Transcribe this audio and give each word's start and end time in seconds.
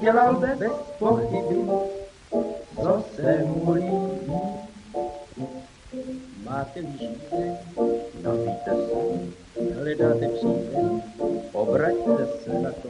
dělal 0.00 0.34
bez 0.36 0.72
pochyby, 0.98 1.64
co 2.82 3.04
se 3.14 3.44
mu 3.44 3.72
líbí. 3.72 4.40
Máte 6.44 6.82
žízeň, 6.82 7.56
napíte 8.22 8.70
se, 8.70 9.74
hledáte 9.74 10.28
přízeň, 10.28 11.02
obraťte 11.52 12.26
se 12.44 12.58
na 12.60 12.70
to, 12.82 12.88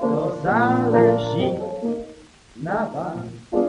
to 0.00 0.38
záleží 0.42 1.58
na 2.62 2.90
vás. 2.94 3.62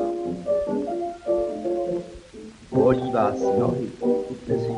Bolí 2.72 3.12
vás 3.12 3.40
nohy, 3.60 3.88
kupte 4.00 4.60
si 4.60 4.72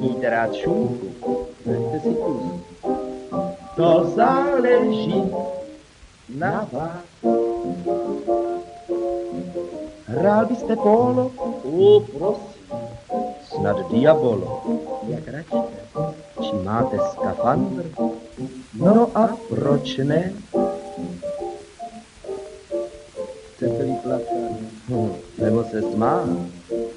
jíte 0.00 0.30
rád 0.30 0.54
šunku, 0.54 1.46
veďte 1.66 2.00
si 2.00 2.14
kus. 2.14 2.42
To 3.76 4.04
záleží 4.14 5.22
na 6.44 6.68
vás. 6.72 7.04
Hrál 10.06 10.46
byste 10.46 10.76
polo? 10.76 11.32
O, 11.64 12.00
prosím. 12.00 12.84
Snad 13.48 13.76
diabolo. 13.90 14.62
Jak 15.08 15.28
račte? 15.28 15.56
Či 16.42 16.54
máte 16.64 16.96
skafandr? 17.12 17.84
No 18.74 19.08
a 19.14 19.36
proč 19.48 19.96
ne? 19.96 20.32
Chcete 23.54 23.82
vyplakat? 23.84 24.36
Hm, 24.88 25.12
nebo 25.38 25.64
se 25.64 25.82
smát? 25.82 26.28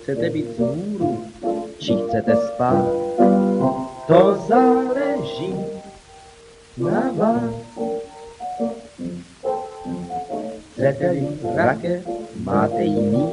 Chcete 0.02 0.30
být 0.30 0.58
z 0.58 0.60
hůru? 0.60 1.26
Či 1.80 1.96
chcete 1.96 2.36
spát? 2.36 2.86
To 4.08 4.36
záleží 4.48 5.56
na 6.78 7.12
vás. 7.16 7.47
Chcete-li 10.98 12.02
máte 12.44 12.84
jiný, 12.84 13.30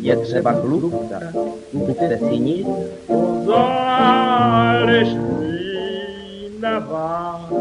je 0.00 0.16
třeba 0.16 0.52
chlupka, 0.52 1.20
kupte 1.72 2.18
si 2.18 2.38
nic. 2.38 2.68
Záleží 3.44 5.18
na 6.60 6.78
vás. 6.78 7.52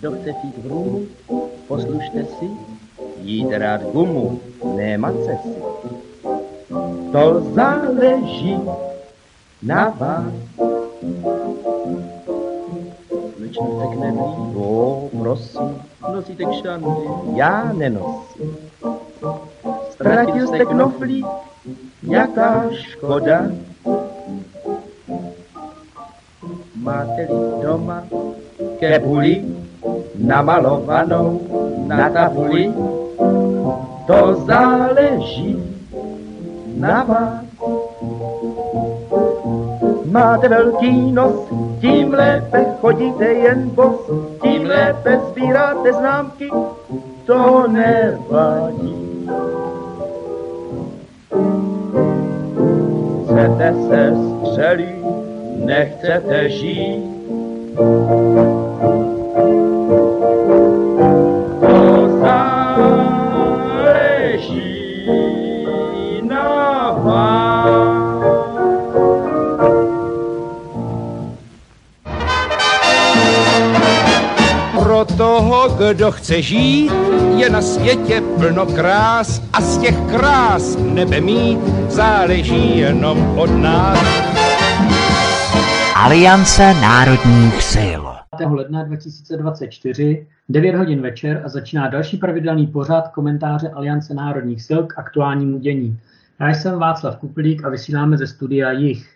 Kdo 0.00 0.12
chce 0.12 0.32
pít 0.42 0.64
hrumu, 0.64 1.06
poslušte 1.68 2.24
si, 2.24 2.50
jít 3.20 3.52
rád 3.52 3.82
gumu, 3.92 4.40
nemat 4.76 5.14
si. 5.24 5.36
To 7.12 7.52
záleží 7.54 8.56
na 9.62 9.88
vás. 9.88 10.32
Slečnice 13.50 13.86
knedlí, 13.92 14.54
o, 14.56 15.08
prosím, 15.18 15.82
nosíte 16.14 16.44
kšandy, 16.44 16.90
já 17.34 17.72
nenosím. 17.72 18.56
Ztratil 19.90 20.46
jste 20.46 20.64
knoflík, 20.64 21.26
jaká 22.02 22.64
škoda. 22.70 23.42
Máte-li 26.76 27.62
doma 27.62 28.04
kebuli 28.78 29.44
namalovanou 30.14 31.40
na 31.86 32.08
tabuli, 32.10 32.72
to 34.06 34.34
záleží 34.46 35.58
na 36.76 37.02
vás. 37.04 37.44
Máte 40.10 40.48
velký 40.48 41.12
nos, 41.12 41.34
tím 41.80 42.12
lépe 42.14 42.66
chodíte 42.80 43.24
jen 43.24 43.70
bos, 43.70 44.10
tím 44.42 44.66
lépe 44.66 45.20
sbíráte 45.30 45.92
známky, 45.92 46.50
to 47.26 47.68
nevadí. 47.68 49.26
Chcete 53.24 53.74
se 53.88 54.12
střelit, 54.46 55.04
nechcete 55.64 56.48
žít, 56.48 57.04
to 61.60 62.08
záleží 62.20 63.00
na 66.22 66.90
vás. 66.90 67.49
Toho, 75.04 75.68
kdo 75.68 76.12
chce 76.12 76.42
žít, 76.42 76.92
je 77.36 77.50
na 77.50 77.62
světě 77.62 78.22
plno 78.38 78.66
krás 78.66 79.42
a 79.52 79.60
z 79.60 79.78
těch 79.78 80.00
krás 80.10 80.76
nebe 80.76 81.20
mít 81.20 81.58
záleží 81.88 82.78
jenom 82.78 83.38
od 83.38 83.50
nás. 83.50 83.98
Aliance 85.96 86.74
národních 86.74 87.62
sil. 87.72 88.02
5. 88.38 88.46
ledna 88.50 88.84
2024, 88.84 90.26
9 90.48 90.74
hodin 90.74 91.00
večer 91.00 91.42
a 91.44 91.48
začíná 91.48 91.88
další 91.88 92.16
pravidelný 92.16 92.66
pořad 92.66 93.08
komentáře 93.08 93.68
Aliance 93.68 94.14
národních 94.14 94.62
sil 94.68 94.80
k 94.86 94.98
aktuálnímu 94.98 95.58
dění. 95.58 95.98
Já 96.40 96.48
jsem 96.48 96.78
Václav 96.78 97.16
Kuplík 97.16 97.64
a 97.64 97.68
vysíláme 97.68 98.18
ze 98.18 98.26
studia 98.26 98.70
Jich. 98.70 99.10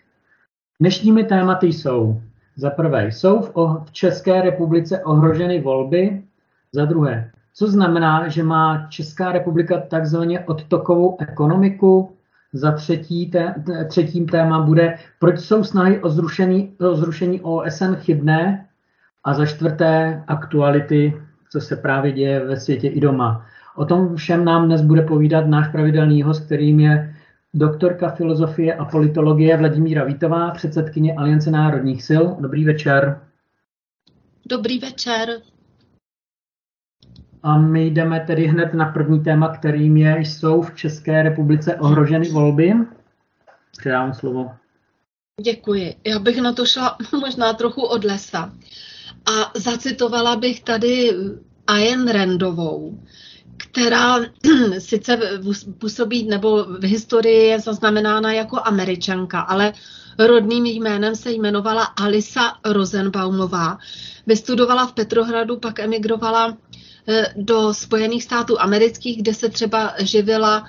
Dnešními 0.79 1.23
tématy 1.23 1.67
jsou 1.67 2.21
za 2.55 2.69
prvé, 2.69 3.07
jsou 3.07 3.41
v, 3.41 3.51
v 3.85 3.91
České 3.91 4.41
republice 4.41 5.03
ohroženy 5.03 5.61
volby? 5.61 6.23
Za 6.71 6.85
druhé, 6.85 7.31
co 7.53 7.67
znamená, 7.67 8.27
že 8.27 8.43
má 8.43 8.87
Česká 8.89 9.31
republika 9.31 9.79
takzvaně 9.79 10.39
odtokovou 10.39 11.17
ekonomiku? 11.19 12.11
Za 12.53 12.71
třetí, 12.71 13.31
té, 13.31 13.55
třetím 13.87 14.27
téma 14.27 14.61
bude, 14.61 14.95
proč 15.19 15.39
jsou 15.39 15.63
snahy 15.63 15.99
o 15.99 16.09
zrušení, 16.09 16.73
o 16.79 16.95
zrušení 16.95 17.41
OSN 17.41 17.95
chybné? 17.95 18.65
A 19.23 19.33
za 19.33 19.45
čtvrté, 19.45 20.23
aktuality, 20.27 21.13
co 21.51 21.61
se 21.61 21.75
právě 21.75 22.11
děje 22.11 22.45
ve 22.45 22.57
světě 22.57 22.87
i 22.87 22.99
doma. 22.99 23.45
O 23.75 23.85
tom 23.85 24.15
všem 24.15 24.45
nám 24.45 24.65
dnes 24.65 24.81
bude 24.81 25.01
povídat 25.01 25.47
náš 25.47 25.67
pravidelný 25.67 26.23
host, 26.23 26.45
kterým 26.45 26.79
je 26.79 27.14
doktorka 27.55 28.09
filozofie 28.09 28.73
a 28.73 28.85
politologie 28.85 29.57
Vladimíra 29.57 30.03
Vítová, 30.03 30.51
předsedkyně 30.51 31.13
Aliance 31.13 31.51
národních 31.51 32.03
sil. 32.09 32.23
Dobrý 32.39 32.65
večer. 32.65 33.21
Dobrý 34.45 34.79
večer. 34.79 35.41
A 37.43 37.57
my 37.57 37.85
jdeme 37.85 38.19
tedy 38.19 38.47
hned 38.47 38.73
na 38.73 38.85
první 38.85 39.23
téma, 39.23 39.49
kterým 39.49 39.97
je, 39.97 40.19
jsou 40.19 40.61
v 40.61 40.75
České 40.75 41.23
republice 41.23 41.75
ohroženy 41.75 42.29
volby. 42.29 42.73
Předám 43.77 44.13
slovo. 44.13 44.51
Děkuji. 45.41 45.95
Já 46.07 46.19
bych 46.19 46.41
na 46.41 46.53
to 46.53 46.65
šla 46.65 46.97
možná 47.21 47.53
trochu 47.53 47.81
od 47.81 48.03
lesa. 48.03 48.53
A 49.25 49.59
zacitovala 49.59 50.35
bych 50.35 50.63
tady 50.63 51.11
Ayn 51.67 52.07
Randovou, 52.07 52.99
která 53.57 54.17
sice 54.79 55.19
působí 55.77 56.23
nebo 56.27 56.63
v 56.63 56.83
historii 56.83 57.47
je 57.47 57.59
zaznamenána 57.59 58.33
jako 58.33 58.59
američanka, 58.63 59.39
ale 59.39 59.73
rodným 60.19 60.65
jménem 60.65 61.15
se 61.15 61.31
jmenovala 61.31 61.83
Alisa 61.83 62.53
Rosenbaumová. 62.65 63.77
Vystudovala 64.27 64.87
v 64.87 64.93
Petrohradu, 64.93 65.57
pak 65.57 65.79
emigrovala 65.79 66.57
do 67.35 67.73
Spojených 67.73 68.23
států 68.23 68.61
amerických, 68.61 69.21
kde 69.21 69.33
se 69.33 69.49
třeba 69.49 69.93
živila 69.99 70.67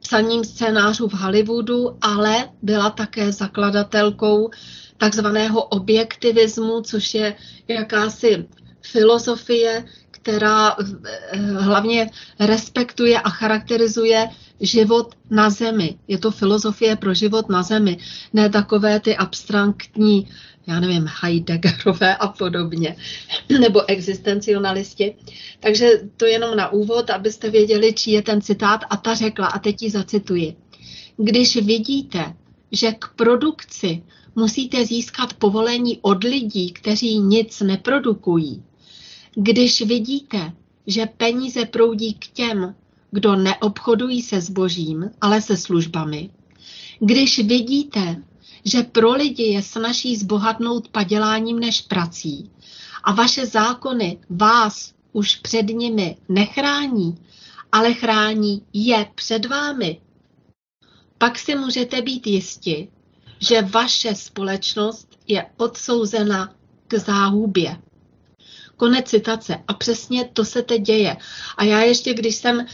psaním 0.00 0.44
scénářů 0.44 1.08
v 1.08 1.12
Hollywoodu, 1.14 1.96
ale 2.00 2.48
byla 2.62 2.90
také 2.90 3.32
zakladatelkou 3.32 4.50
takzvaného 4.96 5.62
objektivismu, 5.62 6.80
což 6.80 7.14
je 7.14 7.36
jakási 7.68 8.46
filozofie, 8.82 9.84
která 10.26 10.76
hlavně 11.58 12.10
respektuje 12.40 13.20
a 13.20 13.30
charakterizuje 13.30 14.28
život 14.60 15.14
na 15.30 15.50
zemi. 15.50 15.98
Je 16.08 16.18
to 16.18 16.30
filozofie 16.30 16.96
pro 16.96 17.14
život 17.14 17.48
na 17.48 17.62
zemi, 17.62 17.98
ne 18.32 18.50
takové 18.50 19.00
ty 19.00 19.16
abstraktní, 19.16 20.28
já 20.66 20.80
nevím, 20.80 21.06
Heideggerové 21.22 22.16
a 22.16 22.28
podobně, 22.28 22.96
nebo 23.60 23.90
existencionalisti. 23.90 25.14
Takže 25.60 25.90
to 26.16 26.26
jenom 26.26 26.56
na 26.56 26.72
úvod, 26.72 27.10
abyste 27.10 27.50
věděli, 27.50 27.92
čí 27.92 28.12
je 28.12 28.22
ten 28.22 28.40
citát. 28.40 28.80
A 28.90 28.96
ta 28.96 29.14
řekla, 29.14 29.46
a 29.46 29.58
teď 29.58 29.82
ji 29.82 29.90
zacituji. 29.90 30.56
Když 31.16 31.56
vidíte, 31.56 32.34
že 32.72 32.92
k 32.92 33.08
produkci 33.16 34.02
musíte 34.34 34.86
získat 34.86 35.34
povolení 35.34 35.98
od 36.02 36.24
lidí, 36.24 36.72
kteří 36.72 37.18
nic 37.18 37.60
neprodukují, 37.60 38.62
Když 39.38 39.82
vidíte, 39.82 40.52
že 40.86 41.06
peníze 41.06 41.64
proudí 41.64 42.14
k 42.14 42.26
těm, 42.26 42.74
kdo 43.10 43.36
neobchodují 43.36 44.22
se 44.22 44.40
zbožím, 44.40 45.10
ale 45.20 45.42
se 45.42 45.56
službami, 45.56 46.30
když 47.00 47.38
vidíte, 47.38 48.22
že 48.64 48.82
pro 48.82 49.12
lidi 49.12 49.42
je 49.42 49.62
snaží 49.62 50.16
zbohatnout 50.16 50.88
paděláním 50.88 51.58
než 51.58 51.80
prací 51.80 52.50
a 53.04 53.12
vaše 53.12 53.46
zákony 53.46 54.18
vás 54.30 54.94
už 55.12 55.36
před 55.36 55.62
nimi 55.62 56.16
nechrání, 56.28 57.18
ale 57.72 57.94
chrání 57.94 58.62
je 58.72 59.06
před 59.14 59.46
vámi, 59.46 60.00
pak 61.18 61.38
si 61.38 61.54
můžete 61.54 62.02
být 62.02 62.26
jisti, 62.26 62.88
že 63.38 63.62
vaše 63.62 64.14
společnost 64.14 65.18
je 65.28 65.46
odsouzena 65.56 66.54
k 66.88 66.94
záhubě. 66.98 67.76
Konec 68.76 69.08
citace. 69.08 69.56
A 69.68 69.74
přesně 69.74 70.24
to 70.32 70.44
se 70.44 70.62
teď 70.62 70.82
děje. 70.82 71.16
A 71.56 71.64
já 71.64 71.80
ještě, 71.80 72.14
když 72.14 72.36
jsem 72.36 72.66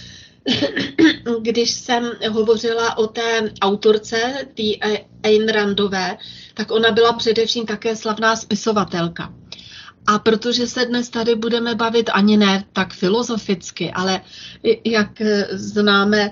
když 1.41 1.71
jsem 1.71 2.11
hovořila 2.31 2.99
o 2.99 3.07
té 3.07 3.53
autorce, 3.61 4.47
té 4.55 4.97
Ayn 5.23 5.49
Randové, 5.49 6.17
tak 6.55 6.71
ona 6.71 6.91
byla 6.91 7.13
především 7.13 7.67
také 7.67 7.97
slavná 7.97 8.37
spisovatelka. 8.37 9.35
A 10.07 10.19
protože 10.19 10.67
se 10.67 10.87
dnes 10.87 11.09
tady 11.09 11.35
budeme 11.35 11.75
bavit 11.75 12.11
ani 12.13 12.37
ne 12.37 12.65
tak 12.73 12.95
filozoficky, 12.95 13.93
ale 13.93 14.21
jak 14.85 15.23
známe 15.51 16.31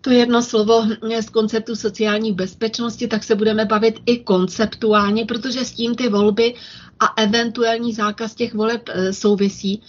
to 0.00 0.10
jedno 0.10 0.42
slovo 0.42 0.86
z 1.20 1.30
konceptu 1.30 1.76
sociální 1.76 2.32
bezpečnosti, 2.32 3.08
tak 3.08 3.24
se 3.24 3.34
budeme 3.34 3.64
bavit 3.64 4.00
i 4.06 4.18
konceptuálně, 4.18 5.24
protože 5.24 5.64
s 5.64 5.72
tím 5.72 5.94
ty 5.94 6.08
volby 6.08 6.54
a 7.02 7.22
eventuální 7.22 7.92
zákaz 7.92 8.34
těch 8.34 8.54
voleb 8.54 8.88
e, 8.88 9.12
souvisí. 9.12 9.82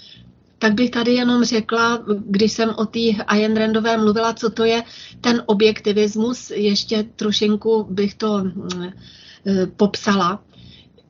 Tak 0.59 0.73
bych 0.73 0.91
tady 0.91 1.13
jenom 1.13 1.43
řekla, 1.43 2.03
když 2.25 2.51
jsem 2.51 2.69
o 2.77 2.85
té 2.85 2.99
Ayn 3.27 3.55
Randové 3.55 3.97
mluvila, 3.97 4.33
co 4.33 4.49
to 4.49 4.63
je 4.63 4.83
ten 5.21 5.43
objektivismus, 5.45 6.51
ještě 6.55 7.03
trošinku 7.15 7.83
bych 7.89 8.15
to 8.15 8.43
e, 8.45 9.65
popsala, 9.65 10.43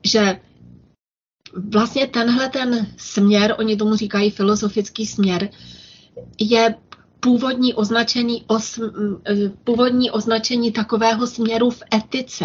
že 0.04 0.40
vlastně 1.72 2.06
tenhle 2.06 2.48
ten 2.48 2.86
směr, 2.96 3.54
oni 3.58 3.76
tomu 3.76 3.96
říkají 3.96 4.30
filozofický 4.30 5.06
směr, 5.06 5.48
je 6.38 6.74
původní 7.20 7.74
označení, 7.74 8.44
os, 8.46 8.78
e, 8.78 9.48
původní 9.64 10.10
označení 10.10 10.72
takového 10.72 11.26
směru 11.26 11.70
v 11.70 11.82
etice. 11.94 12.44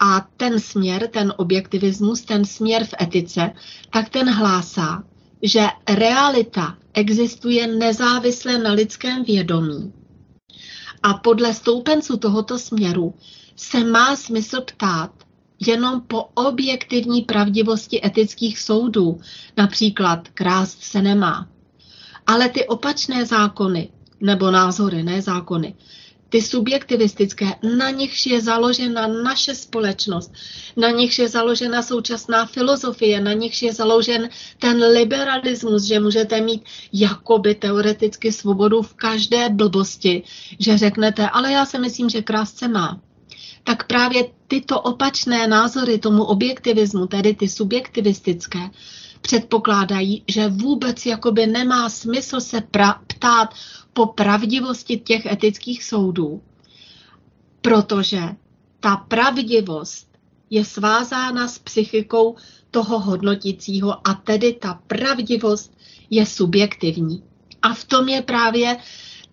A 0.00 0.28
ten 0.36 0.60
směr, 0.60 1.08
ten 1.08 1.32
objektivismus, 1.36 2.20
ten 2.20 2.44
směr 2.44 2.84
v 2.84 2.94
etice, 3.00 3.52
tak 3.90 4.08
ten 4.08 4.30
hlásá, 4.30 5.04
že 5.42 5.66
realita 5.88 6.76
existuje 6.94 7.66
nezávisle 7.66 8.58
na 8.58 8.72
lidském 8.72 9.24
vědomí. 9.24 9.92
A 11.02 11.14
podle 11.14 11.54
stoupenců 11.54 12.16
tohoto 12.16 12.58
směru 12.58 13.14
se 13.56 13.84
má 13.84 14.16
smysl 14.16 14.60
ptát 14.60 15.10
jenom 15.66 16.00
po 16.00 16.22
objektivní 16.34 17.22
pravdivosti 17.22 18.06
etických 18.06 18.58
soudů, 18.58 19.20
například 19.56 20.28
krást 20.28 20.82
se 20.82 21.02
nemá. 21.02 21.48
Ale 22.26 22.48
ty 22.48 22.66
opačné 22.66 23.26
zákony, 23.26 23.88
nebo 24.20 24.50
názory, 24.50 25.02
ne 25.02 25.22
zákony, 25.22 25.74
ty 26.34 26.42
subjektivistické, 26.42 27.46
na 27.78 27.90
nichž 27.90 28.26
je 28.26 28.40
založena 28.40 29.06
naše 29.06 29.54
společnost, 29.54 30.32
na 30.76 30.90
nichž 30.90 31.18
je 31.18 31.28
založena 31.28 31.82
současná 31.82 32.46
filozofie, 32.46 33.20
na 33.20 33.32
nichž 33.32 33.62
je 33.62 33.72
založen 33.72 34.28
ten 34.58 34.84
liberalismus, 34.84 35.82
že 35.82 36.00
můžete 36.00 36.40
mít 36.40 36.64
jakoby 36.92 37.54
teoreticky 37.54 38.32
svobodu 38.32 38.82
v 38.82 38.94
každé 38.94 39.48
blbosti, 39.48 40.22
že 40.58 40.78
řeknete, 40.78 41.28
ale 41.28 41.52
já 41.52 41.66
si 41.66 41.78
myslím, 41.78 42.10
že 42.10 42.22
krásce 42.22 42.68
má. 42.68 43.00
Tak 43.64 43.86
právě 43.86 44.24
tyto 44.48 44.80
opačné 44.80 45.46
názory 45.48 45.98
tomu 45.98 46.24
objektivismu, 46.24 47.06
tedy 47.06 47.34
ty 47.34 47.48
subjektivistické, 47.48 48.70
předpokládají, 49.20 50.24
že 50.28 50.48
vůbec 50.48 51.06
jakoby 51.06 51.46
nemá 51.46 51.88
smysl 51.88 52.40
se 52.40 52.58
pra- 52.58 52.98
ptát 53.06 53.54
po 53.92 54.06
pravdivosti 54.06 54.96
těch 54.96 55.26
etických 55.26 55.84
soudů, 55.84 56.42
protože 57.60 58.20
ta 58.80 58.96
pravdivost 58.96 60.08
je 60.50 60.64
svázána 60.64 61.48
s 61.48 61.58
psychikou 61.58 62.36
toho 62.70 62.98
hodnotícího 62.98 64.08
a 64.08 64.14
tedy 64.14 64.52
ta 64.52 64.80
pravdivost 64.86 65.72
je 66.10 66.26
subjektivní. 66.26 67.22
A 67.62 67.74
v 67.74 67.84
tom 67.84 68.08
je 68.08 68.22
právě 68.22 68.76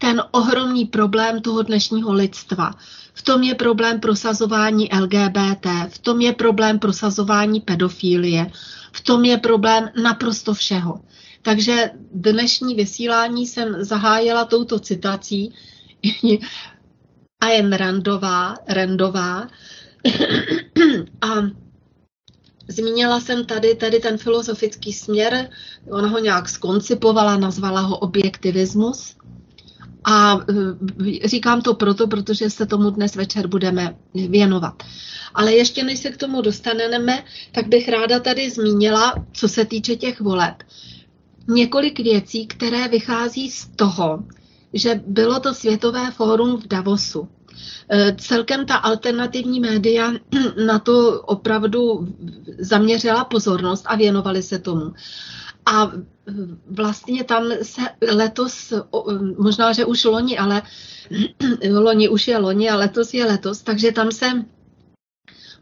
ten 0.01 0.24
ohromný 0.31 0.86
problém 0.86 1.42
toho 1.42 1.62
dnešního 1.62 2.13
lidstva. 2.13 2.74
V 3.13 3.21
tom 3.21 3.44
je 3.44 3.56
problém 3.56 4.00
prosazování 4.00 4.89
LGBT, 5.00 5.68
v 5.89 6.00
tom 6.00 6.21
je 6.21 6.33
problém 6.33 6.80
prosazování 6.80 7.62
pedofilie, 7.62 8.51
v 8.92 9.01
tom 9.01 9.25
je 9.25 9.38
problém 9.38 9.89
naprosto 10.03 10.53
všeho. 10.53 11.01
Takže 11.42 11.92
dnešní 12.13 12.75
vysílání 12.75 13.48
jsem 13.48 13.83
zahájila 13.83 14.45
touto 14.45 14.80
citací 14.80 15.53
a 17.42 17.48
je 17.48 17.77
Randová, 17.77 18.56
Randová. 18.68 19.48
a 21.21 21.27
Zmínila 22.68 23.19
jsem 23.19 23.45
tady, 23.45 23.75
tady 23.75 24.00
ten 24.00 24.18
filozofický 24.18 24.94
směr, 24.94 25.50
ona 25.92 26.07
ho 26.07 26.19
nějak 26.19 26.50
skoncipovala, 26.50 27.38
nazvala 27.38 27.81
ho 27.81 27.98
objektivismus. 27.98 29.15
A 30.03 30.39
e, 31.24 31.27
říkám 31.27 31.62
to 31.62 31.74
proto, 31.74 32.07
protože 32.07 32.50
se 32.50 32.65
tomu 32.65 32.89
dnes 32.89 33.15
večer 33.15 33.48
budeme 33.48 33.95
věnovat. 34.13 34.83
Ale 35.33 35.53
ještě 35.53 35.83
než 35.83 36.00
se 36.00 36.09
k 36.09 36.18
tomu 36.18 36.42
dostaneme, 36.42 37.24
tak 37.51 37.68
bych 37.68 37.89
ráda 37.89 38.19
tady 38.19 38.50
zmínila, 38.50 39.25
co 39.31 39.48
se 39.48 39.65
týče 39.65 39.95
těch 39.95 40.21
voleb, 40.21 40.56
několik 41.48 42.00
věcí, 42.00 42.48
které 42.48 42.88
vychází 42.88 43.51
z 43.51 43.70
toho, 43.75 44.24
že 44.74 45.01
bylo 45.08 45.39
to 45.39 45.53
Světové 45.53 46.12
fórum 46.12 46.58
v 46.62 46.67
Davosu. 46.67 47.27
E, 47.89 48.15
celkem 48.20 48.65
ta 48.65 48.75
alternativní 48.75 49.60
média 49.60 50.12
na 50.65 50.79
to 50.79 51.22
opravdu 51.22 52.08
zaměřila 52.60 53.25
pozornost 53.25 53.84
a 53.88 53.96
věnovali 53.96 54.43
se 54.43 54.60
tomu. 54.60 54.93
A 55.65 55.91
vlastně 56.70 57.24
tam 57.24 57.44
se 57.63 57.82
letos, 58.12 58.74
možná, 59.38 59.74
že 59.74 59.86
už 59.86 60.03
loni, 60.03 60.38
ale 60.38 60.62
loni 61.72 62.10
už 62.10 62.27
je 62.27 62.38
loni 62.38 62.70
a 62.70 62.75
letos 62.75 63.13
je 63.13 63.25
letos, 63.25 63.62
takže 63.62 63.91
tam 63.91 64.12
se 64.12 64.25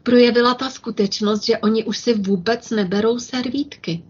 projevila 0.02 0.54
ta 0.54 0.70
skutečnost, 0.70 1.44
že 1.44 1.58
oni 1.58 1.84
už 1.84 1.98
si 1.98 2.14
vůbec 2.14 2.70
neberou 2.70 3.18
servítky. 3.18 4.02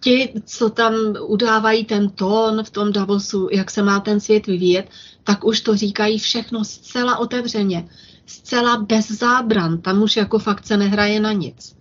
Ti, 0.00 0.32
co 0.44 0.70
tam 0.70 0.94
udávají 1.26 1.84
ten 1.84 2.10
tón 2.10 2.64
v 2.64 2.70
tom 2.70 2.92
Davosu, 2.92 3.48
jak 3.52 3.70
se 3.70 3.82
má 3.82 4.00
ten 4.00 4.20
svět 4.20 4.46
vyvíjet, 4.46 4.88
tak 5.24 5.44
už 5.44 5.60
to 5.60 5.76
říkají 5.76 6.18
všechno 6.18 6.64
zcela 6.64 7.18
otevřeně, 7.18 7.88
zcela 8.26 8.76
bez 8.76 9.10
zábran. 9.10 9.80
Tam 9.80 10.02
už 10.02 10.16
jako 10.16 10.38
fakt 10.38 10.66
se 10.66 10.76
nehraje 10.76 11.20
na 11.20 11.32
nic. 11.32 11.76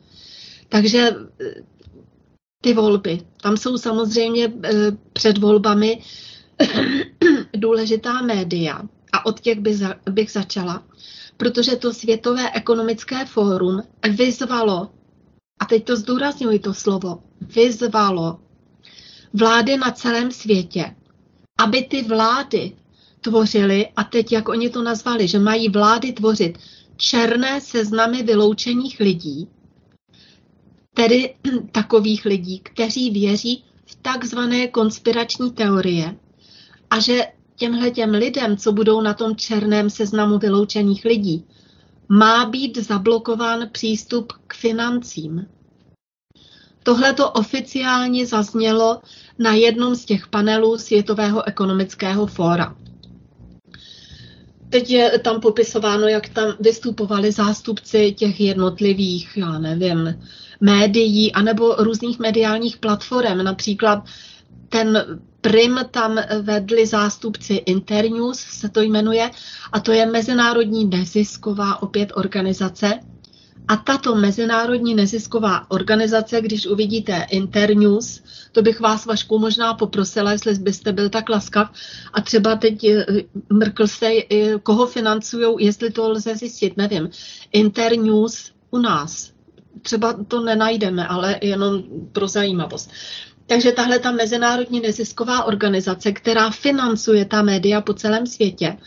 Takže 0.70 1.16
ty 2.64 2.74
volby. 2.74 3.20
Tam 3.42 3.58
jsou 3.58 3.78
samozřejmě 3.78 4.54
eh, 4.64 4.72
před 5.14 5.38
volbami 5.38 6.02
důležitá 7.56 8.22
média 8.22 8.82
a 9.14 9.26
od 9.26 9.40
těch 9.40 9.60
bych 10.10 10.32
začala, 10.32 10.84
protože 11.38 11.76
to 11.76 11.94
Světové 11.94 12.52
ekonomické 12.54 13.26
fórum 13.26 13.84
vyzvalo, 14.10 14.90
a 15.60 15.66
teď 15.66 15.84
to 15.86 15.96
zdůrazňuji 15.96 16.60
to 16.60 16.74
slovo, 16.74 17.24
vyzvalo 17.42 18.40
vlády 19.34 19.78
na 19.78 19.92
celém 19.92 20.32
světě, 20.32 20.96
aby 21.58 21.84
ty 21.84 22.04
vlády 22.04 22.72
tvořily, 23.22 23.88
a 23.96 24.04
teď 24.04 24.32
jak 24.32 24.50
oni 24.50 24.70
to 24.70 24.84
nazvali, 24.84 25.28
že 25.28 25.40
mají 25.40 25.70
vlády 25.70 26.12
tvořit 26.12 26.58
černé 26.98 27.62
seznamy 27.62 28.24
vyloučených 28.24 29.00
lidí, 29.00 29.48
tedy 30.94 31.36
takových 31.72 32.26
lidí, 32.26 32.60
kteří 32.60 33.10
věří 33.10 33.64
v 33.86 33.96
takzvané 33.96 34.68
konspirační 34.68 35.52
teorie 35.52 36.16
a 36.90 37.00
že 37.00 37.24
těmhle 37.56 37.92
těm 37.92 38.10
lidem, 38.10 38.58
co 38.58 38.72
budou 38.72 39.02
na 39.02 39.14
tom 39.14 39.36
černém 39.36 39.90
seznamu 39.90 40.40
vyloučených 40.40 41.06
lidí, 41.06 41.46
má 42.10 42.46
být 42.46 42.78
zablokován 42.78 43.70
přístup 43.72 44.34
k 44.48 44.54
financím. 44.54 45.46
Tohle 46.84 47.14
to 47.14 47.32
oficiálně 47.32 48.26
zaznělo 48.26 49.02
na 49.40 49.54
jednom 49.54 49.96
z 49.96 50.06
těch 50.06 50.28
panelů 50.28 50.78
Světového 50.78 51.48
ekonomického 51.48 52.26
fóra. 52.26 52.76
Teď 54.70 54.90
je 54.90 55.20
tam 55.20 55.42
popisováno, 55.42 56.08
jak 56.08 56.30
tam 56.30 56.54
vystupovali 56.60 57.32
zástupci 57.32 58.12
těch 58.12 58.40
jednotlivých, 58.40 59.38
já 59.38 59.60
nevím, 59.60 60.16
médií 60.62 61.34
anebo 61.34 61.76
různých 61.76 62.20
mediálních 62.20 62.78
platform. 62.78 63.44
Například 63.44 64.04
ten 64.70 65.20
prim 65.42 65.80
tam 65.92 66.20
vedli 66.42 66.88
zástupci 66.88 67.54
Internews, 67.54 68.40
se 68.40 68.70
to 68.70 68.82
jmenuje, 68.82 69.30
a 69.72 69.80
to 69.80 69.92
je 69.92 70.06
mezinárodní 70.06 70.86
nezisková 70.86 71.82
opět 71.82 72.12
organizace. 72.16 73.00
A 73.68 73.76
tato 73.76 74.16
mezinárodní 74.16 74.96
nezisková 74.96 75.72
organizace, 75.72 76.42
když 76.42 76.66
uvidíte 76.68 77.26
Internews, 77.30 78.22
to 78.52 78.62
bych 78.62 78.80
vás, 78.80 79.06
Vašku, 79.06 79.40
možná 79.40 79.74
poprosila, 79.74 80.32
jestli 80.32 80.54
byste 80.56 80.92
byl 80.92 81.10
tak 81.10 81.30
laskav. 81.30 81.72
A 82.14 82.22
třeba 82.22 82.56
teď 82.56 82.84
eh, 82.84 83.06
mrkl 83.50 83.88
se, 83.88 84.08
eh, 84.32 84.60
koho 84.64 84.88
financují, 84.88 85.66
jestli 85.66 85.92
to 85.92 86.10
lze 86.10 86.36
zjistit, 86.36 86.78
nevím. 86.78 87.10
Internews 87.52 88.52
u 88.72 88.78
nás. 88.78 89.33
Třeba 89.82 90.14
to 90.28 90.42
nenajdeme, 90.42 91.08
ale 91.08 91.40
jenom 91.42 91.84
pro 92.12 92.28
zajímavost. 92.28 92.92
Takže 93.48 93.72
tahle 93.72 94.00
ta 94.00 94.12
mezinárodní 94.12 94.80
nezisková 94.80 95.44
organizace, 95.44 96.12
která 96.12 96.50
financuje 96.50 97.26
ta 97.26 97.42
média 97.42 97.82
po 97.82 97.94
celém 97.94 98.28
světě, 98.28 98.78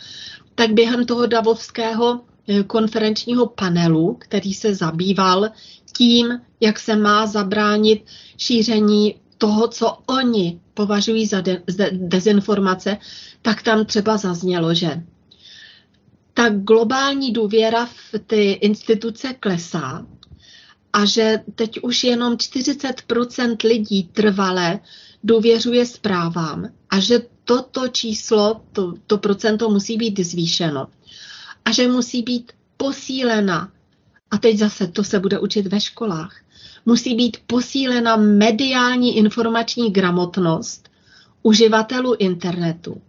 tak 0.55 0.71
během 0.73 1.05
toho 1.05 1.25
davovského 1.25 2.21
eh, 2.47 2.63
konferenčního 2.63 3.47
panelu, 3.47 4.17
který 4.19 4.53
se 4.53 4.75
zabýval 4.75 5.49
tím, 5.93 6.41
jak 6.59 6.79
se 6.79 6.95
má 6.95 7.25
zabránit 7.27 8.05
šíření 8.37 9.15
toho, 9.37 9.67
co 9.67 9.97
oni 10.07 10.59
považují 10.73 11.25
za 11.25 11.41
de- 11.41 11.61
dezinformace, 11.91 12.97
tak 13.41 13.61
tam 13.61 13.85
třeba 13.85 14.17
zaznělo, 14.17 14.73
že 14.73 15.03
ta 16.33 16.49
globální 16.49 17.31
důvěra 17.31 17.85
v 17.85 18.19
ty 18.27 18.51
instituce 18.51 19.33
klesá 19.33 20.05
a 20.97 21.05
že 21.05 21.43
teď 21.55 21.79
už 21.81 22.03
jenom 22.03 22.33
40% 22.33 23.67
lidí 23.67 24.03
trvale 24.03 24.79
důvěřuje 25.23 25.85
zprávám 25.85 26.69
a 26.89 26.99
že 26.99 27.21
toto 27.43 27.87
číslo, 27.87 28.61
to, 28.71 28.93
to 29.07 29.17
procento 29.17 29.69
musí 29.69 29.97
být 29.97 30.19
zvýšeno 30.19 30.87
a 31.65 31.71
že 31.71 31.87
musí 31.87 32.21
být 32.21 32.51
posílena, 32.77 33.71
a 34.31 34.37
teď 34.37 34.57
zase 34.57 34.87
to 34.87 35.03
se 35.03 35.19
bude 35.19 35.39
učit 35.39 35.67
ve 35.67 35.79
školách, 35.79 36.35
musí 36.85 37.15
být 37.15 37.37
posílena 37.47 38.15
mediální 38.15 39.17
informační 39.17 39.91
gramotnost 39.91 40.89
uživatelů 41.43 42.15
internetu 42.19 43.01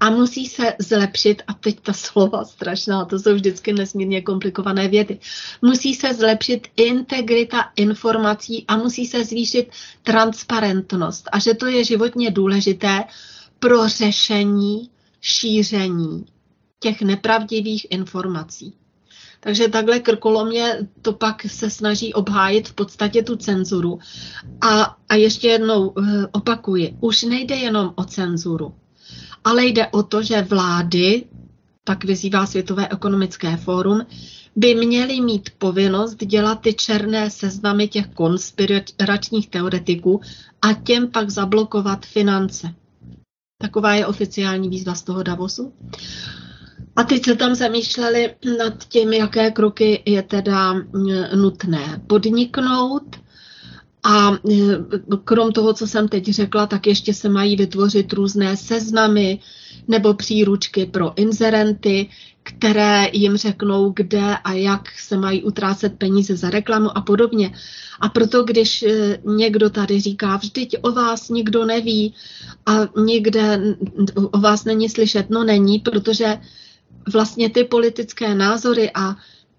a 0.00 0.10
musí 0.10 0.46
se 0.46 0.74
zlepšit, 0.78 1.42
a 1.46 1.52
teď 1.52 1.80
ta 1.80 1.92
slova 1.92 2.44
strašná, 2.44 3.04
to 3.04 3.18
jsou 3.18 3.34
vždycky 3.34 3.72
nesmírně 3.72 4.22
komplikované 4.22 4.88
věty, 4.88 5.18
musí 5.62 5.94
se 5.94 6.14
zlepšit 6.14 6.68
integrita 6.76 7.70
informací 7.76 8.64
a 8.68 8.76
musí 8.76 9.06
se 9.06 9.24
zvýšit 9.24 9.70
transparentnost 10.02 11.28
a 11.32 11.38
že 11.38 11.54
to 11.54 11.66
je 11.66 11.84
životně 11.84 12.30
důležité 12.30 13.04
pro 13.58 13.88
řešení 13.88 14.90
šíření 15.20 16.26
těch 16.80 17.02
nepravdivých 17.02 17.86
informací. 17.90 18.74
Takže 19.40 19.68
takhle 19.68 20.00
krkolomně 20.00 20.88
to 21.02 21.12
pak 21.12 21.42
se 21.42 21.70
snaží 21.70 22.14
obhájit 22.14 22.68
v 22.68 22.74
podstatě 22.74 23.22
tu 23.22 23.36
cenzuru. 23.36 23.98
A, 24.60 24.96
a 25.08 25.14
ještě 25.14 25.48
jednou 25.48 25.92
eh, 25.98 26.26
opakuji, 26.32 26.96
už 27.00 27.22
nejde 27.22 27.54
jenom 27.54 27.92
o 27.96 28.04
cenzuru 28.04 28.74
ale 29.46 29.66
jde 29.66 29.86
o 29.86 30.02
to, 30.02 30.22
že 30.22 30.42
vlády, 30.42 31.24
tak 31.84 32.04
vyzývá 32.04 32.46
Světové 32.46 32.88
ekonomické 32.88 33.56
fórum, 33.56 34.06
by 34.56 34.74
měly 34.74 35.20
mít 35.20 35.50
povinnost 35.58 36.16
dělat 36.16 36.60
ty 36.60 36.74
černé 36.74 37.30
seznamy 37.30 37.88
těch 37.88 38.06
konspiračních 38.06 39.48
teoretiků 39.48 40.20
a 40.62 40.72
těm 40.72 41.10
pak 41.10 41.30
zablokovat 41.30 42.06
finance. 42.06 42.74
Taková 43.62 43.94
je 43.94 44.06
oficiální 44.06 44.68
výzva 44.68 44.94
z 44.94 45.02
toho 45.02 45.22
Davosu. 45.22 45.72
A 46.96 47.02
teď 47.02 47.24
se 47.24 47.36
tam 47.36 47.54
zamýšleli 47.54 48.34
nad 48.58 48.84
tím, 48.84 49.12
jaké 49.12 49.50
kroky 49.50 50.02
je 50.06 50.22
teda 50.22 50.74
nutné 51.34 52.02
podniknout 52.06 53.16
a 54.06 54.32
e, 54.32 54.56
krom 55.24 55.52
toho, 55.52 55.72
co 55.72 55.86
jsem 55.86 56.08
teď 56.08 56.28
řekla, 56.28 56.66
tak 56.66 56.86
ještě 56.86 57.14
se 57.14 57.28
mají 57.28 57.56
vytvořit 57.56 58.12
různé 58.12 58.56
seznamy 58.56 59.38
nebo 59.88 60.14
příručky 60.14 60.86
pro 60.86 61.12
inzerenty, 61.16 62.08
které 62.42 63.06
jim 63.12 63.36
řeknou, 63.36 63.92
kde 63.96 64.36
a 64.44 64.52
jak 64.52 64.88
se 64.98 65.16
mají 65.16 65.42
utrácet 65.42 65.98
peníze 65.98 66.36
za 66.36 66.50
reklamu 66.50 66.98
a 66.98 67.00
podobně. 67.00 67.52
A 68.00 68.08
proto, 68.08 68.42
když 68.42 68.82
e, 68.82 69.18
někdo 69.24 69.70
tady 69.70 70.00
říká, 70.00 70.36
vždyť 70.36 70.76
o 70.82 70.92
vás 70.92 71.28
nikdo 71.28 71.64
neví 71.64 72.14
a 72.66 73.00
nikde 73.00 73.60
o 74.14 74.38
vás 74.38 74.64
není 74.64 74.88
slyšet, 74.88 75.30
no 75.30 75.44
není, 75.44 75.78
protože 75.78 76.38
vlastně 77.12 77.50
ty 77.50 77.64
politické 77.64 78.34
názory 78.34 78.90
a 78.94 79.16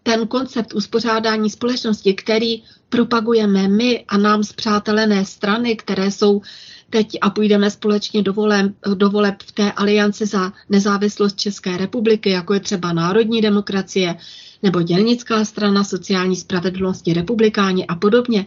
ten 0.08 0.28
koncept 0.28 0.74
uspořádání 0.74 1.50
společnosti, 1.50 2.14
který 2.14 2.64
propagujeme 2.90 3.68
my 3.68 4.06
a 4.08 4.18
nám 4.18 4.44
zpřátelené 4.44 5.26
strany, 5.26 5.76
které 5.76 6.12
jsou 6.12 6.42
teď 6.90 7.18
a 7.22 7.30
půjdeme 7.30 7.72
společně 7.72 8.24
do 8.24 8.34
voleb, 8.34 8.72
do 8.94 9.10
voleb 9.10 9.36
v 9.44 9.52
té 9.52 9.72
alianci 9.72 10.26
za 10.26 10.54
nezávislost 10.70 11.40
České 11.40 11.78
republiky, 11.78 12.30
jako 12.30 12.54
je 12.54 12.60
třeba 12.60 12.94
Národní 12.94 13.42
demokracie 13.42 14.16
nebo 14.64 14.82
Dělnická 14.82 15.46
strana 15.46 15.84
sociální 15.84 16.36
spravedlnosti, 16.36 17.14
republikáni 17.14 17.88
a 17.88 17.96
podobně, 17.96 18.46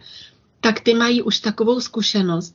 tak 0.61 0.81
ty 0.81 0.95
mají 0.95 1.23
už 1.23 1.41
takovou 1.41 1.81
zkušenost, 1.81 2.55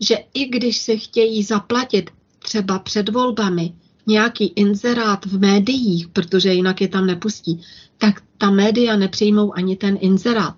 že 0.00 0.16
i 0.34 0.44
když 0.44 0.76
se 0.76 0.96
chtějí 0.96 1.42
zaplatit 1.42 2.10
třeba 2.38 2.78
před 2.78 3.08
volbami 3.08 3.72
nějaký 4.06 4.46
inzerát 4.46 5.26
v 5.26 5.40
médiích, 5.40 6.08
protože 6.08 6.52
jinak 6.52 6.80
je 6.80 6.88
tam 6.88 7.06
nepustí, 7.06 7.60
tak 8.04 8.22
ta 8.38 8.50
média 8.50 8.96
nepřijmou 8.96 9.56
ani 9.56 9.76
ten 9.76 9.98
inzerát. 10.00 10.54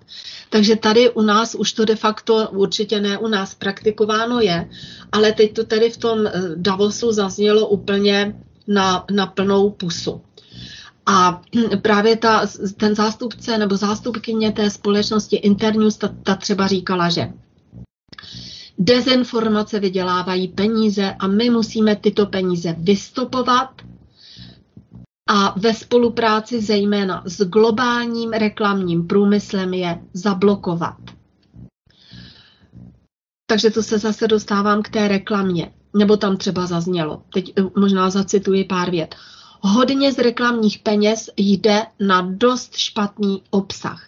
Takže 0.49 0.75
tady 0.75 1.09
u 1.09 1.21
nás 1.21 1.55
už 1.55 1.73
to 1.73 1.85
de 1.85 1.95
facto, 1.95 2.49
určitě 2.51 2.99
ne 2.99 3.17
u 3.17 3.27
nás, 3.27 3.55
praktikováno 3.55 4.39
je, 4.39 4.69
ale 5.11 5.31
teď 5.31 5.53
to 5.53 5.63
tady 5.63 5.89
v 5.89 5.97
tom 5.97 6.27
eh, 6.27 6.31
Davosu 6.55 7.11
zaznělo 7.11 7.67
úplně 7.67 8.35
na, 8.67 9.05
na 9.11 9.25
plnou 9.25 9.69
pusu. 9.69 10.21
A 11.05 11.41
právě 11.81 12.15
ta, 12.15 12.47
ten 12.77 12.95
zástupce 12.95 13.57
nebo 13.57 13.77
zástupkyně 13.77 14.51
té 14.51 14.69
společnosti 14.69 15.35
Internews, 15.35 15.97
ta, 15.97 16.07
ta 16.23 16.35
třeba 16.35 16.67
říkala, 16.67 17.09
že 17.09 17.31
dezinformace 18.79 19.79
vydělávají 19.79 20.47
peníze 20.47 21.15
a 21.19 21.27
my 21.27 21.49
musíme 21.49 21.95
tyto 21.95 22.25
peníze 22.25 22.75
vystopovat 22.77 23.69
a 25.27 25.59
ve 25.59 25.73
spolupráci 25.73 26.61
zejména 26.61 27.23
s 27.25 27.41
globálním 27.45 28.31
reklamním 28.31 29.07
průmyslem 29.07 29.73
je 29.73 29.99
zablokovat. 30.13 30.97
Takže 33.49 33.71
to 33.71 33.83
se 33.83 33.99
zase 33.99 34.27
dostávám 34.27 34.81
k 34.81 34.89
té 34.89 35.07
reklamě. 35.07 35.71
Nebo 35.93 36.17
tam 36.17 36.37
třeba 36.37 36.65
zaznělo. 36.65 37.23
Teď 37.33 37.53
eh, 37.59 37.63
možná 37.79 38.09
zacituji 38.09 38.63
pár 38.63 38.91
vět. 38.91 39.15
Hodně 39.61 40.13
z 40.13 40.17
reklamních 40.17 40.79
peněz 40.79 41.29
jde 41.37 41.81
na 41.99 42.21
dost 42.21 42.77
špatný 42.77 43.43
obsah. 43.49 44.03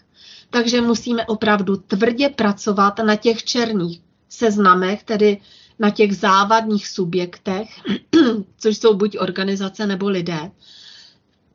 Takže 0.50 0.82
musíme 0.82 1.26
opravdu 1.26 1.76
tvrdě 1.78 2.30
pracovat 2.30 3.00
na 3.00 3.16
těch 3.16 3.44
černých 3.44 4.02
seznamech, 4.30 5.04
tedy 5.04 5.38
na 5.80 5.90
těch 5.90 6.16
závadných 6.18 6.88
subjektech, 6.88 7.70
což 8.58 8.78
jsou 8.78 8.94
buď 8.94 9.18
organizace 9.20 9.88
nebo 9.88 10.10
lidé, 10.10 10.52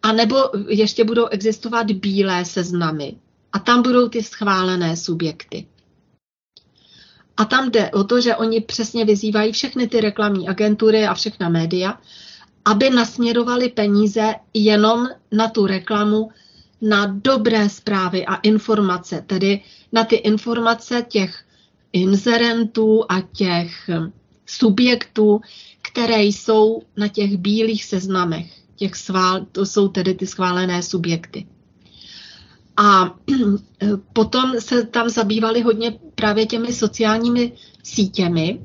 a 0.05 0.13
nebo 0.13 0.37
ještě 0.69 1.05
budou 1.05 1.27
existovat 1.27 1.91
bílé 1.91 2.45
seznamy. 2.45 3.17
A 3.53 3.59
tam 3.59 3.83
budou 3.83 4.09
ty 4.09 4.23
schválené 4.23 4.97
subjekty. 4.97 5.67
A 7.37 7.45
tam 7.45 7.71
jde 7.71 7.91
o 7.91 8.05
to, 8.05 8.21
že 8.21 8.37
oni 8.37 8.61
přesně 8.61 9.05
vyzývají 9.05 9.53
všechny 9.53 9.89
ty 9.89 10.01
reklamní 10.01 10.49
agentury 10.49 11.07
a 11.07 11.15
všechna 11.15 11.49
média, 11.49 12.01
aby 12.65 12.91
nasměrovali 12.91 13.69
peníze 13.69 14.35
jenom 14.55 15.09
na 15.33 15.49
tu 15.49 15.67
reklamu, 15.67 16.31
na 16.81 17.07
dobré 17.07 17.69
zprávy 17.69 18.27
a 18.27 18.35
informace, 18.35 19.25
tedy 19.27 19.61
na 19.93 20.05
ty 20.05 20.17
informace 20.17 21.05
těch 21.09 21.45
inzerentů 21.93 23.05
a 23.09 23.21
těch 23.21 23.91
subjektů, 24.47 25.41
které 25.83 26.23
jsou 26.23 26.83
na 26.97 27.09
těch 27.09 27.37
bílých 27.37 27.85
seznamech 27.85 28.64
těch 28.77 28.97
svál, 28.97 29.47
to 29.53 29.67
jsou 29.67 29.89
tedy 29.89 30.15
ty 30.15 30.27
schválené 30.27 30.83
subjekty. 30.83 31.47
A 32.77 33.15
potom 34.13 34.53
se 34.61 34.85
tam 34.85 35.09
zabývali 35.09 35.63
hodně 35.63 35.99
právě 36.15 36.47
těmi 36.47 36.73
sociálními 36.73 37.53
sítěmi 37.83 38.61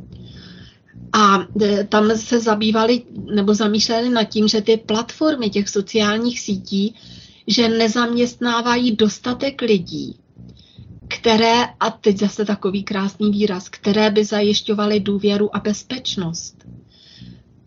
a 1.14 1.40
e, 1.62 1.84
tam 1.84 2.18
se 2.18 2.40
zabývali 2.40 3.02
nebo 3.36 3.54
zamýšleli 3.54 4.10
nad 4.10 4.24
tím, 4.24 4.48
že 4.48 4.62
ty 4.62 4.78
platformy 4.78 5.50
těch 5.50 5.70
sociálních 5.70 6.40
sítí, 6.40 6.96
že 7.48 7.70
nezaměstnávají 7.70 8.96
dostatek 8.96 9.62
lidí, 9.62 10.20
které, 11.08 11.64
a 11.80 11.90
teď 11.92 12.18
zase 12.18 12.46
takový 12.46 12.84
krásný 12.84 13.32
výraz, 13.32 13.70
které 13.70 14.10
by 14.12 14.26
zajišťovaly 14.26 15.00
důvěru 15.00 15.56
a 15.56 15.60
bezpečnost. 15.60 16.56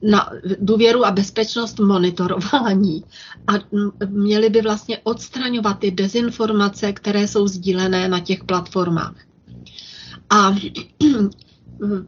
Na 0.02 0.30
důvěru 0.61 1.06
a 1.06 1.11
bezpečnost 1.11 1.78
monitorování 1.78 3.04
a 3.47 3.52
měly 4.06 4.50
by 4.50 4.62
vlastně 4.62 4.99
odstraňovat 5.02 5.78
ty 5.78 5.90
dezinformace, 5.90 6.92
které 6.92 7.28
jsou 7.28 7.49
sdílené 7.49 8.09
na 8.09 8.21
těch 8.21 8.44
platformách. 8.44 9.14
A 10.30 10.54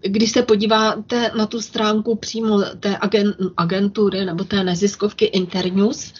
když 0.00 0.30
se 0.30 0.42
podíváte 0.42 1.30
na 1.36 1.46
tu 1.46 1.60
stránku 1.60 2.16
přímo 2.16 2.62
té 2.80 2.98
agentury 3.56 4.24
nebo 4.24 4.44
té 4.44 4.64
neziskovky 4.64 5.24
Internews, 5.24 6.12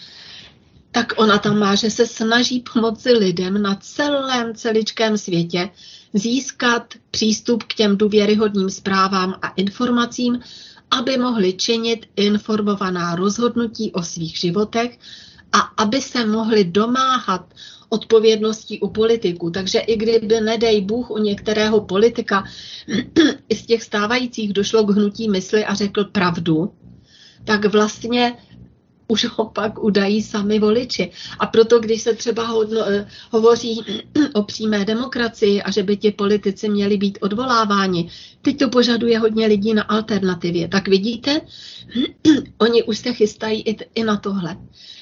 tak 0.91 1.13
ona 1.17 1.37
tam 1.37 1.59
má, 1.59 1.75
že 1.75 1.91
se 1.91 2.07
snaží 2.07 2.63
pomoci 2.73 3.11
lidem 3.11 3.61
na 3.61 3.75
celém 3.75 4.55
celičkém 4.55 5.17
světě 5.17 5.69
získat 6.13 6.93
přístup 7.11 7.63
k 7.63 7.73
těm 7.73 7.97
důvěryhodným 7.97 8.69
zprávám 8.69 9.35
a 9.41 9.47
informacím, 9.47 10.39
aby 10.91 11.17
mohli 11.17 11.53
činit 11.53 12.05
informovaná 12.15 13.15
rozhodnutí 13.15 13.91
o 13.91 14.03
svých 14.03 14.37
životech 14.37 14.99
a 15.51 15.59
aby 15.59 16.01
se 16.01 16.25
mohli 16.25 16.63
domáhat 16.63 17.53
odpovědností 17.89 18.79
u 18.79 18.89
politiků. 18.89 19.49
Takže 19.49 19.79
i 19.79 19.95
kdyby, 19.95 20.41
nedej 20.41 20.81
Bůh, 20.81 21.11
u 21.11 21.17
některého 21.17 21.81
politika 21.81 22.43
i 23.49 23.55
z 23.55 23.65
těch 23.65 23.83
stávajících 23.83 24.53
došlo 24.53 24.83
k 24.83 24.89
hnutí 24.89 25.29
mysli 25.29 25.65
a 25.65 25.73
řekl 25.73 26.03
pravdu, 26.03 26.73
tak 27.43 27.65
vlastně 27.65 28.33
už 29.07 29.25
ho 29.25 29.45
pak 29.45 29.83
udají 29.83 30.21
sami 30.21 30.59
voliči. 30.59 31.11
A 31.39 31.45
proto, 31.45 31.79
když 31.79 32.01
se 32.01 32.13
třeba 32.13 32.47
hodno, 32.47 32.81
eh, 32.87 33.07
hovoří 33.31 33.81
o 34.33 34.43
přímé 34.43 34.85
demokracii 34.85 35.61
a 35.61 35.71
že 35.71 35.83
by 35.83 35.97
ti 35.97 36.11
politici 36.11 36.69
měli 36.69 36.97
být 36.97 37.17
odvoláváni, 37.21 38.09
teď 38.41 38.59
to 38.59 38.69
požaduje 38.69 39.19
hodně 39.19 39.47
lidí 39.47 39.73
na 39.73 39.83
alternativě. 39.83 40.67
Tak 40.67 40.87
vidíte, 40.87 41.41
oni 42.57 42.83
už 42.83 42.97
se 42.97 43.13
chystají 43.13 43.61
i, 43.61 43.77
i 43.95 44.03
na 44.03 44.17
tohle. 44.17 44.57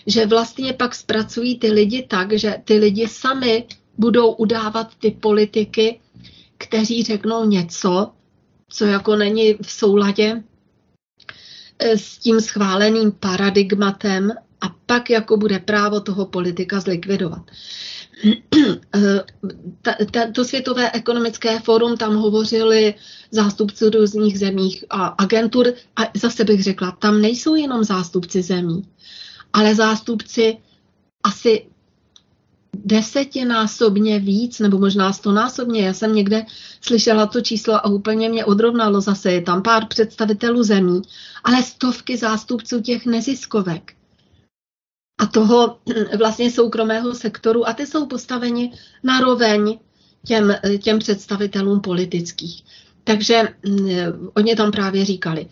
Že 0.07 0.25
vlastně 0.25 0.74
pak 0.74 0.95
zpracují 0.95 1.60
ty 1.60 1.72
lidi 1.72 2.05
tak, 2.07 2.33
že 2.33 2.55
ty 2.63 2.77
lidi 2.77 3.07
sami 3.07 3.65
budou 3.98 4.31
udávat 4.31 4.95
ty 5.00 5.12
politiky, 5.12 6.00
kteří 6.57 7.03
řeknou 7.03 7.45
něco, 7.45 8.12
co 8.69 8.86
jako 8.86 9.15
není 9.15 9.53
v 9.62 9.72
souladě 9.72 10.43
s 11.82 12.18
tím 12.18 12.42
schváleným 12.42 13.12
paradigmatem 13.12 14.32
a 14.62 14.75
pak 14.86 15.10
jako 15.10 15.38
bude 15.38 15.60
právo 15.60 16.00
toho 16.00 16.25
politika 16.25 16.80
zlikvidovat. 16.80 17.42
E, 18.96 20.32
to 20.32 20.46
Světové 20.46 20.92
ekonomické 20.92 21.60
fórum, 21.60 21.98
tam 21.98 22.15
hovořili 22.15 22.94
zástupci 23.32 23.89
různých 23.89 24.39
zemích 24.39 24.86
a 24.89 25.06
agentur 25.06 25.74
a 25.96 26.01
zase 26.15 26.44
bych 26.44 26.63
řekla, 26.63 26.92
tam 26.92 27.22
nejsou 27.22 27.56
jenom 27.56 27.84
zástupci 27.84 28.42
zemí, 28.42 28.88
ale 29.53 29.75
zástupci 29.75 30.58
asi 31.24 31.65
desetinásobně 32.74 34.20
víc, 34.20 34.60
nebo 34.60 34.80
možná 34.80 35.13
stonásobně. 35.13 35.86
Já 35.86 35.94
jsem 35.94 36.15
někde 36.15 36.46
slyšela 36.82 37.25
to 37.25 37.42
číslo 37.42 37.74
a 37.74 37.88
úplně 37.88 38.30
mě 38.30 38.46
odrovnalo 38.46 39.01
zase. 39.01 39.32
Je 39.32 39.42
tam 39.42 39.63
pár 39.63 39.88
představitelů 39.88 40.63
zemí, 40.63 41.01
ale 41.44 41.63
stovky 41.63 42.18
zástupců 42.18 42.81
těch 42.81 43.05
neziskovek 43.05 43.94
a 45.18 45.25
toho 45.25 45.77
vlastně 46.18 46.51
soukromého 46.51 47.14
sektoru 47.14 47.68
a 47.68 47.74
ty 47.74 47.86
jsou 47.88 48.05
postaveni 48.05 48.72
na 49.03 49.20
roveň 49.20 49.79
těm, 50.27 50.55
těm 50.81 51.00
představitelům 51.00 51.81
politických. 51.81 52.64
Takže 53.03 53.44
mm, 53.68 54.29
oni 54.33 54.55
tam 54.55 54.72
právě 54.72 55.05
říkali, 55.05 55.48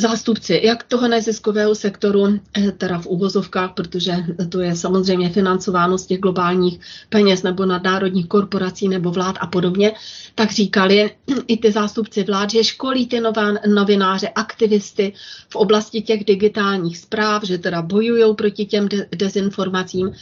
zástupci 0.00 0.60
jak 0.64 0.82
toho 0.82 1.08
neziskového 1.08 1.74
sektoru, 1.74 2.26
eh, 2.56 2.72
teda 2.72 2.98
v 2.98 3.06
uvozovkách, 3.06 3.74
protože 3.74 4.12
to 4.48 4.60
je 4.60 4.76
samozřejmě 4.76 5.30
financováno 5.30 5.98
z 5.98 6.06
těch 6.06 6.20
globálních 6.20 6.80
peněz 7.08 7.42
nebo 7.42 7.66
nadnárodních 7.66 8.26
korporací 8.28 8.88
nebo 8.88 9.10
vlád 9.10 9.36
a 9.40 9.46
podobně, 9.46 9.92
tak 10.34 10.50
říkali 10.52 11.10
i 11.46 11.56
ty 11.56 11.72
zástupci 11.72 12.24
vlád, 12.24 12.50
že 12.50 12.64
školí 12.64 13.06
ty 13.06 13.20
novináře, 13.66 14.28
aktivisty 14.28 15.12
v 15.48 15.56
oblasti 15.56 16.02
těch 16.02 16.24
digitálních 16.24 16.98
zpráv, 16.98 17.44
že 17.44 17.58
teda 17.58 17.82
bojují 17.82 18.34
proti 18.34 18.64
těm 18.64 18.88
de- 18.88 19.06
dezinformacím 19.16 20.12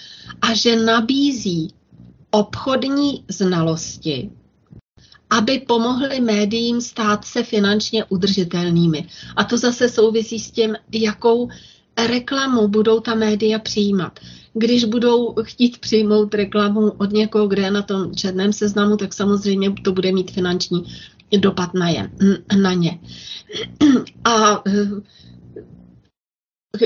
a 0.41 0.55
že 0.55 0.77
nabízí 0.77 1.75
obchodní 2.31 3.25
znalosti 3.29 4.31
aby 5.31 5.59
pomohly 5.59 6.21
médiím 6.21 6.81
stát 6.81 7.25
se 7.25 7.43
finančně 7.43 8.05
udržitelnými. 8.05 9.09
A 9.37 9.45
to 9.45 9.59
zase 9.59 9.88
souvisí 9.88 10.38
s 10.38 10.51
tím, 10.51 10.77
jakou 10.93 11.49
reklamu 12.07 12.69
budou 12.69 13.01
ta 13.01 13.14
média 13.14 13.59
přijímat. 13.59 14.21
Když 14.55 14.85
budou 14.85 15.35
chtít 15.43 15.79
přijmout 15.79 16.35
reklamu 16.35 16.91
od 16.91 17.12
někoho, 17.12 17.49
kde 17.49 17.62
je 17.62 17.71
na 17.71 17.83
tom 17.83 18.14
černém 18.14 18.53
seznamu, 18.53 18.97
tak 18.97 19.12
samozřejmě 19.12 19.75
to 19.85 19.93
bude 19.93 20.12
mít 20.12 20.31
finanční 20.31 20.85
dopad 21.38 21.75
na, 21.75 21.88
je, 21.88 22.11
na 22.61 22.73
ně. 22.73 22.99
A 24.25 24.62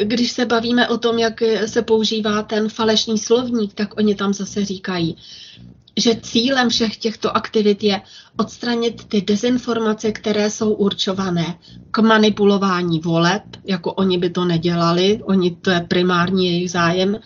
když 0.02 0.32
se 0.32 0.46
bavíme 0.46 0.88
o 0.88 0.98
tom, 0.98 1.18
jak 1.18 1.42
se 1.66 1.82
používá 1.82 2.42
ten 2.42 2.68
falešný 2.68 3.18
slovník, 3.18 3.74
tak 3.74 3.98
oni 3.98 4.14
tam 4.14 4.34
zase 4.34 4.64
říkají, 4.64 5.16
že 5.96 6.16
cílem 6.22 6.68
všech 6.68 6.96
těchto 6.96 7.36
aktivit 7.36 7.82
je 7.82 8.00
odstranit 8.36 9.04
ty 9.04 9.20
dezinformace, 9.20 10.12
které 10.12 10.50
jsou 10.50 10.72
určované 10.72 11.58
k 11.90 11.98
manipulování 11.98 13.00
voleb, 13.00 13.42
jako 13.64 13.92
oni 13.92 14.18
by 14.18 14.30
to 14.30 14.44
nedělali, 14.44 15.20
oni 15.24 15.50
to 15.50 15.70
je 15.70 15.80
primární 15.88 16.46
jejich 16.46 16.70
zájem, 16.70 17.18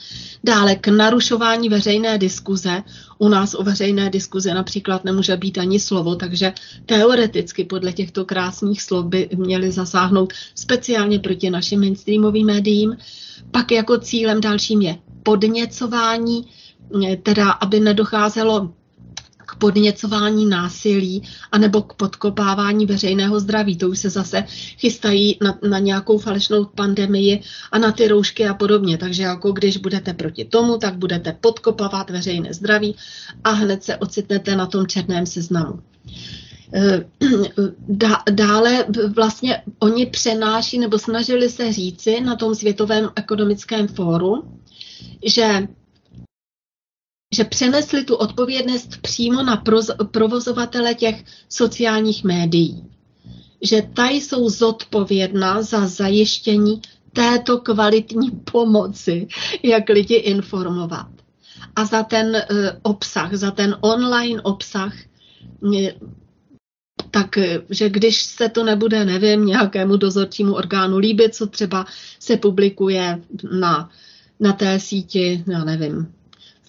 dále 0.44 0.76
k 0.76 0.88
narušování 0.88 1.68
veřejné 1.68 2.18
diskuze. 2.18 2.83
U 3.18 3.29
nás 3.29 3.55
o 3.55 3.62
veřejné 3.62 4.11
diskuze 4.11 4.55
například 4.55 5.05
nemůže 5.05 5.37
být 5.37 5.59
ani 5.59 5.81
slovo, 5.81 6.14
takže 6.14 6.52
teoreticky 6.87 7.64
podle 7.64 7.92
těchto 7.92 8.24
krásných 8.24 8.83
slov 8.83 9.07
by 9.07 9.29
měli 9.37 9.72
zasáhnout 9.72 10.33
speciálně 10.55 11.18
proti 11.18 11.50
našim 11.50 11.81
mainstreamovým 11.81 12.46
médiím. 12.46 12.96
Pak 13.50 13.72
jako 13.72 13.98
cílem 13.98 14.40
dalším 14.40 14.83
je 14.83 14.98
podněcování 15.22 16.46
teda 17.22 17.51
aby 17.51 17.81
nedocházelo 17.81 18.72
k 19.46 19.57
podněcování 19.57 20.46
násilí 20.46 21.22
anebo 21.53 21.83
k 21.83 21.94
podkopávání 21.94 22.87
veřejného 22.87 23.40
zdraví. 23.40 23.77
To 23.77 23.88
už 23.88 23.99
se 23.99 24.11
zase 24.11 24.44
chystají 24.79 25.38
na, 25.42 25.59
na 25.68 25.79
nějakou 25.79 26.18
falešnou 26.18 26.64
pandemii 26.64 27.42
a 27.72 27.79
na 27.79 27.92
ty 27.92 28.09
roušky 28.09 28.46
a 28.46 28.55
podobně. 28.55 28.99
Takže 28.99 29.22
jako 29.22 29.53
když 29.53 29.77
budete 29.77 30.14
proti 30.14 30.44
tomu, 30.44 30.79
tak 30.79 30.96
budete 30.96 31.37
podkopávat 31.40 32.11
veřejné 32.11 32.55
zdraví 32.55 32.96
a 33.44 33.51
hned 33.51 33.85
se 33.85 33.96
ocitnete 33.96 34.57
na 34.57 34.66
tom 34.66 34.87
černém 34.87 35.27
seznamu. 35.27 35.81
Eh, 36.75 37.05
dále 38.31 38.85
vlastně 39.14 39.62
oni 39.79 40.07
přenáší 40.07 40.79
nebo 40.79 40.99
snažili 40.99 41.49
se 41.49 41.72
říci 41.72 42.20
na 42.20 42.37
tom 42.37 42.55
Světovém 42.55 43.11
ekonomickém 43.16 43.88
fóru, 43.88 44.44
že 45.27 45.68
že 47.34 47.44
přenesli 47.44 48.04
tu 48.04 48.14
odpovědnost 48.14 48.96
přímo 49.00 49.42
na 49.42 49.62
provozovatele 50.10 50.94
těch 50.94 51.24
sociálních 51.48 52.24
médií. 52.24 52.84
Že 53.62 53.82
ta 53.94 54.08
jsou 54.08 54.48
zodpovědná 54.48 55.62
za 55.62 55.86
zajištění 55.86 56.82
této 57.12 57.58
kvalitní 57.58 58.30
pomoci, 58.30 59.28
jak 59.62 59.88
lidi 59.88 60.14
informovat. 60.14 61.06
A 61.76 61.84
za 61.84 62.02
ten 62.02 62.26
uh, 62.26 62.56
obsah, 62.82 63.34
za 63.34 63.50
ten 63.50 63.76
online 63.80 64.42
obsah, 64.42 64.94
tak, 67.10 67.38
že 67.70 67.88
když 67.88 68.22
se 68.22 68.48
to 68.48 68.64
nebude, 68.64 69.04
nevím, 69.04 69.46
nějakému 69.46 69.96
dozorčímu 69.96 70.54
orgánu 70.54 70.98
líbit, 70.98 71.34
co 71.34 71.46
třeba 71.46 71.86
se 72.18 72.36
publikuje 72.36 73.20
na, 73.60 73.90
na 74.40 74.52
té 74.52 74.80
síti, 74.80 75.44
já 75.46 75.64
nevím, 75.64 76.15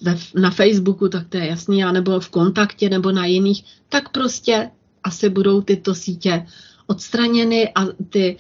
ve, 0.01 0.17
na 0.35 0.51
Facebooku, 0.51 1.09
tak 1.09 1.27
to 1.29 1.37
je 1.37 1.47
jasný, 1.47 1.83
nebo 1.91 2.19
v 2.19 2.29
kontaktě, 2.29 2.89
nebo 2.89 3.11
na 3.11 3.25
jiných, 3.25 3.63
tak 3.89 4.09
prostě 4.09 4.69
asi 5.03 5.29
budou 5.29 5.61
tyto 5.61 5.95
sítě 5.95 6.45
odstraněny 6.87 7.71
a 7.75 7.85
ty 8.09 8.37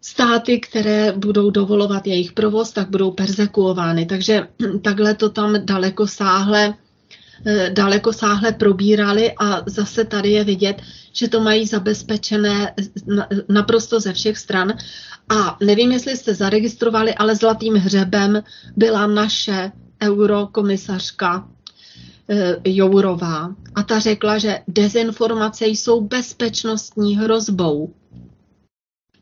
státy, 0.00 0.60
které 0.60 1.12
budou 1.12 1.50
dovolovat 1.50 2.06
jejich 2.06 2.32
provoz, 2.32 2.72
tak 2.72 2.90
budou 2.90 3.10
persekuovány. 3.10 4.06
Takže 4.06 4.48
takhle 4.82 5.14
to 5.14 5.28
tam 5.28 5.56
daleko 5.64 6.06
sáhle 6.06 6.74
eh, 7.46 7.70
daleko 7.72 8.12
sáhle 8.12 8.52
probírali 8.52 9.32
a 9.40 9.62
zase 9.66 10.04
tady 10.04 10.30
je 10.30 10.44
vidět, 10.44 10.82
že 11.12 11.28
to 11.28 11.40
mají 11.40 11.66
zabezpečené 11.66 12.74
naprosto 13.48 14.00
ze 14.00 14.12
všech 14.12 14.38
stran. 14.38 14.72
A 15.28 15.56
nevím, 15.64 15.92
jestli 15.92 16.16
jste 16.16 16.34
zaregistrovali, 16.34 17.14
ale 17.14 17.36
zlatým 17.36 17.74
hřebem 17.74 18.42
byla 18.76 19.06
naše 19.06 19.72
eurokomisařka 20.02 21.48
Jourová 22.64 23.54
a 23.74 23.82
ta 23.82 23.98
řekla, 23.98 24.38
že 24.38 24.58
dezinformace 24.68 25.66
jsou 25.66 26.00
bezpečnostní 26.00 27.16
hrozbou. 27.16 27.94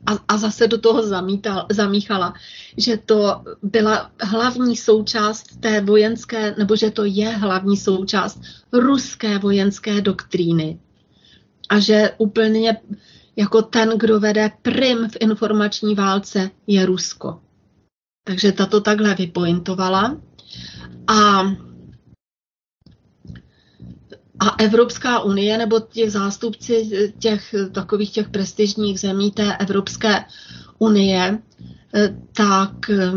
A, 0.06 0.12
a 0.28 0.36
zase 0.36 0.66
do 0.68 0.78
toho 0.78 1.06
zamítal, 1.06 1.66
zamíchala, 1.70 2.34
že 2.76 2.96
to 2.96 3.42
byla 3.62 4.10
hlavní 4.22 4.76
součást 4.76 5.60
té 5.60 5.80
vojenské, 5.80 6.54
nebo 6.58 6.76
že 6.76 6.90
to 6.90 7.04
je 7.04 7.28
hlavní 7.28 7.76
součást 7.76 8.40
ruské 8.72 9.38
vojenské 9.38 10.00
doktríny. 10.00 10.80
A 11.68 11.78
že 11.78 12.10
úplně 12.18 12.76
jako 13.36 13.62
ten, 13.62 13.92
kdo 13.98 14.20
vede 14.20 14.50
prim 14.62 15.08
v 15.08 15.16
informační 15.20 15.94
válce, 15.94 16.50
je 16.66 16.86
Rusko. 16.86 17.40
Takže 18.24 18.52
tato 18.52 18.80
takhle 18.80 19.14
vypointovala. 19.14 20.16
A 21.08 21.42
a 24.40 24.48
Evropská 24.58 25.20
unie 25.20 25.58
nebo 25.58 25.80
těch 25.80 26.12
zástupci 26.12 26.90
těch 27.18 27.54
takových 27.72 28.10
těch 28.10 28.28
prestižních 28.28 29.00
zemí 29.00 29.30
té 29.30 29.56
Evropské 29.56 30.24
unie, 30.78 31.38
eh, 31.94 32.16
tak 32.32 32.90
eh, 32.90 33.12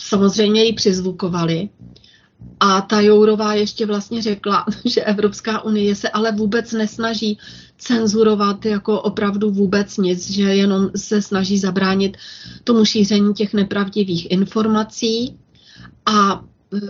samozřejmě 0.00 0.64
ji 0.64 0.72
přizvukovali. 0.72 1.68
A 2.60 2.80
ta 2.80 3.00
Jourová 3.00 3.54
ještě 3.54 3.86
vlastně 3.86 4.22
řekla, 4.22 4.64
že 4.84 5.00
Evropská 5.04 5.64
unie 5.64 5.94
se 5.96 6.08
ale 6.08 6.32
vůbec 6.32 6.72
nesnaží 6.72 7.38
cenzurovat 7.78 8.64
jako 8.64 9.00
opravdu 9.00 9.50
vůbec 9.50 9.96
nic, 9.96 10.30
že 10.30 10.42
jenom 10.42 10.90
se 10.96 11.22
snaží 11.22 11.58
zabránit 11.58 12.16
tomu 12.64 12.84
šíření 12.84 13.34
těch 13.34 13.54
nepravdivých 13.54 14.30
informací. 14.30 15.38
A 16.06 16.44
eh, 16.74 16.80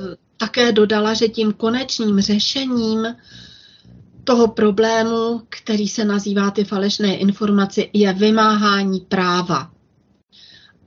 také 0.43 0.73
dodala, 0.73 1.15
že 1.15 1.29
tím 1.29 1.53
konečným 1.53 2.21
řešením 2.21 3.07
toho 4.25 4.49
problému, 4.49 5.43
který 5.49 5.89
se 5.89 6.05
nazývá 6.05 6.51
ty 6.51 6.65
falešné 6.65 7.17
informace, 7.17 7.85
je 7.93 8.13
vymáhání 8.13 9.01
práva. 9.01 9.71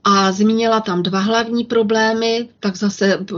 A 0.04 0.32
zmínila 0.32 0.80
tam 0.80 1.04
dva 1.04 1.20
hlavní 1.20 1.64
problémy, 1.64 2.50
tak 2.60 2.76
zase 2.76 3.14
eh, 3.14 3.36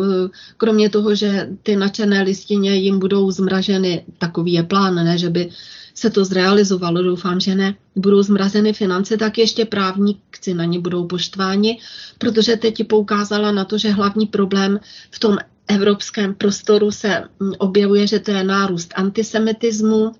kromě 0.58 0.90
toho, 0.90 1.16
že 1.16 1.50
ty 1.64 1.76
načené 1.76 2.22
listině 2.22 2.76
jim 2.76 3.00
budou 3.00 3.32
zmraženy, 3.32 4.06
takový 4.18 4.54
je 4.54 4.64
plán, 4.64 4.96
ne, 4.96 5.18
že 5.18 5.30
by 5.30 5.50
se 5.94 6.10
to 6.10 6.26
zrealizovalo, 6.26 7.04
doufám, 7.04 7.40
že 7.40 7.56
ne, 7.56 7.76
budou 7.96 8.22
zmrazeny 8.22 8.74
finance, 8.74 9.18
tak 9.18 9.38
ještě 9.38 9.66
právníci 9.66 10.54
na 10.54 10.66
ně 10.66 10.80
budou 10.80 11.08
poštváni, 11.08 11.80
protože 12.18 12.56
teď 12.56 12.88
poukázala 12.88 13.52
na 13.52 13.66
to, 13.66 13.78
že 13.78 13.90
hlavní 13.92 14.26
problém 14.26 14.80
v 15.12 15.20
tom 15.20 15.38
evropském 15.68 16.36
prostoru 16.36 16.92
se 16.92 17.24
mm, 17.40 17.54
objevuje, 17.58 18.08
že 18.08 18.20
to 18.20 18.32
je 18.32 18.44
nárůst 18.44 18.94
antisemitismu 18.96 20.12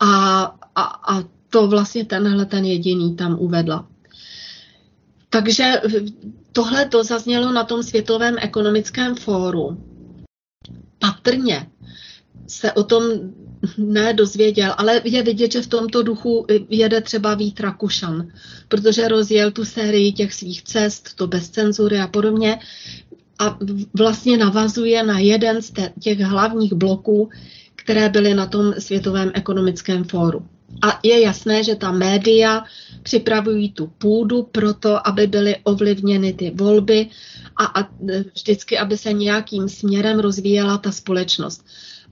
a, 0.00 0.42
a, 0.74 0.82
a 0.82 1.24
to 1.50 1.66
vlastně 1.66 2.04
tenhle 2.04 2.46
ten 2.46 2.64
jediný 2.64 3.16
tam 3.16 3.36
uvedla. 3.38 3.88
Takže 5.30 5.80
tohle 6.52 6.88
to 6.88 7.04
zaznělo 7.04 7.52
na 7.52 7.64
tom 7.64 7.82
Světovém 7.82 8.36
ekonomickém 8.38 9.14
fóru. 9.14 9.78
Patrně 10.98 11.66
se 12.46 12.72
o 12.72 12.82
tom 12.82 13.02
nedozvěděl, 13.78 14.74
ale 14.78 15.00
je 15.04 15.22
vidět, 15.22 15.52
že 15.52 15.62
v 15.62 15.66
tomto 15.66 16.02
duchu 16.02 16.46
jede 16.68 17.00
třeba 17.00 17.34
Vít 17.34 17.60
Rakušan, 17.60 18.28
protože 18.68 19.08
rozjel 19.08 19.50
tu 19.50 19.64
sérii 19.64 20.12
těch 20.12 20.34
svých 20.34 20.62
cest, 20.62 21.14
to 21.16 21.26
bez 21.26 21.50
cenzury 21.50 22.00
a 22.00 22.06
podobně 22.06 22.58
a 23.42 23.58
vlastně 23.94 24.36
navazuje 24.36 25.02
na 25.02 25.18
jeden 25.18 25.62
z 25.62 25.72
těch 26.00 26.20
hlavních 26.20 26.72
bloků, 26.72 27.30
které 27.76 28.08
byly 28.08 28.34
na 28.34 28.46
tom 28.46 28.74
Světovém 28.78 29.30
ekonomickém 29.34 30.04
fóru. 30.04 30.46
A 30.82 31.00
je 31.02 31.20
jasné, 31.20 31.64
že 31.64 31.74
ta 31.74 31.92
média 31.92 32.64
připravují 33.02 33.72
tu 33.72 33.86
půdu 33.98 34.42
pro 34.42 34.74
to, 34.74 35.08
aby 35.08 35.26
byly 35.26 35.56
ovlivněny 35.64 36.32
ty 36.32 36.50
volby 36.54 37.08
a, 37.56 37.64
a 37.64 37.88
vždycky, 38.34 38.78
aby 38.78 38.96
se 38.96 39.12
nějakým 39.12 39.68
směrem 39.68 40.18
rozvíjela 40.18 40.78
ta 40.78 40.92
společnost. 40.92 41.64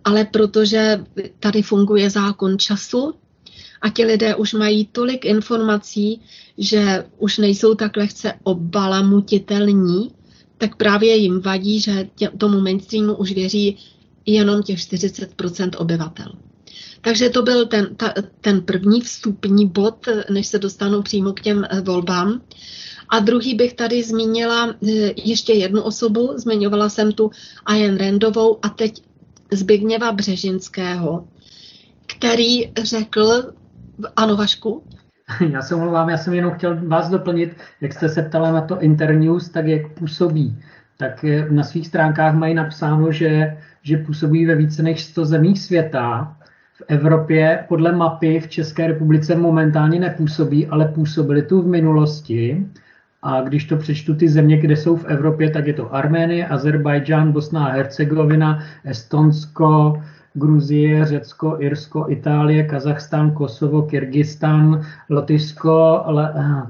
Ale 0.05 0.25
protože 0.25 1.05
tady 1.41 1.63
funguje 1.63 2.11
zákon 2.11 2.59
času 2.59 3.15
a 3.81 3.89
ti 3.89 4.05
lidé 4.05 4.35
už 4.35 4.53
mají 4.53 4.89
tolik 4.93 5.25
informací, 5.25 6.21
že 6.59 7.05
už 7.19 7.39
nejsou 7.39 7.75
tak 7.75 7.97
lehce 7.97 8.33
obalamutitelní, 8.43 10.11
tak 10.61 10.77
právě 10.77 11.17
jim 11.17 11.41
vadí, 11.41 11.81
že 11.81 12.09
tě, 12.15 12.29
tomu 12.39 12.61
mainstreamu 12.61 13.15
už 13.17 13.33
věří 13.33 13.79
jenom 14.27 14.63
těch 14.63 14.79
40% 14.79 15.71
obyvatel. 15.77 16.33
Takže 17.01 17.31
to 17.31 17.43
byl 17.43 17.67
ten, 17.67 17.97
ta, 17.97 18.15
ten 18.41 18.61
první 18.61 19.01
vstupní 19.01 19.69
bod, 19.69 20.09
než 20.31 20.47
se 20.47 20.59
dostanou 20.59 21.03
přímo 21.03 21.33
k 21.33 21.41
těm 21.41 21.65
eh, 21.65 21.81
volbám. 21.81 22.43
A 23.09 23.19
druhý 23.19 23.55
bych 23.55 23.75
tady 23.75 24.03
zmínila 24.03 24.69
eh, 24.69 25.13
ještě 25.17 25.53
jednu 25.53 25.83
osobu, 25.83 26.33
zmiňovala 26.37 26.89
jsem 26.89 27.13
tu 27.13 27.31
Ajen 27.67 27.97
Rendovou 27.97 28.59
a 28.63 28.69
teď 28.69 29.03
Zbigněva 29.53 30.13
Břežinského, 30.13 31.29
který 32.07 32.73
řekl, 32.83 33.53
ano 34.17 34.37
Vašku? 34.37 34.83
Já 35.51 35.63
se 35.63 35.75
omlouvám, 35.75 36.09
já 36.09 36.17
jsem 36.17 36.35
jenom 36.35 36.53
chtěl 36.53 36.89
vás 36.89 37.09
doplnit, 37.09 37.57
jak 37.81 37.93
jste 37.93 38.09
se 38.09 38.23
ptala 38.23 38.53
na 38.53 38.61
to 38.61 38.81
Internews, 38.81 39.49
tak 39.49 39.67
jak 39.67 39.89
působí. 39.89 40.63
Tak 40.97 41.25
na 41.51 41.63
svých 41.63 41.87
stránkách 41.87 42.35
mají 42.35 42.55
napsáno, 42.55 43.13
že, 43.13 43.57
že 43.83 43.97
působí 43.97 44.47
ve 44.47 44.55
více 44.55 44.83
než 44.83 45.05
100 45.05 45.25
zemích 45.25 45.61
světa. 45.61 46.37
V 46.73 46.83
Evropě 46.89 47.65
podle 47.69 47.93
mapy 47.93 48.41
v 48.41 48.49
České 48.49 48.87
republice 48.87 49.37
momentálně 49.37 50.01
nepůsobí, 50.01 50.67
ale 50.67 50.89
působili 50.89 51.43
tu 51.43 51.63
v 51.63 51.67
minulosti. 51.67 52.67
A 53.23 53.41
když 53.41 53.65
to 53.65 53.77
přečtu 53.77 54.15
ty 54.15 54.29
země, 54.29 54.57
kde 54.57 54.77
jsou 54.77 54.97
v 54.97 55.05
Evropě, 55.05 55.51
tak 55.51 55.67
je 55.67 55.73
to 55.73 55.95
Arménie, 55.95 56.47
Azerbajdžán, 56.47 57.33
Bosna 57.33 57.67
a 57.67 57.73
Hercegovina, 57.73 58.63
Estonsko, 58.85 60.03
Gruzie, 60.35 61.07
Řecko, 61.07 61.57
Irsko, 61.61 62.07
Itálie, 62.09 62.65
Kazachstán, 62.65 63.31
Kosovo, 63.31 63.83
Kyrgyzstan, 63.83 64.87
Lotyšsko, 65.09 66.05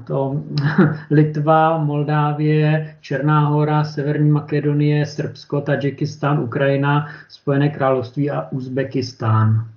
to, 0.07 0.43
Litva, 1.11 1.77
Moldávie, 1.77 2.95
Černá 3.01 3.47
hora, 3.47 3.83
Severní 3.83 4.29
Makedonie, 4.31 5.05
Srbsko, 5.05 5.61
Tadžikistán, 5.61 6.39
Ukrajina, 6.39 7.07
Spojené 7.29 7.69
království 7.69 8.31
a 8.31 8.51
Uzbekistán. 8.51 9.70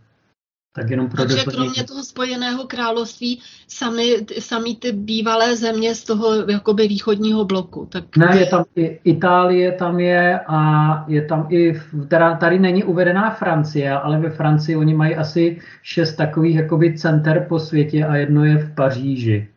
Tak 0.77 0.91
jenom 0.91 1.09
pro 1.09 1.17
Takže 1.17 1.37
doplnění. 1.37 1.65
kromě 1.65 1.85
toho 1.85 2.05
spojeného 2.05 2.65
království 2.67 3.41
sami, 3.69 4.17
sami 4.39 4.75
ty 4.75 4.93
bývalé 4.93 5.57
země 5.57 5.95
z 5.95 6.05
toho 6.05 6.51
jakoby 6.51 6.89
východního 6.89 7.45
bloku. 7.45 7.87
Tak... 7.93 8.17
Ne, 8.17 8.39
je 8.39 8.47
tam 8.47 8.65
i 8.77 9.01
Itálie 9.05 9.73
tam 9.73 10.01
je 10.01 10.41
a 10.47 11.05
je 11.09 11.23
tam 11.23 11.47
i, 11.51 11.81
teda 12.09 12.37
tady 12.37 12.59
není 12.59 12.85
uvedená 12.85 13.31
Francie, 13.31 13.91
ale 13.91 14.19
ve 14.19 14.31
Francii 14.31 14.77
oni 14.77 14.95
mají 14.95 15.15
asi 15.17 15.61
šest 15.83 16.15
takových 16.17 16.57
jakoby 16.57 16.99
center 16.99 17.47
po 17.49 17.59
světě 17.59 18.05
a 18.05 18.17
jedno 18.17 18.45
je 18.45 18.59
v 18.59 18.75
Paříži 18.75 19.49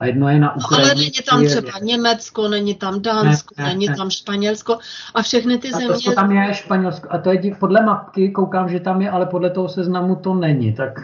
a 0.00 0.06
jedno 0.06 0.28
je 0.28 0.40
na 0.40 0.56
Ukrajině. 0.56 0.90
Ale 0.90 0.94
není 0.94 1.10
tam 1.30 1.46
třeba 1.46 1.78
Německo, 1.82 2.48
není 2.48 2.74
tam 2.74 3.02
Dánsko, 3.02 3.54
ne, 3.58 3.64
ne, 3.64 3.70
není 3.70 3.86
ne. 3.86 3.96
tam 3.96 4.10
Španělsko 4.10 4.78
a 5.14 5.22
všechny 5.22 5.58
ty 5.58 5.72
a 5.72 5.78
země... 5.78 5.94
To, 5.94 6.00
to 6.00 6.12
tam 6.12 6.32
je 6.32 6.54
Španělsko 6.54 7.08
a 7.10 7.18
to 7.18 7.32
je 7.32 7.54
podle 7.54 7.84
mapky, 7.84 8.30
koukám, 8.30 8.68
že 8.68 8.80
tam 8.80 9.02
je, 9.02 9.10
ale 9.10 9.26
podle 9.26 9.50
toho 9.50 9.68
seznamu 9.68 10.16
to 10.16 10.34
není, 10.34 10.72
tak, 10.72 11.00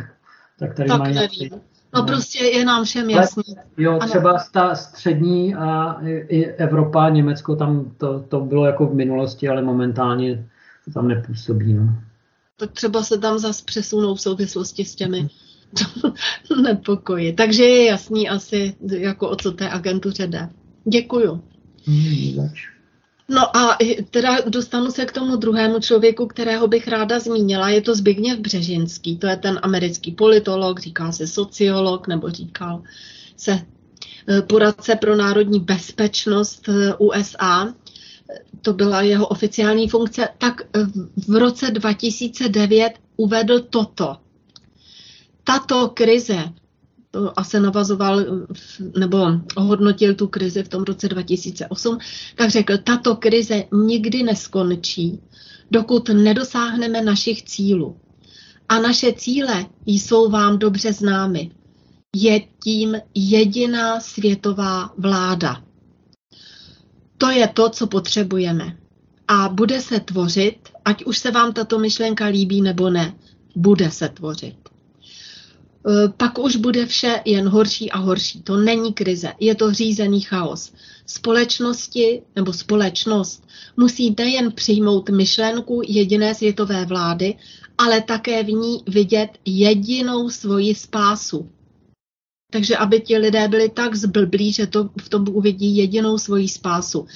tak 0.59 0.75
tady 0.75 0.89
tak 0.89 0.99
mají... 0.99 1.15
nevím. 1.15 1.51
No, 1.95 2.01
no 2.01 2.07
prostě 2.07 2.45
je 2.45 2.65
nám 2.65 2.85
všem 2.85 3.11
jasný. 3.11 3.45
Jo, 3.77 3.93
ano. 3.93 4.09
třeba 4.09 4.45
ta 4.53 4.75
střední 4.75 5.55
a 5.55 5.97
i 6.29 6.45
Evropa, 6.45 7.09
Německo, 7.09 7.57
tam 7.57 7.93
to, 7.99 8.21
to 8.21 8.41
bylo 8.41 8.67
jako 8.67 8.87
v 8.87 8.95
minulosti, 8.95 9.49
ale 9.49 9.63
momentálně 9.63 10.49
to 10.85 10.91
tam 10.91 11.09
nepůsobí. 11.09 11.75
No. 11.75 11.83
Tak 12.57 12.71
třeba 12.73 13.03
se 13.03 13.19
tam 13.19 13.39
zase 13.39 13.65
přesunou 13.65 14.15
v 14.15 14.21
souvislosti 14.21 14.85
s 14.85 14.95
těmi 14.95 15.29
nepokoji. 16.62 17.33
Takže 17.33 17.64
je 17.64 17.85
jasný 17.85 18.29
asi, 18.29 18.74
jako 18.98 19.29
o 19.29 19.37
co 19.37 19.52
té 19.52 19.70
agentuře 19.70 20.26
jde. 20.26 20.48
Děkuju. 20.85 21.42
No 23.29 23.57
a 23.57 23.79
teda 24.11 24.40
dostanu 24.48 24.90
se 24.90 25.05
k 25.05 25.12
tomu 25.12 25.37
druhému 25.37 25.81
člověku, 25.81 26.26
kterého 26.26 26.68
bych 26.68 26.88
ráda 26.88 27.18
zmínila. 27.18 27.68
Je 27.68 27.81
to 27.81 27.94
Zbigněv 27.94 28.38
Břežinský. 28.38 29.16
To 29.16 29.26
je 29.26 29.37
ten 29.37 29.61
americký 29.62 30.12
politolog, 30.12 30.81
říká 30.81 31.12
se 31.12 31.26
sociolog, 31.26 32.09
nebo 32.09 32.31
říkal 32.31 32.83
se 33.37 33.52
e, 34.29 34.42
poradce 34.42 34.94
pro 34.96 35.16
národní 35.16 35.61
bezpečnost 35.61 36.68
e, 36.68 36.94
USA. 36.94 37.74
To 38.62 38.72
byla 38.72 39.02
jeho 39.02 39.26
oficiální 39.26 39.88
funkce. 39.88 40.29
Tak 40.38 40.62
v 41.29 41.35
roce 41.35 41.70
2009 41.70 42.92
uvedl 43.16 43.61
toto 43.61 44.16
tato 45.47 45.89
krize 45.89 46.53
a 47.37 47.45
se 47.45 47.61
navazoval 47.61 48.25
nebo 48.99 49.27
hodnotil 49.57 50.15
tu 50.15 50.27
krizi 50.29 50.63
v 50.63 50.69
tom 50.69 50.83
roce 50.83 51.09
2008, 51.09 51.99
tak 52.35 52.51
řekl, 52.51 52.79
tato 52.79 53.17
krize 53.17 53.65
nikdy 53.73 54.23
neskončí, 54.23 55.21
dokud 55.71 56.09
nedosáhneme 56.09 57.03
našich 57.03 57.43
cílů. 57.43 57.97
A 58.69 58.81
naše 58.81 59.13
cíle 59.13 59.67
jsou 59.87 60.31
vám 60.31 60.59
dobře 60.59 60.93
známy. 60.93 61.51
Je 62.17 62.41
tím 62.65 62.97
jediná 63.15 64.01
světová 64.01 64.91
vláda. 64.99 65.63
To 67.19 67.31
je 67.31 67.49
to, 67.49 67.71
co 67.71 67.87
potřebujeme. 67.87 68.77
A 69.29 69.49
bude 69.49 69.81
se 69.81 70.01
tvořit, 70.01 70.59
ať 70.85 71.05
už 71.05 71.19
se 71.19 71.31
vám 71.31 71.53
tato 71.53 71.79
myšlenka 71.79 72.27
líbí 72.27 72.63
nebo 72.63 72.91
ne, 72.91 73.15
bude 73.57 73.91
se 73.91 74.09
tvořit. 74.09 74.65
E, 75.87 76.09
pak 76.09 76.38
už 76.38 76.57
bude 76.57 76.87
vše 76.87 77.20
jen 77.25 77.49
horší 77.49 77.90
a 77.90 77.99
horší. 77.99 78.42
To 78.42 78.57
není 78.57 78.92
krize, 78.92 79.33
je 79.40 79.55
to 79.55 79.72
řízený 79.72 80.20
chaos. 80.20 80.72
Společnosti 81.07 82.22
nebo 82.37 82.53
společnost 82.53 83.42
musí 83.77 84.14
nejen 84.18 84.53
přijmout 84.53 85.11
myšlenku 85.11 85.83
jediné 85.88 86.35
světové 86.35 86.85
vlády, 86.85 87.35
ale 87.79 88.03
také 88.03 88.42
v 88.42 88.49
ní 88.49 88.83
vidět 88.87 89.29
jedinou 89.44 90.31
svoji 90.31 90.75
spásu. 90.75 91.51
Takže 92.51 92.77
aby 92.77 93.01
ti 93.01 93.19
lidé 93.19 93.49
byli 93.49 93.69
tak 93.69 93.95
zblblí, 93.95 94.53
že 94.53 94.67
to 94.67 94.91
v 95.01 95.09
tom 95.09 95.29
uvidí 95.29 95.77
jedinou 95.77 96.19
svoji 96.19 96.49
spásu. 96.49 97.07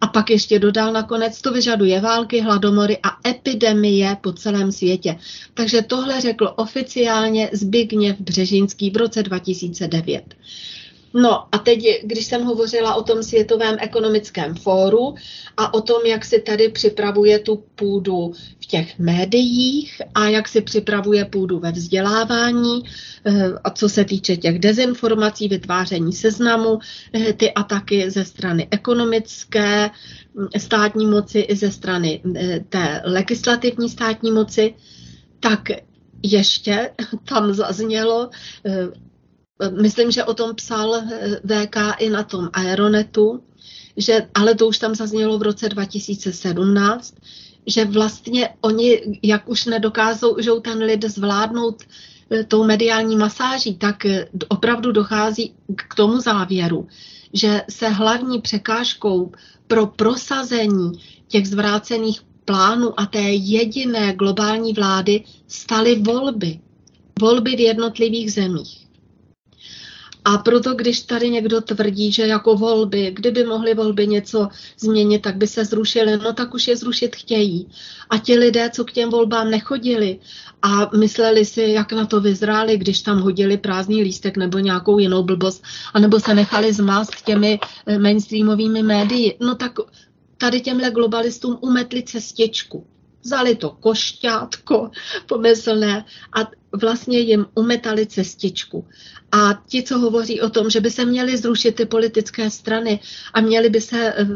A 0.00 0.06
pak 0.06 0.30
ještě 0.30 0.58
dodal 0.58 0.92
nakonec, 0.92 1.40
to 1.40 1.52
vyžaduje 1.52 2.00
války, 2.00 2.40
hladomory 2.40 2.98
a 3.02 3.28
epidemie 3.28 4.16
po 4.20 4.32
celém 4.32 4.72
světě. 4.72 5.18
Takže 5.54 5.82
tohle 5.82 6.20
řekl 6.20 6.54
oficiálně 6.56 7.50
Zbigněv 7.52 8.20
Břežinský 8.20 8.90
v 8.90 8.96
roce 8.96 9.22
2009. 9.22 10.34
No 11.14 11.54
a 11.54 11.58
teď, 11.58 11.84
když 12.02 12.26
jsem 12.26 12.42
hovořila 12.42 12.94
o 12.94 13.02
tom 13.02 13.22
Světovém 13.22 13.76
ekonomickém 13.80 14.54
fóru 14.54 15.14
a 15.56 15.74
o 15.74 15.80
tom, 15.80 16.06
jak 16.06 16.24
si 16.24 16.40
tady 16.40 16.68
připravuje 16.68 17.38
tu 17.38 17.64
půdu 17.74 18.32
v 18.62 18.66
těch 18.66 18.98
médiích 18.98 20.02
a 20.14 20.28
jak 20.28 20.48
si 20.48 20.60
připravuje 20.60 21.24
půdu 21.24 21.58
ve 21.58 21.72
vzdělávání, 21.72 22.82
eh, 23.24 23.52
a 23.64 23.70
co 23.70 23.88
se 23.88 24.04
týče 24.04 24.36
těch 24.36 24.58
dezinformací, 24.58 25.48
vytváření 25.48 26.12
seznamu, 26.12 26.78
eh, 27.12 27.32
ty 27.32 27.52
ataky 27.52 28.10
ze 28.10 28.24
strany 28.24 28.68
ekonomické 28.70 29.90
mm, 30.34 30.46
státní 30.58 31.06
moci 31.06 31.38
i 31.38 31.56
ze 31.56 31.70
strany 31.70 32.22
eh, 32.36 32.60
té 32.68 33.02
legislativní 33.04 33.88
státní 33.88 34.32
moci, 34.32 34.74
tak 35.40 35.68
ještě 36.22 36.90
tam 37.24 37.52
zaznělo 37.52 38.30
myslím, 39.70 40.10
že 40.10 40.24
o 40.24 40.34
tom 40.34 40.54
psal 40.54 40.94
eh, 40.94 41.40
VK 41.44 41.76
i 41.98 42.10
na 42.10 42.22
tom 42.22 42.50
Aeronetu, 42.52 43.42
že, 43.96 44.26
ale 44.34 44.54
to 44.54 44.68
už 44.68 44.78
tam 44.78 44.94
zaznělo 44.94 45.38
v 45.38 45.42
roce 45.42 45.68
2017, 45.68 47.14
že 47.66 47.84
vlastně 47.84 48.48
oni, 48.60 49.18
jak 49.22 49.48
už 49.48 49.64
nedokázou 49.64 50.60
ten 50.62 50.78
lid 50.78 51.04
zvládnout 51.04 51.82
eh, 52.30 52.44
tou 52.44 52.64
mediální 52.64 53.16
masáží, 53.16 53.74
tak 53.74 54.06
eh, 54.06 54.28
opravdu 54.48 54.92
dochází 54.92 55.54
k 55.76 55.94
tomu 55.94 56.20
závěru, 56.20 56.88
že 57.32 57.62
se 57.70 57.88
hlavní 57.88 58.40
překážkou 58.40 59.32
pro 59.66 59.86
prosazení 59.86 60.92
těch 61.28 61.48
zvrácených 61.48 62.20
plánů 62.44 63.00
a 63.00 63.06
té 63.06 63.22
jediné 63.30 64.12
globální 64.12 64.72
vlády 64.72 65.24
staly 65.48 65.94
volby. 65.94 66.60
Volby 67.20 67.56
v 67.56 67.60
jednotlivých 67.60 68.32
zemích. 68.32 68.79
A 70.24 70.38
proto, 70.38 70.74
když 70.74 71.00
tady 71.00 71.30
někdo 71.30 71.60
tvrdí, 71.60 72.12
že 72.12 72.26
jako 72.26 72.56
volby, 72.56 73.10
kdyby 73.14 73.44
mohly 73.44 73.74
volby 73.74 74.06
něco 74.06 74.48
změnit, 74.78 75.22
tak 75.22 75.36
by 75.36 75.46
se 75.46 75.64
zrušily, 75.64 76.16
no 76.16 76.32
tak 76.32 76.54
už 76.54 76.68
je 76.68 76.76
zrušit 76.76 77.16
chtějí. 77.16 77.68
A 78.10 78.18
ti 78.18 78.38
lidé, 78.38 78.70
co 78.70 78.84
k 78.84 78.92
těm 78.92 79.10
volbám 79.10 79.50
nechodili 79.50 80.18
a 80.62 80.90
mysleli 80.96 81.44
si, 81.44 81.62
jak 81.62 81.92
na 81.92 82.06
to 82.06 82.20
vyzráli, 82.20 82.78
když 82.78 83.02
tam 83.02 83.20
hodili 83.20 83.56
prázdný 83.56 84.02
lístek 84.02 84.36
nebo 84.36 84.58
nějakou 84.58 84.98
jinou 84.98 85.22
blbost, 85.22 85.62
anebo 85.94 86.20
se 86.20 86.34
nechali 86.34 86.72
zmást 86.72 87.24
těmi 87.24 87.60
eh, 87.86 87.98
mainstreamovými 87.98 88.82
médii, 88.82 89.36
no 89.40 89.54
tak 89.54 89.72
tady 90.38 90.60
těmhle 90.60 90.90
globalistům 90.90 91.58
umetli 91.60 92.02
cestičku 92.02 92.86
vzali 93.22 93.54
to 93.54 93.70
košťátko 93.70 94.90
pomyslné 95.26 96.04
a 96.32 96.59
vlastně 96.72 97.18
jim 97.18 97.46
umetali 97.54 98.06
cestičku. 98.06 98.86
A 99.32 99.62
ti, 99.68 99.82
co 99.82 99.98
hovoří 99.98 100.40
o 100.40 100.50
tom, 100.50 100.70
že 100.70 100.80
by 100.80 100.90
se 100.90 101.04
měly 101.04 101.36
zrušit 101.36 101.74
ty 101.74 101.86
politické 101.86 102.50
strany 102.50 103.00
a 103.34 103.40
měly 103.40 103.68
by 103.68 103.80
se 103.80 104.14
eh, 104.16 104.26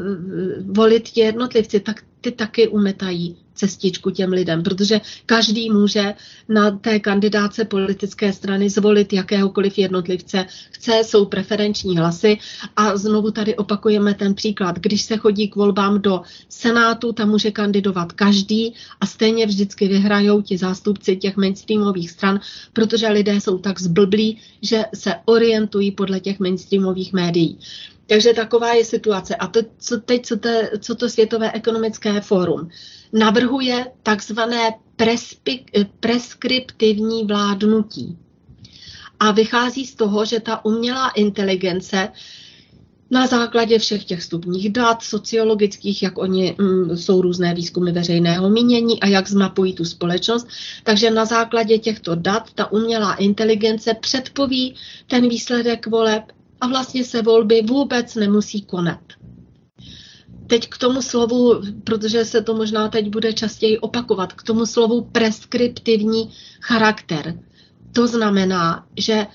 volit 0.60 1.08
ti 1.08 1.20
jednotlivci, 1.20 1.80
tak 1.80 2.04
ty 2.20 2.32
taky 2.32 2.68
umetají 2.68 3.43
cestičku 3.54 4.10
těm 4.10 4.32
lidem, 4.32 4.62
protože 4.62 5.00
každý 5.26 5.70
může 5.70 6.14
na 6.48 6.70
té 6.70 7.00
kandidáce 7.00 7.64
politické 7.64 8.32
strany 8.32 8.70
zvolit 8.70 9.12
jakéhokoliv 9.12 9.78
jednotlivce, 9.78 10.46
chce, 10.70 11.00
jsou 11.04 11.24
preferenční 11.24 11.98
hlasy 11.98 12.38
a 12.76 12.96
znovu 12.96 13.30
tady 13.30 13.56
opakujeme 13.56 14.14
ten 14.14 14.34
příklad. 14.34 14.78
Když 14.78 15.02
se 15.02 15.16
chodí 15.16 15.48
k 15.48 15.56
volbám 15.56 16.02
do 16.02 16.22
Senátu, 16.48 17.12
tam 17.12 17.30
může 17.30 17.50
kandidovat 17.50 18.12
každý 18.12 18.74
a 19.00 19.06
stejně 19.06 19.46
vždycky 19.46 19.88
vyhrajou 19.88 20.42
ti 20.42 20.58
zástupci 20.58 21.16
těch 21.16 21.36
mainstreamových 21.36 22.10
stran, 22.10 22.40
protože 22.72 23.08
lidé 23.08 23.40
jsou 23.40 23.58
tak 23.58 23.80
zblblí, 23.80 24.38
že 24.62 24.84
se 24.94 25.14
orientují 25.24 25.90
podle 25.90 26.20
těch 26.20 26.40
mainstreamových 26.40 27.12
médií. 27.12 27.58
Takže 28.06 28.32
taková 28.32 28.72
je 28.72 28.84
situace. 28.84 29.36
A 29.36 29.46
to, 29.46 29.60
co 29.78 30.00
teď, 30.00 30.26
co, 30.26 30.36
to, 30.36 30.48
co 30.78 30.94
to 30.94 31.08
Světové 31.08 31.52
ekonomické 31.52 32.20
fórum 32.20 32.68
navrhuje, 33.14 33.86
takzvané 34.02 34.70
preskriptivní 36.00 37.24
vládnutí. 37.24 38.18
A 39.20 39.30
vychází 39.30 39.86
z 39.86 39.94
toho, 39.94 40.24
že 40.24 40.40
ta 40.40 40.64
umělá 40.64 41.10
inteligence 41.10 42.08
na 43.10 43.26
základě 43.26 43.78
všech 43.78 44.04
těch 44.04 44.22
stupních 44.22 44.72
dat 44.72 45.02
sociologických, 45.02 46.02
jak 46.02 46.18
oni 46.18 46.56
mm, 46.58 46.96
jsou 46.96 47.22
různé 47.22 47.54
výzkumy 47.54 47.92
veřejného 47.92 48.50
mínění 48.50 49.00
a 49.00 49.06
jak 49.06 49.28
zmapují 49.28 49.74
tu 49.74 49.84
společnost. 49.84 50.48
Takže 50.84 51.10
na 51.10 51.24
základě 51.24 51.78
těchto 51.78 52.14
dat 52.14 52.50
ta 52.54 52.72
umělá 52.72 53.14
inteligence 53.14 53.94
předpoví 53.94 54.74
ten 55.06 55.28
výsledek 55.28 55.86
voleb 55.86 56.22
a 56.60 56.66
vlastně 56.66 57.04
se 57.04 57.22
volby 57.22 57.62
vůbec 57.62 58.14
nemusí 58.14 58.62
konat. 58.62 59.00
Teď 60.46 60.68
k 60.68 60.78
tomu 60.78 61.02
slovu, 61.02 61.62
protože 61.84 62.24
se 62.24 62.42
to 62.42 62.54
možná 62.54 62.88
teď 62.88 63.08
bude 63.08 63.32
častěji 63.32 63.78
opakovat, 63.78 64.32
k 64.32 64.42
tomu 64.42 64.66
slovu 64.66 65.08
preskriptivní 65.12 66.30
charakter. 66.60 67.38
To 67.92 68.06
znamená, 68.06 68.86
že 68.96 69.26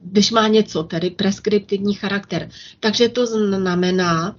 když 0.00 0.30
má 0.30 0.48
něco, 0.48 0.82
tedy 0.82 1.10
preskriptivní 1.10 1.94
charakter, 1.94 2.50
takže 2.80 3.08
to 3.08 3.26
znamená, 3.26 4.36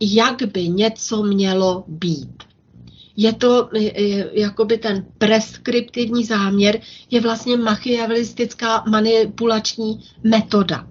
jak 0.00 0.42
by 0.52 0.68
něco 0.68 1.22
mělo 1.22 1.84
být. 1.88 2.42
Je 3.16 3.32
to 3.32 3.68
jakoby 4.32 4.78
ten 4.78 5.06
preskriptivní 5.18 6.24
záměr, 6.24 6.80
je 7.10 7.20
vlastně 7.20 7.56
machiavelistická 7.56 8.84
manipulační 8.90 10.04
metoda. 10.24 10.88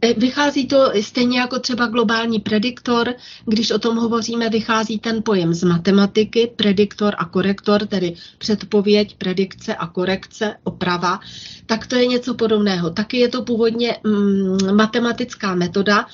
E, 0.00 0.14
vychází 0.14 0.66
to 0.66 0.92
stejně 1.00 1.40
jako 1.40 1.58
třeba 1.58 1.86
globální 1.86 2.40
prediktor, 2.40 3.14
když 3.44 3.70
o 3.70 3.78
tom 3.78 3.96
hovoříme, 3.96 4.48
vychází 4.48 4.98
ten 4.98 5.22
pojem 5.22 5.54
z 5.54 5.64
matematiky, 5.64 6.52
prediktor 6.56 7.14
a 7.18 7.24
korektor, 7.24 7.86
tedy 7.86 8.14
předpověď, 8.38 9.16
predikce 9.18 9.74
a 9.74 9.86
korekce, 9.86 10.54
oprava, 10.64 11.20
tak 11.66 11.86
to 11.86 11.96
je 11.96 12.06
něco 12.06 12.34
podobného. 12.34 12.90
Taky 12.90 13.16
je 13.16 13.28
to 13.28 13.42
původně 13.42 13.96
mm, 14.04 14.76
matematická 14.76 15.54
metoda 15.54 16.06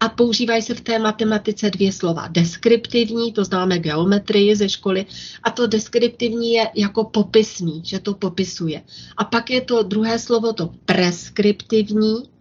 a 0.00 0.08
používají 0.08 0.62
se 0.62 0.74
v 0.74 0.80
té 0.80 0.98
matematice 0.98 1.70
dvě 1.70 1.92
slova. 1.92 2.28
Deskriptivní, 2.28 3.32
to 3.32 3.44
známe 3.44 3.78
geometrii 3.78 4.56
ze 4.56 4.68
školy, 4.68 5.06
a 5.42 5.50
to 5.50 5.66
deskriptivní 5.66 6.52
je 6.52 6.70
jako 6.74 7.04
popisný, 7.04 7.82
že 7.84 7.98
to 7.98 8.14
popisuje. 8.14 8.82
A 9.16 9.24
pak 9.24 9.50
je 9.50 9.60
to 9.60 9.82
druhé 9.82 10.18
slovo, 10.18 10.52
to 10.52 10.70
preskriptivní, 10.84 12.31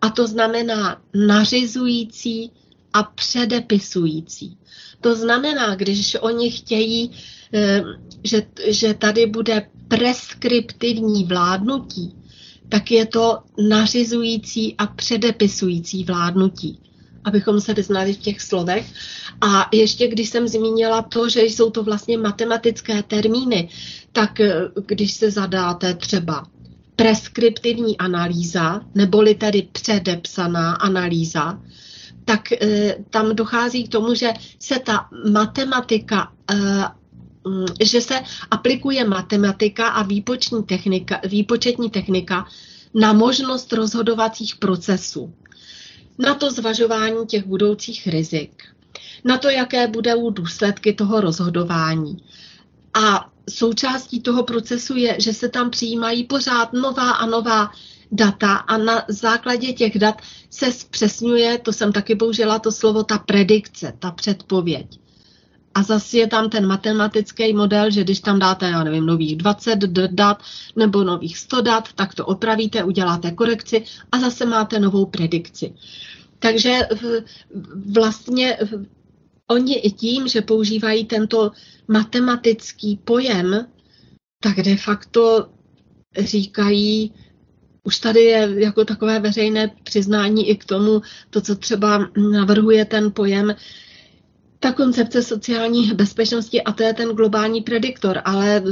a 0.00 0.10
to 0.10 0.26
znamená 0.26 1.02
nařizující 1.14 2.50
a 2.92 3.02
předepisující. 3.02 4.58
To 5.00 5.14
znamená, 5.14 5.74
když 5.74 6.16
oni 6.20 6.50
chtějí, 6.50 7.10
eh, 7.54 7.82
že, 8.24 8.42
že 8.66 8.94
tady 8.94 9.26
bude 9.26 9.66
preskriptivní 9.88 11.24
vládnutí, 11.24 12.14
tak 12.68 12.90
je 12.90 13.06
to 13.06 13.38
nařizující 13.68 14.74
a 14.78 14.86
předepisující 14.86 16.04
vládnutí 16.04 16.80
abychom 17.24 17.60
se 17.60 17.74
vyznali 17.74 18.12
v 18.12 18.18
těch 18.18 18.40
slovech. 18.40 18.92
A 19.40 19.68
ještě 19.72 20.08
když 20.08 20.28
jsem 20.28 20.48
zmínila 20.48 21.02
to, 21.02 21.28
že 21.28 21.42
jsou 21.42 21.70
to 21.70 21.82
vlastně 21.82 22.18
matematické 22.18 23.02
termíny, 23.02 23.68
tak 24.12 24.40
eh, 24.40 24.54
když 24.86 25.12
se 25.12 25.30
zadáte 25.30 25.94
třeba 25.94 26.46
preskriptivní 26.98 27.98
analýza, 27.98 28.80
neboli 28.94 29.34
tedy 29.34 29.68
předepsaná 29.72 30.72
analýza, 30.74 31.60
tak 32.24 32.52
e, 32.52 32.96
tam 33.10 33.36
dochází 33.36 33.84
k 33.84 33.88
tomu, 33.92 34.14
že 34.14 34.32
se 34.58 34.78
ta 34.78 35.08
matematika 35.32 36.32
e, 36.50 36.54
že 37.80 38.00
se 38.00 38.20
aplikuje 38.50 39.04
matematika 39.04 39.88
a 39.88 40.02
výpočetní 40.02 40.62
technika, 40.62 41.20
výpočetní 41.28 41.90
technika 41.90 42.46
na 42.94 43.12
možnost 43.12 43.72
rozhodovacích 43.72 44.56
procesů, 44.56 45.34
na 46.18 46.34
to 46.34 46.50
zvažování 46.50 47.26
těch 47.26 47.46
budoucích 47.46 48.06
rizik, 48.06 48.62
na 49.24 49.38
to, 49.38 49.50
jaké 49.50 49.86
budou 49.86 50.30
důsledky 50.30 50.92
toho 50.92 51.20
rozhodování. 51.20 52.16
A 52.94 53.30
součástí 53.48 54.20
toho 54.20 54.42
procesu 54.42 54.96
je, 54.96 55.16
že 55.18 55.32
se 55.32 55.48
tam 55.48 55.70
přijímají 55.70 56.24
pořád 56.24 56.72
nová 56.72 57.10
a 57.10 57.26
nová 57.26 57.70
data 58.12 58.54
a 58.54 58.78
na 58.78 59.04
základě 59.08 59.72
těch 59.72 59.98
dat 59.98 60.22
se 60.50 60.72
zpřesňuje, 60.72 61.58
to 61.58 61.72
jsem 61.72 61.92
taky 61.92 62.14
použila 62.14 62.58
to 62.58 62.72
slovo, 62.72 63.02
ta 63.02 63.18
predikce, 63.18 63.92
ta 63.98 64.10
předpověď. 64.10 64.86
A 65.74 65.82
zase 65.82 66.16
je 66.16 66.26
tam 66.26 66.50
ten 66.50 66.66
matematický 66.66 67.52
model, 67.52 67.90
že 67.90 68.04
když 68.04 68.20
tam 68.20 68.38
dáte, 68.38 68.66
já 68.66 68.84
nevím, 68.84 69.06
nových 69.06 69.36
20 69.36 69.76
dat 70.10 70.42
nebo 70.76 71.04
nových 71.04 71.38
100 71.38 71.60
dat, 71.60 71.88
tak 71.94 72.14
to 72.14 72.26
opravíte, 72.26 72.84
uděláte 72.84 73.30
korekci 73.30 73.84
a 74.12 74.20
zase 74.20 74.46
máte 74.46 74.80
novou 74.80 75.06
predikci. 75.06 75.74
Takže 76.38 76.88
vlastně 77.92 78.58
oni 79.50 79.74
i 79.74 79.90
tím, 79.90 80.28
že 80.28 80.42
používají 80.42 81.04
tento 81.04 81.50
matematický 81.88 83.00
pojem, 83.04 83.66
tak 84.40 84.56
de 84.56 84.76
facto 84.76 85.48
říkají, 86.18 87.12
už 87.84 87.98
tady 87.98 88.20
je 88.20 88.54
jako 88.56 88.84
takové 88.84 89.20
veřejné 89.20 89.70
přiznání 89.82 90.48
i 90.48 90.56
k 90.56 90.64
tomu, 90.64 91.02
to, 91.30 91.40
co 91.40 91.56
třeba 91.56 92.08
navrhuje 92.32 92.84
ten 92.84 93.12
pojem, 93.12 93.54
ta 94.60 94.72
koncepce 94.72 95.22
sociální 95.22 95.86
bezpečnosti 95.94 96.62
a 96.62 96.72
to 96.72 96.82
je 96.82 96.94
ten 96.94 97.08
globální 97.08 97.60
prediktor, 97.60 98.20
ale 98.24 98.62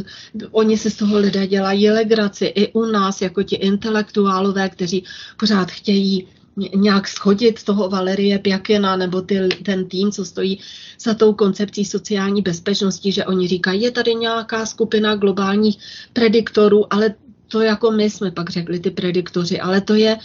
oni 0.51 0.79
si 0.79 0.91
z 0.91 0.97
toho 0.97 1.19
lidé 1.19 1.47
dělají 1.47 1.91
legraci 1.91 2.45
i 2.45 2.73
u 2.73 2.85
nás, 2.85 3.23
jako 3.23 3.43
ti 3.43 3.57
intelektuálové, 3.57 4.69
kteří 4.69 5.05
pořád 5.37 5.71
chtějí 5.71 6.29
nějak 6.75 7.09
schodit 7.09 7.65
toho 7.65 7.89
Valerie 7.89 8.39
Pjakina 8.39 8.97
nebo 8.97 9.21
ty, 9.21 9.49
ten 9.63 9.89
tým, 9.89 10.13
co 10.13 10.25
stojí 10.25 10.61
za 11.01 11.15
tou 11.15 11.33
koncepcí 11.33 11.85
sociální 11.85 12.43
bezpečnosti, 12.43 13.13
že 13.13 13.25
oni 13.25 13.49
říkají, 13.49 13.83
je 13.83 13.91
tady 13.91 14.15
nějaká 14.15 14.67
skupina 14.67 15.17
globálních 15.17 15.79
prediktorů, 16.13 16.93
ale 16.93 17.15
to 17.49 17.61
jako 17.61 17.91
my 17.91 18.11
jsme 18.11 18.31
pak 18.31 18.51
řekli, 18.51 18.81
ty 18.81 18.91
prediktoři, 18.91 19.61
ale 19.61 19.81
to 19.81 19.95
je, 19.95 20.19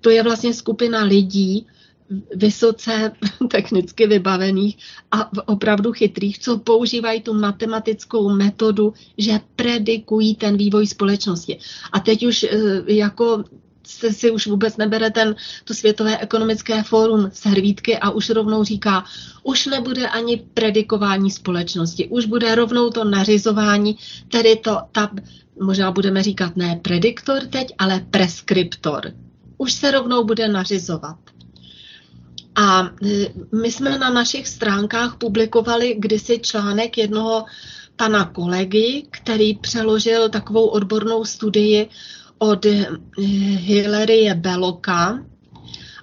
to 0.00 0.10
je 0.10 0.22
vlastně 0.22 0.54
skupina 0.54 1.02
lidí, 1.04 1.66
vysoce 2.34 3.12
technicky 3.50 4.06
vybavených 4.06 4.78
a 5.10 5.30
opravdu 5.48 5.92
chytrých, 5.92 6.38
co 6.38 6.58
používají 6.58 7.20
tu 7.20 7.34
matematickou 7.34 8.28
metodu, 8.28 8.94
že 9.18 9.40
predikují 9.56 10.34
ten 10.34 10.56
vývoj 10.56 10.86
společnosti. 10.86 11.58
A 11.92 12.00
teď 12.00 12.26
už 12.26 12.44
eh, 12.44 12.82
jako 12.86 13.44
se 13.88 14.12
si 14.12 14.30
už 14.30 14.46
vůbec 14.46 14.76
nebere 14.76 15.10
ten, 15.10 15.36
to 15.64 15.74
Světové 15.74 16.18
ekonomické 16.18 16.82
fórum 16.82 17.30
z 17.32 17.46
hervítky 17.46 17.98
a 17.98 18.10
už 18.10 18.30
rovnou 18.30 18.64
říká, 18.64 19.04
už 19.42 19.66
nebude 19.66 20.08
ani 20.08 20.36
predikování 20.54 21.30
společnosti, 21.30 22.08
už 22.08 22.26
bude 22.26 22.54
rovnou 22.54 22.90
to 22.90 23.04
nařizování, 23.04 23.98
tedy 24.28 24.56
to, 24.56 24.78
ta, 24.92 25.10
možná 25.60 25.90
budeme 25.90 26.22
říkat 26.22 26.56
ne 26.56 26.80
prediktor 26.82 27.42
teď, 27.42 27.74
ale 27.78 28.06
preskriptor. 28.10 29.12
Už 29.58 29.72
se 29.72 29.90
rovnou 29.90 30.24
bude 30.24 30.48
nařizovat. 30.48 31.16
A 32.54 32.82
e, 32.82 33.28
my 33.60 33.72
jsme 33.72 33.98
na 33.98 34.10
našich 34.10 34.48
stránkách 34.48 35.16
publikovali 35.18 35.96
kdysi 35.98 36.38
článek 36.38 36.98
jednoho 36.98 37.44
pana 37.96 38.24
kolegy, 38.24 39.06
který 39.10 39.54
přeložil 39.54 40.28
takovou 40.28 40.66
odbornou 40.66 41.24
studii 41.24 41.88
od 42.38 42.66
e, 42.66 42.86
Hilaryje 43.56 44.34
Beloka. 44.34 45.24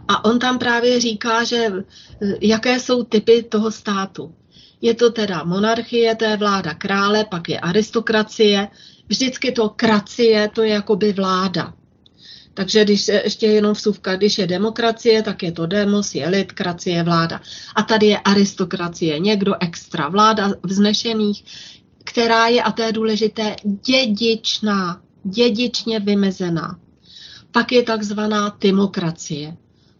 A 0.07 0.25
on 0.25 0.39
tam 0.39 0.59
právě 0.59 0.99
říká, 0.99 1.43
že 1.43 1.57
e, 1.57 1.73
jaké 2.41 2.79
jsou 2.79 3.03
typy 3.03 3.43
toho 3.43 3.71
státu. 3.71 4.35
Je 4.81 4.93
to 4.93 5.09
teda 5.11 5.43
monarchie, 5.43 6.15
to 6.15 6.25
je 6.25 6.37
vláda 6.37 6.73
krále, 6.73 7.25
pak 7.25 7.49
je 7.49 7.59
aristokracie. 7.59 8.67
Vždycky 9.07 9.51
to 9.51 9.69
kracie, 9.69 10.49
to 10.53 10.61
je 10.61 10.69
jakoby 10.69 11.13
vláda. 11.13 11.73
Takže 12.53 12.83
když 12.83 13.07
ještě 13.07 13.47
jenom 13.47 13.73
vsuvka, 13.73 14.15
když 14.15 14.37
je 14.37 14.47
demokracie, 14.47 15.23
tak 15.23 15.43
je 15.43 15.51
to 15.51 15.65
demos, 15.65 16.15
je 16.15 16.29
lid, 16.29 16.51
kracie, 16.51 17.03
vláda. 17.03 17.41
A 17.75 17.83
tady 17.83 18.05
je 18.05 18.17
aristokracie, 18.17 19.19
někdo 19.19 19.53
extra, 19.59 20.09
vláda 20.09 20.51
vznešených, 20.63 21.43
která 22.03 22.47
je, 22.47 22.63
a 22.63 22.71
to 22.71 22.81
je 22.81 22.91
důležité, 22.91 23.55
dědičná, 23.63 25.01
dědičně 25.25 25.99
vymezená. 25.99 26.79
Pak 27.51 27.71
je 27.71 27.83
takzvaná 27.83 28.49
timokracie. 28.49 29.57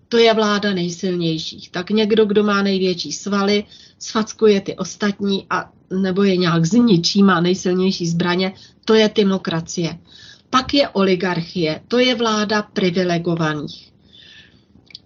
To 0.09 0.17
je 0.17 0.33
vláda 0.33 0.73
nejsilnějších. 0.73 1.69
Tak 1.69 1.89
někdo, 1.89 2.25
kdo 2.25 2.43
má 2.43 2.61
největší 2.61 3.11
svaly, 3.11 3.63
sfackuje 3.99 4.61
ty 4.61 4.75
ostatní 4.75 5.45
a 5.49 5.71
nebo 6.01 6.23
je 6.23 6.38
nějak 6.38 6.65
zničí, 6.65 7.23
má 7.23 7.41
nejsilnější 7.41 8.07
zbraně, 8.07 8.53
to 8.85 8.93
je 8.93 9.09
timokracie. 9.09 9.99
Pak 10.49 10.73
je 10.73 10.89
oligarchie, 10.89 11.81
to 11.88 11.99
je 11.99 12.15
vláda 12.15 12.61
privilegovaných. 12.61 13.91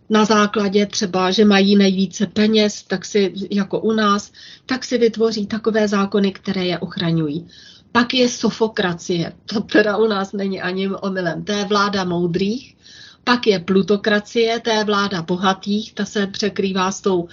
Na 0.10 0.25
základě 0.25 0.86
třeba, 0.86 1.32
že 1.32 1.45
mají 1.45 1.75
nejvíce 1.75 2.27
peněz, 2.27 2.84
tak 2.84 3.05
si, 3.05 3.34
jako 3.51 3.79
u 3.79 3.91
nás, 3.91 4.32
tak 4.65 4.84
si 4.84 4.97
vytvoří 4.97 5.47
takové 5.47 5.88
zákony, 5.88 6.32
které 6.32 6.65
je 6.65 6.79
ochraňují. 6.79 7.47
Pak 7.91 8.13
je 8.13 8.30
sofokracie, 8.30 9.34
to 9.45 9.62
teda 9.62 9.97
u 9.97 10.08
nás 10.08 10.34
není 10.34 10.62
ani 10.62 10.89
omylem, 10.89 11.43
to 11.43 11.52
je 11.52 11.65
vláda 11.65 12.04
moudrých, 12.04 12.75
pak 13.23 13.47
je 13.47 13.60
plutokracie, 13.60 14.60
to 14.60 14.69
je 14.69 14.84
vláda 14.84 15.21
bohatých, 15.21 15.93
ta 15.93 16.06
se 16.06 16.28
překrývá 16.28 16.91
s 16.91 17.02
tou 17.02 17.28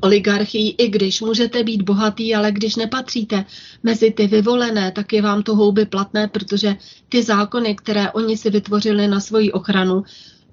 oligarchii, 0.00 0.74
i 0.78 0.88
když 0.88 1.20
můžete 1.20 1.64
být 1.64 1.82
bohatý, 1.82 2.34
ale 2.34 2.52
když 2.52 2.76
nepatříte 2.76 3.44
mezi 3.82 4.10
ty 4.10 4.26
vyvolené, 4.26 4.92
tak 4.92 5.12
je 5.12 5.22
vám 5.22 5.42
to 5.42 5.56
houby 5.56 5.86
platné, 5.86 6.28
protože 6.28 6.76
ty 7.08 7.22
zákony, 7.22 7.74
které 7.74 8.12
oni 8.12 8.36
si 8.36 8.50
vytvořili 8.50 9.08
na 9.08 9.20
svoji 9.20 9.52
ochranu, 9.52 10.02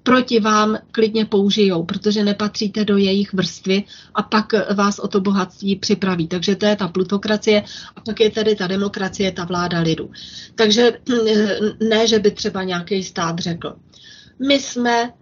proti 0.06 0.40
vám 0.40 0.78
klidně 0.92 1.24
použijou, 1.24 1.84
protože 1.84 2.24
nepatříte 2.24 2.84
do 2.84 2.96
jejich 2.96 3.32
vrstvy 3.32 3.84
a 4.14 4.22
pak 4.22 4.46
vás 4.74 4.98
o 4.98 5.08
to 5.08 5.20
bohatství 5.20 5.76
připraví. 5.76 6.28
Takže 6.28 6.56
to 6.56 6.66
je 6.66 6.76
ta 6.76 6.88
plutokracie 6.88 7.62
a 7.96 8.00
pak 8.00 8.20
je 8.20 8.30
tedy 8.30 8.54
ta 8.54 8.66
demokracie, 8.66 9.32
ta 9.32 9.44
vláda 9.44 9.80
lidu. 9.80 10.10
Takže 10.54 10.92
ne, 11.88 12.06
že 12.06 12.18
by 12.18 12.30
třeba 12.30 12.62
nějaký 12.62 13.02
stát 13.02 13.38
řekl, 13.38 13.76
my 14.48 14.60
jsme 14.60 15.12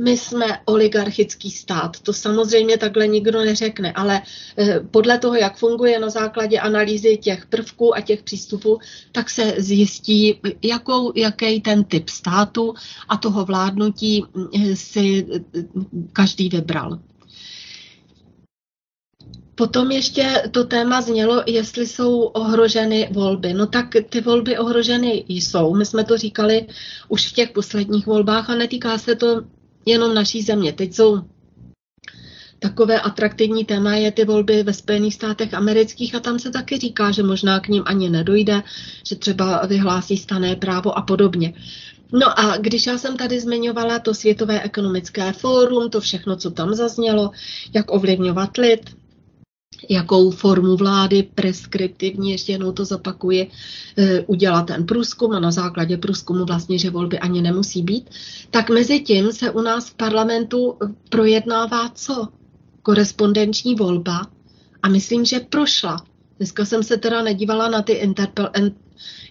my 0.00 0.16
jsme 0.16 0.58
oligarchický 0.64 1.50
stát. 1.50 2.00
To 2.00 2.12
samozřejmě 2.12 2.78
takhle 2.78 3.06
nikdo 3.06 3.44
neřekne, 3.44 3.92
ale 3.92 4.22
eh, 4.58 4.80
podle 4.90 5.18
toho, 5.18 5.34
jak 5.34 5.56
funguje 5.56 5.98
na 6.00 6.10
základě 6.10 6.58
analýzy 6.60 7.16
těch 7.16 7.46
prvků 7.46 7.96
a 7.96 8.00
těch 8.00 8.22
přístupů, 8.22 8.78
tak 9.12 9.30
se 9.30 9.54
zjistí, 9.58 10.40
jakou, 10.62 11.12
jaký 11.16 11.60
ten 11.60 11.84
typ 11.84 12.08
státu 12.08 12.74
a 13.08 13.16
toho 13.16 13.44
vládnutí 13.44 14.24
eh, 14.54 14.76
si 14.76 15.26
eh, 15.34 15.40
každý 16.12 16.48
vybral. 16.48 16.98
Potom 19.54 19.90
ještě 19.90 20.42
to 20.50 20.64
téma 20.64 21.00
znělo, 21.00 21.42
jestli 21.46 21.86
jsou 21.86 22.20
ohroženy 22.20 23.08
volby. 23.12 23.54
No 23.54 23.66
tak 23.66 23.86
ty 24.08 24.20
volby 24.20 24.58
ohroženy 24.58 25.24
jsou. 25.28 25.74
My 25.74 25.86
jsme 25.86 26.04
to 26.04 26.18
říkali 26.18 26.66
už 27.08 27.28
v 27.28 27.32
těch 27.32 27.50
posledních 27.50 28.06
volbách 28.06 28.50
a 28.50 28.54
netýká 28.54 28.98
se 28.98 29.14
to 29.14 29.42
jenom 29.86 30.14
naší 30.14 30.42
země. 30.42 30.72
Teď 30.72 30.94
jsou 30.94 31.20
takové 32.58 33.00
atraktivní 33.00 33.64
téma 33.64 33.94
je 33.94 34.12
ty 34.12 34.24
volby 34.24 34.62
ve 34.62 34.72
Spojených 34.72 35.14
státech 35.14 35.54
amerických 35.54 36.14
a 36.14 36.20
tam 36.20 36.38
se 36.38 36.50
taky 36.50 36.78
říká, 36.78 37.10
že 37.10 37.22
možná 37.22 37.60
k 37.60 37.68
ním 37.68 37.82
ani 37.86 38.10
nedojde, 38.10 38.62
že 39.06 39.16
třeba 39.16 39.66
vyhlásí 39.66 40.16
stané 40.16 40.56
právo 40.56 40.98
a 40.98 41.02
podobně. 41.02 41.54
No 42.12 42.40
a 42.40 42.56
když 42.56 42.86
já 42.86 42.98
jsem 42.98 43.16
tady 43.16 43.40
zmiňovala 43.40 43.98
to 43.98 44.14
Světové 44.14 44.62
ekonomické 44.62 45.32
fórum, 45.32 45.90
to 45.90 46.00
všechno, 46.00 46.36
co 46.36 46.50
tam 46.50 46.74
zaznělo, 46.74 47.30
jak 47.74 47.90
ovlivňovat 47.90 48.56
lid, 48.56 48.96
jakou 49.88 50.30
formu 50.30 50.76
vlády 50.76 51.28
preskriptivní, 51.34 52.30
ještě 52.30 52.52
jednou 52.52 52.72
to 52.72 52.84
zopakuji, 52.84 53.50
e, 53.96 54.20
udělat 54.20 54.62
ten 54.62 54.86
průzkum 54.86 55.32
a 55.32 55.40
na 55.40 55.50
základě 55.50 55.96
průzkumu 55.96 56.44
vlastně, 56.44 56.78
že 56.78 56.90
volby 56.90 57.18
ani 57.18 57.42
nemusí 57.42 57.82
být, 57.82 58.10
tak 58.50 58.70
mezi 58.70 59.00
tím 59.00 59.32
se 59.32 59.50
u 59.50 59.60
nás 59.60 59.88
v 59.88 59.94
parlamentu 59.94 60.78
projednává 61.08 61.88
co? 61.94 62.28
Korespondenční 62.82 63.74
volba 63.74 64.26
a 64.82 64.88
myslím, 64.88 65.24
že 65.24 65.40
prošla. 65.40 65.96
Dneska 66.38 66.64
jsem 66.64 66.82
se 66.82 66.96
teda 66.96 67.22
nedívala 67.22 67.68
na 67.68 67.82
ty 67.82 67.92
interpel, 67.92 68.50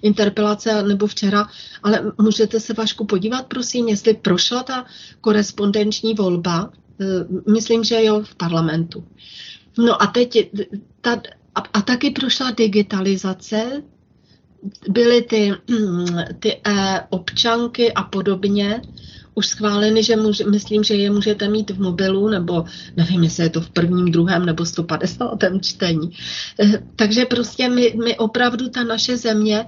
interpelace 0.01 0.83
nebo 0.83 1.07
včera, 1.07 1.47
ale 1.83 2.11
můžete 2.21 2.59
se 2.59 2.73
Vašku 2.73 3.05
podívat, 3.05 3.45
prosím, 3.47 3.87
jestli 3.87 4.13
prošla 4.13 4.63
ta 4.63 4.85
korespondenční 5.21 6.13
volba, 6.13 6.71
eh, 7.01 7.05
myslím, 7.51 7.83
že 7.83 8.03
jo, 8.03 8.21
v 8.23 8.35
parlamentu. 8.35 9.03
No 9.77 10.01
a 10.01 10.07
teď 10.07 10.49
ta, 11.01 11.21
a, 11.55 11.59
a 11.73 11.81
taky 11.81 12.11
prošla 12.11 12.51
digitalizace, 12.51 13.83
byly 14.89 15.21
ty, 15.21 15.51
ty 16.39 16.61
e, 16.67 17.01
občanky 17.09 17.93
a 17.93 18.03
podobně, 18.03 18.81
už 19.35 19.47
schváleny, 19.47 20.03
že 20.03 20.15
může, 20.15 20.43
myslím, 20.43 20.83
že 20.83 20.93
je 20.95 21.11
můžete 21.11 21.47
mít 21.49 21.71
v 21.71 21.81
mobilu, 21.81 22.29
nebo 22.29 22.65
nevím, 22.97 23.23
jestli 23.23 23.43
je 23.43 23.49
to 23.49 23.61
v 23.61 23.69
prvním, 23.69 24.11
druhém 24.11 24.45
nebo 24.45 24.65
150. 24.65 25.37
čtení. 25.61 26.11
Eh, 26.59 26.83
takže 26.95 27.25
prostě 27.25 27.69
my, 27.69 27.95
my 28.03 28.17
opravdu 28.17 28.69
ta 28.69 28.83
naše 28.83 29.17
země 29.17 29.65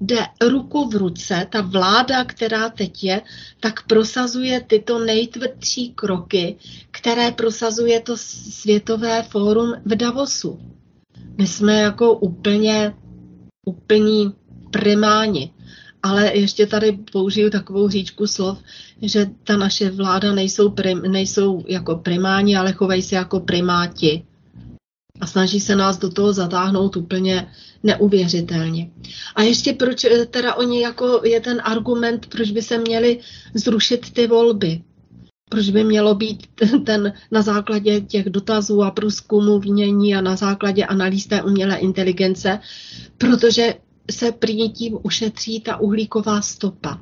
jde 0.00 0.26
ruku 0.48 0.88
v 0.88 0.94
ruce, 0.94 1.46
ta 1.50 1.60
vláda, 1.60 2.24
která 2.24 2.68
teď 2.68 3.04
je, 3.04 3.22
tak 3.60 3.86
prosazuje 3.86 4.60
tyto 4.60 4.98
nejtvrdší 4.98 5.92
kroky, 5.94 6.56
které 6.90 7.32
prosazuje 7.32 8.00
to 8.00 8.16
Světové 8.16 9.22
fórum 9.22 9.72
v 9.84 9.94
Davosu. 9.96 10.60
My 11.38 11.46
jsme 11.46 11.80
jako 11.80 12.14
úplně, 12.14 12.94
úplní 13.66 14.32
primáni. 14.70 15.52
Ale 16.02 16.36
ještě 16.36 16.66
tady 16.66 16.98
použiju 17.12 17.50
takovou 17.50 17.88
říčku 17.88 18.26
slov, 18.26 18.58
že 19.02 19.26
ta 19.44 19.56
naše 19.56 19.90
vláda 19.90 20.34
nejsou, 20.34 20.70
prim, 20.70 21.02
nejsou 21.02 21.64
jako 21.68 21.96
primáni, 21.96 22.56
ale 22.56 22.72
chovají 22.72 23.02
se 23.02 23.14
jako 23.14 23.40
primáti. 23.40 24.24
A 25.20 25.26
snaží 25.26 25.60
se 25.60 25.76
nás 25.76 25.98
do 25.98 26.10
toho 26.10 26.32
zatáhnout 26.32 26.96
úplně 26.96 27.46
neuvěřitelně. 27.82 28.90
A 29.36 29.42
ještě 29.42 29.72
proč 29.72 30.04
eh, 30.04 30.26
teda 30.26 30.54
oni 30.54 30.82
jako 30.82 31.20
je 31.24 31.40
ten 31.40 31.60
argument, 31.64 32.26
proč 32.26 32.50
by 32.50 32.62
se 32.62 32.78
měli 32.78 33.18
zrušit 33.54 34.12
ty 34.12 34.26
volby. 34.26 34.82
Proč 35.50 35.70
by 35.70 35.84
mělo 35.84 36.14
být 36.14 36.46
ten 36.86 37.12
na 37.30 37.42
základě 37.42 38.00
těch 38.00 38.30
dotazů 38.30 38.82
a 38.82 38.90
průzkumů 38.90 39.58
vnění 39.58 40.14
a 40.14 40.20
na 40.20 40.36
základě 40.36 40.84
analýz 40.84 41.26
té 41.26 41.42
umělé 41.42 41.76
inteligence, 41.76 42.60
protože 43.18 43.74
se 44.10 44.32
prý 44.32 44.70
tím 44.70 44.98
ušetří 45.02 45.60
ta 45.60 45.76
uhlíková 45.76 46.42
stopa. 46.42 47.00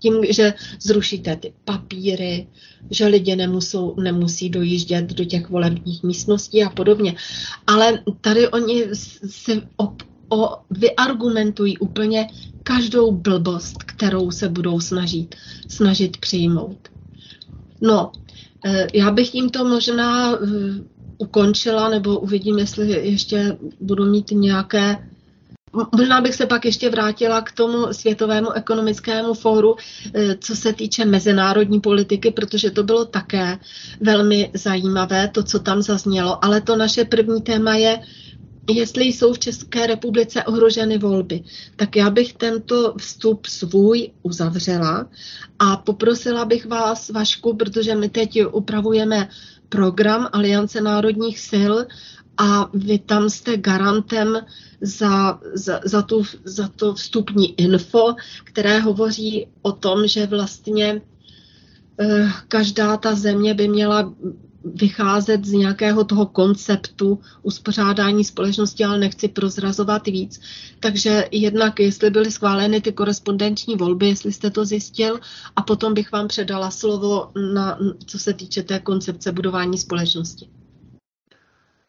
Tím, 0.00 0.24
že 0.30 0.54
zrušíte 0.80 1.36
ty 1.36 1.52
papíry, 1.64 2.46
že 2.90 3.06
lidé 3.06 3.36
nemusou, 3.36 4.00
nemusí 4.00 4.50
dojíždět 4.50 5.04
do 5.04 5.24
těch 5.24 5.50
volebních 5.50 6.02
místností 6.02 6.64
a 6.64 6.70
podobně. 6.70 7.14
Ale 7.66 8.02
tady 8.20 8.48
oni 8.48 8.84
si 9.26 9.62
o, 9.76 9.92
o, 10.28 10.56
vyargumentují 10.70 11.78
úplně 11.78 12.28
každou 12.62 13.12
blbost, 13.12 13.82
kterou 13.82 14.30
se 14.30 14.48
budou 14.48 14.80
snažit, 14.80 15.34
snažit 15.68 16.16
přijmout. 16.16 16.88
No, 17.80 18.12
eh, 18.64 18.86
já 18.94 19.10
bych 19.10 19.30
tímto 19.30 19.64
možná 19.64 20.32
eh, 20.32 20.36
ukončila, 21.18 21.88
nebo 21.88 22.20
uvidím, 22.20 22.58
jestli 22.58 22.90
ještě 22.90 23.58
budu 23.80 24.04
mít 24.04 24.30
nějaké 24.30 25.08
Možná 25.72 26.20
bych 26.20 26.34
se 26.34 26.46
pak 26.46 26.64
ještě 26.64 26.90
vrátila 26.90 27.40
k 27.40 27.52
tomu 27.52 27.92
Světovému 27.92 28.52
ekonomickému 28.52 29.34
fóru, 29.34 29.76
eh, 30.14 30.36
co 30.40 30.56
se 30.56 30.72
týče 30.72 31.04
mezinárodní 31.04 31.80
politiky, 31.80 32.30
protože 32.30 32.70
to 32.70 32.82
bylo 32.82 33.04
také 33.04 33.58
velmi 34.00 34.50
zajímavé, 34.54 35.28
to, 35.28 35.42
co 35.42 35.58
tam 35.58 35.82
zaznělo. 35.82 36.44
Ale 36.44 36.60
to 36.60 36.76
naše 36.76 37.04
první 37.04 37.42
téma 37.42 37.74
je, 37.74 38.00
jestli 38.70 39.04
jsou 39.04 39.32
v 39.32 39.38
České 39.38 39.86
republice 39.86 40.44
ohroženy 40.44 40.98
volby. 40.98 41.42
Tak 41.76 41.96
já 41.96 42.10
bych 42.10 42.32
tento 42.32 42.94
vstup 42.98 43.46
svůj 43.46 44.10
uzavřela 44.22 45.06
a 45.58 45.76
poprosila 45.76 46.44
bych 46.44 46.66
vás, 46.66 47.10
Vašku, 47.10 47.56
protože 47.56 47.94
my 47.94 48.08
teď 48.08 48.44
upravujeme 48.52 49.28
program 49.68 50.28
Aliance 50.32 50.80
národních 50.80 51.38
sil 51.50 51.72
a 52.36 52.70
vy 52.74 52.98
tam 52.98 53.30
jste 53.30 53.56
garantem 53.56 54.38
za, 54.80 55.40
za, 55.54 55.80
za, 55.84 56.02
tu, 56.02 56.22
za 56.44 56.68
to 56.68 56.94
vstupní 56.94 57.60
info, 57.60 58.14
které 58.44 58.80
hovoří 58.80 59.46
o 59.62 59.72
tom, 59.72 60.06
že 60.06 60.26
vlastně 60.26 61.02
eh, 62.00 62.32
každá 62.48 62.96
ta 62.96 63.14
země 63.14 63.54
by 63.54 63.68
měla 63.68 64.14
vycházet 64.64 65.44
z 65.44 65.52
nějakého 65.52 66.04
toho 66.04 66.26
konceptu 66.26 67.18
uspořádání 67.42 68.24
společnosti, 68.24 68.84
ale 68.84 68.98
nechci 68.98 69.28
prozrazovat 69.28 70.06
víc. 70.06 70.40
Takže 70.80 71.28
jednak, 71.30 71.80
jestli 71.80 72.10
byly 72.10 72.30
schváleny 72.30 72.80
ty 72.80 72.92
korespondenční 72.92 73.76
volby, 73.76 74.08
jestli 74.08 74.32
jste 74.32 74.50
to 74.50 74.64
zjistil, 74.64 75.20
a 75.56 75.62
potom 75.62 75.94
bych 75.94 76.12
vám 76.12 76.28
předala 76.28 76.70
slovo, 76.70 77.30
na, 77.54 77.78
co 78.06 78.18
se 78.18 78.32
týče 78.32 78.62
té 78.62 78.78
koncepce 78.78 79.32
budování 79.32 79.78
společnosti. 79.78 80.48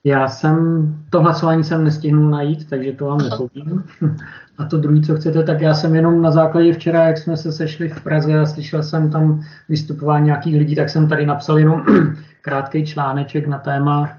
Já 0.03 0.27
jsem, 0.27 0.87
to 1.09 1.21
hlasování 1.21 1.63
jsem 1.63 1.83
nestihnul 1.83 2.29
najít, 2.29 2.69
takže 2.69 2.91
to 2.91 3.05
vám 3.05 3.17
nepovím. 3.17 3.83
A 4.57 4.65
to 4.65 4.77
druhé, 4.77 5.01
co 5.01 5.15
chcete, 5.15 5.43
tak 5.43 5.61
já 5.61 5.73
jsem 5.73 5.95
jenom 5.95 6.21
na 6.21 6.31
základě 6.31 6.73
včera, 6.73 7.07
jak 7.07 7.17
jsme 7.17 7.37
se 7.37 7.51
sešli 7.51 7.89
v 7.89 8.01
Praze 8.01 8.39
a 8.39 8.45
slyšel 8.45 8.83
jsem 8.83 9.11
tam 9.11 9.41
vystupování 9.69 10.25
nějakých 10.25 10.57
lidí, 10.57 10.75
tak 10.75 10.89
jsem 10.89 11.07
tady 11.07 11.25
napsal 11.25 11.59
jenom 11.59 11.85
krátký 12.41 12.85
článeček 12.85 13.47
na 13.47 13.57
téma 13.59 14.09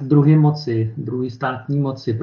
druhé 0.00 0.36
moci, 0.36 0.94
druhé 0.96 1.30
státní 1.30 1.78
moci, 1.78 2.20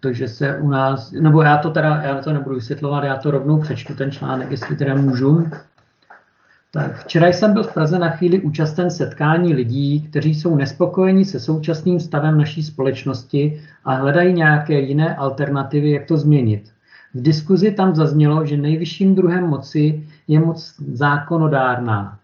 protože 0.00 0.28
se 0.28 0.58
u 0.58 0.68
nás, 0.68 1.12
nebo 1.12 1.42
já 1.42 1.56
to 1.56 1.70
teda, 1.70 2.02
já 2.02 2.22
to 2.22 2.32
nebudu 2.32 2.54
vysvětlovat, 2.54 3.04
já 3.04 3.16
to 3.16 3.30
rovnou 3.30 3.60
přečtu 3.60 3.94
ten 3.94 4.10
článek, 4.10 4.50
jestli 4.50 4.76
teda 4.76 4.94
můžu. 4.94 5.46
Tak 6.70 6.98
včera 6.98 7.26
jsem 7.26 7.52
byl 7.52 7.62
v 7.62 7.74
Praze 7.74 7.98
na 7.98 8.10
chvíli 8.10 8.40
účasten 8.40 8.90
setkání 8.90 9.54
lidí, 9.54 10.00
kteří 10.00 10.34
jsou 10.34 10.56
nespokojeni 10.56 11.24
se 11.24 11.40
současným 11.40 12.00
stavem 12.00 12.38
naší 12.38 12.62
společnosti 12.62 13.60
a 13.84 13.94
hledají 13.94 14.32
nějaké 14.32 14.80
jiné 14.80 15.16
alternativy, 15.16 15.90
jak 15.90 16.06
to 16.06 16.16
změnit. 16.16 16.70
V 17.14 17.22
diskuzi 17.22 17.72
tam 17.72 17.94
zaznělo, 17.94 18.46
že 18.46 18.56
nejvyšším 18.56 19.14
druhem 19.14 19.46
moci 19.46 20.06
je 20.28 20.40
moc 20.40 20.74
zákonodárná. 20.92 22.18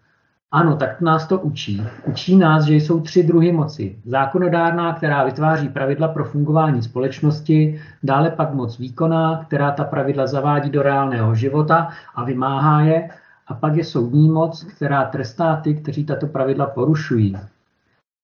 Ano, 0.51 0.75
tak 0.75 1.01
nás 1.01 1.27
to 1.27 1.39
učí. 1.39 1.83
Učí 2.05 2.35
nás, 2.35 2.65
že 2.65 2.75
jsou 2.75 2.99
tři 2.99 3.23
druhy 3.23 3.51
moci. 3.51 3.95
Zákonodárná, 4.05 4.93
která 4.93 5.23
vytváří 5.23 5.69
pravidla 5.69 6.07
pro 6.07 6.25
fungování 6.25 6.83
společnosti, 6.83 7.81
dále 8.03 8.31
pak 8.31 8.53
moc 8.53 8.77
výkonná, 8.77 9.43
která 9.47 9.71
ta 9.71 9.83
pravidla 9.83 10.27
zavádí 10.27 10.69
do 10.69 10.81
reálného 10.81 11.35
života 11.35 11.89
a 12.15 12.23
vymáhá 12.23 12.81
je, 12.81 13.09
a 13.47 13.53
pak 13.53 13.75
je 13.75 13.83
soudní 13.83 14.29
moc, 14.29 14.63
která 14.63 15.05
trestá 15.05 15.55
ty, 15.55 15.75
kteří 15.75 16.05
tato 16.05 16.27
pravidla 16.27 16.65
porušují. 16.65 17.37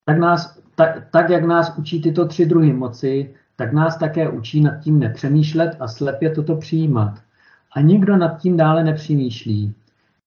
Tak, 0.06 0.18
nás, 0.18 0.60
tak, 0.76 1.08
tak 1.12 1.30
jak 1.30 1.44
nás 1.44 1.78
učí 1.78 2.02
tyto 2.02 2.28
tři 2.28 2.46
druhy 2.46 2.74
moci, 2.74 3.34
tak 3.56 3.74
nás 3.74 3.98
také 3.98 4.30
učí 4.30 4.62
nad 4.62 4.80
tím 4.80 5.00
nepřemýšlet 5.00 5.76
a 5.80 5.88
slepě 5.88 6.30
toto 6.30 6.56
přijímat. 6.56 7.20
A 7.76 7.82
nikdo 7.82 8.18
nad 8.18 8.38
tím 8.38 8.58
dále 8.58 8.84
nepřemýšlí. 8.84 9.74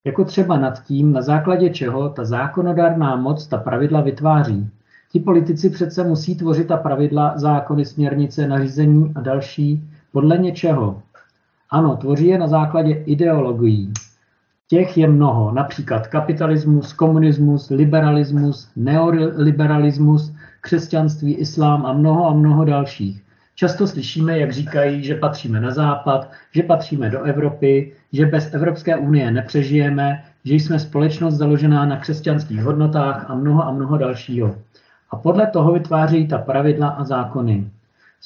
Jako 0.06 0.24
třeba 0.24 0.58
nad 0.58 0.82
tím, 0.84 1.12
na 1.12 1.22
základě 1.22 1.70
čeho 1.70 2.08
ta 2.08 2.24
zákonodárná 2.24 3.16
moc 3.16 3.46
ta 3.46 3.58
pravidla 3.58 4.00
vytváří. 4.00 4.70
Ti 5.12 5.20
politici 5.20 5.70
přece 5.70 6.04
musí 6.04 6.36
tvořit 6.36 6.68
ta 6.68 6.76
pravidla, 6.76 7.38
zákony, 7.38 7.84
směrnice, 7.84 8.48
nařízení 8.48 9.12
a 9.16 9.20
další 9.20 9.90
podle 10.12 10.38
něčeho. 10.38 11.02
Ano, 11.70 11.96
tvoří 11.96 12.26
je 12.26 12.38
na 12.38 12.48
základě 12.48 12.92
ideologií. 12.92 13.92
Těch 14.68 14.98
je 14.98 15.08
mnoho, 15.08 15.52
například 15.52 16.06
kapitalismus, 16.06 16.92
komunismus, 16.92 17.70
liberalismus, 17.70 18.70
neoliberalismus, 18.76 20.32
křesťanství, 20.60 21.34
islám 21.34 21.86
a 21.86 21.92
mnoho 21.92 22.26
a 22.26 22.32
mnoho 22.32 22.64
dalších. 22.64 23.22
Často 23.54 23.86
slyšíme, 23.86 24.38
jak 24.38 24.52
říkají, 24.52 25.04
že 25.04 25.14
patříme 25.14 25.60
na 25.60 25.70
západ, 25.70 26.30
že 26.52 26.62
patříme 26.62 27.10
do 27.10 27.22
Evropy, 27.22 27.92
že 28.12 28.26
bez 28.26 28.54
Evropské 28.54 28.96
unie 28.96 29.30
nepřežijeme, 29.30 30.24
že 30.44 30.54
jsme 30.54 30.78
společnost 30.78 31.34
založená 31.34 31.86
na 31.86 31.96
křesťanských 31.96 32.62
hodnotách 32.62 33.30
a 33.30 33.34
mnoho 33.34 33.64
a 33.64 33.72
mnoho 33.72 33.98
dalšího. 33.98 34.56
A 35.10 35.16
podle 35.16 35.46
toho 35.46 35.72
vytvářejí 35.72 36.28
ta 36.28 36.38
pravidla 36.38 36.88
a 36.88 37.04
zákony. 37.04 37.70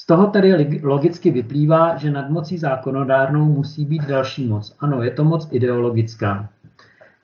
Z 0.00 0.06
toho 0.06 0.26
tedy 0.26 0.80
logicky 0.82 1.30
vyplývá, 1.30 1.96
že 1.96 2.10
nad 2.10 2.30
mocí 2.30 2.58
zákonodárnou 2.58 3.44
musí 3.44 3.84
být 3.84 4.02
další 4.06 4.46
moc. 4.46 4.76
Ano, 4.80 5.02
je 5.02 5.10
to 5.10 5.24
moc 5.24 5.48
ideologická. 5.50 6.48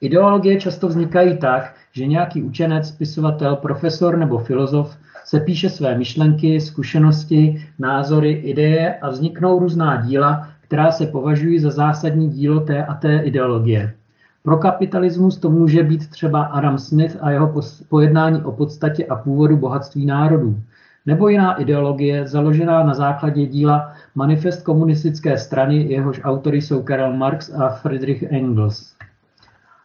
Ideologie 0.01 0.59
často 0.59 0.87
vznikají 0.87 1.37
tak, 1.37 1.75
že 1.91 2.05
nějaký 2.05 2.43
učenec, 2.43 2.87
spisovatel, 2.87 3.55
profesor 3.55 4.17
nebo 4.17 4.37
filozof 4.37 4.97
se 5.25 5.39
píše 5.39 5.69
své 5.69 5.97
myšlenky, 5.97 6.61
zkušenosti, 6.61 7.65
názory, 7.79 8.31
ideje 8.31 8.95
a 8.95 9.09
vzniknou 9.09 9.59
různá 9.59 10.01
díla, 10.01 10.49
která 10.61 10.91
se 10.91 11.05
považují 11.05 11.59
za 11.59 11.71
zásadní 11.71 12.29
dílo 12.29 12.59
té 12.59 12.85
a 12.85 12.93
té 12.93 13.17
ideologie. 13.17 13.93
Pro 14.43 14.57
kapitalismus 14.57 15.37
to 15.37 15.49
může 15.49 15.83
být 15.83 16.09
třeba 16.09 16.43
Adam 16.43 16.77
Smith 16.77 17.17
a 17.21 17.31
jeho 17.31 17.61
pojednání 17.89 18.43
o 18.43 18.51
podstatě 18.51 19.05
a 19.05 19.15
původu 19.15 19.57
bohatství 19.57 20.05
národů 20.05 20.59
nebo 21.05 21.27
jiná 21.27 21.53
ideologie 21.53 22.27
založená 22.27 22.83
na 22.83 22.93
základě 22.93 23.45
díla 23.45 23.93
Manifest 24.15 24.63
komunistické 24.63 25.37
strany, 25.37 25.83
jehož 25.83 26.21
autory 26.23 26.61
jsou 26.61 26.83
Karl 26.83 27.13
Marx 27.13 27.53
a 27.53 27.69
Friedrich 27.69 28.23
Engels. 28.23 28.95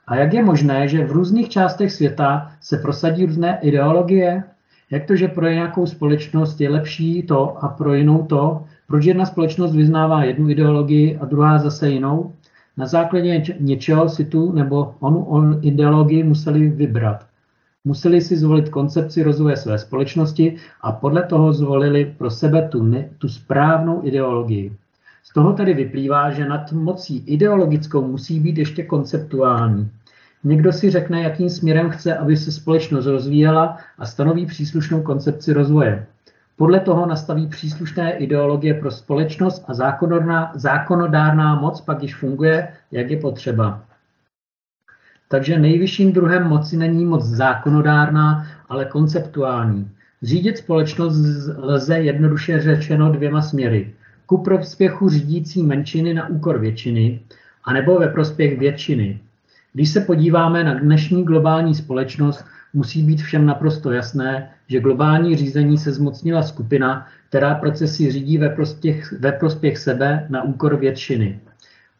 A 0.07 0.16
jak 0.16 0.35
je 0.35 0.45
možné, 0.45 0.89
že 0.89 1.05
v 1.05 1.12
různých 1.12 1.49
částech 1.49 1.93
světa 1.93 2.53
se 2.61 2.77
prosadí 2.79 3.27
různé 3.27 3.59
ideologie? 3.62 4.43
Jak 4.91 5.05
to, 5.05 5.16
že 5.16 5.29
pro 5.29 5.49
nějakou 5.49 5.87
společnost 5.87 6.61
je 6.61 6.71
lepší 6.71 7.23
to 7.23 7.64
a 7.64 7.68
pro 7.68 7.95
jinou 7.95 8.23
to? 8.27 8.64
Proč 8.87 9.05
jedna 9.05 9.27
společnost 9.27 9.75
vyznává 9.75 10.25
jednu 10.25 10.49
ideologii 10.49 11.18
a 11.18 11.25
druhá 11.25 11.59
zase 11.59 11.91
jinou? 11.91 12.33
Na 12.77 12.87
základě 12.87 13.43
něčeho 13.61 14.09
si 14.09 14.25
tu 14.25 14.53
nebo 14.53 14.95
onu 15.01 15.25
on 15.25 15.59
ideologii 15.62 16.23
museli 16.23 16.68
vybrat. 16.68 17.30
Museli 17.85 18.20
si 18.20 18.37
zvolit 18.37 18.68
koncepci 18.68 19.22
rozvoje 19.22 19.57
své 19.57 19.78
společnosti 19.78 20.57
a 20.81 20.93
podle 20.93 21.22
toho 21.22 21.53
zvolili 21.53 22.14
pro 22.18 22.31
sebe 22.31 22.68
tu, 22.68 22.83
ne, 22.83 23.09
tu 23.18 23.28
správnou 23.28 24.07
ideologii. 24.07 24.76
Z 25.22 25.33
toho 25.33 25.53
tedy 25.53 25.74
vyplývá, 25.74 26.31
že 26.31 26.49
nad 26.49 26.72
mocí 26.72 27.24
ideologickou 27.26 28.07
musí 28.07 28.41
být 28.41 28.59
ještě 28.59 28.83
konceptuální. 28.83 29.91
Někdo 30.45 30.72
si 30.72 30.91
řekne, 30.91 31.22
jakým 31.22 31.51
směrem 31.51 31.91
chce, 31.91 32.16
aby 32.16 32.37
se 32.37 32.53
společnost 32.53 33.07
rozvíjela 33.07 33.76
a 33.99 34.07
stanoví 34.07 34.47
příslušnou 34.47 35.03
koncepci 35.03 35.53
rozvoje. 35.53 36.07
Podle 36.57 36.81
toho 36.81 37.07
nastaví 37.07 37.47
příslušné 37.47 38.12
ideologie 38.12 38.74
pro 38.74 38.91
společnost 38.91 39.64
a 39.68 39.74
zákonodárná, 39.74 40.53
zákonodárná 40.55 41.55
moc 41.55 41.81
pak 41.81 42.03
již 42.03 42.14
funguje, 42.14 42.68
jak 42.91 43.11
je 43.11 43.16
potřeba. 43.16 43.83
Takže 45.33 45.59
nejvyšším 45.59 46.12
druhem 46.12 46.49
moci 46.49 46.76
není 46.76 47.05
moc 47.05 47.24
zákonodárná, 47.24 48.47
ale 48.68 48.85
konceptuální. 48.85 49.91
Řídit 50.22 50.59
společnost 50.59 51.16
lze 51.59 51.99
jednoduše 51.99 52.61
řečeno 52.61 53.12
dvěma 53.12 53.43
směry. 53.43 53.93
Ku 54.26 54.39
prospěchu 54.39 55.09
řídící 55.09 55.62
menšiny 55.62 56.14
na 56.14 56.28
úkor 56.28 56.59
většiny, 56.59 57.20
anebo 57.64 57.99
ve 57.99 58.09
prospěch 58.09 58.59
většiny. 58.59 59.20
Když 59.72 59.91
se 59.91 60.01
podíváme 60.01 60.64
na 60.64 60.74
dnešní 60.74 61.24
globální 61.24 61.74
společnost, 61.74 62.45
musí 62.74 63.03
být 63.03 63.22
všem 63.22 63.47
naprosto 63.47 63.93
jasné, 63.93 64.51
že 64.68 64.81
globální 64.81 65.37
řízení 65.37 65.78
se 65.78 65.93
zmocnila 65.93 66.43
skupina, 66.43 67.07
která 67.28 67.55
procesy 67.55 68.11
řídí 68.11 68.39
ve 68.39 68.49
prospěch, 68.49 69.12
ve 69.12 69.33
prospěch 69.33 69.78
sebe 69.78 70.26
na 70.28 70.43
úkor 70.43 70.76
většiny. 70.76 71.41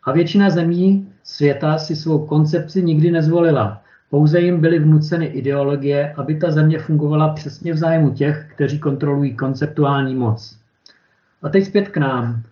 A 0.05 0.13
většina 0.13 0.51
zemí 0.51 1.09
světa 1.25 1.79
si 1.79 1.97
svou 1.97 2.27
koncepci 2.27 2.83
nikdy 2.83 3.11
nezvolila. 3.11 3.83
Pouze 4.11 4.41
jim 4.41 4.61
byly 4.61 4.79
vnuceny 4.79 5.27
ideologie, 5.27 6.15
aby 6.17 6.35
ta 6.35 6.51
země 6.51 6.79
fungovala 6.79 7.29
přesně 7.29 7.73
v 7.73 7.77
zájmu 7.77 8.11
těch, 8.11 8.47
kteří 8.55 8.79
kontrolují 8.79 9.35
konceptuální 9.37 10.15
moc. 10.15 10.57
A 11.43 11.49
teď 11.49 11.65
zpět 11.65 11.89
k 11.89 11.97
nám. 11.97 12.43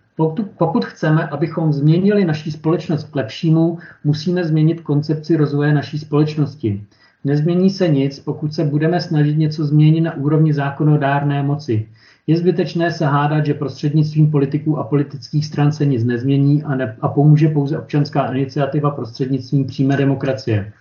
Pokud, 0.57 0.85
chceme, 0.85 1.27
abychom 1.27 1.73
změnili 1.73 2.25
naší 2.25 2.51
společnost 2.51 3.03
k 3.03 3.15
lepšímu, 3.15 3.77
musíme 4.03 4.43
změnit 4.43 4.81
koncepci 4.81 5.35
rozvoje 5.35 5.73
naší 5.73 5.99
společnosti. 5.99 6.83
Nezmění 7.23 7.69
se 7.69 7.87
nic, 7.87 8.19
pokud 8.19 8.53
se 8.53 8.63
budeme 8.63 9.01
snažit 9.01 9.37
něco 9.37 9.65
změnit 9.65 10.01
na 10.01 10.13
úrovni 10.13 10.53
zákonodárné 10.53 11.43
moci. 11.43 11.87
Je 12.29 12.37
zbytečné 12.37 12.91
se 12.91 13.05
hádat, 13.05 13.45
že 13.45 13.53
prostřednictvím 13.53 14.31
politiků 14.31 14.77
a 14.77 14.83
politických 14.83 15.45
stran 15.45 15.71
se 15.71 15.85
nic 15.85 16.03
nezmění 16.03 16.63
a, 16.63 16.75
ne, 16.75 16.95
a 17.01 17.07
pomůže 17.07 17.47
pouze 17.47 17.79
občanská 17.79 18.33
iniciativa 18.33 18.91
prostřednictvím 18.91 19.65
přímé 19.65 19.97
demokracie. 19.97 20.73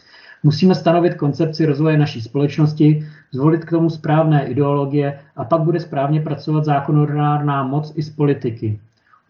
Musíme 0.42 0.74
stanovit 0.74 1.14
koncepci 1.14 1.66
rozvoje 1.66 1.99
naší 1.99 2.20
společnosti, 2.20 3.07
zvolit 3.32 3.64
k 3.64 3.70
tomu 3.70 3.90
správné 3.90 4.46
ideologie 4.46 5.18
a 5.36 5.44
pak 5.44 5.61
bude 5.61 5.80
správně 5.80 6.20
pracovat 6.20 6.64
zákonodárná 6.64 7.62
moc 7.62 7.92
i 7.96 8.03
z 8.03 8.11
politiky. 8.11 8.78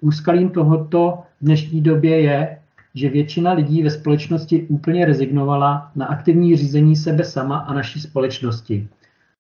Úskalím 0.01 0.51
tohoto 0.51 1.19
v 1.41 1.45
dnešní 1.45 1.81
době 1.81 2.21
je, 2.21 2.59
že 2.95 3.11
většina 3.11 3.53
lidí 3.53 3.83
ve 3.83 3.91
společnosti 3.91 4.67
úplně 4.69 5.05
rezignovala 5.05 5.91
na 5.97 6.07
aktivní 6.07 6.57
řízení 6.57 6.97
sebe 6.97 7.25
sama 7.25 7.59
a 7.59 7.75
naší 7.75 8.01
společnosti. 8.01 8.89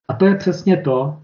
A 0.08 0.14
to 0.14 0.26
je 0.26 0.34
přesně 0.34 0.76
to, 0.76 1.16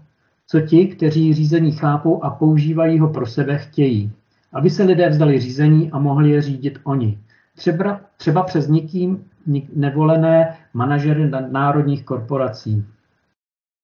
co 0.47 0.61
ti, 0.61 0.87
kteří 0.87 1.33
řízení 1.33 1.71
chápou 1.71 2.23
a 2.23 2.29
používají 2.29 2.99
ho 2.99 3.09
pro 3.09 3.25
sebe, 3.25 3.57
chtějí. 3.57 4.11
Aby 4.53 4.69
se 4.69 4.83
lidé 4.83 5.09
vzdali 5.09 5.39
řízení 5.39 5.91
a 5.91 5.99
mohli 5.99 6.29
je 6.29 6.41
řídit 6.41 6.79
oni. 6.83 7.17
Třeba, 7.55 8.01
třeba 8.17 8.43
přes 8.43 8.67
nikým 8.67 9.25
nevolené 9.75 10.57
manažery 10.73 11.31
národních 11.51 12.05
korporací. 12.05 12.85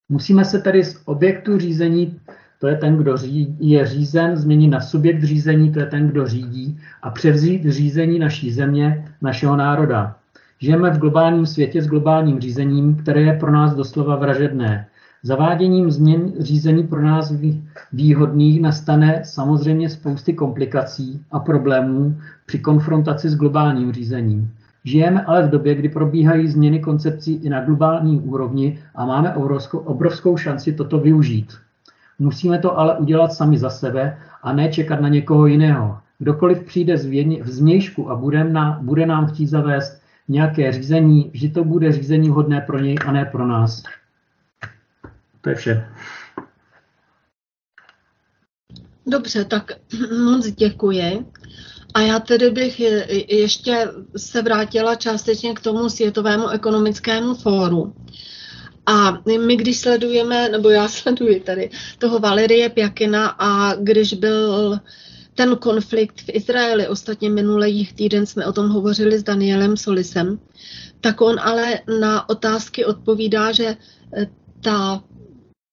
Musíme 0.09 0.45
se 0.45 0.59
tedy 0.59 0.83
z 0.83 1.01
objektu 1.05 1.59
řízení 1.59 2.19
to 2.61 2.67
je 2.67 2.75
ten, 2.75 2.97
kdo 2.97 3.15
je 3.59 3.85
řízen, 3.85 4.37
změní 4.37 4.67
na 4.67 4.79
subjekt 4.79 5.23
řízení, 5.23 5.71
to 5.71 5.79
je 5.79 5.85
ten, 5.85 6.07
kdo 6.07 6.27
řídí, 6.27 6.79
a 7.01 7.09
převzít 7.09 7.65
řízení 7.65 8.19
naší 8.19 8.51
země, 8.51 9.15
našeho 9.21 9.55
národa. 9.55 10.15
Žijeme 10.59 10.89
v 10.89 10.97
globálním 10.97 11.45
světě 11.45 11.81
s 11.81 11.87
globálním 11.87 12.39
řízením, 12.39 12.95
které 12.95 13.21
je 13.21 13.33
pro 13.33 13.51
nás 13.51 13.75
doslova 13.75 14.15
vražedné. 14.15 14.87
Zaváděním 15.23 15.91
změn 15.91 16.33
řízení 16.39 16.87
pro 16.87 17.01
nás 17.01 17.33
výhodných 17.93 18.61
nastane 18.61 19.21
samozřejmě 19.25 19.89
spousty 19.89 20.33
komplikací 20.33 21.25
a 21.31 21.39
problémů 21.39 22.15
při 22.45 22.59
konfrontaci 22.59 23.29
s 23.29 23.35
globálním 23.35 23.91
řízením. 23.91 24.51
Žijeme 24.83 25.21
ale 25.21 25.47
v 25.47 25.49
době, 25.49 25.75
kdy 25.75 25.89
probíhají 25.89 26.47
změny 26.47 26.79
koncepcí 26.79 27.33
i 27.33 27.49
na 27.49 27.65
globální 27.65 28.19
úrovni 28.19 28.79
a 28.95 29.05
máme 29.05 29.35
obrovskou, 29.85 30.37
šanci 30.37 30.73
toto 30.73 30.99
využít. 30.99 31.53
Musíme 32.19 32.59
to 32.59 32.79
ale 32.79 32.97
udělat 32.97 33.33
sami 33.33 33.57
za 33.57 33.69
sebe 33.69 34.17
a 34.43 34.53
ne 34.53 34.69
čekat 34.69 35.01
na 35.01 35.09
někoho 35.09 35.45
jiného. 35.45 35.97
Kdokoliv 36.19 36.63
přijde 36.63 36.97
z 36.97 37.09
změjšku 37.43 38.11
a 38.11 38.15
bude, 38.15 38.43
na, 38.43 38.79
bude 38.81 39.05
nám 39.05 39.27
chtít 39.27 39.47
zavést 39.47 40.01
nějaké 40.27 40.71
řízení, 40.71 41.31
že 41.33 41.49
to 41.49 41.63
bude 41.63 41.91
řízení 41.91 42.29
vhodné 42.29 42.61
pro 42.61 42.79
něj 42.79 42.95
a 43.05 43.11
ne 43.11 43.25
pro 43.25 43.47
nás. 43.47 43.83
To 45.41 45.49
je 45.49 45.55
vše. 45.55 45.85
Dobře, 49.07 49.45
tak 49.45 49.71
moc 50.23 50.47
děkuji. 50.47 51.25
A 51.93 52.01
já 52.01 52.19
tedy 52.19 52.49
bych 52.49 52.79
ještě 53.29 53.87
se 54.17 54.41
vrátila 54.41 54.95
částečně 54.95 55.53
k 55.53 55.59
tomu 55.59 55.89
Světovému 55.89 56.47
ekonomickému 56.47 57.35
fóru. 57.35 57.93
A 58.85 59.11
my, 59.45 59.55
když 59.55 59.79
sledujeme, 59.79 60.49
nebo 60.49 60.69
já 60.69 60.87
sleduji 60.87 61.39
tady 61.39 61.69
toho 61.97 62.19
Valerie 62.19 62.69
Pjakina 62.69 63.27
a 63.27 63.75
když 63.75 64.13
byl 64.13 64.79
ten 65.35 65.55
konflikt 65.55 66.21
v 66.21 66.29
Izraeli, 66.29 66.87
ostatně 66.87 67.29
minulý 67.29 67.87
týden 67.87 68.25
jsme 68.25 68.45
o 68.45 68.53
tom 68.53 68.69
hovořili 68.69 69.19
s 69.19 69.23
Danielem 69.23 69.77
Solisem, 69.77 70.39
tak 71.01 71.21
on 71.21 71.39
ale 71.39 71.79
na 71.99 72.29
otázky 72.29 72.85
odpovídá, 72.85 73.51
že 73.51 73.75
ta, 74.61 75.03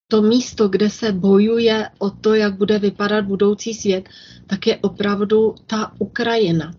to 0.09 0.22
místo, 0.22 0.68
kde 0.68 0.90
se 0.90 1.12
bojuje 1.12 1.90
o 1.98 2.11
to, 2.11 2.34
jak 2.34 2.56
bude 2.56 2.78
vypadat 2.78 3.24
budoucí 3.24 3.74
svět, 3.74 4.09
tak 4.46 4.66
je 4.66 4.76
opravdu 4.76 5.54
ta 5.66 5.92
Ukrajina. 5.98 6.74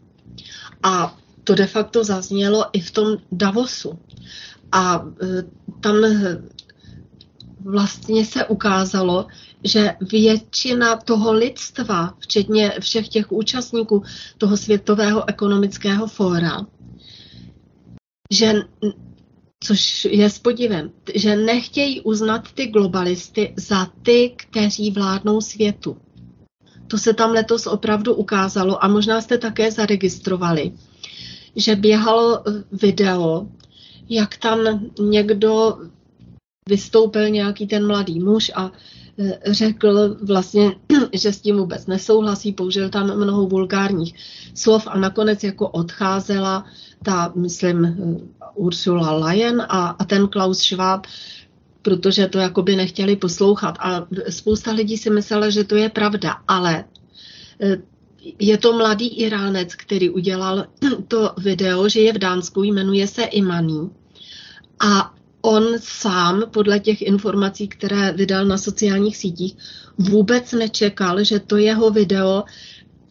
A 0.83 1.17
to 1.43 1.55
de 1.55 1.67
facto 1.67 2.03
zaznělo 2.03 2.65
i 2.73 2.79
v 2.79 2.91
tom 2.91 3.17
Davosu. 3.31 3.99
A 4.71 5.05
e, 5.23 5.43
tam 5.81 5.95
vlastně 7.59 8.25
se 8.25 8.45
ukázalo, 8.45 9.27
že 9.63 9.95
většina 10.11 10.95
toho 10.95 11.33
lidstva, 11.33 12.13
včetně 12.19 12.73
všech 12.79 13.07
těch 13.07 13.31
účastníků 13.31 14.03
toho 14.37 14.57
světového 14.57 15.29
ekonomického 15.29 16.07
fóra, 16.07 16.65
že, 18.31 18.53
což 19.63 20.05
je 20.11 20.29
s 20.29 20.39
podivem, 20.39 20.91
že 21.15 21.35
nechtějí 21.35 22.01
uznat 22.01 22.51
ty 22.51 22.67
globalisty 22.67 23.53
za 23.57 23.85
ty, 24.01 24.33
kteří 24.35 24.91
vládnou 24.91 25.41
světu. 25.41 25.97
To 26.87 26.97
se 26.97 27.13
tam 27.13 27.31
letos 27.31 27.67
opravdu 27.67 28.13
ukázalo 28.13 28.83
a 28.83 28.87
možná 28.87 29.21
jste 29.21 29.37
také 29.37 29.71
zaregistrovali, 29.71 30.71
že 31.55 31.75
běhalo 31.75 32.43
video 32.71 33.47
jak 34.09 34.37
tam 34.37 34.59
někdo 34.99 35.77
vystoupil 36.69 37.29
nějaký 37.29 37.67
ten 37.67 37.87
mladý 37.87 38.19
muž 38.19 38.51
a 38.55 38.71
e, 39.17 39.53
řekl 39.53 40.17
vlastně, 40.21 40.75
že 41.13 41.33
s 41.33 41.41
tím 41.41 41.57
vůbec 41.57 41.87
nesouhlasí, 41.87 42.53
použil 42.53 42.89
tam 42.89 43.17
mnoho 43.17 43.47
vulgárních 43.47 44.15
slov 44.53 44.87
a 44.87 44.99
nakonec 44.99 45.43
jako 45.43 45.69
odcházela 45.69 46.65
ta, 47.03 47.31
myslím, 47.35 47.85
e, 47.85 47.95
Ursula 48.55 49.11
Leyen 49.11 49.61
a, 49.61 49.87
a 49.99 50.05
ten 50.05 50.27
Klaus 50.27 50.59
Schwab, 50.59 51.07
protože 51.81 52.27
to 52.27 52.37
jakoby 52.37 52.75
nechtěli 52.75 53.15
poslouchat. 53.15 53.77
A 53.79 54.07
spousta 54.29 54.71
lidí 54.71 54.97
si 54.97 55.09
myslela, 55.09 55.49
že 55.49 55.63
to 55.63 55.75
je 55.75 55.89
pravda, 55.89 56.37
ale 56.47 56.85
e, 57.61 57.77
je 58.39 58.57
to 58.57 58.73
mladý 58.73 59.07
Iránec, 59.07 59.75
který 59.75 60.09
udělal 60.09 60.65
to 61.07 61.33
video, 61.37 61.89
že 61.89 62.01
je 62.01 62.13
v 62.13 62.17
Dánsku, 62.17 62.63
jmenuje 62.63 63.07
se 63.07 63.23
Imani 63.23 63.89
a 64.79 65.13
on 65.41 65.63
sám, 65.79 66.43
podle 66.51 66.79
těch 66.79 67.01
informací, 67.01 67.67
které 67.67 68.11
vydal 68.11 68.45
na 68.45 68.57
sociálních 68.57 69.17
sítích, 69.17 69.55
vůbec 69.97 70.51
nečekal, 70.51 71.23
že 71.23 71.39
to 71.39 71.57
jeho 71.57 71.91
video, 71.91 72.43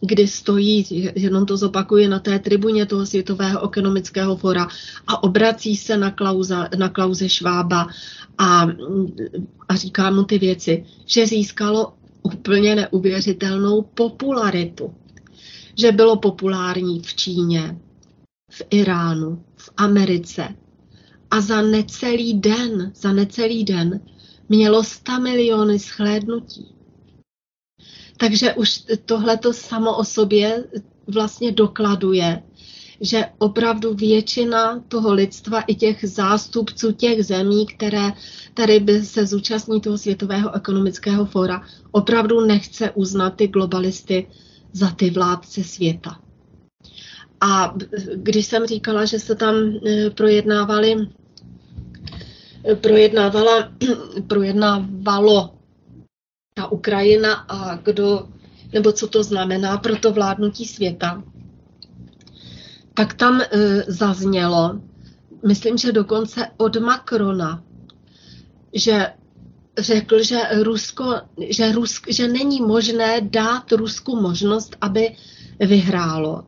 kdy 0.01 0.27
stojí, 0.27 0.85
jenom 1.15 1.45
to 1.45 1.57
zopakuje, 1.57 2.09
na 2.09 2.19
té 2.19 2.39
tribuně 2.39 2.85
toho 2.85 3.05
Světového 3.05 3.65
ekonomického 3.65 4.37
fora 4.37 4.67
a 5.07 5.23
obrací 5.23 5.75
se 5.75 5.97
na, 5.97 6.11
Klauza, 6.11 6.69
na 6.77 6.89
Klauze 6.89 7.29
Švába 7.29 7.87
a, 8.37 8.67
a 9.69 9.75
říká 9.75 10.11
mu 10.11 10.23
ty 10.23 10.37
věci, 10.37 10.85
že 11.05 11.27
získalo 11.27 11.93
úplně 12.21 12.75
neuvěřitelnou 12.75 13.81
popularitu. 13.81 14.93
Že 15.77 15.91
bylo 15.91 16.17
populární 16.17 17.01
v 17.01 17.13
Číně, 17.13 17.79
v 18.51 18.61
Iránu, 18.69 19.43
v 19.55 19.69
Americe. 19.77 20.55
A 21.31 21.41
za 21.41 21.61
necelý 21.61 22.33
den, 22.33 22.91
za 22.95 23.13
necelý 23.13 23.63
den 23.63 23.99
mělo 24.49 24.83
100 24.83 25.19
miliony 25.19 25.79
schlédnutí. 25.79 26.78
Takže 28.19 28.53
už 28.53 28.83
tohle 29.05 29.37
to 29.37 29.53
samo 29.53 29.97
o 29.97 30.03
sobě 30.03 30.63
vlastně 31.07 31.51
dokladuje, 31.51 32.43
že 33.01 33.25
opravdu 33.37 33.93
většina 33.93 34.83
toho 34.87 35.13
lidstva 35.13 35.61
i 35.61 35.75
těch 35.75 36.05
zástupců 36.09 36.91
těch 36.91 37.25
zemí, 37.25 37.65
které 37.65 38.11
tady 38.53 38.79
by 38.79 39.01
se 39.01 39.25
zúčastní 39.25 39.81
toho 39.81 39.97
světového 39.97 40.55
ekonomického 40.55 41.25
fóra, 41.25 41.61
opravdu 41.91 42.41
nechce 42.45 42.91
uznat 42.91 43.29
ty 43.35 43.47
globalisty 43.47 44.27
za 44.73 44.91
ty 44.91 45.09
vládce 45.09 45.63
světa. 45.63 46.19
A 47.41 47.75
když 48.15 48.45
jsem 48.45 48.65
říkala, 48.65 49.05
že 49.05 49.19
se 49.19 49.35
tam 49.35 49.55
e, 49.55 50.09
projednávali, 50.09 50.95
e, 52.71 52.75
projednávala, 52.75 53.71
projednávalo 54.27 55.58
ta 56.59 56.71
Ukrajina 56.71 57.33
a 57.33 57.75
kdo, 57.75 58.27
nebo 58.73 58.91
co 58.91 59.07
to 59.07 59.23
znamená 59.23 59.77
pro 59.77 59.95
to 59.95 60.11
vládnutí 60.11 60.65
světa, 60.65 61.23
tak 62.93 63.13
tam 63.13 63.41
e, 63.41 63.47
zaznělo, 63.87 64.81
myslím, 65.47 65.77
že 65.77 65.91
dokonce 65.91 66.47
od 66.57 66.75
Macrona, 66.75 67.63
že 68.73 69.07
řekl, 69.77 70.23
že, 70.23 70.39
Rusko, 70.63 71.15
že, 71.49 71.71
Rusk, 71.71 72.11
že 72.11 72.27
není 72.27 72.61
možné 72.61 73.21
dát 73.21 73.71
Rusku 73.71 74.21
možnost, 74.21 74.75
aby 74.81 75.15
vyhrálo. 75.59 76.43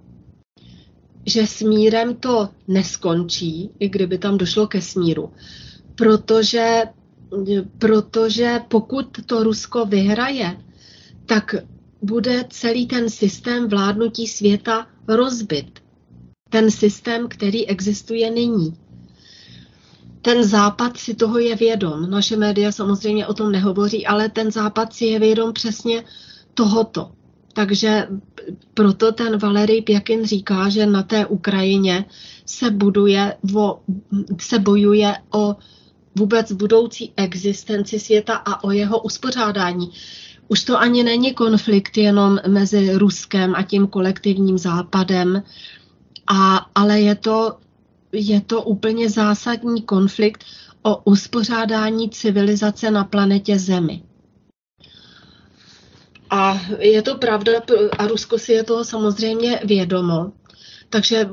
Že 1.26 1.48
smírem 1.48 2.16
to 2.16 2.50
neskončí, 2.68 3.70
i 3.80 3.90
kdyby 3.90 4.18
tam 4.18 4.38
došlo 4.38 4.68
ke 4.68 4.82
smíru. 4.82 5.32
Protože, 5.96 6.84
protože 7.78 8.60
pokud 8.68 9.08
to 9.26 9.44
Rusko 9.44 9.86
vyhraje, 9.86 10.58
tak 11.26 11.56
bude 12.02 12.46
celý 12.50 12.88
ten 12.88 13.10
systém 13.10 13.68
vládnutí 13.68 14.28
světa 14.28 14.88
rozbit. 15.08 15.80
Ten 16.50 16.72
systém, 16.72 17.28
který 17.28 17.68
existuje 17.68 18.32
nyní 18.32 18.78
ten 20.22 20.44
západ 20.44 20.98
si 20.98 21.14
toho 21.14 21.40
je 21.40 21.56
vědom. 21.56 22.10
Naše 22.10 22.38
média 22.38 22.72
samozřejmě 22.72 23.28
o 23.28 23.34
tom 23.34 23.52
nehovoří, 23.52 24.08
ale 24.08 24.30
ten 24.30 24.52
západ 24.52 24.94
si 24.94 25.06
je 25.06 25.20
vědom 25.20 25.54
přesně 25.54 26.04
tohoto. 26.54 27.12
Takže 27.54 28.08
proto 28.74 29.12
ten 29.12 29.38
Valery 29.38 29.82
Pěkin 29.82 30.26
říká, 30.26 30.70
že 30.70 30.86
na 30.86 31.04
té 31.04 31.26
Ukrajině 31.26 32.06
se, 32.46 32.72
buduje 32.72 33.38
o, 33.56 33.80
se 34.40 34.60
bojuje 34.60 35.14
o 35.34 35.56
vůbec 36.16 36.52
budoucí 36.52 37.14
existenci 37.18 38.00
světa 38.00 38.36
a 38.36 38.64
o 38.64 38.72
jeho 38.72 39.00
uspořádání. 39.00 39.92
Už 40.48 40.64
to 40.64 40.80
ani 40.80 41.04
není 41.04 41.34
konflikt 41.34 41.98
jenom 41.98 42.40
mezi 42.48 42.94
Ruskem 42.94 43.56
a 43.56 43.64
tím 43.64 43.88
kolektivním 43.88 44.58
západem, 44.58 45.44
a, 46.28 46.66
ale 46.76 47.00
je 47.00 47.16
to 47.16 47.58
je 48.12 48.42
to 48.42 48.62
úplně 48.62 49.10
zásadní 49.10 49.82
konflikt 49.82 50.46
o 50.82 50.98
uspořádání 51.04 52.10
civilizace 52.10 52.92
na 52.92 53.04
planetě 53.04 53.60
Zemi. 53.60 54.04
A 56.30 56.62
je 56.80 57.02
to 57.02 57.16
pravda, 57.18 57.52
a 57.98 58.08
Rusko 58.08 58.38
si 58.38 58.54
je 58.54 58.64
toho 58.64 58.84
samozřejmě 58.84 59.60
vědomo. 59.66 60.32
Takže 60.90 61.30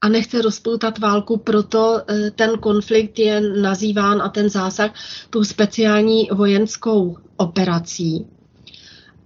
a 0.00 0.08
nechce 0.08 0.42
rozpoutat 0.42 0.98
válku, 0.98 1.36
proto 1.36 2.02
e, 2.10 2.30
ten 2.30 2.58
konflikt 2.58 3.18
je 3.18 3.40
nazýván 3.40 4.22
a 4.22 4.28
ten 4.28 4.50
zásah 4.50 4.94
tou 5.30 5.44
speciální 5.44 6.28
vojenskou 6.32 7.16
operací. 7.36 8.26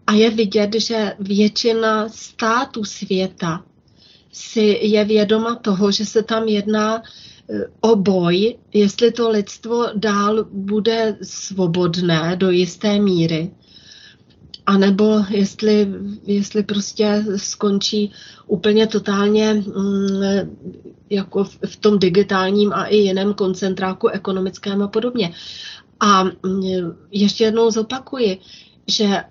A 0.07 0.13
je 0.13 0.31
vidět, 0.31 0.75
že 0.75 1.13
většina 1.19 2.09
států 2.09 2.85
světa 2.85 3.65
si 4.33 4.79
je 4.83 5.05
vědoma 5.05 5.55
toho, 5.55 5.93
že 5.93 6.07
se 6.07 6.23
tam 6.23 6.49
jedná 6.49 6.97
e, 6.97 7.03
o 7.81 7.97
boj, 7.97 8.59
jestli 8.73 9.13
to 9.13 9.31
lidstvo 9.31 9.87
dál 9.95 10.47
bude 10.53 11.17
svobodné 11.23 12.37
do 12.37 12.51
jisté 12.51 12.99
míry, 12.99 13.51
anebo 14.71 15.25
jestli, 15.29 15.89
jestli 16.25 16.63
prostě 16.63 17.25
skončí 17.37 18.13
úplně 18.47 18.87
totálně 18.87 19.55
mm, 19.55 20.23
jako 21.11 21.45
v 21.45 21.77
tom 21.77 21.99
digitálním 21.99 22.73
a 22.73 22.85
i 22.85 22.97
jiném 22.97 23.35
koncentráku 23.35 24.09
ekonomickém 24.09 24.83
a 24.83 24.89
podobně. 24.89 25.33
A 26.01 26.25
mm, 26.25 26.31
ještě 27.11 27.45
jednou 27.45 27.71
zopakuji, 27.71 28.39
že 28.87 29.25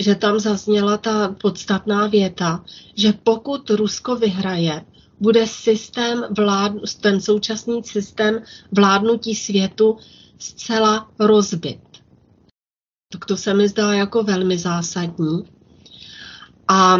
že 0.00 0.14
tam 0.14 0.38
zazněla 0.40 0.96
ta 0.96 1.34
podstatná 1.42 2.06
věta, 2.06 2.64
že 2.94 3.12
pokud 3.12 3.70
Rusko 3.70 4.16
vyhraje, 4.16 4.84
bude 5.20 5.46
systém 5.46 6.24
vlád, 6.36 6.72
ten 7.00 7.20
současný 7.20 7.84
systém 7.84 8.42
vládnutí 8.72 9.34
světu 9.34 9.96
zcela 10.38 11.10
rozbit. 11.18 11.87
Tak 13.08 13.24
to 13.24 13.36
se 13.36 13.54
mi 13.54 13.68
zdá 13.68 13.92
jako 13.92 14.22
velmi 14.22 14.58
zásadní. 14.58 15.42
A 16.68 16.98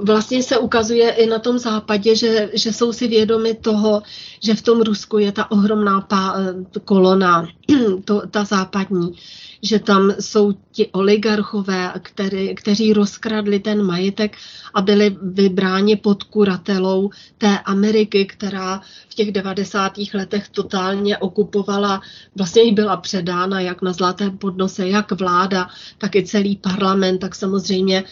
vlastně 0.00 0.42
se 0.42 0.58
ukazuje 0.58 1.10
i 1.10 1.26
na 1.26 1.38
tom 1.38 1.58
západě, 1.58 2.16
že, 2.16 2.50
že 2.54 2.72
jsou 2.72 2.92
si 2.92 3.08
vědomi 3.08 3.54
toho, 3.54 4.02
že 4.42 4.54
v 4.54 4.62
tom 4.62 4.82
Rusku 4.82 5.18
je 5.18 5.32
ta 5.32 5.50
ohromná 5.50 6.00
pá, 6.00 6.36
kolona, 6.84 7.48
to, 8.04 8.22
ta 8.30 8.44
západní, 8.44 9.12
že 9.62 9.78
tam 9.78 10.12
jsou 10.20 10.52
ti 10.72 10.86
oligarchové, 10.86 11.92
který, 12.02 12.54
kteří 12.54 12.92
rozkradli 12.92 13.60
ten 13.60 13.82
majetek 13.82 14.36
a 14.74 14.82
byli 14.82 15.16
vybráni 15.22 15.96
pod 15.96 16.22
kuratelou 16.22 17.10
té 17.38 17.58
Ameriky, 17.58 18.24
která 18.24 18.80
v 19.08 19.14
těch 19.14 19.32
90. 19.32 19.92
letech 20.14 20.48
totálně 20.48 21.18
okupovala, 21.18 22.00
vlastně 22.36 22.62
jí 22.62 22.72
byla 22.72 22.96
předána 22.96 23.60
jak 23.60 23.82
na 23.82 23.92
zlatém 23.92 24.38
podnose, 24.38 24.88
jak 24.88 25.12
vláda, 25.12 25.68
tak 25.98 26.16
i 26.16 26.26
celý 26.26 26.56
parlament, 26.56 27.18
tak 27.18 27.34
samozřejmě 27.34 28.04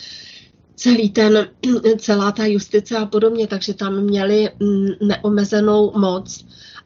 celý 0.77 1.11
ten, 1.11 1.49
celá 1.99 2.33
ta 2.33 2.45
justice 2.45 2.97
a 2.97 3.07
podobně, 3.07 3.47
takže 3.47 3.75
tam 3.75 4.01
měli 4.01 4.51
mm, 4.61 5.09
neomezenou 5.09 5.93
moc. 5.99 6.45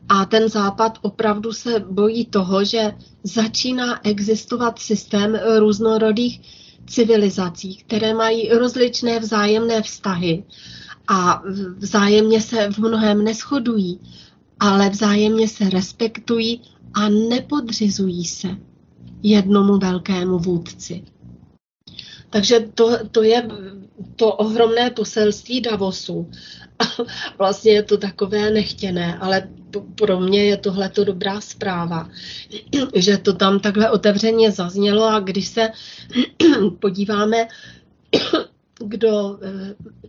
A 0.09 0.24
ten 0.24 0.49
západ 0.49 0.99
opravdu 1.03 1.53
se 1.53 1.80
bojí 1.91 2.26
toho, 2.26 2.64
že 2.64 2.93
začíná 3.22 4.07
existovat 4.07 4.78
systém 4.78 5.39
různorodých 5.59 6.41
civilizací, 6.87 7.76
které 7.76 8.14
mají 8.14 8.49
rozličné 8.49 9.18
vzájemné 9.18 9.82
vztahy 9.82 10.45
a 11.09 11.43
vzájemně 11.76 12.41
se 12.41 12.70
v 12.72 12.78
mnohem 12.78 13.24
neschodují, 13.24 14.01
ale 14.61 14.91
vzájemně 14.91 15.49
se 15.49 15.70
respektují 15.70 16.61
a 16.95 17.09
nepodřizují 17.09 18.24
se 18.24 18.49
jednomu 19.22 19.78
velkému 19.78 20.39
vůdci. 20.39 21.05
Takže 22.37 22.61
to, 22.74 22.99
to 23.11 23.22
je 23.22 23.49
to 24.16 24.32
ohromné 24.32 24.91
poselství 24.91 25.61
Davosu. 25.61 26.30
A 26.78 26.84
vlastně 27.39 27.72
je 27.72 27.82
to 27.82 27.97
takové 27.97 28.51
nechtěné, 28.51 29.18
ale 29.18 29.49
pro 29.95 30.20
mě 30.20 30.45
je 30.45 30.57
tohle 30.57 30.89
to 30.89 31.05
dobrá 31.05 31.41
zpráva, 31.41 32.11
že 32.95 33.18
to 33.18 33.32
tam 33.32 33.61
takhle 33.61 33.91
otevřeně 33.91 34.53
zaznělo 34.53 35.05
a 35.05 35.20
když 35.20 35.49
se 35.49 35.68
podíváme, 36.80 37.49
kdo, 38.78 39.39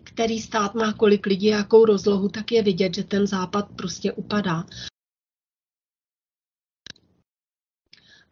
který 0.04 0.40
stát 0.40 0.76
má 0.76 0.94
kolik 0.94 1.26
lidí, 1.26 1.48
jakou 1.48 1.86
rozlohu, 1.86 2.30
tak 2.30 2.52
je 2.52 2.64
vidět, 2.64 2.96
že 2.96 3.04
ten 3.04 3.28
západ 3.28 3.68
prostě 3.76 4.12
upadá. 4.12 4.66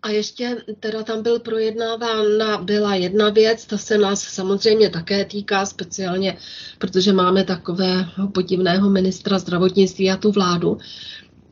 A 0.06 0.10
ještě 0.10 0.58
teda 0.80 1.03
tam 1.03 1.24
byl 1.24 1.39
projednávána, 1.39 2.58
byla 2.58 2.95
jedna 2.95 3.30
věc, 3.30 3.66
ta 3.66 3.78
se 3.78 3.97
nás 3.97 4.22
samozřejmě 4.22 4.89
také 4.89 5.26
týká 5.26 5.66
speciálně, 5.66 6.38
protože 6.78 7.14
máme 7.14 7.43
takového 7.43 8.28
podivného 8.34 8.89
ministra 8.89 9.39
zdravotnictví 9.39 10.12
a 10.12 10.18
tu 10.18 10.32
vládu. 10.32 10.78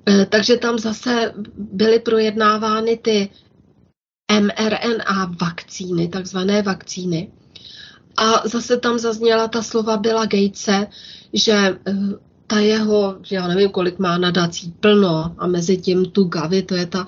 Eh, 0.09 0.25
takže 0.25 0.57
tam 0.57 0.79
zase 0.79 1.33
byly 1.55 1.99
projednávány 1.99 2.97
ty 2.97 3.29
mRNA 4.41 5.35
vakcíny, 5.41 6.07
takzvané 6.07 6.61
vakcíny. 6.61 7.31
A 8.17 8.47
zase 8.47 8.77
tam 8.77 8.99
zazněla 8.99 9.47
ta 9.47 9.63
slova 9.63 9.97
Billa 9.97 10.25
Gatese, 10.25 10.87
že 11.33 11.53
eh, 11.53 11.93
ta 12.47 12.59
jeho, 12.59 13.17
já 13.31 13.47
nevím, 13.47 13.69
kolik 13.69 13.99
má 13.99 14.17
nadací, 14.17 14.71
plno 14.79 15.35
a 15.37 15.47
mezi 15.47 15.77
tím 15.77 16.05
tu 16.05 16.23
Gavi, 16.23 16.63
to 16.63 16.75
je 16.75 16.85
ta 16.85 17.07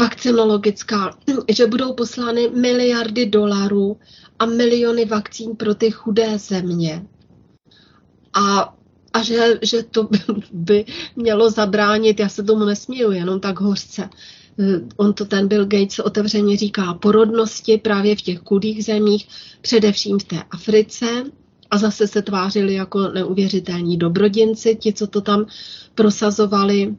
vakcinologická, 0.00 1.18
že 1.48 1.66
budou 1.66 1.92
poslány 1.92 2.48
miliardy 2.48 3.26
dolarů 3.26 3.96
a 4.38 4.46
miliony 4.46 5.04
vakcín 5.04 5.56
pro 5.56 5.74
ty 5.74 5.90
chudé 5.90 6.38
země. 6.38 7.06
A, 8.34 8.74
a 9.12 9.22
že, 9.22 9.58
že 9.62 9.82
to 9.82 10.08
by 10.52 10.84
mělo 11.16 11.50
zabránit, 11.50 12.20
já 12.20 12.28
se 12.28 12.42
tomu 12.42 12.64
nesmíju, 12.64 13.10
jenom 13.10 13.40
tak 13.40 13.60
hořce, 13.60 14.08
on 14.96 15.12
to 15.12 15.24
ten 15.24 15.48
Bill 15.48 15.66
Gates 15.66 15.98
otevřeně 15.98 16.56
říká 16.56 16.94
porodnosti 16.94 17.78
právě 17.78 18.16
v 18.16 18.22
těch 18.22 18.38
chudých 18.38 18.84
zemích, 18.84 19.28
především 19.60 20.18
v 20.18 20.24
té 20.24 20.42
Africe, 20.50 21.06
a 21.70 21.78
zase 21.78 22.06
se 22.06 22.22
tvářili 22.22 22.74
jako 22.74 23.08
neuvěřitelní 23.08 23.96
dobrodinci, 23.96 24.76
ti, 24.76 24.92
co 24.92 25.06
to 25.06 25.20
tam 25.20 25.46
prosazovali. 25.94 26.96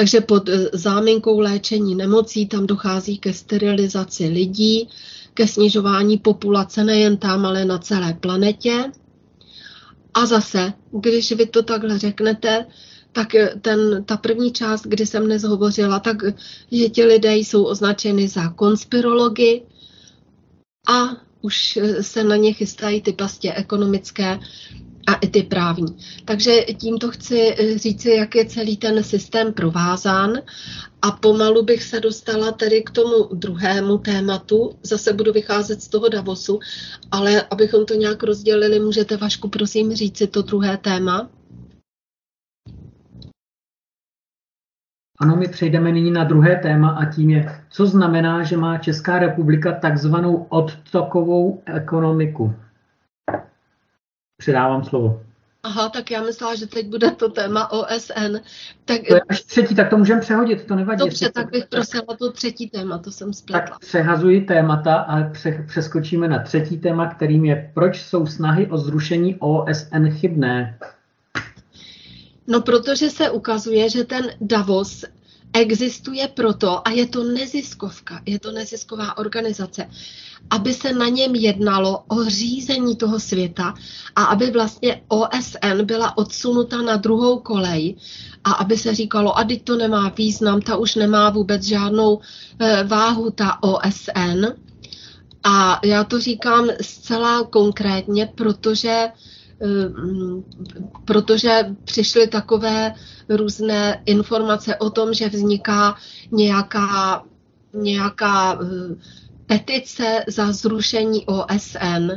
Takže 0.00 0.20
pod 0.20 0.48
eh, 0.48 0.70
záminkou 0.72 1.40
léčení 1.40 1.94
nemocí 1.94 2.46
tam 2.46 2.66
dochází 2.66 3.18
ke 3.18 3.32
sterilizaci 3.32 4.28
lidí, 4.28 4.88
ke 5.34 5.46
snižování 5.46 6.18
populace 6.18 6.84
nejen 6.84 7.16
tam, 7.16 7.46
ale 7.46 7.64
na 7.64 7.78
celé 7.78 8.14
planetě. 8.14 8.92
A 10.14 10.26
zase, 10.26 10.72
když 11.00 11.32
vy 11.32 11.46
to 11.46 11.62
takhle 11.62 11.98
řeknete, 11.98 12.66
tak 13.12 13.34
eh, 13.34 13.54
ten, 13.60 14.04
ta 14.04 14.16
první 14.16 14.52
část, 14.52 14.86
kdy 14.86 15.06
jsem 15.06 15.24
dnes 15.24 15.42
hovořila, 15.42 15.98
tak 15.98 16.16
že 16.72 16.88
ti 16.88 17.04
lidé 17.04 17.36
jsou 17.36 17.64
označeni 17.64 18.28
za 18.28 18.48
konspirology 18.48 19.62
a 20.88 21.16
už 21.42 21.76
eh, 21.76 22.02
se 22.02 22.24
na 22.24 22.36
ně 22.36 22.52
chystají 22.52 23.02
ty 23.02 23.12
pastě 23.12 23.52
ekonomické 23.52 24.38
a 25.06 25.14
i 25.14 25.28
ty 25.28 25.42
právní. 25.42 25.96
Takže 26.24 26.50
tímto 26.60 27.10
chci 27.10 27.54
eh, 27.58 27.78
říci, 27.78 28.10
jak 28.10 28.34
je 28.34 28.44
celý 28.44 28.76
ten 28.76 29.04
systém 29.04 29.52
provázán 29.52 30.32
a 31.02 31.10
pomalu 31.10 31.64
bych 31.64 31.82
se 31.82 32.00
dostala 32.00 32.52
tedy 32.52 32.82
k 32.82 32.90
tomu 32.90 33.34
druhému 33.34 33.98
tématu. 33.98 34.72
Zase 34.82 35.12
budu 35.12 35.32
vycházet 35.32 35.82
z 35.82 35.88
toho 35.88 36.08
Davosu, 36.08 36.60
ale 37.10 37.42
abychom 37.50 37.86
to 37.86 37.94
nějak 37.94 38.22
rozdělili, 38.22 38.80
můžete 38.80 39.16
Vašku 39.16 39.48
prosím 39.48 39.94
říci 39.94 40.26
to 40.26 40.42
druhé 40.42 40.76
téma? 40.76 41.30
Ano, 45.20 45.36
my 45.36 45.48
přejdeme 45.48 45.92
nyní 45.92 46.10
na 46.10 46.24
druhé 46.24 46.56
téma 46.56 46.90
a 46.90 47.04
tím 47.04 47.30
je, 47.30 47.62
co 47.70 47.86
znamená, 47.86 48.42
že 48.42 48.56
má 48.56 48.78
Česká 48.78 49.18
republika 49.18 49.72
takzvanou 49.72 50.46
odtokovou 50.48 51.62
ekonomiku. 51.66 52.54
Předávám 54.40 54.84
slovo. 54.84 55.20
Aha, 55.62 55.88
tak 55.88 56.10
já 56.10 56.22
myslela, 56.22 56.54
že 56.54 56.66
teď 56.66 56.86
bude 56.86 57.10
to 57.10 57.28
téma 57.28 57.72
OSN. 57.72 58.36
Tak... 58.84 59.00
To 59.08 59.14
je 59.14 59.20
až 59.28 59.42
třetí, 59.42 59.74
tak 59.74 59.90
to 59.90 59.96
můžeme 59.96 60.20
přehodit, 60.20 60.66
to 60.66 60.74
nevadí. 60.74 60.98
Dobře, 60.98 61.30
tak 61.30 61.50
bych 61.50 61.66
prosila 61.66 62.16
to 62.18 62.32
třetí 62.32 62.68
téma, 62.70 62.98
to 62.98 63.10
jsem 63.10 63.32
spletla. 63.32 63.60
Tak 63.60 63.78
přehazuji 63.78 64.40
témata 64.40 64.94
a 64.94 65.22
pře- 65.30 65.64
přeskočíme 65.68 66.28
na 66.28 66.42
třetí 66.42 66.78
téma, 66.78 67.06
kterým 67.06 67.44
je, 67.44 67.70
proč 67.74 68.02
jsou 68.02 68.26
snahy 68.26 68.66
o 68.66 68.78
zrušení 68.78 69.36
OSN 69.38 70.08
chybné. 70.10 70.78
No, 72.46 72.60
protože 72.60 73.10
se 73.10 73.30
ukazuje, 73.30 73.90
že 73.90 74.04
ten 74.04 74.30
Davos 74.40 75.04
existuje 75.52 76.28
proto, 76.28 76.88
a 76.88 76.90
je 76.90 77.06
to 77.06 77.24
neziskovka, 77.24 78.20
je 78.26 78.38
to 78.38 78.52
nezisková 78.52 79.18
organizace, 79.18 79.86
aby 80.50 80.74
se 80.74 80.92
na 80.92 81.08
něm 81.08 81.34
jednalo 81.34 82.04
o 82.08 82.24
řízení 82.24 82.96
toho 82.96 83.20
světa 83.20 83.74
a 84.16 84.24
aby 84.24 84.50
vlastně 84.50 85.02
OSN 85.08 85.82
byla 85.84 86.18
odsunuta 86.18 86.82
na 86.82 86.96
druhou 86.96 87.38
kolej 87.38 87.96
a 88.44 88.52
aby 88.52 88.78
se 88.78 88.94
říkalo, 88.94 89.38
a 89.38 89.44
teď 89.44 89.64
to 89.64 89.76
nemá 89.76 90.08
význam, 90.08 90.60
ta 90.60 90.76
už 90.76 90.94
nemá 90.94 91.30
vůbec 91.30 91.62
žádnou 91.62 92.20
eh, 92.58 92.84
váhu, 92.84 93.30
ta 93.30 93.62
OSN. 93.62 94.46
A 95.44 95.80
já 95.84 96.04
to 96.04 96.20
říkám 96.20 96.68
zcela 96.80 97.44
konkrétně, 97.44 98.26
protože 98.34 99.08
Ehm, 99.62 100.44
protože 101.04 101.76
přišly 101.84 102.26
takové 102.28 102.94
různé 103.30 104.02
informace 104.06 104.76
o 104.76 104.90
tom, 104.90 105.14
že 105.14 105.28
vzniká 105.28 105.96
nějaká, 106.32 107.24
nějaká 107.74 108.58
eh, 108.62 108.96
petice 109.46 110.24
za 110.28 110.52
zrušení 110.52 111.26
OSN. 111.26 112.10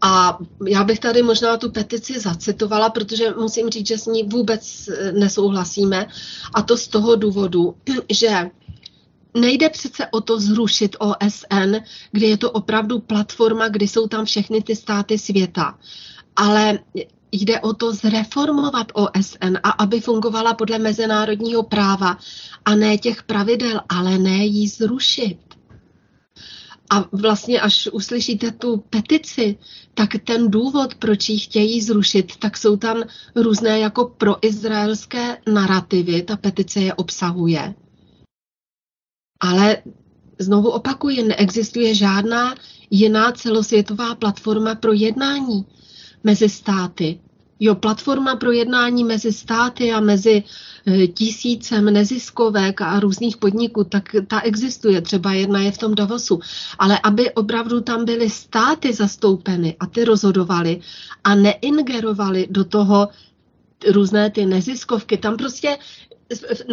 A 0.00 0.38
já 0.68 0.84
bych 0.84 0.98
tady 0.98 1.22
možná 1.22 1.56
tu 1.56 1.70
petici 1.70 2.20
zacitovala, 2.20 2.90
protože 2.90 3.30
musím 3.30 3.70
říct, 3.70 3.86
že 3.86 3.98
s 3.98 4.06
ní 4.06 4.22
vůbec 4.22 4.88
eh, 4.88 5.12
nesouhlasíme. 5.12 6.06
A 6.54 6.62
to 6.62 6.76
z 6.76 6.88
toho 6.88 7.16
důvodu, 7.16 7.74
že 8.10 8.50
nejde 9.34 9.68
přece 9.68 10.06
o 10.10 10.20
to 10.20 10.40
zrušit 10.40 10.96
OSN, 10.98 11.76
kde 12.12 12.26
je 12.26 12.36
to 12.36 12.50
opravdu 12.50 12.98
platforma, 12.98 13.68
kdy 13.68 13.88
jsou 13.88 14.08
tam 14.08 14.24
všechny 14.24 14.62
ty 14.62 14.76
státy 14.76 15.18
světa 15.18 15.78
ale 16.36 16.78
jde 17.32 17.60
o 17.60 17.72
to 17.72 17.92
zreformovat 17.92 18.86
OSN 18.94 19.56
a 19.62 19.70
aby 19.70 20.00
fungovala 20.00 20.54
podle 20.54 20.78
mezinárodního 20.78 21.62
práva 21.62 22.18
a 22.64 22.74
ne 22.74 22.98
těch 22.98 23.22
pravidel, 23.22 23.80
ale 23.88 24.18
ne 24.18 24.44
jí 24.44 24.68
zrušit. 24.68 25.38
A 26.90 27.04
vlastně, 27.12 27.60
až 27.60 27.88
uslyšíte 27.92 28.50
tu 28.50 28.76
petici, 28.76 29.58
tak 29.94 30.08
ten 30.24 30.50
důvod, 30.50 30.94
proč 30.94 31.28
ji 31.28 31.38
chtějí 31.38 31.82
zrušit, 31.82 32.36
tak 32.36 32.56
jsou 32.56 32.76
tam 32.76 33.02
různé 33.36 33.78
jako 33.78 34.04
proizraelské 34.04 35.38
narrativy, 35.52 36.22
ta 36.22 36.36
petice 36.36 36.80
je 36.80 36.94
obsahuje. 36.94 37.74
Ale 39.40 39.82
znovu 40.38 40.70
opakuji, 40.70 41.22
neexistuje 41.22 41.94
žádná 41.94 42.54
jiná 42.90 43.32
celosvětová 43.32 44.14
platforma 44.14 44.74
pro 44.74 44.92
jednání 44.92 45.66
mezi 46.24 46.48
státy. 46.48 47.20
Jo, 47.60 47.74
platforma 47.74 48.36
pro 48.36 48.52
jednání 48.52 49.04
mezi 49.04 49.32
státy 49.32 49.92
a 49.92 50.00
mezi 50.00 50.42
e, 50.86 51.06
tisícem 51.06 51.84
neziskovek 51.84 52.80
a 52.80 53.00
různých 53.00 53.36
podniků, 53.36 53.84
tak 53.84 54.16
ta 54.26 54.40
existuje, 54.40 55.00
třeba 55.00 55.32
jedna 55.32 55.60
je 55.60 55.72
v 55.72 55.78
tom 55.78 55.94
Davosu. 55.94 56.40
Ale 56.78 56.98
aby 57.02 57.30
opravdu 57.30 57.80
tam 57.80 58.04
byly 58.04 58.30
státy 58.30 58.92
zastoupeny 58.92 59.76
a 59.80 59.86
ty 59.86 60.04
rozhodovaly 60.04 60.80
a 61.24 61.34
neingerovaly 61.34 62.46
do 62.50 62.64
toho 62.64 63.08
různé 63.90 64.30
ty 64.30 64.46
neziskovky, 64.46 65.16
tam 65.16 65.36
prostě 65.36 65.78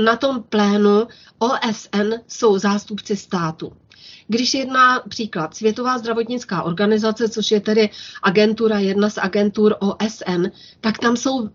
na 0.03 0.15
tom 0.15 0.43
plénu 0.43 1.07
OSN 1.39 2.13
jsou 2.27 2.57
zástupci 2.57 3.15
státu. 3.15 3.71
Když 4.31 4.53
jedná 4.53 4.99
příklad 4.99 5.55
Světová 5.55 5.97
zdravotnická 5.97 6.63
organizace, 6.63 7.29
což 7.29 7.51
je 7.51 7.59
tedy 7.59 7.89
agentura, 8.23 8.79
jedna 8.79 9.09
z 9.09 9.17
agentur 9.17 9.75
OSN, 9.79 10.45
tak 10.81 10.97
tam 10.97 11.17
jsou 11.17 11.49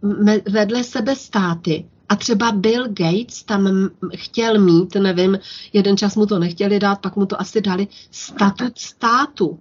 vedle 0.48 0.84
sebe 0.84 1.16
státy. 1.16 1.86
A 2.08 2.16
třeba 2.16 2.52
Bill 2.52 2.88
Gates 2.88 3.42
tam 3.42 3.90
chtěl 4.16 4.58
mít, 4.60 4.94
nevím, 4.94 5.38
jeden 5.72 5.96
čas 5.96 6.16
mu 6.16 6.26
to 6.26 6.38
nechtěli 6.38 6.78
dát, 6.78 7.00
pak 7.00 7.16
mu 7.16 7.26
to 7.26 7.40
asi 7.40 7.60
dali, 7.60 7.88
statut 8.10 8.78
státu. 8.78 9.58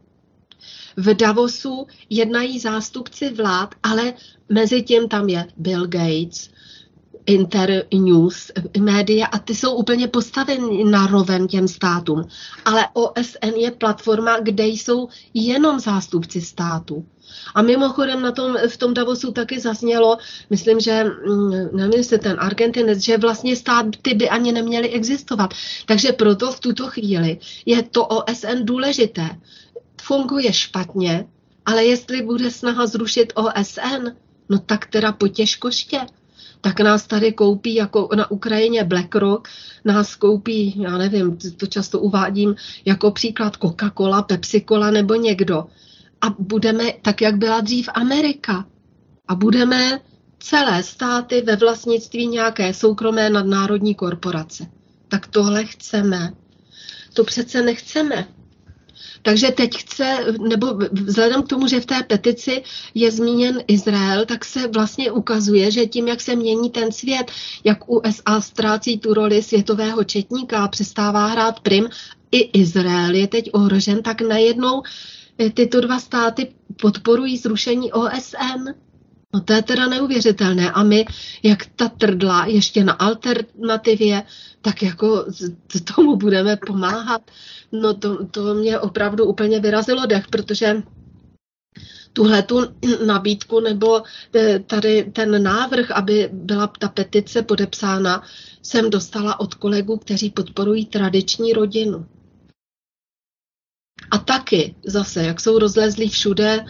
V 0.98 1.14
Davosu 1.14 1.88
jednají 2.10 2.60
zástupci 2.60 3.30
vlád, 3.30 3.76
ale 3.84 4.14
mezi 4.50 4.82
tím 4.82 5.08
tam 5.10 5.30
je 5.30 5.48
Bill 5.58 5.88
Gates, 5.88 6.50
internews 7.26 8.52
média 8.80 9.26
a 9.26 9.40
ty 9.40 9.56
jsou 9.56 9.76
úplně 9.76 10.08
postaveny 10.08 10.84
na 10.84 11.08
roven 11.08 11.48
těm 11.48 11.68
státům. 11.68 12.28
Ale 12.66 12.88
OSN 12.94 13.56
je 13.58 13.72
platforma, 13.72 14.40
kde 14.40 14.66
jsou 14.66 15.10
jenom 15.34 15.80
zástupci 15.80 16.42
států. 16.42 17.06
A 17.56 17.62
mimochodem 17.62 18.22
na 18.22 18.32
tom, 18.32 18.58
v 18.70 18.78
tom 18.78 18.94
Davosu 18.94 19.32
taky 19.32 19.60
zaznělo, 19.60 20.18
myslím, 20.50 20.80
že 20.80 21.04
mm, 21.04 21.52
nevím, 21.52 21.94
jestli 21.98 22.20
ten 22.20 22.38
Argentinec, 22.40 23.00
že 23.00 23.18
vlastně 23.18 23.56
státy 23.56 24.14
by 24.14 24.30
ani 24.30 24.52
neměly 24.52 24.90
existovat. 24.90 25.54
Takže 25.86 26.12
proto 26.12 26.52
v 26.52 26.60
tuto 26.60 26.88
chvíli 26.88 27.38
je 27.66 27.84
to 27.84 28.06
OSN 28.06 28.58
důležité. 28.62 29.30
Funguje 30.02 30.54
špatně, 30.54 31.26
ale 31.66 31.86
jestli 31.86 32.22
bude 32.22 32.52
snaha 32.52 32.86
zrušit 32.86 33.34
OSN, 33.36 34.08
no 34.50 34.60
tak 34.60 34.86
teda 34.86 35.12
po 35.12 35.28
těžkoště 35.28 36.00
tak 36.64 36.80
nás 36.80 37.08
tady 37.08 37.34
koupí 37.34 37.76
jako 37.76 38.10
na 38.16 38.32
Ukrajině 38.32 38.84
BlackRock, 38.84 39.48
nás 39.86 40.16
koupí, 40.16 40.82
já 40.82 40.98
nevím, 40.98 41.38
to 41.58 41.68
často 41.68 42.00
uvádím 42.00 42.56
jako 42.86 43.12
příklad 43.12 43.58
Coca-Cola, 43.58 44.26
Pepsi-Cola 44.26 44.92
nebo 44.92 45.16
někdo. 45.16 45.66
A 46.22 46.36
budeme 46.40 46.84
tak, 47.02 47.22
jak 47.22 47.36
byla 47.36 47.62
dřív 47.62 47.90
Amerika. 47.94 48.66
A 49.28 49.36
budeme 49.36 50.00
celé 50.40 50.84
státy 50.84 51.42
ve 51.42 51.56
vlastnictví 51.56 52.28
nějaké 52.28 52.74
soukromé 52.74 53.30
nadnárodní 53.30 53.96
korporace. 53.96 54.68
Tak 55.08 55.28
tohle 55.28 55.66
chceme. 55.66 56.34
To 57.14 57.24
přece 57.24 57.62
nechceme. 57.62 58.28
Takže 59.22 59.52
teď 59.52 59.78
chce, 59.78 60.26
nebo 60.50 60.68
vzhledem 60.92 61.44
k 61.44 61.48
tomu, 61.48 61.68
že 61.68 61.80
v 61.80 61.86
té 61.86 62.04
petici 62.04 62.64
je 62.96 63.12
zmíněn 63.12 63.64
Izrael, 63.68 64.26
tak 64.26 64.46
se 64.46 64.68
vlastně 64.68 65.12
ukazuje, 65.12 65.72
že 65.72 65.86
tím, 65.86 66.08
jak 66.08 66.22
se 66.22 66.36
mění 66.36 66.70
ten 66.70 66.92
svět, 66.92 67.32
jak 67.64 67.90
USA 67.90 68.42
ztrácí 68.42 69.00
tu 69.00 69.14
roli 69.14 69.44
světového 69.44 70.04
četníka 70.04 70.64
a 70.64 70.68
přestává 70.68 71.28
hrát 71.28 71.60
prim, 71.60 71.90
i 72.32 72.60
Izrael 72.60 73.16
je 73.16 73.28
teď 73.28 73.50
ohrožen, 73.54 74.04
tak 74.04 74.22
najednou 74.22 74.84
eh, 75.38 75.50
tyto 75.50 75.82
dva 75.82 76.00
státy 76.00 76.48
podporují 76.82 77.38
zrušení 77.38 77.92
OSN. 77.92 78.83
No 79.34 79.42
to 79.42 79.54
je 79.54 79.62
teda 79.62 79.88
neuvěřitelné. 79.88 80.72
A 80.72 80.84
my, 80.84 81.06
jak 81.44 81.66
ta 81.66 81.90
trdla 81.90 82.46
ještě 82.46 82.84
na 82.84 82.94
alternativě, 82.94 84.24
tak 84.62 84.84
jako 84.84 85.26
tomu 85.96 86.16
budeme 86.16 86.58
pomáhat. 86.68 87.22
No 87.72 87.94
to, 87.94 88.26
to 88.26 88.54
mě 88.54 88.80
opravdu 88.80 89.26
úplně 89.26 89.60
vyrazilo 89.60 90.06
dech, 90.06 90.28
protože 90.28 90.84
tuhle 92.14 92.44
tu 92.44 92.62
nabídku 93.06 93.60
nebo 93.60 94.02
e, 94.36 94.60
tady 94.60 95.04
ten 95.14 95.44
návrh, 95.44 95.92
aby 95.92 96.30
byla 96.34 96.68
ta 96.68 96.90
petice 96.90 97.42
podepsána, 97.42 98.24
jsem 98.62 98.90
dostala 98.90 99.40
od 99.40 99.54
kolegů, 99.54 99.98
kteří 99.98 100.30
podporují 100.30 100.86
tradiční 100.86 101.54
rodinu. 101.54 102.06
A 104.12 104.18
taky 104.18 104.76
zase, 104.86 105.24
jak 105.24 105.40
jsou 105.40 105.60
rozlezlí 105.60 106.10
všude, 106.10 106.66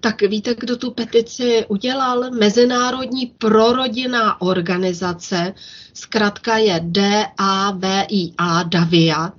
tak 0.00 0.22
víte, 0.22 0.54
kdo 0.58 0.76
tu 0.76 0.90
petici 0.90 1.64
udělal? 1.68 2.30
Mezinárodní 2.30 3.26
prorodinná 3.26 4.40
organizace, 4.40 5.54
zkrátka 5.94 6.56
je 6.56 6.80
DAVIA, 6.84 8.62
DAVIA, 8.62 9.32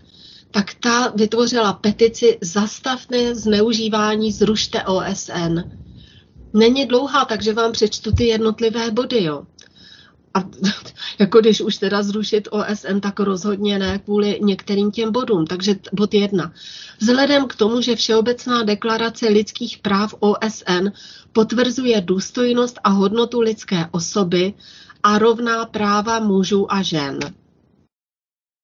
tak 0.52 0.74
ta 0.74 1.14
vytvořila 1.16 1.74
petici 1.74 2.38
Zastavme 2.42 3.36
zneužívání, 3.36 4.32
zrušte 4.32 4.84
OSN. 4.84 5.60
Není 6.54 6.86
dlouhá, 6.86 7.26
takže 7.26 7.54
vám 7.54 7.72
přečtu 7.72 8.12
ty 8.12 8.28
jednotlivé 8.28 8.92
body. 8.92 9.24
Jo. 9.24 9.44
A 10.34 10.44
jako 11.20 11.40
když 11.40 11.62
už 11.62 11.78
teda 11.78 12.04
zrušit 12.04 12.48
OSN, 12.52 13.00
tak 13.00 13.20
rozhodně 13.20 13.80
ne 13.80 14.00
kvůli 14.00 14.40
některým 14.44 14.92
těm 14.92 15.12
bodům. 15.12 15.48
Takže 15.48 15.76
bod 15.94 16.14
jedna. 16.14 16.54
Vzhledem 17.00 17.48
k 17.48 17.56
tomu, 17.56 17.82
že 17.82 17.96
Všeobecná 17.96 18.64
deklarace 18.64 19.28
lidských 19.28 19.78
práv 19.78 20.16
OSN 20.20 20.88
potvrzuje 21.34 22.02
důstojnost 22.02 22.80
a 22.84 22.90
hodnotu 22.90 23.40
lidské 23.40 23.86
osoby 23.92 24.54
a 25.04 25.18
rovná 25.18 25.66
práva 25.66 26.20
mužů 26.20 26.74
a 26.74 26.82
žen. 26.82 27.20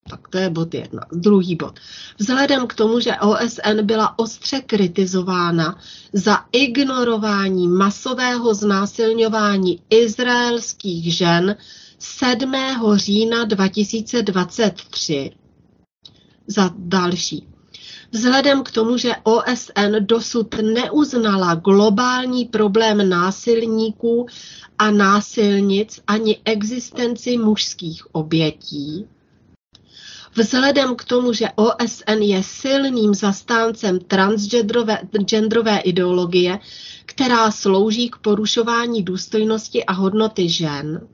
Tak 0.09 0.27
to 0.27 0.37
je 0.37 0.49
bod 0.49 0.73
jedna. 0.73 1.01
Druhý 1.11 1.55
bod. 1.55 1.79
Vzhledem 2.17 2.67
k 2.67 2.73
tomu, 2.73 2.99
že 2.99 3.15
OSN 3.15 3.81
byla 3.81 4.19
ostře 4.19 4.61
kritizována 4.61 5.79
za 6.13 6.45
ignorování 6.51 7.67
masového 7.67 8.53
znásilňování 8.53 9.81
izraelských 9.89 11.15
žen 11.17 11.55
7. 11.99 12.53
října 12.95 13.45
2023. 13.45 15.31
Za 16.47 16.71
další. 16.77 17.47
Vzhledem 18.11 18.63
k 18.63 18.71
tomu, 18.71 18.97
že 18.97 19.11
OSN 19.23 19.95
dosud 19.99 20.55
neuznala 20.61 21.55
globální 21.55 22.45
problém 22.45 23.09
násilníků 23.09 24.25
a 24.77 24.91
násilnic 24.91 26.01
ani 26.07 26.37
existenci 26.45 27.37
mužských 27.37 28.15
obětí, 28.15 29.07
Vzhledem 30.37 30.95
k 30.95 31.03
tomu, 31.03 31.33
že 31.33 31.47
OSN 31.55 32.21
je 32.21 32.43
silným 32.43 33.13
zastáncem 33.13 33.99
transgenderové 33.99 35.77
ideologie, 35.77 36.59
která 37.05 37.51
slouží 37.51 38.09
k 38.09 38.15
porušování 38.15 39.03
důstojnosti 39.03 39.85
a 39.85 39.93
hodnoty 39.93 40.49
žen, 40.49 41.07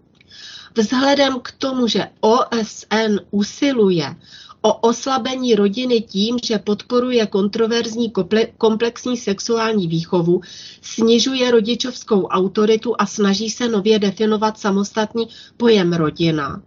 vzhledem 0.78 1.40
k 1.40 1.52
tomu, 1.52 1.88
že 1.88 2.08
OSN 2.22 3.20
usiluje 3.32 4.16
o 4.62 4.74
oslabení 4.74 5.56
rodiny 5.56 6.02
tím, 6.02 6.38
že 6.44 6.60
podporuje 6.60 7.28
kontroverzní 7.28 8.14
komplexní 8.58 9.18
sexuální 9.18 9.88
výchovu, 9.88 10.42
snižuje 10.82 11.52
rodičovskou 11.52 12.26
autoritu 12.26 12.96
a 12.98 13.06
snaží 13.06 13.50
se 13.50 13.68
nově 13.68 14.00
definovat 14.00 14.60
samostatný 14.60 15.28
pojem 15.58 15.94
rodina 15.94 16.62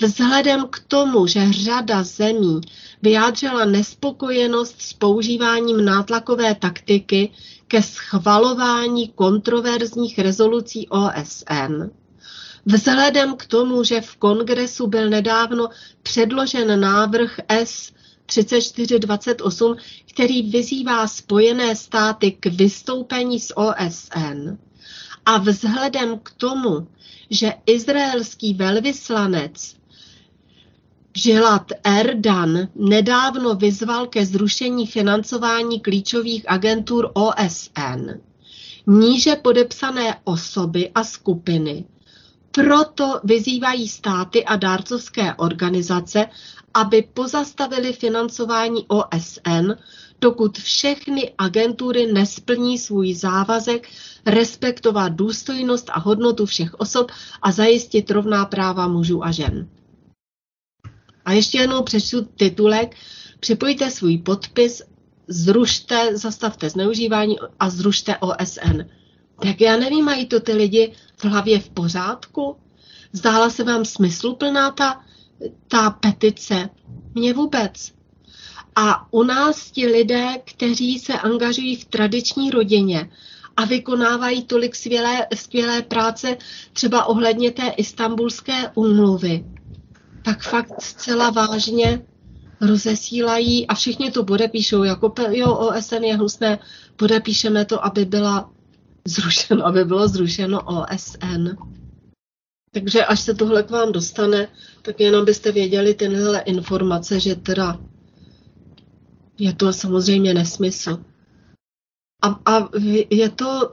Vzhledem 0.00 0.66
k 0.68 0.78
tomu, 0.88 1.26
že 1.26 1.52
řada 1.52 2.02
zemí 2.02 2.60
vyjádřila 3.02 3.64
nespokojenost 3.64 4.74
s 4.82 4.92
používáním 4.92 5.84
nátlakové 5.84 6.54
taktiky 6.54 7.32
ke 7.68 7.82
schvalování 7.82 9.08
kontroverzních 9.08 10.18
rezolucí 10.18 10.88
OSN, 10.88 11.90
vzhledem 12.66 13.36
k 13.36 13.46
tomu, 13.46 13.84
že 13.84 14.00
v 14.00 14.16
kongresu 14.16 14.86
byl 14.86 15.10
nedávno 15.10 15.68
předložen 16.02 16.80
návrh 16.80 17.40
S 17.48 17.92
3428, 18.26 19.76
který 20.10 20.42
vyzývá 20.42 21.06
Spojené 21.06 21.76
státy 21.76 22.30
k 22.30 22.46
vystoupení 22.46 23.40
z 23.40 23.52
OSN, 23.56 24.58
a 25.26 25.38
vzhledem 25.38 26.18
k 26.18 26.30
tomu, 26.30 26.88
že 27.30 27.52
izraelský 27.66 28.54
velvyslanec 28.54 29.77
Žilad 31.16 31.72
Erdan 31.84 32.68
nedávno 32.74 33.54
vyzval 33.54 34.06
ke 34.06 34.26
zrušení 34.26 34.86
financování 34.86 35.80
klíčových 35.80 36.44
agentur 36.50 37.10
OSN. 37.14 38.10
Níže 38.86 39.36
podepsané 39.36 40.16
osoby 40.24 40.90
a 40.94 41.04
skupiny 41.04 41.84
proto 42.50 43.20
vyzývají 43.24 43.88
státy 43.88 44.44
a 44.44 44.56
dárcovské 44.56 45.34
organizace, 45.34 46.26
aby 46.74 47.02
pozastavili 47.14 47.92
financování 47.92 48.86
OSN, 48.88 49.72
dokud 50.20 50.58
všechny 50.58 51.32
agentury 51.38 52.12
nesplní 52.12 52.78
svůj 52.78 53.14
závazek 53.14 53.88
respektovat 54.26 55.08
důstojnost 55.12 55.90
a 55.92 55.98
hodnotu 55.98 56.46
všech 56.46 56.74
osob 56.74 57.10
a 57.42 57.52
zajistit 57.52 58.10
rovná 58.10 58.44
práva 58.44 58.88
mužů 58.88 59.24
a 59.24 59.32
žen. 59.32 59.68
A 61.28 61.32
ještě 61.32 61.58
jednou 61.58 61.82
přečtu 61.82 62.24
titulek. 62.36 62.96
Připojte 63.40 63.90
svůj 63.90 64.18
podpis, 64.18 64.82
zrušte, 65.26 66.16
zastavte 66.16 66.70
zneužívání 66.70 67.36
a 67.60 67.70
zrušte 67.70 68.16
OSN. 68.16 68.80
Tak 69.42 69.60
já 69.60 69.76
nevím, 69.76 70.04
mají 70.04 70.26
to 70.26 70.40
ty 70.40 70.52
lidi 70.52 70.92
v 71.16 71.24
hlavě 71.24 71.60
v 71.60 71.68
pořádku? 71.68 72.56
Zdála 73.12 73.50
se 73.50 73.64
vám 73.64 73.84
smysluplná 73.84 74.70
ta, 74.70 75.04
ta 75.68 75.90
petice? 75.90 76.68
Mně 77.14 77.34
vůbec. 77.34 77.92
A 78.76 79.12
u 79.12 79.22
nás 79.22 79.70
ti 79.70 79.86
lidé, 79.86 80.26
kteří 80.44 80.98
se 80.98 81.12
angažují 81.12 81.76
v 81.76 81.84
tradiční 81.84 82.50
rodině 82.50 83.10
a 83.56 83.64
vykonávají 83.64 84.42
tolik 84.42 84.76
skvělé, 84.76 85.26
skvělé 85.34 85.82
práce, 85.82 86.36
třeba 86.72 87.04
ohledně 87.04 87.50
té 87.50 87.68
istambulské 87.68 88.70
úmluvy, 88.74 89.44
tak 90.22 90.42
fakt 90.42 90.82
zcela 90.82 91.30
vážně 91.30 92.02
rozesílají 92.60 93.66
a 93.66 93.74
všichni 93.74 94.10
to 94.10 94.24
podepíšou, 94.24 94.82
jako 94.82 95.14
jo, 95.30 95.54
OSN 95.54 96.04
je 96.04 96.14
hnusné, 96.14 96.58
podepíšeme 96.96 97.64
to, 97.64 97.84
aby 97.84 98.04
byla 98.04 98.50
zrušeno, 99.04 99.66
aby 99.66 99.84
bylo 99.84 100.08
zrušeno 100.08 100.62
OSN. 100.62 101.48
Takže 102.70 103.04
až 103.04 103.20
se 103.20 103.34
tohle 103.34 103.62
k 103.62 103.70
vám 103.70 103.92
dostane, 103.92 104.48
tak 104.82 105.00
jenom 105.00 105.24
byste 105.24 105.52
věděli 105.52 105.94
tyhle 105.94 106.40
informace, 106.40 107.20
že 107.20 107.34
teda 107.34 107.80
je 109.38 109.52
to 109.52 109.72
samozřejmě 109.72 110.34
nesmysl. 110.34 111.04
A, 112.22 112.28
a 112.28 112.68
je 113.10 113.28
to, 113.28 113.72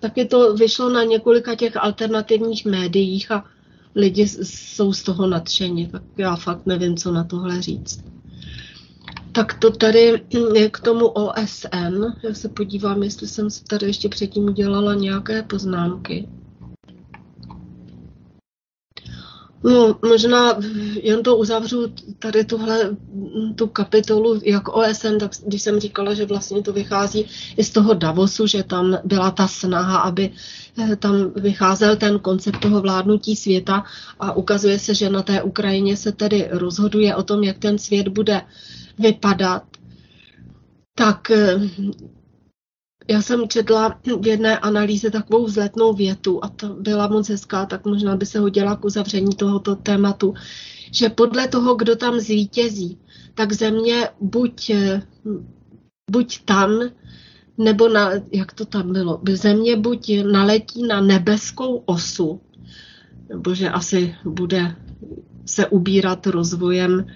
taky 0.00 0.24
to 0.24 0.54
vyšlo 0.54 0.88
na 0.88 1.04
několika 1.04 1.54
těch 1.54 1.76
alternativních 1.76 2.64
médiích 2.64 3.30
a 3.30 3.44
lidi 3.94 4.28
jsou 4.28 4.92
z 4.92 5.02
toho 5.02 5.26
nadšeni, 5.26 5.88
tak 5.88 6.02
já 6.16 6.36
fakt 6.36 6.66
nevím, 6.66 6.96
co 6.96 7.12
na 7.12 7.24
tohle 7.24 7.62
říct. 7.62 8.04
Tak 9.32 9.54
to 9.58 9.70
tady 9.70 10.22
je 10.54 10.70
k 10.70 10.80
tomu 10.80 11.06
OSN. 11.06 12.04
Já 12.22 12.34
se 12.34 12.48
podívám, 12.48 13.02
jestli 13.02 13.28
jsem 13.28 13.50
si 13.50 13.64
tady 13.64 13.86
ještě 13.86 14.08
předtím 14.08 14.44
udělala 14.44 14.94
nějaké 14.94 15.42
poznámky. 15.42 16.28
No, 19.64 19.98
možná 20.08 20.56
jen 21.02 21.22
to 21.22 21.36
uzavřu 21.36 21.92
tady 22.18 22.44
tuhle 22.44 22.96
tu 23.54 23.66
kapitolu 23.66 24.40
jak 24.44 24.68
OSN, 24.68 25.18
tak 25.20 25.30
když 25.46 25.62
jsem 25.62 25.80
říkala, 25.80 26.14
že 26.14 26.26
vlastně 26.26 26.62
to 26.62 26.72
vychází 26.72 27.26
i 27.56 27.64
z 27.64 27.70
toho 27.70 27.94
Davosu, 27.94 28.46
že 28.46 28.62
tam 28.62 28.98
byla 29.04 29.30
ta 29.30 29.48
snaha, 29.48 29.98
aby 29.98 30.30
eh, 30.78 30.96
tam 30.96 31.32
vycházel 31.36 31.96
ten 31.96 32.18
koncept 32.18 32.60
toho 32.60 32.80
vládnutí 32.80 33.36
světa 33.36 33.84
a 34.20 34.32
ukazuje 34.32 34.78
se, 34.78 34.94
že 34.94 35.10
na 35.10 35.22
té 35.22 35.42
Ukrajině 35.42 35.96
se 35.96 36.12
tedy 36.12 36.48
rozhoduje 36.50 37.16
o 37.16 37.22
tom, 37.22 37.44
jak 37.44 37.58
ten 37.58 37.78
svět 37.78 38.08
bude 38.08 38.42
vypadat, 38.98 39.62
tak 40.94 41.30
eh, 41.30 41.60
já 43.10 43.22
jsem 43.22 43.48
četla 43.48 43.98
v 44.20 44.26
jedné 44.26 44.58
analýze 44.58 45.10
takovou 45.10 45.44
vzletnou 45.44 45.94
větu 45.94 46.44
a 46.44 46.48
to 46.48 46.68
byla 46.68 47.08
moc 47.08 47.28
hezká, 47.28 47.66
tak 47.66 47.84
možná 47.84 48.16
by 48.16 48.26
se 48.26 48.38
hodila 48.38 48.76
k 48.76 48.84
uzavření 48.84 49.34
tohoto 49.34 49.76
tématu, 49.76 50.34
že 50.92 51.08
podle 51.08 51.48
toho, 51.48 51.74
kdo 51.74 51.96
tam 51.96 52.20
zvítězí, 52.20 52.98
tak 53.34 53.52
země 53.52 54.08
buď, 54.20 54.70
buď 56.10 56.44
tam, 56.44 56.70
nebo 57.58 57.88
na, 57.88 58.10
jak 58.32 58.52
to 58.52 58.64
tam 58.64 58.92
bylo, 58.92 59.20
země 59.32 59.76
buď 59.76 60.10
naletí 60.32 60.82
na 60.82 61.00
nebeskou 61.00 61.76
osu, 61.76 62.40
nebo 63.28 63.54
že 63.54 63.70
asi 63.70 64.14
bude 64.24 64.76
se 65.46 65.66
ubírat 65.66 66.26
rozvojem 66.26 67.06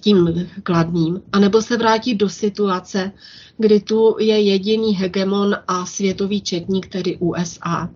tím 0.00 0.48
kladným, 0.62 1.22
anebo 1.32 1.62
se 1.62 1.76
vrátí 1.76 2.14
do 2.14 2.28
situace, 2.28 3.12
kdy 3.60 3.80
tu 3.80 4.16
je 4.18 4.40
jediný 4.40 4.94
hegemon 4.96 5.56
a 5.68 5.86
světový 5.86 6.40
četník, 6.40 6.86
tedy 6.86 7.16
USA. 7.16 7.90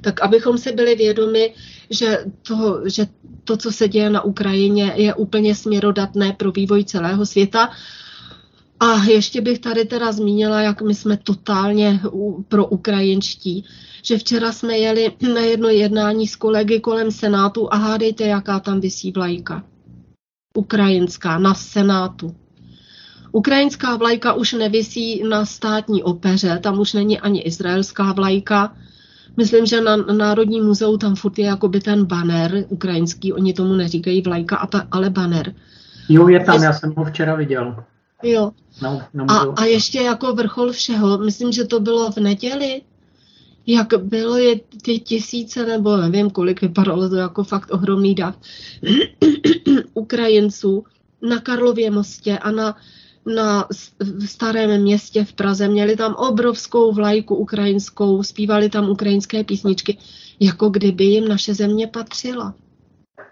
Tak 0.00 0.20
abychom 0.20 0.58
si 0.58 0.72
byli 0.72 0.94
vědomi, 0.94 1.54
že 1.90 2.24
to, 2.42 2.80
že 2.86 3.06
to, 3.44 3.56
co 3.56 3.72
se 3.72 3.88
děje 3.88 4.10
na 4.10 4.24
Ukrajině, 4.24 4.92
je 4.96 5.14
úplně 5.14 5.54
směrodatné 5.54 6.32
pro 6.32 6.52
vývoj 6.52 6.84
celého 6.84 7.26
světa. 7.26 7.70
A 8.80 9.04
ještě 9.04 9.40
bych 9.40 9.58
tady 9.58 9.84
teda 9.84 10.12
zmínila, 10.12 10.60
jak 10.60 10.82
my 10.82 10.94
jsme 10.94 11.16
totálně 11.16 12.00
pro 12.48 12.66
ukrajinští. 12.66 13.64
Že 14.02 14.18
včera 14.18 14.52
jsme 14.52 14.78
jeli 14.78 15.12
na 15.34 15.40
jedno 15.40 15.68
jednání 15.68 16.28
s 16.28 16.36
kolegy 16.36 16.80
kolem 16.80 17.10
Senátu 17.10 17.72
a 17.72 17.76
hádejte, 17.76 18.24
jaká 18.24 18.60
tam 18.60 18.80
vysí 18.80 19.12
vlajka 19.12 19.64
ukrajinská 20.54 21.38
na 21.38 21.54
Senátu. 21.54 22.34
Ukrajinská 23.32 23.96
vlajka 23.96 24.32
už 24.32 24.52
nevisí 24.52 25.22
na 25.28 25.46
státní 25.46 26.02
opeře, 26.02 26.58
tam 26.62 26.80
už 26.80 26.92
není 26.92 27.20
ani 27.20 27.40
izraelská 27.40 28.12
vlajka. 28.12 28.72
Myslím, 29.36 29.66
že 29.66 29.80
na 29.80 29.96
Národní 29.96 30.60
muzeu 30.60 30.96
tam 30.96 31.16
furt 31.16 31.38
je 31.38 31.44
jakoby 31.44 31.80
ten 31.80 32.04
banner 32.04 32.64
ukrajinský, 32.68 33.32
oni 33.32 33.52
tomu 33.52 33.74
neříkají 33.74 34.22
vlajka, 34.22 34.56
a 34.56 34.66
ta, 34.66 34.86
ale 34.90 35.10
banner. 35.10 35.54
Jo, 36.08 36.28
je 36.28 36.44
tam, 36.44 36.62
já 36.62 36.72
jsem 36.72 36.94
ho 36.96 37.04
včera 37.04 37.34
viděl. 37.34 37.84
Jo. 38.22 38.50
No, 38.82 39.02
no 39.14 39.24
a, 39.28 39.54
a 39.56 39.64
ještě 39.64 40.00
jako 40.00 40.34
vrchol 40.34 40.72
všeho, 40.72 41.18
myslím, 41.18 41.52
že 41.52 41.64
to 41.64 41.80
bylo 41.80 42.12
v 42.12 42.16
neděli, 42.16 42.82
jak 43.66 43.94
bylo 43.98 44.36
je 44.36 44.60
ty 44.82 44.98
tisíce, 44.98 45.66
nebo 45.66 45.96
nevím 45.96 46.30
kolik, 46.30 46.60
vypadalo 46.60 47.08
to 47.08 47.16
jako 47.16 47.44
fakt 47.44 47.70
ohromný 47.70 48.14
dav, 48.14 48.34
Ukrajinců 49.94 50.84
na 51.28 51.38
Karlově 51.38 51.90
mostě 51.90 52.38
a 52.38 52.50
na, 52.50 52.76
na 53.26 53.68
starém 54.26 54.82
městě 54.82 55.24
v 55.24 55.32
Praze. 55.32 55.68
Měli 55.68 55.96
tam 55.96 56.14
obrovskou 56.14 56.92
vlajku 56.92 57.34
ukrajinskou, 57.34 58.22
zpívali 58.22 58.68
tam 58.68 58.88
ukrajinské 58.88 59.44
písničky, 59.44 59.98
jako 60.40 60.68
kdyby 60.68 61.04
jim 61.04 61.28
naše 61.28 61.54
země 61.54 61.86
patřila. 61.86 62.54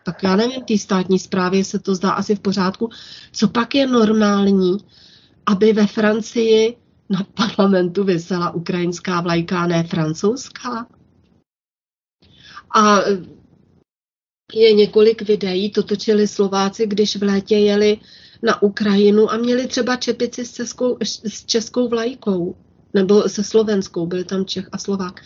Tak 0.05 0.23
já 0.23 0.37
nevím, 0.37 0.65
té 0.65 0.79
státní 0.79 1.19
zprávě 1.19 1.65
se 1.65 1.79
to 1.79 1.95
zdá 1.95 2.11
asi 2.11 2.35
v 2.35 2.41
pořádku. 2.41 2.91
Co 3.33 3.49
pak 3.49 3.75
je 3.75 3.87
normální, 3.87 4.79
aby 5.47 5.73
ve 5.73 5.87
Francii 5.87 6.77
na 7.11 7.27
parlamentu 7.35 8.05
vysela 8.05 8.51
ukrajinská 8.51 9.21
vlajka, 9.21 9.67
ne 9.67 9.85
francouzská. 9.85 10.87
A 12.75 13.01
je 14.53 14.73
několik 14.73 15.23
videí, 15.23 15.71
to 15.71 15.83
točili 15.83 16.29
Slováci, 16.29 16.87
když 16.87 17.17
v 17.17 17.23
létě 17.23 17.57
jeli 17.57 17.99
na 18.43 18.63
Ukrajinu 18.63 19.31
a 19.31 19.37
měli 19.37 19.67
třeba 19.67 19.97
čepici 19.97 20.45
s 20.45 20.53
českou, 20.53 20.99
s 21.03 21.45
českou 21.45 21.89
vlajkou, 21.89 22.57
nebo 22.95 23.29
se 23.29 23.45
slovenskou, 23.45 24.07
byli 24.07 24.25
tam 24.25 24.45
Čech 24.45 24.69
a 24.73 24.79
Slovák. 24.79 25.21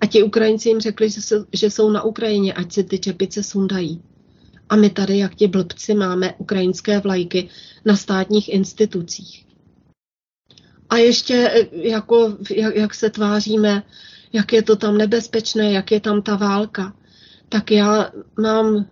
A 0.00 0.06
ti 0.06 0.22
Ukrajinci 0.22 0.68
jim 0.68 0.80
řekli, 0.80 1.10
že, 1.10 1.22
se, 1.22 1.44
že 1.52 1.70
jsou 1.70 1.90
na 1.90 2.02
Ukrajině, 2.02 2.52
ať 2.52 2.72
si 2.72 2.84
ty 2.84 2.98
čepice 2.98 3.42
sundají. 3.42 4.02
A 4.68 4.76
my 4.76 4.90
tady, 4.90 5.18
jak 5.18 5.34
ti 5.34 5.46
blbci, 5.46 5.94
máme 5.94 6.34
ukrajinské 6.38 7.00
vlajky 7.00 7.48
na 7.84 7.96
státních 7.96 8.48
institucích. 8.48 9.44
A 10.90 10.96
ještě 10.96 11.50
eh, 11.54 11.68
jako, 11.88 12.36
jak, 12.50 12.76
jak 12.76 12.94
se 12.94 13.10
tváříme, 13.10 13.82
jak 14.32 14.52
je 14.52 14.62
to 14.62 14.76
tam 14.76 14.98
nebezpečné, 14.98 15.72
jak 15.72 15.90
je 15.90 16.00
tam 16.00 16.22
ta 16.22 16.36
válka. 16.36 16.96
Tak 17.48 17.70
já 17.70 18.12
mám 18.40 18.86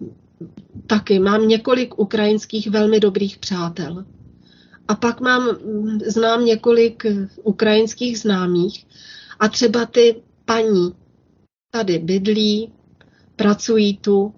taky, 0.87 1.19
mám 1.19 1.49
několik 1.49 1.99
ukrajinských 1.99 2.71
velmi 2.71 3.01
dobrých 3.01 3.39
přátel. 3.39 4.05
A 4.89 4.95
pak 4.95 5.21
mám, 5.21 5.49
znám 6.07 6.45
několik 6.45 7.07
ukrajinských 7.43 8.19
známých 8.19 8.87
a 9.41 9.49
třeba 9.49 9.87
ty 9.87 10.23
paní 10.45 10.95
tady 11.71 11.99
bydlí, 11.99 12.73
pracují 13.37 13.97
tu 13.97 14.35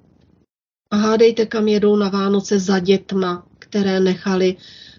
a 0.90 0.96
hádejte, 0.96 1.46
kam 1.46 1.68
jedou 1.68 1.96
na 1.96 2.09
Vánoce 2.09 2.59
za 2.59 2.78
dětma, 2.78 3.46
které 3.59 4.00
nechali 4.00 4.57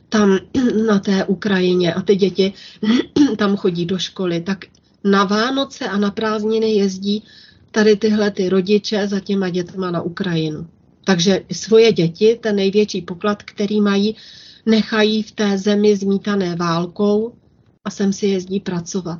tam 0.09 0.39
na 0.87 0.99
té 0.99 1.25
Ukrajině 1.25 1.93
a 1.93 2.01
ty 2.01 2.15
děti 2.15 2.53
tam 3.37 3.57
chodí 3.57 3.85
do 3.85 3.97
školy, 3.97 4.41
tak 4.41 4.65
na 5.03 5.23
Vánoce 5.23 5.85
a 5.85 5.97
na 5.97 6.11
prázdniny 6.11 6.71
jezdí 6.71 7.23
tady 7.71 7.95
tyhle 7.95 8.31
ty 8.31 8.49
rodiče 8.49 9.07
za 9.07 9.19
těma 9.19 9.49
dětma 9.49 9.91
na 9.91 10.01
Ukrajinu. 10.01 10.67
Takže 11.05 11.41
svoje 11.51 11.91
děti, 11.91 12.39
ten 12.41 12.55
největší 12.55 13.01
poklad, 13.01 13.43
který 13.43 13.81
mají, 13.81 14.15
nechají 14.65 15.23
v 15.23 15.31
té 15.31 15.57
zemi 15.57 15.95
zmítané 15.95 16.55
válkou 16.55 17.33
a 17.85 17.89
sem 17.89 18.13
si 18.13 18.27
jezdí 18.27 18.59
pracovat. 18.59 19.19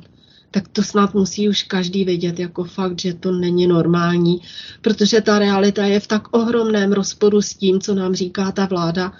Tak 0.50 0.68
to 0.68 0.82
snad 0.82 1.14
musí 1.14 1.48
už 1.48 1.62
každý 1.62 2.04
vidět 2.04 2.38
jako 2.38 2.64
fakt, 2.64 3.00
že 3.00 3.14
to 3.14 3.32
není 3.32 3.66
normální, 3.66 4.40
protože 4.80 5.20
ta 5.20 5.38
realita 5.38 5.84
je 5.84 6.00
v 6.00 6.06
tak 6.06 6.36
ohromném 6.36 6.92
rozporu 6.92 7.42
s 7.42 7.54
tím, 7.54 7.80
co 7.80 7.94
nám 7.94 8.14
říká 8.14 8.52
ta 8.52 8.66
vláda 8.66 9.12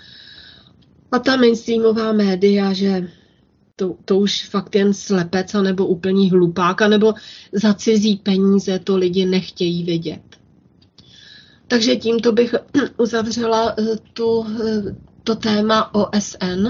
a 1.13 1.19
ta 1.19 1.37
mainstreamová 1.37 2.13
média, 2.13 2.73
že 2.73 3.09
to, 3.77 3.97
to 4.05 4.19
už 4.19 4.49
fakt 4.49 4.75
jen 4.75 4.95
slepec, 4.95 5.53
nebo 5.53 5.87
úplný 5.87 6.31
hlupák, 6.31 6.81
nebo 6.81 7.15
za 7.53 7.75
cizí 7.75 8.17
peníze 8.17 8.79
to 8.79 8.97
lidi 8.97 9.27
nechtějí 9.27 9.85
vidět. 9.85 10.36
Takže 11.69 11.97
tímto 11.97 12.33
bych 12.33 12.55
uzavřela 12.97 13.75
eh, 13.79 13.83
tu, 14.13 14.47
eh, 14.47 14.97
to 15.25 15.35
téma 15.35 15.95
OSN 15.95 16.67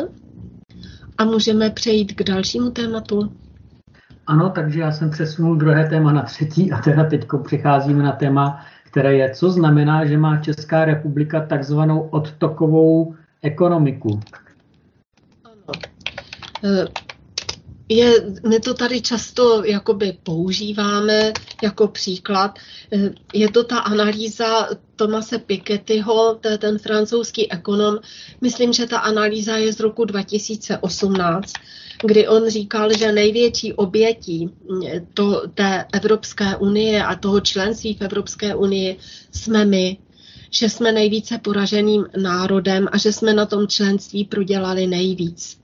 a 1.18 1.24
můžeme 1.24 1.70
přejít 1.70 2.12
k 2.12 2.22
dalšímu 2.22 2.70
tématu. 2.70 3.32
Ano, 4.26 4.50
takže 4.50 4.80
já 4.80 4.92
jsem 4.92 5.10
přesunul 5.10 5.56
druhé 5.56 5.88
téma 5.88 6.12
na 6.12 6.22
třetí 6.22 6.72
a 6.72 6.78
teda 6.78 7.04
teď 7.04 7.26
přicházíme 7.44 8.02
na 8.02 8.12
téma, 8.12 8.66
které 8.84 9.14
je, 9.14 9.34
co 9.34 9.50
znamená, 9.50 10.06
že 10.06 10.18
má 10.18 10.36
Česká 10.36 10.84
republika 10.84 11.46
takzvanou 11.46 12.00
odtokovou 12.00 13.14
ekonomiku. 13.42 14.20
Eh, 16.64 16.86
je, 17.88 18.12
my 18.48 18.60
to 18.60 18.74
tady 18.74 19.00
často 19.00 19.64
jakoby 19.64 20.18
používáme 20.22 21.32
jako 21.62 21.88
příklad. 21.88 22.58
Je 23.34 23.50
to 23.50 23.64
ta 23.64 23.78
analýza 23.78 24.68
Tomase 24.96 25.38
Pikettyho, 25.38 26.38
to 26.40 26.48
je 26.48 26.58
ten 26.58 26.78
francouzský 26.78 27.52
ekonom. 27.52 27.98
Myslím, 28.40 28.72
že 28.72 28.86
ta 28.86 28.98
analýza 28.98 29.56
je 29.56 29.72
z 29.72 29.80
roku 29.80 30.04
2018, 30.04 31.52
kdy 32.04 32.28
on 32.28 32.48
říkal, 32.48 32.92
že 32.98 33.12
největší 33.12 33.72
obětí 33.72 34.50
eh, 34.86 35.06
to, 35.14 35.42
té 35.54 35.84
Evropské 35.92 36.56
unie 36.56 37.04
a 37.04 37.14
toho 37.14 37.40
členství 37.40 37.94
v 37.94 38.00
Evropské 38.00 38.54
unii 38.54 38.96
jsme 39.32 39.64
my, 39.64 39.96
že 40.50 40.70
jsme 40.70 40.92
nejvíce 40.92 41.38
poraženým 41.38 42.06
národem 42.16 42.88
a 42.92 42.98
že 42.98 43.12
jsme 43.12 43.34
na 43.34 43.46
tom 43.46 43.68
členství 43.68 44.24
prodělali 44.24 44.86
nejvíc. 44.86 45.58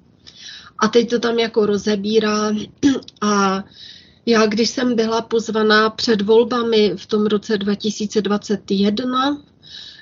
A 0.79 0.89
teď 0.89 1.11
to 1.11 1.19
tam 1.19 1.39
jako 1.39 1.67
rozebírá 1.67 2.53
a 3.21 3.65
já, 4.27 4.47
když 4.47 4.71
jsem 4.71 4.97
byla 4.97 5.23
pozvaná 5.23 5.91
před 5.91 6.23
volbami 6.23 6.93
v 6.97 7.07
tom 7.07 7.27
roce 7.27 7.59
2021 7.59 9.43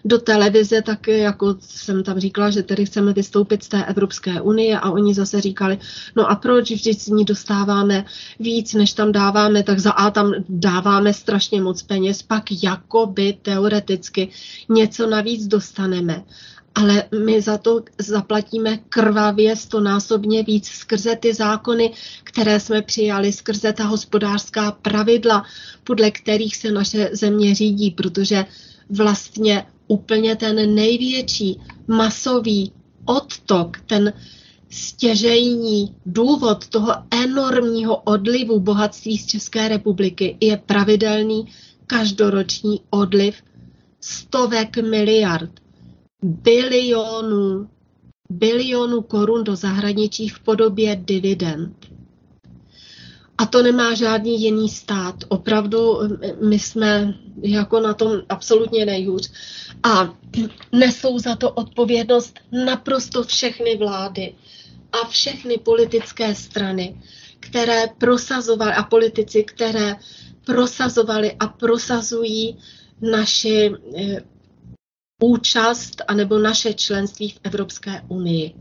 do 0.05 0.19
televize, 0.19 0.83
tak 0.83 1.09
jako 1.09 1.57
jsem 1.61 2.03
tam 2.03 2.19
říkala, 2.19 2.51
že 2.51 2.63
tedy 2.63 2.87
chceme 2.87 3.13
vystoupit 3.13 3.63
z 3.63 3.69
té 3.69 3.85
Evropské 3.85 4.41
unie 4.41 4.79
a 4.79 4.91
oni 4.91 5.15
zase 5.15 5.41
říkali, 5.41 5.79
no 6.17 6.31
a 6.31 6.35
proč 6.35 6.71
vždyť 6.71 7.01
z 7.01 7.09
ní 7.09 7.25
dostáváme 7.25 8.05
víc, 8.41 8.75
než 8.75 8.93
tam 8.93 9.13
dáváme, 9.13 9.63
tak 9.63 9.79
za 9.79 9.91
A 9.91 10.11
tam 10.11 10.33
dáváme 10.49 11.15
strašně 11.15 11.61
moc 11.61 11.83
peněz, 11.83 12.23
pak 12.23 12.45
jakoby 12.63 13.39
teoreticky 13.43 14.29
něco 14.69 15.07
navíc 15.07 15.47
dostaneme 15.47 16.25
ale 16.75 17.05
my 17.25 17.43
za 17.43 17.59
to 17.59 17.83
zaplatíme 17.99 18.77
krvavě 18.89 19.57
stonásobně 19.57 20.43
víc 20.43 20.69
skrze 20.69 21.17
ty 21.17 21.35
zákony, 21.35 21.93
které 22.25 22.61
jsme 22.61 22.83
přijali, 22.83 23.33
skrze 23.33 23.73
ta 23.73 23.85
hospodářská 23.85 24.73
pravidla, 24.73 25.45
podle 25.85 26.11
kterých 26.11 26.57
se 26.57 26.73
naše 26.73 27.11
země 27.13 27.55
řídí, 27.55 27.91
protože 27.91 28.45
vlastně 28.91 29.67
úplně 29.89 30.37
ten 30.37 30.75
největší 30.75 31.61
masový 31.89 32.73
odtok, 33.05 33.77
ten 33.87 34.13
stěžejní 34.71 35.95
důvod 36.07 36.69
toho 36.69 36.95
enormního 37.25 37.97
odlivu 37.97 38.61
bohatství 38.61 39.19
z 39.19 39.27
České 39.27 39.69
republiky 39.69 40.37
je 40.41 40.57
pravidelný 40.57 41.45
každoroční 41.87 42.81
odliv 42.91 43.35
stovek 44.01 44.77
miliard 44.77 45.51
bilionů, 46.23 47.69
bilionů 48.31 49.03
korun 49.03 49.45
do 49.45 49.57
zahraničí 49.57 50.29
v 50.29 50.41
podobě 50.41 50.97
dividend. 51.05 51.87
A 53.39 53.47
to 53.47 53.63
nemá 53.63 53.95
žádný 53.95 54.43
jiný 54.43 54.69
stát. 54.69 55.15
Opravdu 55.29 55.99
my 56.49 56.59
jsme 56.59 57.15
jako 57.43 57.81
na 57.81 57.95
tom 57.95 58.13
absolutně 58.29 58.87
nejhůř. 58.87 59.33
A 59.83 60.15
nesou 60.73 61.19
za 61.19 61.37
to 61.37 61.51
odpovědnost 61.51 62.39
naprosto 62.65 63.23
všechny 63.23 63.77
vlády 63.77 64.35
a 64.93 65.09
všechny 65.09 65.59
politické 65.59 66.35
strany, 66.35 67.01
které 67.41 67.87
prosazovaly 67.99 68.73
a 68.73 68.83
politici, 68.83 69.45
které 69.45 69.97
prosazovali 70.45 71.33
a 71.41 71.47
prosazují 71.47 72.59
naši 73.01 73.71
eh, 73.97 74.23
účast 75.21 76.03
anebo 76.09 76.39
naše 76.39 76.75
členství 76.75 77.31
v 77.31 77.41
Evropské 77.45 78.03
unii. 78.09 78.55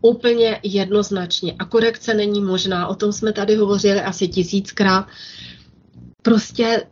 Úplně 0.00 0.60
jednoznačně. 0.62 1.54
A 1.58 1.64
korekce 1.64 2.14
není 2.14 2.40
možná. 2.40 2.86
O 2.86 2.94
tom 2.94 3.12
jsme 3.12 3.32
tady 3.32 3.56
hovořili 3.56 4.00
asi 4.00 4.28
tisíckrát. 4.28 5.06
Prostě 6.22 6.82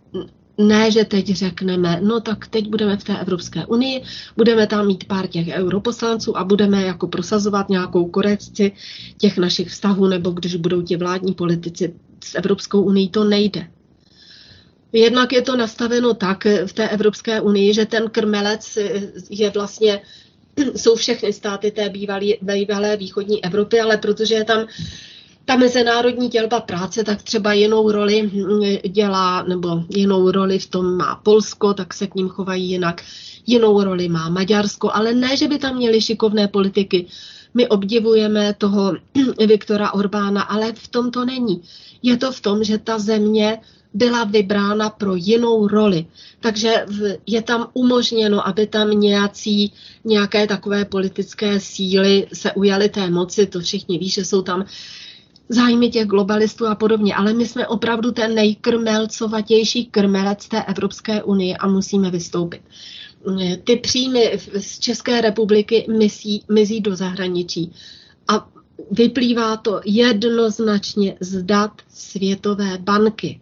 ne, 0.58 0.90
že 0.90 1.04
teď 1.04 1.26
řekneme, 1.26 2.00
no 2.02 2.20
tak 2.20 2.46
teď 2.46 2.68
budeme 2.68 2.96
v 2.96 3.04
té 3.04 3.18
Evropské 3.18 3.66
unii, 3.66 4.02
budeme 4.36 4.66
tam 4.66 4.86
mít 4.86 5.04
pár 5.04 5.26
těch 5.26 5.48
europoslanců 5.48 6.36
a 6.38 6.44
budeme 6.44 6.82
jako 6.82 7.06
prosazovat 7.06 7.68
nějakou 7.68 8.06
korekci 8.06 8.72
těch 9.18 9.38
našich 9.38 9.68
vztahů, 9.68 10.06
nebo 10.06 10.30
když 10.30 10.56
budou 10.56 10.82
ti 10.82 10.96
vládní 10.96 11.34
politici 11.34 11.94
s 12.24 12.34
Evropskou 12.34 12.82
unii, 12.82 13.08
to 13.08 13.24
nejde. 13.24 13.66
Jednak 14.92 15.32
je 15.32 15.42
to 15.42 15.56
nastaveno 15.56 16.14
tak 16.14 16.44
v 16.66 16.72
té 16.72 16.88
Evropské 16.88 17.40
unii, 17.40 17.74
že 17.74 17.86
ten 17.86 18.10
krmelec 18.10 18.78
je 19.30 19.50
vlastně, 19.50 20.02
jsou 20.76 20.96
všechny 20.96 21.32
státy 21.32 21.70
té 21.70 21.88
bývalé, 21.88 22.26
bývalé 22.42 22.96
východní 22.96 23.44
Evropy, 23.44 23.80
ale 23.80 23.96
protože 23.96 24.34
je 24.34 24.44
tam 24.44 24.66
ta 25.44 25.56
mezinárodní 25.56 26.28
dělba 26.28 26.60
práce 26.60 27.04
tak 27.04 27.22
třeba 27.22 27.52
jinou 27.52 27.90
roli 27.90 28.30
dělá, 28.88 29.42
nebo 29.42 29.84
jinou 29.88 30.30
roli 30.30 30.58
v 30.58 30.66
tom 30.66 30.96
má 30.96 31.16
Polsko, 31.16 31.74
tak 31.74 31.94
se 31.94 32.06
k 32.06 32.14
ním 32.14 32.28
chovají 32.28 32.70
jinak. 32.70 33.02
Jinou 33.46 33.82
roli 33.84 34.08
má 34.08 34.28
Maďarsko, 34.28 34.90
ale 34.94 35.14
ne, 35.14 35.36
že 35.36 35.48
by 35.48 35.58
tam 35.58 35.76
měli 35.76 36.00
šikovné 36.00 36.48
politiky. 36.48 37.06
My 37.54 37.68
obdivujeme 37.68 38.54
toho 38.54 38.94
Viktora 39.46 39.92
Orbána, 39.92 40.42
ale 40.42 40.72
v 40.72 40.88
tom 40.88 41.10
to 41.10 41.24
není. 41.24 41.62
Je 42.02 42.16
to 42.16 42.32
v 42.32 42.40
tom, 42.40 42.64
že 42.64 42.78
ta 42.78 42.98
země 42.98 43.58
byla 43.94 44.24
vybrána 44.24 44.90
pro 44.90 45.14
jinou 45.14 45.68
roli. 45.68 46.06
Takže 46.40 46.86
je 47.26 47.42
tam 47.42 47.68
umožněno, 47.72 48.48
aby 48.48 48.66
tam 48.66 48.90
nějací, 48.90 49.72
nějaké 50.04 50.46
takové 50.46 50.84
politické 50.84 51.60
síly 51.60 52.26
se 52.32 52.52
ujaly 52.52 52.88
té 52.88 53.10
moci. 53.10 53.46
To 53.46 53.60
všichni 53.60 53.98
ví, 53.98 54.08
že 54.08 54.24
jsou 54.24 54.42
tam 54.42 54.64
zájmy 55.48 55.90
těch 55.90 56.06
globalistů 56.06 56.66
a 56.66 56.74
podobně. 56.74 57.14
Ale 57.14 57.32
my 57.32 57.46
jsme 57.46 57.66
opravdu 57.66 58.12
ten 58.12 58.34
nejkrmelcovatější 58.34 59.86
krmelec 59.86 60.48
té 60.48 60.62
Evropské 60.62 61.22
unie 61.22 61.56
a 61.56 61.68
musíme 61.68 62.10
vystoupit. 62.10 62.60
Ty 63.64 63.76
příjmy 63.76 64.38
z 64.60 64.78
České 64.78 65.20
republiky 65.20 65.86
mizí, 65.98 66.44
mizí 66.52 66.80
do 66.80 66.96
zahraničí. 66.96 67.72
A 68.28 68.48
vyplývá 68.90 69.56
to 69.56 69.80
jednoznačně 69.84 71.16
z 71.20 71.42
dat 71.42 71.72
Světové 71.88 72.78
banky 72.78 73.40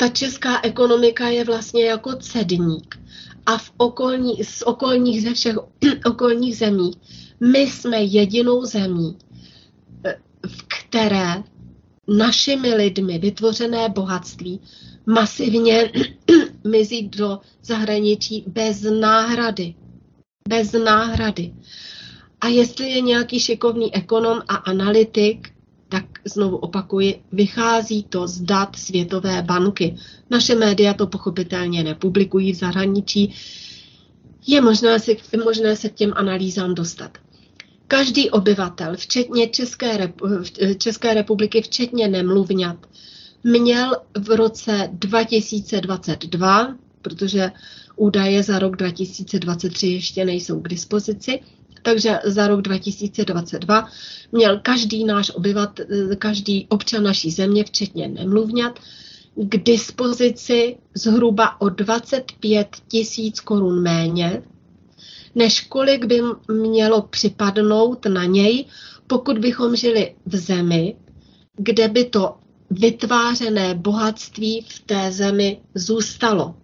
ta 0.00 0.08
česká 0.08 0.60
ekonomika 0.62 1.28
je 1.28 1.44
vlastně 1.44 1.84
jako 1.84 2.16
cedník. 2.16 2.98
A 3.46 3.58
v 3.58 3.72
okolní, 3.76 4.44
z 4.44 4.62
okolních 4.62 5.22
ze 5.22 5.34
všech 5.34 5.56
okolních 6.06 6.56
zemí 6.56 6.90
my 7.40 7.58
jsme 7.58 8.02
jedinou 8.02 8.64
zemí, 8.64 9.18
eh, 10.04 10.18
v 10.46 10.62
které 10.62 11.42
našimi 12.08 12.74
lidmi 12.74 13.18
vytvořené 13.18 13.88
bohatství 13.88 14.60
masivně 15.06 15.92
mizí 16.66 17.08
do 17.08 17.40
zahraničí 17.62 18.44
bez 18.46 18.82
náhrady. 18.82 19.74
Bez 20.48 20.72
náhrady. 20.72 21.54
A 22.40 22.46
jestli 22.46 22.90
je 22.90 23.00
nějaký 23.00 23.40
šikovný 23.40 23.94
ekonom 23.94 24.38
a 24.48 24.54
analytik, 24.56 25.57
tak 25.88 26.04
znovu 26.24 26.56
opakuji, 26.56 27.22
vychází 27.32 28.02
to 28.02 28.28
z 28.28 28.40
dat 28.40 28.76
Světové 28.76 29.42
banky. 29.42 29.96
Naše 30.30 30.54
média 30.54 30.94
to 30.94 31.06
pochopitelně 31.06 31.84
nepublikují 31.84 32.52
v 32.52 32.56
zahraničí. 32.56 33.34
Je 34.46 34.60
možné, 34.60 35.00
si, 35.00 35.16
možné 35.44 35.76
se 35.76 35.88
k 35.88 35.94
těm 35.94 36.12
analýzám 36.16 36.74
dostat. 36.74 37.18
Každý 37.88 38.30
obyvatel, 38.30 38.96
včetně 38.96 39.48
České, 39.48 40.12
České 40.78 41.14
republiky, 41.14 41.62
včetně 41.62 42.08
nemluvňat, 42.08 42.76
měl 43.44 43.96
v 44.18 44.36
roce 44.36 44.88
2022, 44.92 46.76
protože 47.02 47.52
údaje 47.96 48.42
za 48.42 48.58
rok 48.58 48.76
2023 48.76 49.86
ještě 49.86 50.24
nejsou 50.24 50.60
k 50.60 50.68
dispozici, 50.68 51.40
takže 51.82 52.18
za 52.24 52.48
rok 52.48 52.62
2022 52.62 53.88
měl 54.32 54.60
každý 54.62 55.04
náš 55.04 55.30
obyvat, 55.30 55.80
každý 56.18 56.66
občan 56.68 57.02
naší 57.02 57.30
země, 57.30 57.64
včetně 57.64 58.08
nemluvňat, 58.08 58.78
k 59.36 59.56
dispozici 59.64 60.76
zhruba 60.94 61.60
o 61.60 61.68
25 61.68 62.68
tisíc 62.88 63.40
korun 63.40 63.82
méně, 63.82 64.42
než 65.34 65.60
kolik 65.60 66.04
by 66.04 66.20
mělo 66.52 67.02
připadnout 67.02 68.06
na 68.06 68.24
něj, 68.24 68.64
pokud 69.06 69.38
bychom 69.38 69.76
žili 69.76 70.14
v 70.26 70.36
zemi, 70.36 70.96
kde 71.56 71.88
by 71.88 72.04
to 72.04 72.36
vytvářené 72.70 73.74
bohatství 73.74 74.66
v 74.68 74.78
té 74.80 75.12
zemi 75.12 75.60
zůstalo. 75.74 76.54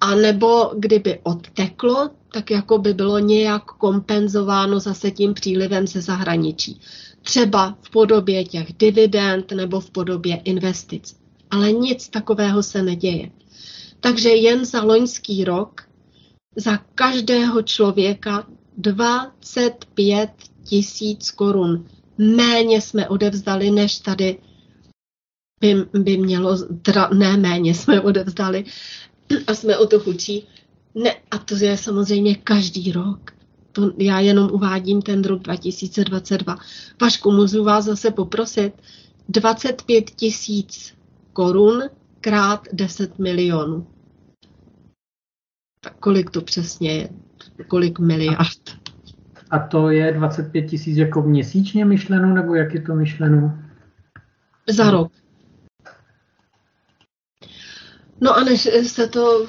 A 0.00 0.14
nebo 0.14 0.72
kdyby 0.78 1.20
odteklo, 1.22 2.10
tak 2.32 2.50
jako 2.50 2.78
by 2.78 2.94
bylo 2.94 3.18
nějak 3.18 3.64
kompenzováno 3.64 4.80
zase 4.80 5.10
tím 5.10 5.34
přílivem 5.34 5.86
ze 5.86 6.00
zahraničí. 6.00 6.80
Třeba 7.22 7.78
v 7.82 7.90
podobě 7.90 8.44
těch 8.44 8.72
dividend 8.72 9.52
nebo 9.52 9.80
v 9.80 9.90
podobě 9.90 10.40
investic. 10.44 11.16
Ale 11.50 11.72
nic 11.72 12.08
takového 12.08 12.62
se 12.62 12.82
neděje. 12.82 13.30
Takže 14.00 14.28
jen 14.28 14.64
za 14.64 14.82
loňský 14.82 15.44
rok 15.44 15.82
za 16.56 16.76
každého 16.76 17.62
člověka 17.62 18.46
25 18.76 20.30
tisíc 20.64 21.30
korun 21.30 21.86
méně 22.18 22.80
jsme 22.80 23.08
odevzdali, 23.08 23.70
než 23.70 23.98
tady 23.98 24.38
by, 25.60 25.74
by 25.92 26.16
mělo, 26.16 26.58
teda 26.82 27.10
ne 27.14 27.36
méně 27.36 27.74
jsme 27.74 28.00
odevzdali 28.00 28.64
a 29.46 29.54
jsme 29.54 29.76
o 29.76 29.86
to 29.86 30.00
chudší, 30.00 30.48
ne, 30.96 31.14
a 31.30 31.38
to 31.38 31.56
je 31.56 31.76
samozřejmě 31.76 32.34
každý 32.34 32.92
rok. 32.92 33.30
To 33.72 33.92
já 33.98 34.20
jenom 34.20 34.50
uvádím 34.52 35.02
ten 35.02 35.24
rok 35.24 35.42
2022. 35.42 36.56
Vašku, 37.00 37.32
můžu 37.32 37.64
vás 37.64 37.84
zase 37.84 38.10
poprosit, 38.10 38.72
25 39.28 40.10
tisíc 40.10 40.94
korun 41.32 41.82
krát 42.20 42.68
10 42.72 43.18
milionů. 43.18 43.86
Tak 45.80 45.96
kolik 45.98 46.30
to 46.30 46.40
přesně 46.40 46.92
je? 46.92 47.08
Kolik 47.68 47.98
miliard? 47.98 48.60
A 49.50 49.58
to 49.58 49.90
je 49.90 50.12
25 50.12 50.62
tisíc 50.62 50.96
jako 50.96 51.22
měsíčně 51.22 51.84
myšleno, 51.84 52.34
nebo 52.34 52.54
jak 52.54 52.74
je 52.74 52.82
to 52.82 52.94
myšleno? 52.94 53.58
Za 54.68 54.90
rok. 54.90 55.12
No 58.20 58.36
a 58.36 58.44
než 58.44 58.68
se 58.86 59.08
to 59.08 59.46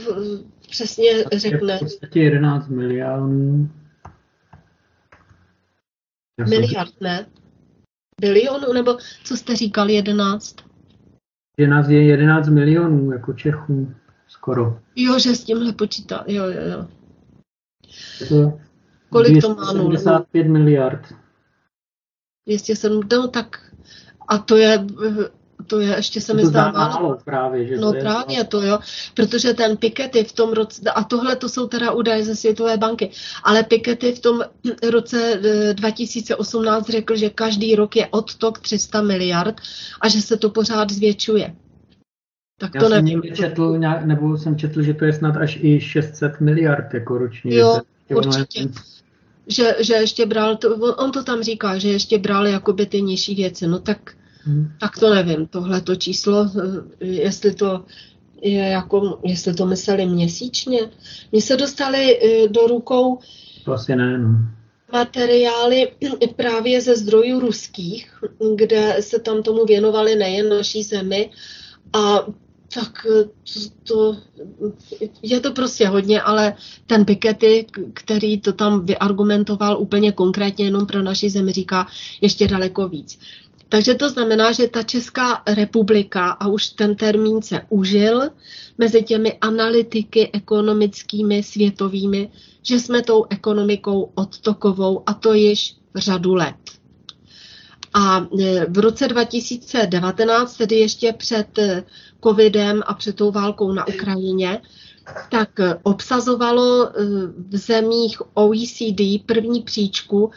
přesně 0.70 1.24
řekne. 1.36 1.78
V 1.78 1.80
podstatě 1.80 2.20
11 2.20 2.68
milionů. 2.68 3.70
Miliard, 6.50 7.02
ne? 7.02 7.26
Bilionů, 8.22 8.74
nebo 8.74 8.98
co 9.24 9.38
jste 9.38 9.56
říkal, 9.56 9.90
11? 9.90 10.56
11 11.60 11.90
je 11.90 12.04
11 12.04 12.50
milionů, 12.50 13.12
jako 13.12 13.34
Čechů, 13.34 13.94
skoro. 14.28 14.80
Jo, 14.96 15.20
že 15.20 15.36
s 15.36 15.44
tímhle 15.44 15.74
počítá, 15.74 16.24
jo, 16.28 16.44
jo, 16.44 16.62
jo. 16.72 16.88
To 18.30 18.60
Kolik 19.10 19.42
to 19.42 19.56
má 19.56 19.74
nul? 19.74 19.98
75 19.98 20.48
miliard. 20.48 21.14
207, 22.46 23.08
no 23.12 23.28
tak 23.28 23.74
a 24.28 24.38
to 24.38 24.58
je, 24.58 24.86
to 25.68 25.80
je, 25.80 25.96
ještě 25.96 26.22
se 26.22 26.34
mi 26.34 26.42
to 26.42 26.48
zdá 26.48 26.72
málo. 26.72 26.94
málo. 26.94 27.18
právě, 27.26 27.68
že 27.68 27.78
No 27.78 27.90
to 27.90 27.96
je 27.96 28.02
právě 28.02 28.44
to, 28.44 28.62
jo, 28.62 28.80
protože 29.14 29.54
ten 29.54 29.78
Piketty 29.78 30.24
v 30.24 30.32
tom 30.32 30.54
roce, 30.54 30.82
a 30.96 31.04
tohle 31.04 31.36
to 31.36 31.50
jsou 31.50 31.68
teda 31.68 31.92
údaje 31.92 32.24
ze 32.24 32.36
Světové 32.36 32.78
banky, 32.78 33.12
ale 33.44 33.64
Piketty 33.64 34.12
v 34.12 34.20
tom 34.20 34.42
roce 34.92 35.40
eh, 35.44 35.74
2018 35.74 36.90
řekl, 36.90 37.16
že 37.16 37.30
každý 37.30 37.76
rok 37.76 37.96
je 37.96 38.08
odtok 38.08 38.60
300 38.60 39.02
miliard 39.02 39.62
a 40.02 40.08
že 40.10 40.22
se 40.22 40.38
to 40.38 40.50
pořád 40.50 40.92
zvětšuje. 40.92 41.56
Tak 42.60 42.76
Já 42.76 42.82
to 42.82 42.90
jsem 42.90 43.06
nevím. 43.06 43.22
četl, 43.36 43.80
nebo 44.06 44.38
jsem 44.38 44.58
četl, 44.58 44.82
že 44.82 44.94
to 44.94 45.06
je 45.06 45.14
snad 45.14 45.38
až 45.38 45.60
i 45.62 45.80
600 45.82 46.42
miliard 46.42 46.94
jako 46.94 47.18
ročně. 47.18 47.56
Jo, 47.56 47.82
určitě. 48.16 48.70
Že, 49.48 49.76
že 49.80 49.94
ještě 49.94 50.26
bral, 50.26 50.56
to, 50.56 50.76
on 50.76 50.96
on 50.98 51.12
to 51.12 51.24
tam 51.24 51.44
říká, 51.44 51.78
že 51.78 51.90
ještě 51.90 52.18
bral 52.18 52.48
jakoby 52.48 52.86
ty 52.86 53.02
nižší 53.02 53.36
věci, 53.36 53.68
no 53.68 53.80
tak 53.80 54.18
Hm. 54.48 54.72
Tak 54.80 55.00
to 55.00 55.16
nevím, 55.16 55.48
tohle 55.48 55.82
to 55.82 55.96
číslo, 55.96 56.50
eh, 57.02 57.06
jestli 57.06 57.56
to 57.56 57.86
je 58.42 58.64
jako, 58.68 59.20
jestli 59.24 59.54
to 59.54 59.66
mysleli 59.66 60.06
měsíčně. 60.06 60.80
Mně 61.32 61.42
se 61.42 61.58
dostali 61.58 62.20
eh, 62.20 62.48
do 62.48 62.68
rukou 62.68 63.20
To 63.66 63.74
asi 63.74 63.96
ne, 63.96 64.18
no. 64.18 64.30
materiály 64.92 65.92
právě 66.36 66.82
ze 66.82 66.96
zdrojů 66.96 67.40
ruských, 67.40 68.24
kde 68.56 68.98
se 69.00 69.20
tam 69.20 69.44
tomu 69.44 69.66
věnovali 69.66 70.16
nejen 70.16 70.50
naší 70.50 70.84
zemi 70.84 71.30
a 71.94 72.26
tak 72.74 73.06
eh, 73.06 73.24
to, 73.24 73.60
to, 73.84 74.18
je 75.22 75.40
to 75.40 75.52
prostě 75.52 75.88
hodně, 75.88 76.22
ale 76.22 76.54
ten 76.88 77.06
Piketty, 77.06 77.66
který 77.94 78.42
to 78.42 78.54
tam 78.54 78.86
vyargumentoval 78.86 79.82
úplně 79.82 80.12
konkrétně 80.12 80.66
jenom 80.66 80.86
pro 80.86 81.02
naši 81.02 81.30
zemi, 81.30 81.52
říká 81.52 81.88
ještě 82.22 82.48
daleko 82.48 82.88
víc. 82.88 83.20
Takže 83.70 83.94
to 83.94 84.10
znamená, 84.10 84.52
že 84.52 84.68
ta 84.68 84.84
Česká 84.84 85.44
republika, 85.48 86.30
a 86.32 86.48
už 86.48 86.68
ten 86.70 86.96
termín 86.96 87.42
se 87.42 87.62
užil 87.70 88.30
mezi 88.78 89.04
těmi 89.04 89.38
analytiky 89.42 90.30
ekonomickými 90.34 91.44
světovými, 91.44 92.32
že 92.64 92.80
jsme 92.80 93.02
tou 93.02 93.26
ekonomikou 93.30 94.12
odtokovou 94.16 95.04
a 95.06 95.14
to 95.14 95.34
již 95.34 95.76
řadu 95.96 96.36
let. 96.36 96.56
A 97.94 98.28
e, 98.40 98.66
v 98.66 98.78
roce 98.78 99.08
2019, 99.08 100.58
tedy 100.58 100.76
ještě 100.76 101.14
před 101.14 101.58
e, 101.58 101.84
covidem 102.24 102.84
a 102.86 102.94
před 102.94 103.16
tou 103.16 103.32
válkou 103.32 103.74
na 103.74 103.88
Ukrajině, 103.88 104.62
tak 105.32 105.50
obsazovalo 105.84 106.88
e, 106.88 106.92
v 107.50 107.58
zemích 107.58 108.22
OECD 108.34 109.26
první 109.26 109.62
příčku 109.62 110.32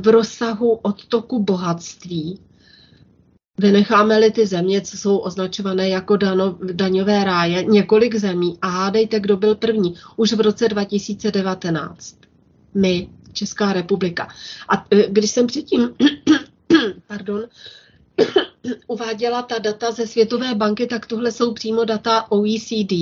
v 0.00 0.08
rozsahu 0.08 0.72
odtoku 0.72 1.42
bohatství. 1.42 2.38
Vynecháme-li 3.60 4.30
ty 4.30 4.46
země, 4.46 4.80
co 4.80 4.96
jsou 4.96 5.16
označované 5.18 5.88
jako 5.88 6.16
dano, 6.16 6.58
daňové 6.72 7.24
ráje, 7.24 7.64
několik 7.64 8.14
zemí 8.14 8.58
a 8.62 8.68
hádejte, 8.68 9.20
kdo 9.20 9.36
byl 9.36 9.54
první, 9.54 9.94
už 10.16 10.32
v 10.32 10.40
roce 10.40 10.68
2019. 10.68 12.16
My, 12.74 13.08
Česká 13.32 13.72
republika. 13.72 14.28
A 14.68 14.86
e, 14.90 15.08
když 15.08 15.30
jsem 15.30 15.46
předtím, 15.46 15.94
pardon, 17.06 17.42
uváděla 18.86 19.42
ta 19.42 19.58
data 19.58 19.92
ze 19.92 20.06
Světové 20.06 20.54
banky, 20.54 20.86
tak 20.86 21.06
tohle 21.06 21.32
jsou 21.32 21.52
přímo 21.52 21.84
data 21.84 22.32
OECD. 22.32 22.92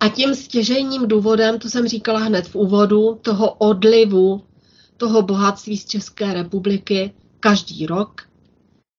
A 0.00 0.08
tím 0.14 0.34
stěžejním 0.34 1.08
důvodem, 1.08 1.58
to 1.58 1.68
jsem 1.68 1.88
říkala 1.88 2.20
hned 2.20 2.48
v 2.48 2.54
úvodu, 2.54 3.18
toho 3.22 3.52
odlivu, 3.52 4.42
toho 4.96 5.22
bohatství 5.22 5.76
z 5.76 5.86
České 5.86 6.34
republiky 6.34 7.14
každý 7.40 7.86
rok, 7.86 8.22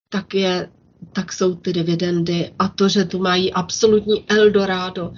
tak, 0.10 0.34
je, 0.34 0.70
tak 1.14 1.34
jsou 1.34 1.56
ty 1.56 1.74
dividendy 1.74 2.54
a 2.60 2.68
to, 2.68 2.90
že 2.90 3.06
tu 3.06 3.20
mají 3.20 3.54
absolutní 3.54 4.26
Eldorado, 4.28 5.14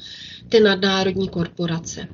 ty 0.50 0.60
nadnárodní 0.60 1.30
korporace. 1.30 2.08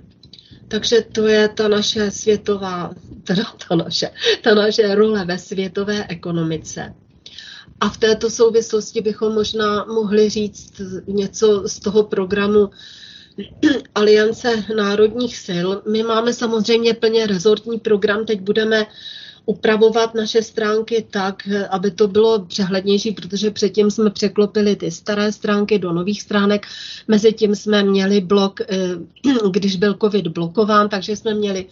Takže 0.67 1.01
to 1.01 1.27
je 1.27 1.49
ta 1.49 1.67
naše 1.67 2.11
světová, 2.11 2.93
teda 3.23 3.43
ta 3.67 3.75
naše, 3.75 4.09
ta 4.41 4.55
naše 4.55 4.95
role 4.95 5.25
ve 5.25 5.37
světové 5.37 6.05
ekonomice. 6.09 6.93
A 7.79 7.89
v 7.89 7.97
této 7.97 8.29
souvislosti 8.29 9.01
bychom 9.01 9.33
možná 9.33 9.85
mohli 9.85 10.29
říct 10.29 10.81
něco 11.07 11.63
z 11.67 11.79
toho 11.79 12.03
programu 12.03 12.69
Aliance 13.95 14.63
národních 14.75 15.37
sil. 15.47 15.67
My 15.91 16.03
máme 16.03 16.33
samozřejmě 16.33 16.93
plně 16.93 17.27
rezortní 17.27 17.79
program, 17.79 18.25
teď 18.25 18.41
budeme 18.41 18.85
upravovat 19.45 20.15
naše 20.15 20.41
stránky 20.41 21.05
tak, 21.11 21.49
aby 21.69 21.91
to 21.91 22.07
bylo 22.07 22.45
přehlednější, 22.45 23.11
protože 23.11 23.51
předtím 23.51 23.91
jsme 23.91 24.09
překlopili 24.09 24.75
ty 24.75 24.91
staré 24.91 25.31
stránky 25.31 25.79
do 25.79 25.93
nových 25.93 26.21
stránek. 26.21 26.65
Mezitím 27.07 27.55
jsme 27.55 27.83
měli 27.83 28.21
blok, 28.21 28.61
eh, 28.61 28.67
když 29.51 29.75
byl 29.75 29.97
covid 30.01 30.27
blokován, 30.27 30.89
takže 30.89 31.15
jsme 31.15 31.33
měli 31.33 31.65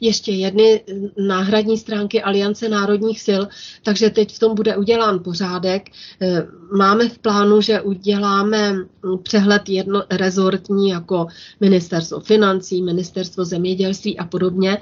ještě 0.00 0.32
jedny 0.32 0.84
náhradní 1.18 1.78
stránky 1.78 2.22
Aliance 2.22 2.68
národních 2.68 3.20
sil, 3.26 3.42
takže 3.82 4.10
teď 4.10 4.34
v 4.34 4.38
tom 4.38 4.54
bude 4.54 4.76
udělán 4.76 5.18
pořádek. 5.18 5.82
Eh, 6.22 6.46
Máme 6.72 7.08
v 7.08 7.18
plánu, 7.18 7.60
že 7.60 7.80
uděláme 7.80 8.76
přehled 9.22 9.68
jedno 9.68 10.02
rezortní 10.10 10.88
jako 10.88 11.26
ministerstvo 11.60 12.20
financí, 12.20 12.82
ministerstvo 12.82 13.44
zemědělství 13.44 14.18
a 14.18 14.24
podobně 14.24 14.78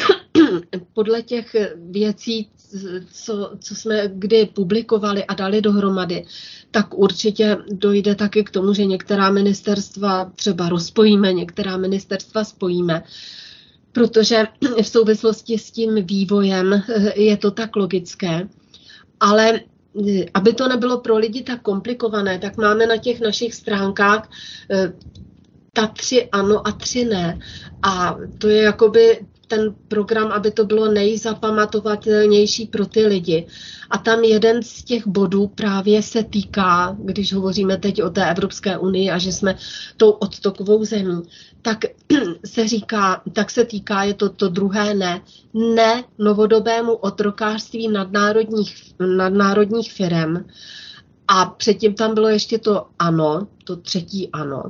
podle 0.92 1.22
těch 1.22 1.56
věcí, 1.90 2.50
co, 3.12 3.52
co 3.58 3.74
jsme 3.74 4.02
kdy 4.14 4.46
publikovali 4.46 5.24
a 5.24 5.34
dali 5.34 5.60
dohromady, 5.62 6.24
tak 6.70 6.94
určitě 6.94 7.56
dojde 7.72 8.14
taky 8.14 8.44
k 8.44 8.50
tomu, 8.50 8.74
že 8.74 8.84
některá 8.84 9.30
ministerstva 9.30 10.32
třeba 10.34 10.68
rozpojíme, 10.68 11.32
některá 11.32 11.76
ministerstva 11.76 12.44
spojíme, 12.44 13.02
protože 13.92 14.46
v 14.82 14.88
souvislosti 14.88 15.58
s 15.58 15.70
tím 15.70 16.06
vývojem 16.06 16.82
je 17.14 17.36
to 17.36 17.50
tak 17.50 17.76
logické. 17.76 18.48
Ale 19.20 19.60
aby 20.34 20.52
to 20.52 20.68
nebylo 20.68 21.00
pro 21.00 21.18
lidi 21.18 21.42
tak 21.42 21.62
komplikované, 21.62 22.38
tak 22.38 22.56
máme 22.56 22.86
na 22.86 22.96
těch 22.96 23.20
našich 23.20 23.54
stránkách 23.54 24.30
eh, 24.70 24.92
ta 25.72 25.86
tři 25.86 26.28
ano 26.32 26.66
a 26.68 26.72
tři 26.72 27.04
ne. 27.04 27.38
A 27.82 28.16
to 28.38 28.48
je 28.48 28.62
jakoby 28.62 29.26
ten 29.46 29.74
program, 29.88 30.32
aby 30.32 30.50
to 30.50 30.64
bylo 30.64 30.92
nejzapamatovatelnější 30.92 32.66
pro 32.66 32.86
ty 32.86 33.06
lidi. 33.06 33.46
A 33.90 33.98
tam 33.98 34.24
jeden 34.24 34.62
z 34.62 34.84
těch 34.84 35.06
bodů 35.06 35.46
právě 35.46 36.02
se 36.02 36.24
týká, 36.24 36.96
když 37.04 37.32
hovoříme 37.32 37.76
teď 37.76 38.02
o 38.02 38.10
té 38.10 38.30
Evropské 38.30 38.78
unii 38.78 39.10
a 39.10 39.18
že 39.18 39.32
jsme 39.32 39.56
tou 39.96 40.10
odtokovou 40.10 40.84
zemí, 40.84 41.22
tak 41.62 41.78
se 42.46 42.68
říká, 42.68 43.22
tak 43.32 43.50
se 43.50 43.64
týká, 43.64 44.02
je 44.02 44.14
to 44.14 44.28
to 44.28 44.48
druhé 44.48 44.94
ne, 44.94 45.20
ne 45.54 46.04
novodobému 46.18 46.92
otrokářství 46.92 47.88
nadnárodních, 47.88 48.92
nadnárodních 49.16 49.92
firm. 49.92 50.44
A 51.28 51.44
předtím 51.44 51.94
tam 51.94 52.14
bylo 52.14 52.28
ještě 52.28 52.58
to 52.58 52.86
ano, 52.98 53.48
to 53.64 53.76
třetí 53.76 54.28
ano. 54.32 54.62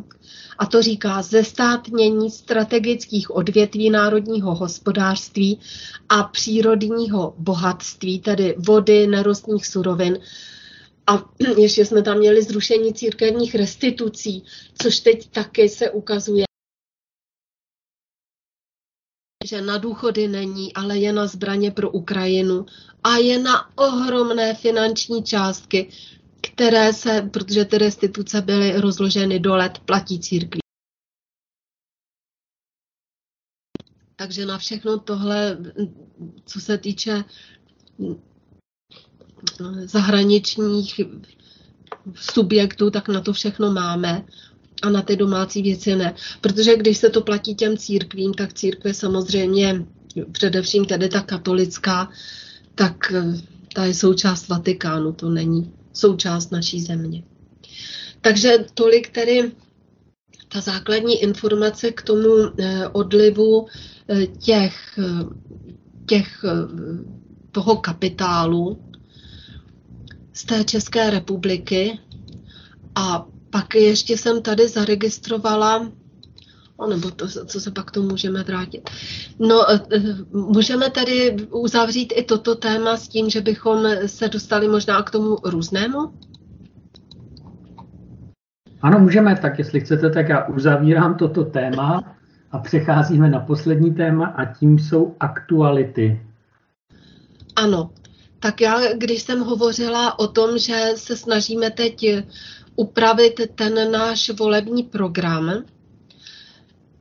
A 0.58 0.66
to 0.66 0.82
říká 0.82 1.22
zestátnění 1.22 2.30
strategických 2.30 3.30
odvětví 3.30 3.90
národního 3.90 4.54
hospodářství 4.54 5.60
a 6.08 6.22
přírodního 6.22 7.34
bohatství, 7.38 8.20
tedy 8.20 8.54
vody, 8.58 9.06
nerostních 9.06 9.66
surovin. 9.66 10.18
A 11.06 11.24
ještě 11.58 11.84
jsme 11.84 12.02
tam 12.02 12.18
měli 12.18 12.42
zrušení 12.42 12.94
církevních 12.94 13.54
restitucí, 13.54 14.44
což 14.82 15.00
teď 15.00 15.30
taky 15.30 15.68
se 15.68 15.90
ukazuje 15.90 16.44
že 19.44 19.60
na 19.60 19.78
důchody 19.78 20.28
není, 20.28 20.74
ale 20.74 20.98
je 20.98 21.12
na 21.12 21.26
zbraně 21.26 21.70
pro 21.70 21.90
Ukrajinu 21.90 22.66
a 23.04 23.16
je 23.16 23.38
na 23.38 23.78
ohromné 23.78 24.54
finanční 24.54 25.22
částky, 25.22 25.90
které 26.62 26.92
se, 26.92 27.22
protože 27.32 27.64
ty 27.64 27.78
restituce 27.78 28.40
byly 28.40 28.80
rozloženy 28.80 29.40
do 29.40 29.56
let, 29.56 29.78
platí 29.78 30.20
církví. 30.20 30.60
Takže 34.16 34.46
na 34.46 34.58
všechno 34.58 34.98
tohle, 34.98 35.58
co 36.44 36.60
se 36.60 36.78
týče 36.78 37.24
zahraničních 39.84 41.00
subjektů, 42.14 42.90
tak 42.90 43.08
na 43.08 43.20
to 43.20 43.32
všechno 43.32 43.72
máme. 43.72 44.24
a 44.82 44.90
na 44.90 45.02
ty 45.02 45.16
domácí 45.16 45.62
věci 45.62 45.96
ne. 45.96 46.14
Protože 46.40 46.76
když 46.76 46.98
se 46.98 47.10
to 47.10 47.20
platí 47.20 47.54
těm 47.54 47.76
církvím, 47.76 48.34
tak 48.34 48.52
církve 48.52 48.94
samozřejmě, 48.94 49.86
především 50.32 50.84
tedy 50.84 51.08
ta 51.08 51.20
katolická, 51.20 52.10
tak 52.74 53.12
eh, 53.12 53.22
ta 53.74 53.84
je 53.84 53.94
součást 53.94 54.48
Vatikánu, 54.48 55.12
to 55.12 55.28
není 55.28 55.72
součást 55.92 56.50
naší 56.52 56.80
země. 56.80 57.22
Takže 58.20 58.64
tolik 58.74 59.10
tedy 59.10 59.52
ta 60.48 60.60
základní 60.60 61.22
informace 61.22 61.92
k 61.92 62.02
tomu 62.02 62.28
eh, 62.58 62.88
odlivu 62.88 63.66
eh, 64.08 64.26
těch, 64.26 64.98
těch 66.06 66.44
toho 67.52 67.76
kapitálu 67.76 68.78
z 70.32 70.44
té 70.44 70.64
České 70.64 71.10
republiky 71.10 71.98
a 72.94 73.26
pak 73.50 73.74
ještě 73.74 74.16
jsem 74.18 74.42
tady 74.42 74.68
zaregistrovala, 74.68 75.92
nebo 76.86 77.10
to, 77.10 77.28
co 77.28 77.60
se 77.60 77.70
pak 77.70 77.90
to 77.90 78.02
můžeme 78.02 78.42
vrátit. 78.42 78.90
No, 79.38 79.70
e, 79.70 79.74
e, 79.74 80.00
můžeme 80.32 80.90
tady 80.90 81.36
uzavřít 81.50 82.12
i 82.16 82.22
toto 82.22 82.54
téma 82.54 82.96
s 82.96 83.08
tím, 83.08 83.30
že 83.30 83.40
bychom 83.40 83.86
se 84.06 84.28
dostali 84.28 84.68
možná 84.68 85.02
k 85.02 85.10
tomu 85.10 85.36
různému? 85.44 85.98
Ano, 88.82 88.98
můžeme, 88.98 89.36
tak 89.36 89.58
jestli 89.58 89.80
chcete, 89.80 90.10
tak 90.10 90.28
já 90.28 90.44
uzavírám 90.44 91.14
toto 91.14 91.44
téma 91.44 92.16
a 92.50 92.58
přecházíme 92.58 93.30
na 93.30 93.40
poslední 93.40 93.94
téma 93.94 94.26
a 94.26 94.44
tím 94.44 94.78
jsou 94.78 95.14
aktuality. 95.20 96.20
Ano, 97.56 97.90
tak 98.40 98.60
já, 98.60 98.94
když 98.94 99.22
jsem 99.22 99.40
hovořila 99.40 100.18
o 100.18 100.26
tom, 100.26 100.58
že 100.58 100.92
se 100.94 101.16
snažíme 101.16 101.70
teď 101.70 102.06
upravit 102.76 103.40
ten 103.54 103.92
náš 103.92 104.30
volební 104.30 104.82
program, 104.82 105.64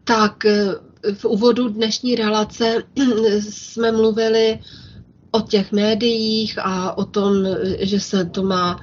tak 0.04 0.46
eh, 0.46 0.76
v 1.14 1.26
úvodu 1.26 1.70
dnešní 1.70 2.16
relace 2.16 2.84
jsme 3.40 3.92
mluvili 3.92 4.60
o 5.32 5.42
těch 5.42 5.72
médiích 5.72 6.60
a 6.62 6.98
o 6.98 7.06
tom, 7.06 7.34
že 7.80 8.00
se 8.00 8.26
to 8.26 8.44
má 8.44 8.80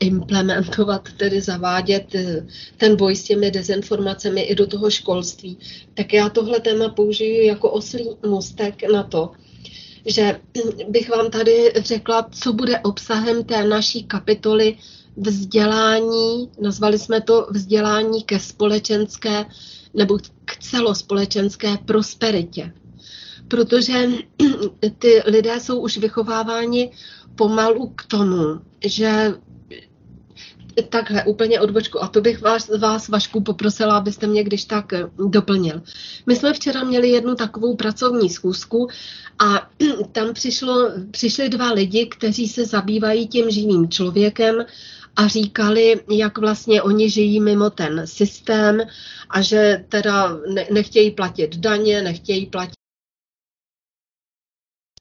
implementovat, 0.00 1.08
tedy 1.16 1.40
zavádět 1.40 2.14
eh, 2.14 2.46
ten 2.76 2.96
boj 2.96 3.16
s 3.16 3.24
těmi 3.24 3.50
dezinformacemi 3.50 4.40
i 4.40 4.54
do 4.54 4.66
toho 4.66 4.90
školství. 4.90 5.58
Tak 5.94 6.12
já 6.12 6.28
tohle 6.28 6.60
téma 6.60 6.88
použiju 6.88 7.42
jako 7.42 7.70
oslý 7.70 8.08
mustek 8.26 8.90
na 8.92 9.02
to, 9.02 9.30
že 10.06 10.40
bych 10.88 11.10
vám 11.10 11.30
tady 11.30 11.72
řekla, 11.76 12.28
co 12.30 12.52
bude 12.52 12.80
obsahem 12.80 13.44
té 13.44 13.64
naší 13.64 14.04
kapitoly 14.04 14.78
vzdělání, 15.16 16.50
nazvali 16.60 16.98
jsme 16.98 17.20
to 17.20 17.46
vzdělání 17.50 18.22
ke 18.22 18.40
společenské 18.40 19.44
nebo 19.96 20.18
k 20.44 20.56
celospolečenské 20.56 21.76
prosperitě. 21.86 22.72
Protože 23.48 24.08
ty 24.98 25.22
lidé 25.26 25.60
jsou 25.60 25.80
už 25.80 25.98
vychováváni 25.98 26.90
pomalu 27.36 27.92
k 27.96 28.04
tomu, 28.04 28.60
že 28.84 29.34
takhle 30.82 31.24
úplně 31.24 31.60
odbočku. 31.60 32.02
A 32.02 32.08
to 32.08 32.20
bych 32.20 32.42
vás, 32.42 32.70
vás 32.78 33.08
Vašku 33.08 33.40
poprosila, 33.40 33.96
abyste 33.96 34.26
mě 34.26 34.44
když 34.44 34.64
tak 34.64 34.92
doplnil. 35.28 35.82
My 36.26 36.36
jsme 36.36 36.52
včera 36.52 36.84
měli 36.84 37.10
jednu 37.10 37.34
takovou 37.34 37.76
pracovní 37.76 38.30
schůzku 38.30 38.88
a 39.38 39.70
tam 40.12 40.34
přišlo, 40.34 40.90
přišli 41.10 41.48
dva 41.48 41.72
lidi, 41.72 42.06
kteří 42.06 42.48
se 42.48 42.64
zabývají 42.64 43.28
tím 43.28 43.50
živým 43.50 43.88
člověkem 43.88 44.64
a 45.16 45.28
říkali, 45.28 46.00
jak 46.10 46.38
vlastně 46.38 46.82
oni 46.82 47.10
žijí 47.10 47.40
mimo 47.40 47.70
ten 47.70 48.06
systém 48.06 48.80
a 49.30 49.40
že 49.40 49.84
teda 49.88 50.38
nechtějí 50.72 51.10
platit 51.10 51.56
daně, 51.56 52.02
nechtějí 52.02 52.46
platit 52.46 52.76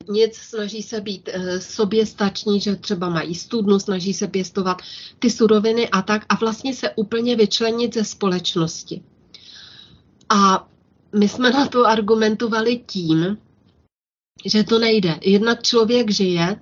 nic, 0.09 0.35
snaží 0.35 0.83
se 0.83 1.01
být 1.01 1.29
eh, 1.33 1.61
soběstační, 1.61 2.59
že 2.61 2.75
třeba 2.75 3.09
mají 3.09 3.35
studnu, 3.35 3.79
snaží 3.79 4.13
se 4.13 4.27
pěstovat 4.27 4.81
ty 5.19 5.29
suroviny 5.29 5.89
a 5.89 6.01
tak 6.01 6.25
a 6.29 6.35
vlastně 6.35 6.73
se 6.73 6.89
úplně 6.95 7.35
vyčlenit 7.35 7.93
ze 7.93 8.03
společnosti. 8.03 9.03
A 10.29 10.69
my 11.15 11.29
jsme 11.29 11.49
na 11.49 11.67
to 11.67 11.85
argumentovali 11.85 12.77
tím, 12.77 13.37
že 14.45 14.63
to 14.63 14.79
nejde. 14.79 15.19
Jednak 15.21 15.63
člověk 15.63 16.11
žije 16.11 16.55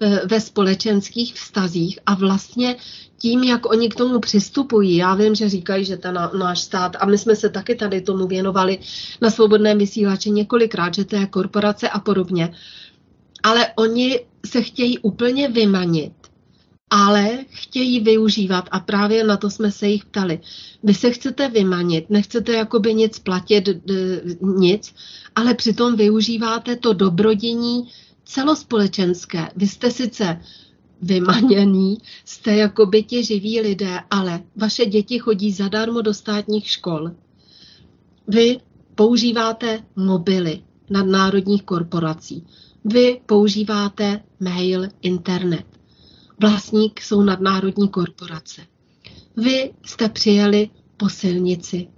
eh, 0.00 0.20
ve 0.26 0.40
společenských 0.40 1.34
vztazích 1.34 1.98
a 2.06 2.14
vlastně 2.14 2.76
tím, 3.18 3.44
jak 3.44 3.70
oni 3.70 3.88
k 3.88 3.94
tomu 3.94 4.20
přistupují, 4.20 4.96
já 4.96 5.14
vím, 5.14 5.34
že 5.34 5.48
říkají, 5.48 5.84
že 5.84 5.96
ten 5.96 6.30
náš 6.38 6.60
stát, 6.60 6.96
a 7.00 7.06
my 7.06 7.18
jsme 7.18 7.36
se 7.36 7.48
taky 7.48 7.74
tady 7.74 8.00
tomu 8.00 8.26
věnovali 8.26 8.78
na 9.20 9.30
svobodném 9.30 9.78
vysílači 9.78 10.30
několikrát, 10.30 10.94
že 10.94 11.04
to 11.04 11.16
je 11.16 11.26
korporace 11.26 11.88
a 11.88 12.00
podobně, 12.00 12.54
ale 13.42 13.66
oni 13.76 14.20
se 14.46 14.62
chtějí 14.62 14.98
úplně 14.98 15.48
vymanit, 15.48 16.12
ale 16.90 17.38
chtějí 17.48 18.00
využívat 18.00 18.68
a 18.70 18.80
právě 18.80 19.24
na 19.24 19.36
to 19.36 19.50
jsme 19.50 19.72
se 19.72 19.88
jich 19.88 20.04
ptali. 20.04 20.40
Vy 20.82 20.94
se 20.94 21.10
chcete 21.10 21.48
vymanit, 21.48 22.10
nechcete 22.10 22.52
jakoby 22.52 22.94
nic 22.94 23.18
platit, 23.18 23.68
nic, 24.42 24.94
ale 25.34 25.54
přitom 25.54 25.96
využíváte 25.96 26.76
to 26.76 26.92
dobrodění 26.92 27.88
celospolečenské. 28.24 29.48
Vy 29.56 29.66
jste 29.66 29.90
sice 29.90 30.40
vymaněný, 31.02 31.98
jste 32.24 32.56
jako 32.56 32.90
ti 33.06 33.24
živí 33.24 33.60
lidé, 33.60 34.00
ale 34.10 34.42
vaše 34.56 34.86
děti 34.86 35.18
chodí 35.18 35.52
zadarmo 35.52 36.00
do 36.00 36.14
státních 36.14 36.70
škol. 36.70 37.10
Vy 38.28 38.58
používáte 38.94 39.82
mobily 39.96 40.62
nadnárodních 40.90 41.62
korporací. 41.62 42.46
Vy 42.84 43.20
používáte 43.26 44.22
mail, 44.40 44.88
internet. 45.02 45.75
Vlastník 46.40 47.00
jsou 47.00 47.22
nadnárodní 47.22 47.88
korporace. 47.88 48.62
Vy 49.36 49.74
jste 49.84 50.08
přijeli 50.08 50.70
po 50.96 51.08
silnici 51.08 51.88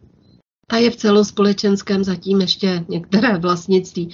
ta 0.70 0.76
je 0.76 0.90
v 0.90 0.96
celospolečenském 0.96 2.04
zatím 2.04 2.40
ještě 2.40 2.84
některé 2.88 3.38
vlastnictví 3.38 4.10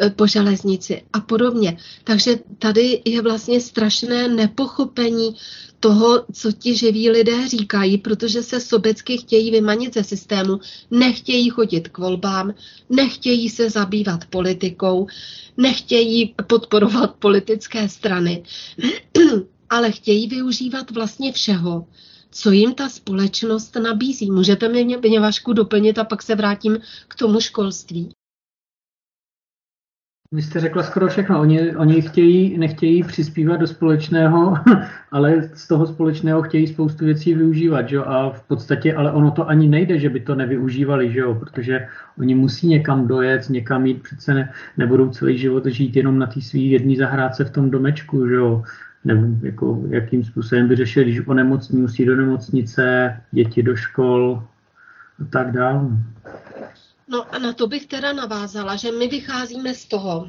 e, 0.00 0.10
po 0.10 0.26
železnici 0.26 1.02
a 1.12 1.20
podobně. 1.20 1.76
Takže 2.04 2.38
tady 2.58 3.02
je 3.04 3.22
vlastně 3.22 3.60
strašné 3.60 4.28
nepochopení 4.28 5.36
toho, 5.80 6.24
co 6.32 6.52
ti 6.52 6.76
živí 6.76 7.10
lidé 7.10 7.48
říkají, 7.48 7.98
protože 7.98 8.42
se 8.42 8.60
sobecky 8.60 9.18
chtějí 9.18 9.50
vymanit 9.50 9.94
ze 9.94 10.04
systému, 10.04 10.60
nechtějí 10.90 11.50
chodit 11.50 11.88
k 11.88 11.98
volbám, 11.98 12.54
nechtějí 12.90 13.48
se 13.48 13.70
zabývat 13.70 14.24
politikou, 14.24 15.06
nechtějí 15.56 16.34
podporovat 16.46 17.14
politické 17.18 17.88
strany, 17.88 18.42
ale 19.70 19.92
chtějí 19.92 20.28
využívat 20.28 20.90
vlastně 20.90 21.32
všeho, 21.32 21.86
co 22.30 22.50
jim 22.50 22.74
ta 22.74 22.88
společnost 22.88 23.76
nabízí. 23.76 24.30
Můžete 24.30 24.68
mě, 24.68 24.98
mě 24.98 25.20
Vašku 25.20 25.52
doplnit 25.52 25.98
a 25.98 26.04
pak 26.04 26.22
se 26.22 26.34
vrátím 26.34 26.78
k 27.08 27.14
tomu 27.14 27.40
školství. 27.40 28.10
Vy 30.32 30.42
jste 30.42 30.60
řekla 30.60 30.82
skoro 30.82 31.08
všechno. 31.08 31.40
Oni, 31.40 31.76
oni 31.76 32.02
chtějí, 32.02 32.58
nechtějí 32.58 33.02
přispívat 33.02 33.56
do 33.56 33.66
společného, 33.66 34.54
ale 35.12 35.42
z 35.54 35.68
toho 35.68 35.86
společného 35.86 36.42
chtějí 36.42 36.66
spoustu 36.66 37.04
věcí 37.04 37.34
využívat. 37.34 37.88
Že? 37.88 37.98
A 37.98 38.30
v 38.30 38.42
podstatě, 38.42 38.94
ale 38.94 39.12
ono 39.12 39.30
to 39.30 39.48
ani 39.48 39.68
nejde, 39.68 39.98
že 39.98 40.10
by 40.10 40.20
to 40.20 40.34
nevyužívali, 40.34 41.12
že? 41.12 41.22
protože 41.40 41.88
oni 42.18 42.34
musí 42.34 42.66
někam 42.66 43.06
dojet, 43.06 43.50
někam 43.50 43.86
jít, 43.86 44.02
přece 44.02 44.34
ne, 44.34 44.52
nebudou 44.76 45.10
celý 45.10 45.38
život 45.38 45.66
žít 45.66 45.96
jenom 45.96 46.18
na 46.18 46.26
té 46.26 46.40
svý 46.40 46.70
jedné 46.70 46.96
zahrádce 46.96 47.44
v 47.44 47.50
tom 47.50 47.70
domečku. 47.70 48.28
Že? 48.28 48.36
Nebo 49.06 49.26
jako, 49.42 49.82
jakým 49.88 50.24
způsobem 50.24 50.68
by 50.68 50.76
řešil, 50.76 51.02
když 51.02 51.26
onemocní, 51.26 51.80
musí 51.80 52.04
do 52.04 52.16
nemocnice, 52.16 53.16
děti 53.32 53.62
do 53.62 53.76
škol 53.76 54.42
a 55.20 55.24
tak 55.32 55.52
dále. 55.52 55.88
No 57.08 57.34
a 57.34 57.38
na 57.38 57.52
to 57.52 57.66
bych 57.66 57.86
teda 57.86 58.12
navázala, 58.12 58.76
že 58.76 58.92
my 58.92 59.08
vycházíme 59.08 59.74
z 59.74 59.84
toho, 59.84 60.28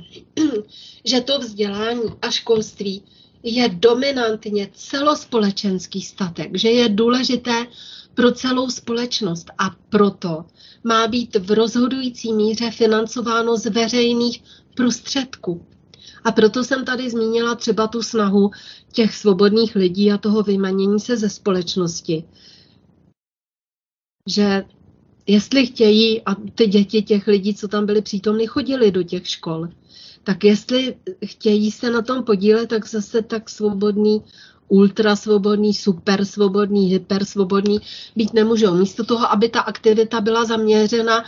že 1.05 1.21
to 1.21 1.39
vzdělání 1.39 2.01
a 2.21 2.31
školství 2.31 3.03
je 3.43 3.69
dominantně 3.69 4.69
celospolečenský 4.73 6.01
statek, 6.01 6.57
že 6.57 6.69
je 6.69 6.89
důležité 6.89 7.65
pro 8.13 8.31
celou 8.31 8.69
společnost 8.69 9.51
a 9.57 9.75
proto 9.89 10.45
má 10.83 11.07
být 11.07 11.35
v 11.35 11.51
rozhodující 11.51 12.33
míře 12.33 12.71
financováno 12.71 13.57
z 13.57 13.65
veřejných 13.65 14.43
prostředků. 14.75 15.65
A 16.23 16.31
proto 16.31 16.64
jsem 16.64 16.85
tady 16.85 17.10
zmínila 17.10 17.56
třeba 17.56 17.88
tu 17.88 18.02
snahu 18.03 18.52
těch 18.91 19.15
svobodných 19.15 19.76
lidí 19.76 20.11
a 20.11 20.18
toho 20.18 20.44
vymanění 20.44 20.99
se 20.99 21.18
ze 21.18 21.30
společnosti. 21.30 22.23
Že 24.27 24.64
jestli 25.27 25.65
chtějí, 25.65 26.22
a 26.22 26.35
ty 26.35 26.68
děti 26.68 27.02
těch 27.02 27.27
lidí, 27.27 27.56
co 27.56 27.68
tam 27.68 27.85
byli 27.85 28.02
přítomny, 28.02 28.48
chodili 28.48 28.91
do 28.91 29.03
těch 29.03 29.27
škol, 29.27 29.68
tak 30.23 30.44
jestli 30.44 30.95
chtějí 31.26 31.72
se 31.72 31.91
na 31.91 32.02
tom 32.02 32.23
podílet, 32.23 32.69
tak 32.69 32.88
zase 32.89 33.22
tak 33.22 33.49
svobodný 33.49 34.23
ultrasvobodný, 34.68 35.73
supersvobodný, 35.73 36.85
hypersvobodný 36.85 37.80
být 38.15 38.34
nemůžou. 38.34 38.76
Místo 38.76 39.03
toho, 39.03 39.31
aby 39.31 39.49
ta 39.49 39.60
aktivita 39.61 40.22
byla 40.22 40.45
zaměřena 40.45 41.23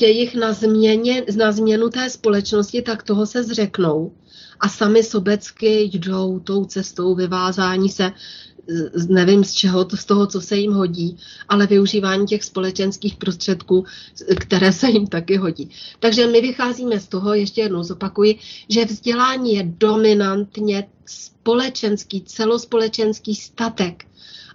jejich 0.00 0.34
na, 0.34 0.52
změně, 0.52 1.24
na 1.36 1.52
změnu 1.52 1.88
té 1.88 2.10
společnosti, 2.10 2.82
tak 2.82 3.02
toho 3.02 3.26
se 3.26 3.44
zřeknou 3.44 4.12
a 4.60 4.68
sami 4.68 5.02
sobecky 5.02 5.90
jdou 5.92 6.38
tou 6.38 6.64
cestou 6.64 7.14
vyvázání 7.14 7.88
se 7.88 8.12
nevím 9.08 9.44
z 9.44 9.52
čeho, 9.52 9.84
to 9.84 9.96
z 9.96 10.04
toho, 10.04 10.26
co 10.26 10.40
se 10.40 10.56
jim 10.56 10.72
hodí, 10.72 11.16
ale 11.48 11.66
využívání 11.66 12.26
těch 12.26 12.44
společenských 12.44 13.16
prostředků, 13.16 13.84
které 14.38 14.72
se 14.72 14.90
jim 14.90 15.06
taky 15.06 15.36
hodí. 15.36 15.70
Takže 15.98 16.26
my 16.26 16.40
vycházíme 16.40 17.00
z 17.00 17.08
toho, 17.08 17.34
ještě 17.34 17.60
jednou 17.60 17.82
zopakuji, 17.82 18.38
že 18.68 18.84
vzdělání 18.84 19.54
je 19.54 19.62
dominantně 19.78 20.88
společenský, 21.06 22.20
celospolečenský 22.20 23.34
statek 23.34 24.04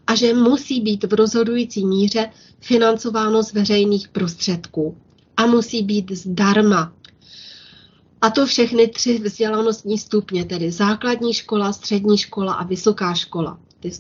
a 0.08 0.16
že 0.16 0.34
musí 0.34 0.82
být 0.82 1.04
v 1.04 1.14
rozhodující 1.14 1.86
míře 1.86 2.30
financováno 2.60 3.44
z 3.44 3.54
veřejných 3.54 4.08
prostředků 4.08 4.98
a 5.38 5.46
musí 5.46 5.84
být 5.84 6.12
zdarma. 6.12 6.94
A 8.22 8.30
to 8.30 8.46
všechny 8.46 8.88
tři 8.88 9.20
vzdělanostní 9.20 9.98
stupně, 9.98 10.46
tedy 10.46 10.72
základní 10.72 11.34
škola, 11.34 11.74
střední 11.74 12.18
škola 12.18 12.54
a 12.54 12.64
vysoká 12.64 13.14
škola 13.14 13.60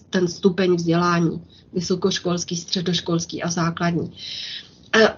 ten 0.09 0.27
stupeň 0.27 0.75
vzdělání, 0.75 1.41
vysokoškolský, 1.73 2.55
středoškolský 2.55 3.43
a 3.43 3.49
základní. 3.49 4.11
A 4.93 5.17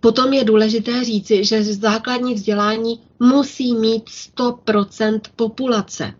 potom 0.00 0.32
je 0.32 0.44
důležité 0.44 1.04
říci, 1.04 1.44
že 1.44 1.64
základní 1.64 2.34
vzdělání 2.34 3.00
musí 3.20 3.74
mít 3.74 4.04
100% 4.36 5.20
populace. 5.36 6.14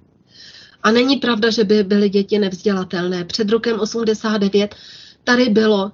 A 0.82 0.90
není 0.90 1.16
pravda, 1.16 1.50
že 1.50 1.64
by 1.64 1.82
byly 1.82 2.08
děti 2.08 2.38
nevzdělatelné. 2.38 3.24
Před 3.24 3.50
rokem 3.50 3.80
89 3.80 4.74
tady 5.24 5.48
bylo 5.48 5.92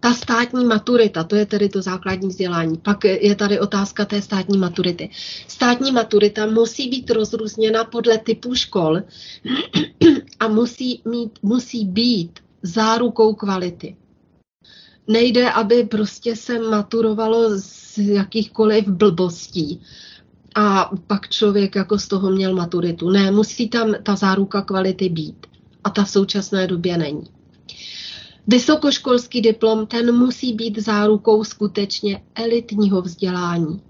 Ta 0.00 0.14
státní 0.14 0.64
maturita, 0.64 1.24
to 1.24 1.36
je 1.36 1.46
tedy 1.46 1.68
to 1.68 1.82
základní 1.82 2.28
vzdělání. 2.28 2.78
Pak 2.78 3.04
je 3.04 3.34
tady 3.34 3.60
otázka 3.60 4.04
té 4.04 4.22
státní 4.22 4.58
maturity. 4.58 5.10
Státní 5.48 5.92
maturita 5.92 6.46
musí 6.46 6.88
být 6.88 7.10
rozrůzněna 7.10 7.84
podle 7.84 8.18
typu 8.18 8.54
škol 8.54 8.98
a 10.40 10.48
musí, 10.48 11.02
mít, 11.04 11.38
musí 11.42 11.84
být 11.84 12.40
zárukou 12.62 13.34
kvality 13.34 13.96
nejde, 15.08 15.50
aby 15.50 15.84
prostě 15.84 16.36
se 16.36 16.58
maturovalo 16.58 17.50
z 17.58 17.98
jakýchkoliv 17.98 18.88
blbostí 18.88 19.82
a 20.54 20.90
pak 21.06 21.28
člověk 21.28 21.76
jako 21.76 21.98
z 21.98 22.08
toho 22.08 22.30
měl 22.30 22.54
maturitu. 22.54 23.10
Ne, 23.10 23.30
musí 23.30 23.68
tam 23.68 23.94
ta 24.02 24.16
záruka 24.16 24.62
kvality 24.62 25.08
být. 25.08 25.46
A 25.84 25.90
ta 25.90 26.04
v 26.04 26.10
současné 26.10 26.66
době 26.66 26.98
není. 26.98 27.24
Vysokoškolský 28.46 29.40
diplom, 29.40 29.86
ten 29.86 30.14
musí 30.14 30.52
být 30.52 30.78
zárukou 30.78 31.44
skutečně 31.44 32.22
elitního 32.34 33.02
vzdělání. 33.02 33.82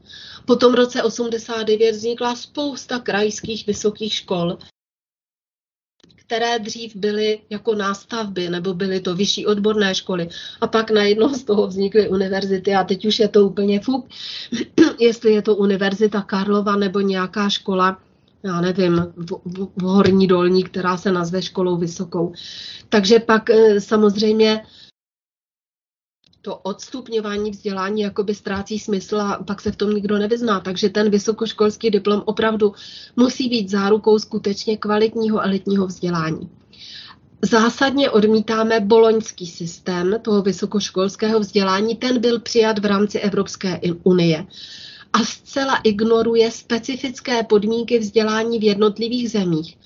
Po 0.45 0.57
tom 0.57 0.75
roce 0.75 1.03
89 1.03 1.93
vznikla 1.93 2.37
spousta 2.37 2.99
krajských 2.99 3.67
vysokých 3.67 4.13
škol, 4.13 4.59
které 6.27 6.59
dřív 6.59 6.97
byly 6.97 7.39
jako 7.51 7.75
nástavby, 7.75 8.49
nebo 8.49 8.75
byly 8.75 9.01
to 9.01 9.15
vyšší 9.15 9.47
odborné 9.47 9.95
školy. 9.95 10.29
A 10.61 10.67
pak 10.67 10.91
najednou 10.91 11.29
z 11.29 11.45
toho 11.45 11.67
vznikly 11.67 12.09
univerzity 12.09 12.75
a 12.75 12.85
teď 12.85 13.07
už 13.07 13.19
je 13.19 13.29
to 13.29 13.47
úplně 13.47 13.81
fuk, 13.81 14.07
jestli 15.01 15.33
je 15.33 15.43
to 15.43 15.57
univerzita 15.57 16.23
Karlova 16.23 16.77
nebo 16.77 17.01
nějaká 17.01 17.49
škola, 17.49 17.99
já 18.43 18.61
nevím, 18.61 18.97
v, 19.17 19.33
v, 19.45 19.69
v 19.77 19.83
Horní 19.83 20.27
Dolní, 20.27 20.65
která 20.65 20.97
se 20.97 21.13
nazve 21.13 21.43
školou 21.43 21.77
vysokou. 21.77 22.33
Takže 22.89 23.19
pak 23.19 23.51
eh, 23.51 23.81
samozřejmě 23.81 24.63
to 26.47 26.57
odstupňování 26.57 27.51
vzdělání 27.51 28.03
jakoby 28.03 28.35
ztrácí 28.35 28.79
smysl 28.79 29.21
a 29.21 29.43
pak 29.47 29.61
se 29.61 29.73
v 29.73 29.77
tom 29.77 29.91
nikdo 29.91 30.19
nevyzná. 30.19 30.61
Takže 30.61 30.89
ten 30.89 31.11
vysokoškolský 31.11 31.91
diplom 31.91 32.23
opravdu 32.25 32.73
musí 33.17 33.49
být 33.49 33.71
zárukou 33.71 34.19
skutečně 34.19 34.77
kvalitního 34.77 35.41
elitního 35.41 35.87
vzdělání. 35.87 36.49
Zásadně 37.43 38.11
odmítáme 38.11 38.81
boloňský 38.81 39.47
systém 39.47 40.15
toho 40.23 40.43
vysokoškolského 40.43 41.41
vzdělání. 41.41 41.97
Ten 41.97 42.21
byl 42.21 42.41
přijat 42.41 42.79
v 42.79 42.85
rámci 42.85 43.19
Evropské 43.19 43.81
unie 44.03 44.47
a 45.13 45.19
zcela 45.19 45.77
ignoruje 45.77 46.51
specifické 46.51 47.43
podmínky 47.43 47.99
vzdělání 47.99 48.59
v 48.59 48.65
jednotlivých 48.65 49.31
zemích 49.31 49.79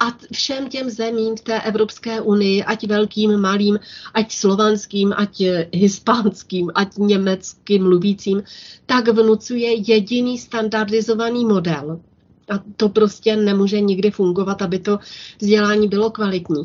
a 0.00 0.06
všem 0.32 0.68
těm 0.68 0.90
zemím 0.90 1.36
v 1.36 1.40
té 1.40 1.60
Evropské 1.60 2.20
unii, 2.20 2.64
ať 2.64 2.86
velkým, 2.86 3.36
malým, 3.36 3.78
ať 4.14 4.32
slovanským, 4.32 5.14
ať 5.16 5.42
hispánským, 5.72 6.70
ať 6.74 6.96
německým 6.96 7.82
mluvícím, 7.82 8.42
tak 8.86 9.08
vnucuje 9.08 9.90
jediný 9.90 10.38
standardizovaný 10.38 11.44
model. 11.44 12.00
A 12.50 12.58
to 12.76 12.88
prostě 12.88 13.36
nemůže 13.36 13.80
nikdy 13.80 14.10
fungovat, 14.10 14.62
aby 14.62 14.78
to 14.78 14.98
vzdělání 15.40 15.88
bylo 15.88 16.10
kvalitní. 16.10 16.62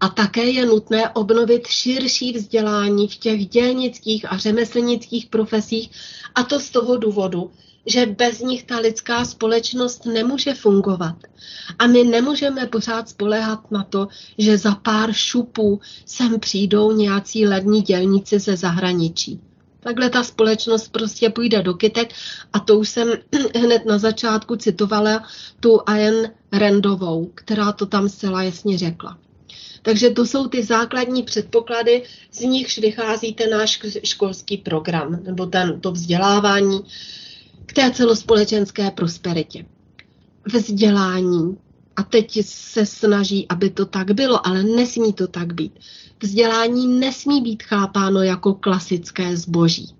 A 0.00 0.08
také 0.08 0.44
je 0.44 0.66
nutné 0.66 1.10
obnovit 1.10 1.66
širší 1.66 2.32
vzdělání 2.32 3.08
v 3.08 3.16
těch 3.16 3.46
dělnických 3.46 4.32
a 4.32 4.38
řemeslnických 4.38 5.26
profesích, 5.26 5.90
a 6.34 6.42
to 6.42 6.60
z 6.60 6.70
toho 6.70 6.96
důvodu, 6.96 7.50
že 7.86 8.06
bez 8.06 8.40
nich 8.40 8.64
ta 8.64 8.78
lidská 8.78 9.24
společnost 9.24 10.06
nemůže 10.06 10.54
fungovat. 10.54 11.16
A 11.78 11.86
my 11.86 12.04
nemůžeme 12.04 12.66
pořád 12.66 13.08
spolehat 13.08 13.70
na 13.70 13.84
to, 13.84 14.08
že 14.38 14.58
za 14.58 14.74
pár 14.74 15.12
šupů 15.12 15.80
sem 16.06 16.40
přijdou 16.40 16.92
nějací 16.92 17.46
lední 17.46 17.82
dělníci 17.82 18.38
ze 18.38 18.56
zahraničí. 18.56 19.40
Takhle 19.80 20.10
ta 20.10 20.24
společnost 20.24 20.88
prostě 20.88 21.30
půjde 21.30 21.62
do 21.62 21.74
kytek 21.74 22.12
a 22.52 22.58
to 22.58 22.78
už 22.78 22.88
jsem 22.88 23.08
hned 23.54 23.86
na 23.86 23.98
začátku 23.98 24.56
citovala 24.56 25.24
tu 25.60 25.80
Ayn 25.86 26.30
Randovou, 26.52 27.30
která 27.34 27.72
to 27.72 27.86
tam 27.86 28.08
zcela 28.08 28.42
jasně 28.42 28.78
řekla. 28.78 29.18
Takže 29.82 30.10
to 30.10 30.26
jsou 30.26 30.48
ty 30.48 30.62
základní 30.62 31.22
předpoklady, 31.22 32.02
z 32.32 32.40
nichž 32.40 32.78
vychází 32.78 33.34
ten 33.34 33.50
náš 33.50 33.80
školský 34.04 34.56
program, 34.56 35.18
nebo 35.22 35.46
ten, 35.46 35.80
to 35.80 35.92
vzdělávání, 35.92 36.80
k 37.70 37.72
té 37.72 37.90
celospolečenské 37.90 38.90
prosperitě. 38.90 39.64
Vzdělání, 40.52 41.56
a 41.96 42.02
teď 42.02 42.44
se 42.44 42.86
snaží, 42.86 43.46
aby 43.48 43.70
to 43.70 43.86
tak 43.86 44.10
bylo, 44.10 44.46
ale 44.46 44.62
nesmí 44.62 45.12
to 45.12 45.26
tak 45.26 45.54
být. 45.54 45.72
Vzdělání 46.22 46.98
nesmí 47.00 47.40
být 47.42 47.62
chápáno 47.62 48.22
jako 48.22 48.54
klasické 48.54 49.36
zboží. 49.36 49.94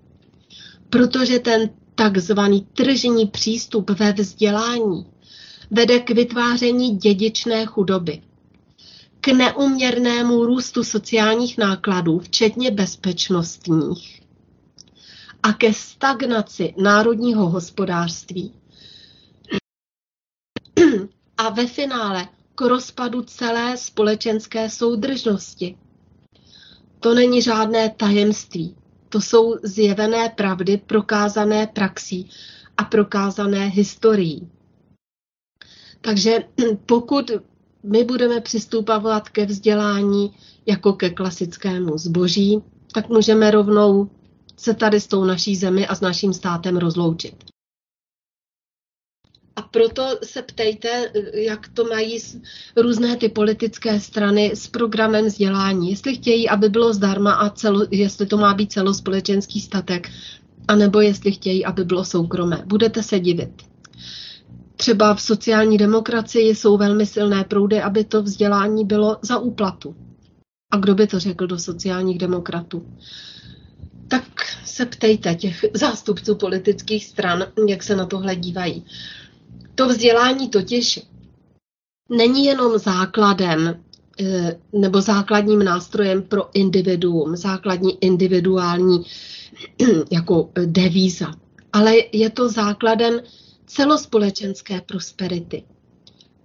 Protože 0.89 1.39
ten 1.39 1.69
takzvaný 1.95 2.67
tržní 2.73 3.27
přístup 3.27 3.89
ve 3.89 4.13
vzdělání 4.13 5.05
vede 5.71 5.99
k 5.99 6.09
vytváření 6.09 6.97
dědičné 6.97 7.65
chudoby, 7.65 8.21
k 9.21 9.27
neuměrnému 9.27 10.45
růstu 10.45 10.83
sociálních 10.83 11.57
nákladů, 11.57 12.19
včetně 12.19 12.71
bezpečnostních, 12.71 14.20
a 15.43 15.53
ke 15.53 15.73
stagnaci 15.73 16.73
národního 16.77 17.49
hospodářství. 17.49 18.53
A 21.37 21.49
ve 21.49 21.67
finále 21.67 22.27
k 22.55 22.61
rozpadu 22.61 23.21
celé 23.21 23.77
společenské 23.77 24.69
soudržnosti. 24.69 25.77
To 26.99 27.13
není 27.13 27.41
žádné 27.41 27.89
tajemství. 27.89 28.75
To 29.09 29.21
jsou 29.21 29.55
zjevené 29.63 30.29
pravdy 30.29 30.77
prokázané 30.77 31.67
praxí 31.67 32.29
a 32.77 32.83
prokázané 32.83 33.67
historií. 33.67 34.49
Takže 36.01 36.39
pokud 36.85 37.31
my 37.83 38.03
budeme 38.03 38.41
přistupovat 38.41 39.29
ke 39.29 39.45
vzdělání 39.45 40.33
jako 40.65 40.93
ke 40.93 41.09
klasickému 41.09 41.97
zboží, 41.97 42.63
tak 42.93 43.09
můžeme 43.09 43.51
rovnou 43.51 44.09
se 44.61 44.73
tady 44.73 44.99
s 44.99 45.07
tou 45.07 45.25
naší 45.25 45.55
zemi 45.55 45.87
a 45.87 45.95
s 45.95 46.01
naším 46.01 46.33
státem 46.33 46.77
rozloučit. 46.77 47.35
A 49.55 49.61
proto 49.61 50.03
se 50.23 50.41
ptejte, 50.41 51.11
jak 51.33 51.67
to 51.67 51.83
mají 51.83 52.19
různé 52.77 53.17
ty 53.17 53.29
politické 53.29 53.99
strany 53.99 54.51
s 54.55 54.67
programem 54.67 55.25
vzdělání. 55.25 55.89
Jestli 55.89 56.15
chtějí, 56.15 56.49
aby 56.49 56.69
bylo 56.69 56.93
zdarma 56.93 57.33
a 57.33 57.49
celo, 57.49 57.87
jestli 57.91 58.25
to 58.25 58.37
má 58.37 58.53
být 58.53 58.71
celospolečenský 58.71 59.61
statek, 59.61 60.09
anebo 60.67 61.01
jestli 61.01 61.31
chtějí, 61.31 61.65
aby 61.65 61.83
bylo 61.83 62.05
soukromé. 62.05 62.63
Budete 62.65 63.03
se 63.03 63.19
divit. 63.19 63.51
Třeba 64.75 65.13
v 65.15 65.21
sociální 65.21 65.77
demokracii 65.77 66.55
jsou 66.55 66.77
velmi 66.77 67.05
silné 67.05 67.43
proudy, 67.43 67.81
aby 67.81 68.03
to 68.03 68.23
vzdělání 68.23 68.85
bylo 68.85 69.17
za 69.21 69.37
úplatu. 69.37 69.95
A 70.71 70.77
kdo 70.77 70.95
by 70.95 71.07
to 71.07 71.19
řekl 71.19 71.47
do 71.47 71.59
sociálních 71.59 72.17
demokratů? 72.17 72.85
Tak 74.11 74.23
se 74.65 74.85
ptejte 74.85 75.35
těch 75.35 75.65
zástupců 75.73 76.35
politických 76.35 77.05
stran, 77.05 77.45
jak 77.67 77.83
se 77.83 77.95
na 77.95 78.05
tohle 78.05 78.35
dívají. 78.35 78.85
To 79.75 79.87
vzdělání 79.87 80.49
totiž 80.49 80.99
není 82.09 82.45
jenom 82.45 82.77
základem 82.77 83.83
eh, 84.19 84.59
nebo 84.73 85.01
základním 85.01 85.63
nástrojem 85.63 86.23
pro 86.23 86.49
individuum, 86.53 87.35
základní 87.35 88.03
individuální 88.03 89.05
jako 90.11 90.49
devíza, 90.65 91.33
ale 91.73 91.95
je 92.11 92.29
to 92.29 92.49
základem 92.49 93.19
celospolečenské 93.65 94.81
prosperity. 94.81 95.63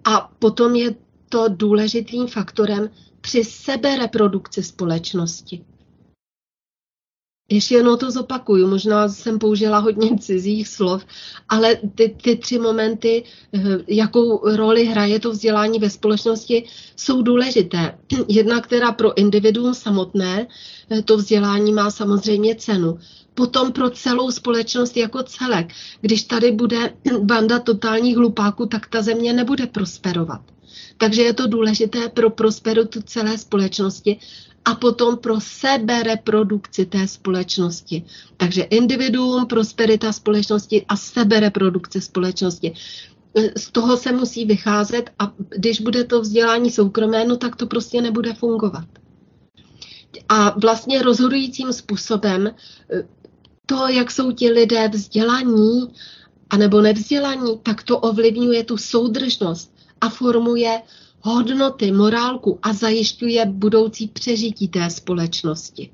A 0.03 0.31
potom 0.39 0.75
je 0.75 0.95
to 1.29 1.45
důležitým 1.47 2.27
faktorem 2.27 2.89
při 3.21 3.43
sebereprodukci 3.43 4.63
společnosti. 4.63 5.65
Ještě 7.49 7.75
jednou 7.75 7.95
to 7.95 8.11
zopakuju, 8.11 8.67
možná 8.67 9.09
jsem 9.09 9.39
použila 9.39 9.77
hodně 9.79 10.17
cizích 10.17 10.67
slov, 10.67 11.05
ale 11.49 11.75
ty, 11.95 12.15
ty 12.21 12.35
tři 12.35 12.59
momenty, 12.59 13.23
eh, 13.53 13.59
jakou 13.87 14.55
roli 14.55 14.85
hraje 14.85 15.19
to 15.19 15.31
vzdělání 15.31 15.79
ve 15.79 15.89
společnosti, 15.89 16.63
jsou 16.95 17.21
důležité. 17.21 17.97
Jedna, 18.27 18.61
která 18.61 18.91
pro 18.91 19.17
individuum 19.17 19.73
samotné, 19.73 20.47
eh, 20.91 21.01
to 21.01 21.17
vzdělání 21.17 21.73
má 21.73 21.91
samozřejmě 21.91 22.55
cenu. 22.55 22.97
Potom 23.33 23.71
pro 23.71 23.89
celou 23.89 24.31
společnost 24.31 24.97
jako 24.97 25.23
celek. 25.23 25.67
Když 26.01 26.23
tady 26.23 26.51
bude 26.51 26.93
banda 27.19 27.59
totálních 27.59 28.17
hlupáků, 28.17 28.65
tak 28.65 28.87
ta 28.87 29.01
země 29.01 29.33
nebude 29.33 29.67
prosperovat. 29.67 30.41
Takže 30.97 31.21
je 31.21 31.33
to 31.33 31.47
důležité 31.47 32.09
pro 32.09 32.29
prosperitu 32.29 33.01
celé 33.01 33.37
společnosti 33.37 34.19
a 34.67 34.75
potom 34.75 35.17
pro 35.17 35.39
sebe 35.39 36.03
reprodukci 36.03 36.85
té 36.85 37.07
společnosti. 37.07 38.03
Takže 38.37 38.61
individuum, 38.61 39.45
prosperita 39.45 40.11
společnosti 40.11 40.85
a 40.87 40.97
sebe 40.97 41.39
reprodukce 41.39 42.01
společnosti. 42.01 42.73
Z 43.57 43.71
toho 43.71 43.97
se 43.97 44.11
musí 44.11 44.45
vycházet 44.45 45.09
a 45.19 45.31
když 45.49 45.81
bude 45.81 46.03
to 46.03 46.21
vzdělání 46.21 46.71
soukromé, 46.71 47.25
no 47.25 47.37
tak 47.37 47.55
to 47.55 47.67
prostě 47.67 48.01
nebude 48.01 48.33
fungovat. 48.33 48.87
A 50.29 50.59
vlastně 50.59 51.01
rozhodujícím 51.01 51.73
způsobem 51.73 52.51
to, 53.65 53.87
jak 53.87 54.11
jsou 54.11 54.31
ti 54.31 54.51
lidé 54.51 54.87
vzdělaní 54.87 55.87
anebo 56.49 56.81
nevzdělaní, 56.81 57.59
tak 57.63 57.83
to 57.83 57.99
ovlivňuje 57.99 58.63
tu 58.63 58.77
soudržnost 58.77 59.75
a 60.01 60.09
formuje 60.09 60.81
hodnoty, 61.27 61.91
morálku 61.91 62.59
a 62.61 62.73
zajišťuje 62.73 63.45
budoucí 63.45 64.07
přežití 64.07 64.67
té 64.67 64.89
společnosti. 64.89 65.91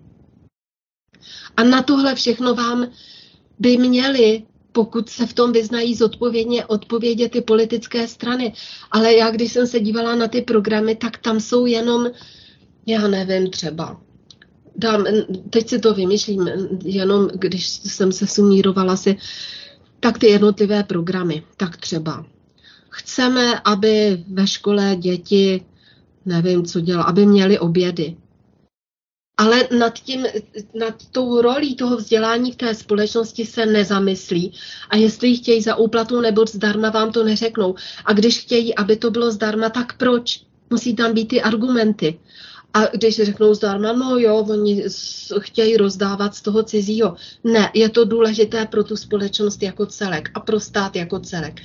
A 1.57 1.63
na 1.63 1.81
tohle 1.81 2.15
všechno 2.15 2.55
vám 2.55 2.87
by 3.59 3.77
měli, 3.77 4.43
pokud 4.71 5.09
se 5.09 5.25
v 5.25 5.33
tom 5.33 5.51
vyznají 5.51 5.95
zodpovědně, 5.95 6.65
odpovědět 6.65 7.31
ty 7.31 7.41
politické 7.41 8.07
strany. 8.07 8.53
Ale 8.91 9.13
já, 9.13 9.31
když 9.31 9.51
jsem 9.51 9.67
se 9.67 9.79
dívala 9.79 10.15
na 10.15 10.27
ty 10.27 10.41
programy, 10.41 10.95
tak 10.95 11.17
tam 11.17 11.39
jsou 11.39 11.65
jenom, 11.65 12.07
já 12.85 13.07
nevím, 13.07 13.49
třeba 13.49 14.01
dám, 14.75 15.05
teď 15.49 15.69
si 15.69 15.79
to 15.79 15.93
vymýšlím, 15.93 16.49
jenom 16.85 17.27
když 17.33 17.69
jsem 17.69 18.11
se 18.11 18.27
sumírovala 18.27 18.97
si, 18.97 19.17
tak 19.99 20.19
ty 20.19 20.27
jednotlivé 20.27 20.83
programy, 20.83 21.43
tak 21.57 21.77
třeba 21.77 22.25
Chceme, 22.93 23.59
aby 23.65 24.23
ve 24.27 24.47
škole 24.47 24.95
děti, 24.95 25.65
nevím, 26.25 26.65
co 26.65 26.79
dělá, 26.79 27.03
aby 27.03 27.25
měli 27.25 27.59
obědy. 27.59 28.17
Ale 29.37 29.67
nad, 29.79 29.93
tím, 29.93 30.25
nad 30.79 30.93
tou 31.11 31.41
rolí 31.41 31.75
toho 31.75 31.97
vzdělání 31.97 32.51
v 32.51 32.55
té 32.55 32.75
společnosti 32.75 33.45
se 33.45 33.65
nezamyslí. 33.65 34.53
A 34.89 34.95
jestli 34.95 35.37
chtějí 35.37 35.61
za 35.61 35.75
úplatu 35.75 36.21
nebo 36.21 36.45
zdarma, 36.45 36.89
vám 36.89 37.11
to 37.11 37.23
neřeknou. 37.23 37.75
A 38.05 38.13
když 38.13 38.39
chtějí, 38.39 38.75
aby 38.75 38.95
to 38.95 39.11
bylo 39.11 39.31
zdarma, 39.31 39.69
tak 39.69 39.97
proč? 39.97 40.41
Musí 40.69 40.95
tam 40.95 41.13
být 41.13 41.27
ty 41.27 41.41
argumenty. 41.41 42.19
A 42.73 42.85
když 42.85 43.15
řeknou 43.15 43.53
zdarma, 43.53 43.93
no 43.93 44.17
jo, 44.17 44.37
oni 44.49 44.83
chtějí 45.39 45.77
rozdávat 45.77 46.35
z 46.35 46.41
toho 46.41 46.63
cizího. 46.63 47.15
Ne, 47.43 47.71
je 47.73 47.89
to 47.89 48.05
důležité 48.05 48.65
pro 48.65 48.83
tu 48.83 48.97
společnost 48.97 49.63
jako 49.63 49.85
celek 49.85 50.29
a 50.33 50.39
pro 50.39 50.59
stát 50.59 50.95
jako 50.95 51.19
celek 51.19 51.61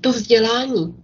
to 0.00 0.12
vzdělání 0.12 0.94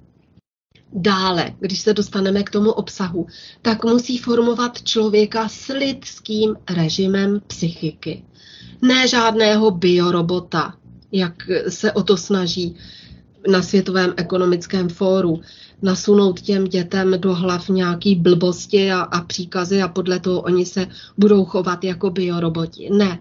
dále, 0.94 1.52
když 1.60 1.80
se 1.80 1.94
dostaneme 1.94 2.42
k 2.42 2.50
tomu 2.50 2.70
obsahu, 2.70 3.26
tak 3.62 3.84
musí 3.84 4.18
formovat 4.18 4.82
člověka 4.82 5.48
s 5.48 5.68
lidským 5.68 6.56
režimem 6.70 7.40
psychiky. 7.46 8.24
Ne 8.82 9.08
žádného 9.08 9.70
biorobota, 9.70 10.74
jak 11.12 11.34
se 11.68 11.92
o 11.92 12.02
to 12.02 12.16
snaží 12.16 12.76
na 13.48 13.62
Světovém 13.62 14.14
ekonomickém 14.16 14.88
fóru, 14.88 15.40
nasunout 15.82 16.40
těm 16.40 16.64
dětem 16.64 17.14
do 17.20 17.34
hlav 17.34 17.68
nějaký 17.68 18.14
blbosti 18.14 18.92
a, 18.92 19.00
a 19.00 19.20
příkazy 19.20 19.82
a 19.82 19.88
podle 19.88 20.20
toho 20.20 20.40
oni 20.40 20.66
se 20.66 20.86
budou 21.18 21.44
chovat 21.44 21.84
jako 21.84 22.10
bioroboti. 22.10 22.90
Ne. 22.92 23.18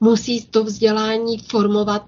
Musí 0.00 0.46
to 0.46 0.64
vzdělání 0.64 1.38
formovat 1.38 2.06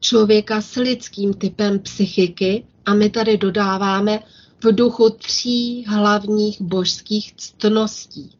člověka 0.00 0.60
s 0.60 0.74
lidským 0.74 1.34
typem 1.34 1.78
psychiky 1.78 2.64
a 2.86 2.94
my 2.94 3.10
tady 3.10 3.36
dodáváme 3.38 4.20
v 4.64 4.74
duchu 4.74 5.10
tří 5.10 5.84
hlavních 5.88 6.60
božských 6.60 7.34
ctností, 7.36 8.30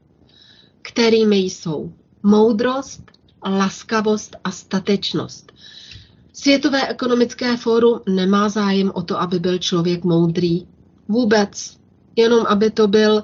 kterými 0.82 1.36
jsou 1.36 1.92
moudrost, 2.22 3.02
laskavost 3.44 4.36
a 4.44 4.50
statečnost. 4.50 5.52
Světové 6.32 6.88
ekonomické 6.88 7.56
fórum 7.56 8.00
nemá 8.08 8.48
zájem 8.48 8.92
o 8.94 9.02
to, 9.02 9.20
aby 9.20 9.38
byl 9.38 9.58
člověk 9.58 10.04
moudrý. 10.04 10.66
Vůbec. 11.08 11.76
Jenom 12.16 12.46
aby 12.46 12.70
to 12.70 12.88
byl, 12.88 13.22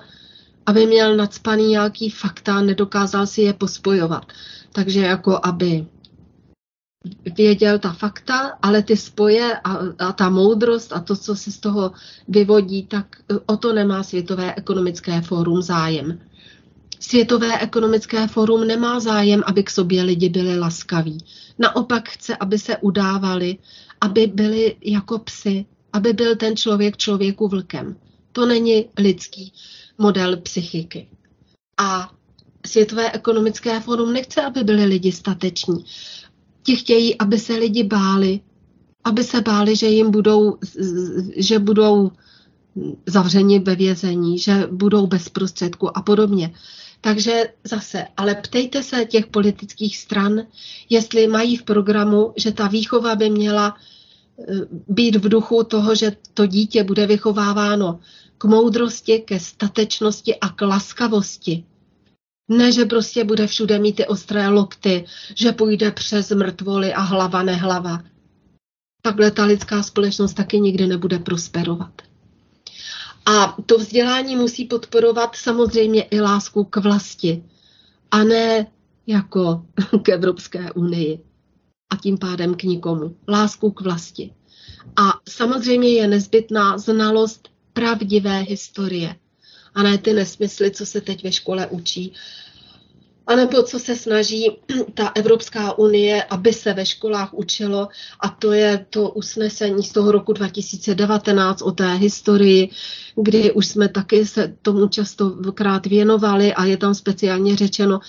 aby 0.67 0.87
měl 0.87 1.17
nadspaný 1.17 1.69
nějaký 1.69 2.11
fakta, 2.11 2.61
nedokázal 2.61 3.27
si 3.27 3.43
je 3.43 3.53
pospojovat. 3.53 4.27
Takže 4.73 5.01
jako 5.01 5.41
aby 5.43 5.87
věděl 7.37 7.79
ta 7.79 7.93
fakta, 7.93 8.59
ale 8.63 8.83
ty 8.83 8.97
spoje 8.97 9.59
a, 9.65 9.79
a 9.99 10.13
ta 10.13 10.29
moudrost 10.29 10.93
a 10.93 11.01
to, 11.01 11.17
co 11.17 11.37
se 11.37 11.53
z 11.53 11.59
toho 11.59 11.93
vyvodí, 12.29 12.87
tak 12.87 13.17
o 13.47 13.57
to 13.57 13.73
nemá 13.73 14.03
Světové 14.03 14.55
ekonomické 14.55 15.21
fórum 15.21 15.63
zájem. 15.63 16.21
Světové 17.01 17.59
ekonomické 17.59 18.29
fórum 18.29 18.67
nemá 18.67 19.01
zájem, 19.01 19.43
aby 19.47 19.63
k 19.63 19.71
sobě 19.71 20.03
lidi 20.03 20.29
byli 20.29 20.59
laskaví. 20.59 21.19
Naopak 21.59 22.09
chce, 22.09 22.37
aby 22.37 22.59
se 22.59 22.77
udávali, 22.77 23.59
aby 24.01 24.27
byli 24.27 24.77
jako 24.85 25.19
psy, 25.19 25.65
aby 25.93 26.13
byl 26.13 26.37
ten 26.37 26.57
člověk 26.57 26.97
člověku 26.97 27.49
vlkem. 27.49 27.97
To 28.33 28.47
není 28.47 28.85
lidský 28.99 29.53
model 29.99 30.37
psychiky. 30.37 31.09
A 31.79 32.11
Světové 32.67 33.13
ekonomické 33.13 33.81
fórum 33.81 34.13
nechce, 34.13 34.43
aby 34.43 34.65
byli 34.65 34.85
lidi 34.85 35.13
stateční 35.13 35.85
ti 36.65 36.77
chtějí, 36.77 37.19
aby 37.19 37.39
se 37.39 37.53
lidi 37.53 37.85
báli, 37.85 38.41
aby 39.05 39.25
se 39.25 39.41
báli, 39.41 39.77
že 39.77 39.87
jim 39.87 40.11
budou, 40.11 40.59
že 41.37 41.59
budou 41.59 42.11
zavřeni 43.07 43.59
ve 43.59 43.75
vězení, 43.75 44.39
že 44.39 44.69
budou 44.71 45.07
bez 45.07 45.29
prostředku 45.29 45.97
a 45.99 46.03
podobně. 46.03 46.55
Takže 47.01 47.45
zase, 47.65 48.05
ale 48.17 48.35
ptejte 48.35 48.83
se 48.83 49.05
těch 49.05 49.27
politických 49.27 49.97
stran, 49.97 50.43
jestli 50.91 51.27
mají 51.27 51.57
v 51.57 51.63
programu, 51.63 52.33
že 52.37 52.53
ta 52.53 52.69
výchova 52.69 53.15
by 53.15 53.31
měla 53.31 53.77
eh, 53.77 54.45
být 54.89 55.17
v 55.17 55.29
duchu 55.29 55.65
toho, 55.65 55.95
že 55.95 56.17
to 56.35 56.47
dítě 56.47 56.85
bude 56.85 57.07
vychováváno 57.07 58.01
k 58.39 58.45
moudrosti, 58.45 59.19
ke 59.19 59.41
statečnosti 59.41 60.37
a 60.37 60.49
k 60.49 60.67
laskavosti. 60.67 61.65
Ne, 62.49 62.73
že 62.73 62.85
prostě 62.85 63.25
bude 63.25 63.47
všude 63.47 63.79
mít 63.79 63.97
ty 63.97 64.07
ostré 64.07 64.49
lokty, 64.49 65.05
že 65.35 65.53
půjde 65.53 65.91
přes 65.91 66.31
mrtvoly 66.31 66.95
a 66.95 67.01
hlava 67.01 67.43
nehlava. 67.43 68.03
takhle 69.03 69.31
ta 69.31 69.45
lidská 69.45 69.83
společnost 69.83 70.35
taky 70.35 70.61
nikdy 70.61 70.87
nebude 70.87 71.19
prosperovat. 71.19 72.03
A 73.27 73.57
to 73.67 73.79
vzdělání 73.79 74.37
musí 74.37 74.65
podporovat 74.65 75.37
samozřejmě 75.37 76.03
i 76.03 76.21
lásku 76.21 76.65
k 76.65 76.77
vlasti, 76.77 77.45
a 78.11 78.25
ne 78.25 78.67
jako 79.07 79.67
k 80.03 80.09
Evropské 80.09 80.73
unii 80.73 81.25
a 81.93 81.97
tím 81.97 82.19
pádem 82.19 82.55
k 82.55 82.63
nikomu. 82.63 83.17
Lásku 83.29 83.71
k 83.71 83.81
vlasti. 83.81 84.35
A 84.97 85.21
samozřejmě 85.29 85.89
je 85.89 86.09
nezbytná 86.09 86.79
znalost 86.79 87.49
pravdivé 87.73 88.39
historie 88.41 89.17
a 89.75 89.83
ne 89.83 89.99
ty 89.99 90.13
nesmysly, 90.13 90.71
co 90.71 90.87
se 90.87 91.01
teď 91.01 91.25
ve 91.25 91.33
škole 91.33 91.67
učí. 91.67 92.13
A 93.27 93.37
nebo 93.37 93.63
co 93.63 93.79
se 93.79 93.97
snaží 93.97 94.51
ta 94.95 95.13
Evropská 95.15 95.79
unie, 95.79 96.25
aby 96.25 96.53
se 96.53 96.73
ve 96.73 96.87
školách 96.87 97.35
učilo, 97.35 97.89
a 98.21 98.29
to 98.29 98.53
je 98.53 98.87
to 98.91 99.11
usnesení 99.11 99.83
z 99.83 99.93
toho 99.93 100.13
roku 100.13 100.33
2019 100.33 101.63
o 101.63 101.73
té 101.73 101.95
historii, 101.95 102.69
kdy 103.17 103.53
už 103.53 103.67
jsme 103.67 103.89
taky 103.89 104.27
se 104.27 104.55
tomu 104.63 104.89
častokrát 104.89 105.87
věnovali 105.87 106.55
a 106.55 106.65
je 106.65 106.77
tam 106.77 106.95
speciálně 106.95 107.57
řečeno, 107.57 108.01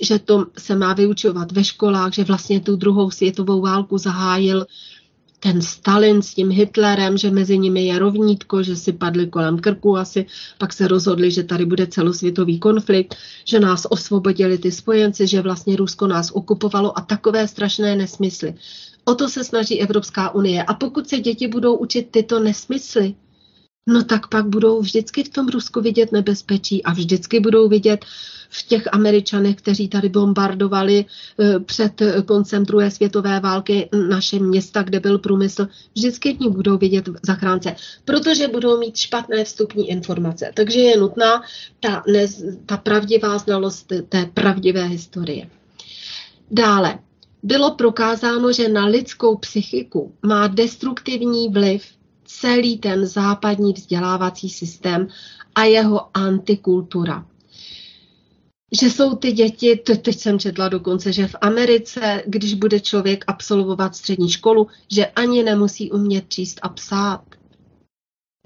že 0.00 0.18
to 0.18 0.46
se 0.58 0.76
má 0.76 0.92
vyučovat 0.94 1.52
ve 1.52 1.64
školách, 1.64 2.12
že 2.12 2.24
vlastně 2.24 2.60
tu 2.60 2.76
druhou 2.76 3.10
světovou 3.10 3.60
válku 3.60 3.98
zahájil 3.98 4.66
ten 5.42 5.62
Stalin 5.62 6.22
s 6.22 6.34
tím 6.34 6.50
Hitlerem, 6.50 7.18
že 7.18 7.30
mezi 7.30 7.58
nimi 7.58 7.86
je 7.86 7.98
rovnítko, 7.98 8.62
že 8.62 8.76
si 8.76 8.92
padli 8.92 9.26
kolem 9.26 9.58
krku 9.58 9.96
asi, 9.96 10.26
pak 10.58 10.72
se 10.72 10.88
rozhodli, 10.88 11.30
že 11.30 11.42
tady 11.42 11.66
bude 11.66 11.86
celosvětový 11.86 12.58
konflikt, 12.58 13.14
že 13.44 13.60
nás 13.60 13.86
osvobodili 13.90 14.58
ty 14.58 14.72
spojenci, 14.72 15.26
že 15.26 15.40
vlastně 15.40 15.76
Rusko 15.76 16.06
nás 16.06 16.30
okupovalo 16.30 16.98
a 16.98 17.00
takové 17.00 17.48
strašné 17.48 17.96
nesmysly. 17.96 18.54
O 19.04 19.14
to 19.14 19.28
se 19.28 19.44
snaží 19.44 19.80
Evropská 19.80 20.34
unie. 20.34 20.62
A 20.62 20.74
pokud 20.74 21.08
se 21.08 21.18
děti 21.18 21.48
budou 21.48 21.76
učit 21.76 22.08
tyto 22.10 22.40
nesmysly, 22.40 23.14
no 23.86 24.04
tak 24.04 24.26
pak 24.26 24.46
budou 24.46 24.80
vždycky 24.80 25.24
v 25.24 25.28
tom 25.28 25.48
Rusku 25.48 25.80
vidět 25.80 26.12
nebezpečí 26.12 26.82
a 26.82 26.92
vždycky 26.92 27.40
budou 27.40 27.68
vidět 27.68 28.04
v 28.48 28.62
těch 28.62 28.88
Američanech, 28.92 29.56
kteří 29.56 29.88
tady 29.88 30.08
bombardovali 30.08 31.04
eh, 31.04 31.60
před 31.60 32.02
koncem 32.26 32.64
druhé 32.64 32.90
světové 32.90 33.40
války 33.40 33.88
naše 34.08 34.38
města, 34.38 34.82
kde 34.82 35.00
byl 35.00 35.18
průmysl, 35.18 35.68
vždycky 35.94 36.36
v 36.36 36.40
ní 36.40 36.50
budou 36.50 36.78
vidět 36.78 37.08
zachránce, 37.22 37.76
protože 38.04 38.48
budou 38.48 38.78
mít 38.78 38.96
špatné 38.96 39.44
vstupní 39.44 39.90
informace. 39.90 40.50
Takže 40.54 40.80
je 40.80 40.96
nutná 40.96 41.42
ta, 41.80 42.02
ne, 42.12 42.26
ta 42.66 42.76
pravdivá 42.76 43.38
znalost 43.38 43.92
té 44.08 44.26
pravdivé 44.34 44.84
historie. 44.84 45.50
Dále, 46.50 46.98
bylo 47.42 47.74
prokázáno, 47.74 48.52
že 48.52 48.68
na 48.68 48.86
lidskou 48.86 49.36
psychiku 49.36 50.14
má 50.22 50.46
destruktivní 50.46 51.48
vliv 51.48 51.82
celý 52.40 52.78
ten 52.78 53.06
západní 53.06 53.72
vzdělávací 53.72 54.48
systém 54.50 55.08
a 55.54 55.64
jeho 55.64 56.16
antikultura. 56.16 57.26
Že 58.80 58.90
jsou 58.90 59.14
ty 59.14 59.32
děti, 59.32 59.76
teď 59.76 60.16
jsem 60.16 60.38
četla 60.38 60.68
dokonce, 60.68 61.12
že 61.12 61.26
v 61.26 61.34
Americe, 61.40 62.22
když 62.26 62.54
bude 62.54 62.80
člověk 62.80 63.24
absolvovat 63.26 63.96
střední 63.96 64.30
školu, 64.30 64.66
že 64.92 65.06
ani 65.06 65.42
nemusí 65.42 65.90
umět 65.90 66.24
číst 66.28 66.58
a 66.62 66.68
psát. 66.68 67.22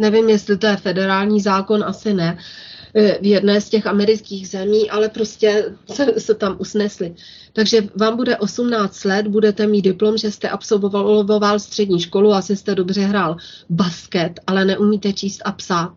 Nevím, 0.00 0.28
jestli 0.28 0.58
to 0.58 0.66
je 0.66 0.76
federální 0.76 1.40
zákon, 1.40 1.84
asi 1.84 2.14
ne, 2.14 2.38
e, 2.38 2.85
v 3.20 3.26
jedné 3.26 3.60
z 3.60 3.68
těch 3.68 3.86
amerických 3.86 4.48
zemí, 4.48 4.90
ale 4.90 5.08
prostě 5.08 5.74
se, 5.92 6.20
se 6.20 6.34
tam 6.34 6.56
usnesli. 6.58 7.14
Takže 7.52 7.88
vám 7.94 8.16
bude 8.16 8.36
18 8.36 9.04
let, 9.04 9.26
budete 9.26 9.66
mít 9.66 9.82
diplom, 9.82 10.18
že 10.18 10.30
jste 10.30 10.48
absolvoval 10.48 11.58
střední 11.58 12.00
školu, 12.00 12.32
asi 12.32 12.56
jste 12.56 12.74
dobře 12.74 13.00
hrál 13.00 13.36
basket, 13.70 14.40
ale 14.46 14.64
neumíte 14.64 15.12
číst 15.12 15.42
a 15.44 15.52
psát. 15.52 15.92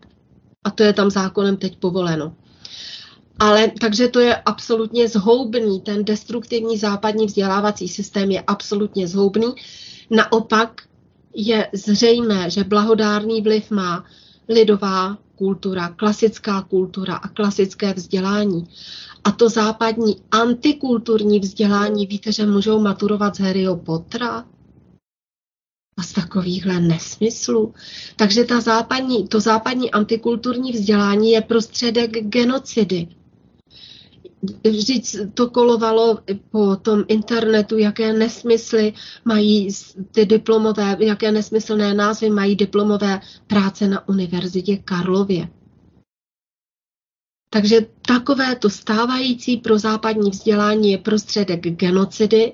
A 0.64 0.70
to 0.70 0.82
je 0.82 0.92
tam 0.92 1.10
zákonem 1.10 1.56
teď 1.56 1.76
povoleno. 1.76 2.34
Ale 3.38 3.70
takže 3.80 4.08
to 4.08 4.20
je 4.20 4.36
absolutně 4.36 5.08
zhoubný, 5.08 5.80
ten 5.80 6.04
destruktivní 6.04 6.78
západní 6.78 7.26
vzdělávací 7.26 7.88
systém 7.88 8.30
je 8.30 8.40
absolutně 8.46 9.08
zhoubný. 9.08 9.54
Naopak 10.10 10.82
je 11.34 11.68
zřejmé, 11.72 12.50
že 12.50 12.64
blahodárný 12.64 13.42
vliv 13.42 13.70
má 13.70 14.04
lidová 14.48 15.18
kultura, 15.40 15.88
klasická 15.88 16.62
kultura 16.62 17.16
a 17.16 17.28
klasické 17.28 17.94
vzdělání. 17.94 18.68
A 19.24 19.30
to 19.30 19.48
západní 19.48 20.16
antikulturní 20.30 21.40
vzdělání, 21.40 22.06
víte, 22.06 22.32
že 22.32 22.46
můžou 22.46 22.80
maturovat 22.80 23.36
z 23.36 23.40
Harryho 23.40 23.76
Pottera? 23.76 24.44
A 25.96 26.02
z 26.02 26.12
takovýchhle 26.12 26.80
nesmyslů. 26.80 27.74
Takže 28.16 28.44
ta 28.44 28.60
západní, 28.60 29.28
to 29.28 29.40
západní 29.40 29.90
antikulturní 29.90 30.72
vzdělání 30.72 31.30
je 31.30 31.40
prostředek 31.40 32.10
genocidy 32.10 33.08
vždyť 34.64 35.34
to 35.34 35.50
kolovalo 35.50 36.18
po 36.50 36.76
tom 36.76 37.04
internetu, 37.08 37.78
jaké 37.78 38.12
nesmysly 38.12 38.92
mají 39.24 39.68
ty 40.10 40.26
diplomové, 40.26 40.96
jaké 41.00 41.32
nesmyslné 41.32 41.94
názvy 41.94 42.30
mají 42.30 42.56
diplomové 42.56 43.20
práce 43.46 43.88
na 43.88 44.08
Univerzitě 44.08 44.76
Karlově. 44.76 45.48
Takže 47.52 47.86
takové 48.06 48.56
to 48.56 48.70
stávající 48.70 49.56
pro 49.56 49.78
západní 49.78 50.30
vzdělání 50.30 50.90
je 50.92 50.98
prostředek 50.98 51.60
genocidy 51.60 52.52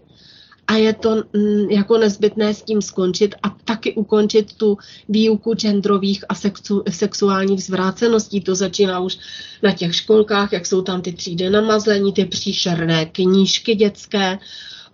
a 0.67 0.77
je 0.77 0.93
to 0.93 1.15
mm, 1.33 1.71
jako 1.71 1.99
nezbytné 1.99 2.55
s 2.55 2.63
tím 2.63 2.83
skončit 2.83 3.35
a 3.43 3.49
taky 3.65 3.95
ukončit 3.95 4.53
tu 4.53 4.79
výuku 5.09 5.55
genderových 5.55 6.25
a 6.29 6.35
sexu, 6.35 6.83
sexuálních 6.91 7.65
zvráceností. 7.65 8.41
To 8.41 8.55
začíná 8.55 9.01
už 9.01 9.19
na 9.63 9.73
těch 9.73 9.95
školkách, 9.95 10.53
jak 10.53 10.67
jsou 10.67 10.83
tam 10.83 11.03
ty 11.03 11.13
třídy 11.13 11.51
namazlení, 11.51 12.13
ty 12.13 12.25
příšerné 12.25 13.07
knížky 13.07 13.75
dětské 13.75 14.39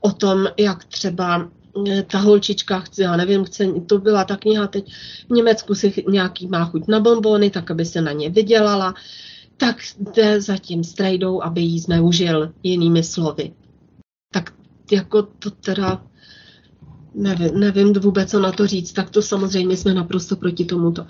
o 0.00 0.12
tom, 0.12 0.46
jak 0.58 0.84
třeba 0.84 1.48
eh, 1.88 2.02
ta 2.02 2.18
holčička 2.18 2.80
chce, 2.80 3.02
já 3.02 3.16
nevím, 3.16 3.44
chce, 3.44 3.66
to 3.86 3.98
byla 3.98 4.24
ta 4.24 4.36
kniha 4.36 4.66
teď 4.66 4.92
v 5.28 5.30
Německu 5.30 5.74
si 5.74 6.04
nějaký 6.08 6.46
má 6.46 6.64
chuť 6.64 6.88
na 6.88 7.00
bombony, 7.00 7.50
tak 7.50 7.70
aby 7.70 7.84
se 7.84 8.00
na 8.00 8.12
ně 8.12 8.30
vydělala, 8.30 8.94
tak 9.56 9.76
jde 9.98 10.40
za 10.40 10.56
tím 10.56 10.84
strejdou, 10.84 11.42
aby 11.42 11.60
jí 11.60 11.78
zneužil 11.78 12.52
jinými 12.62 13.02
slovy. 13.02 13.52
Jako 14.90 15.22
to 15.22 15.50
teda 15.50 16.02
nevím, 17.14 17.60
nevím 17.60 17.92
vůbec, 17.92 18.30
co 18.30 18.40
na 18.40 18.52
to 18.52 18.66
říct, 18.66 18.92
tak 18.92 19.10
to 19.10 19.22
samozřejmě 19.22 19.76
jsme 19.76 19.94
naprosto 19.94 20.36
proti 20.36 20.64
tomuto. 20.64 21.06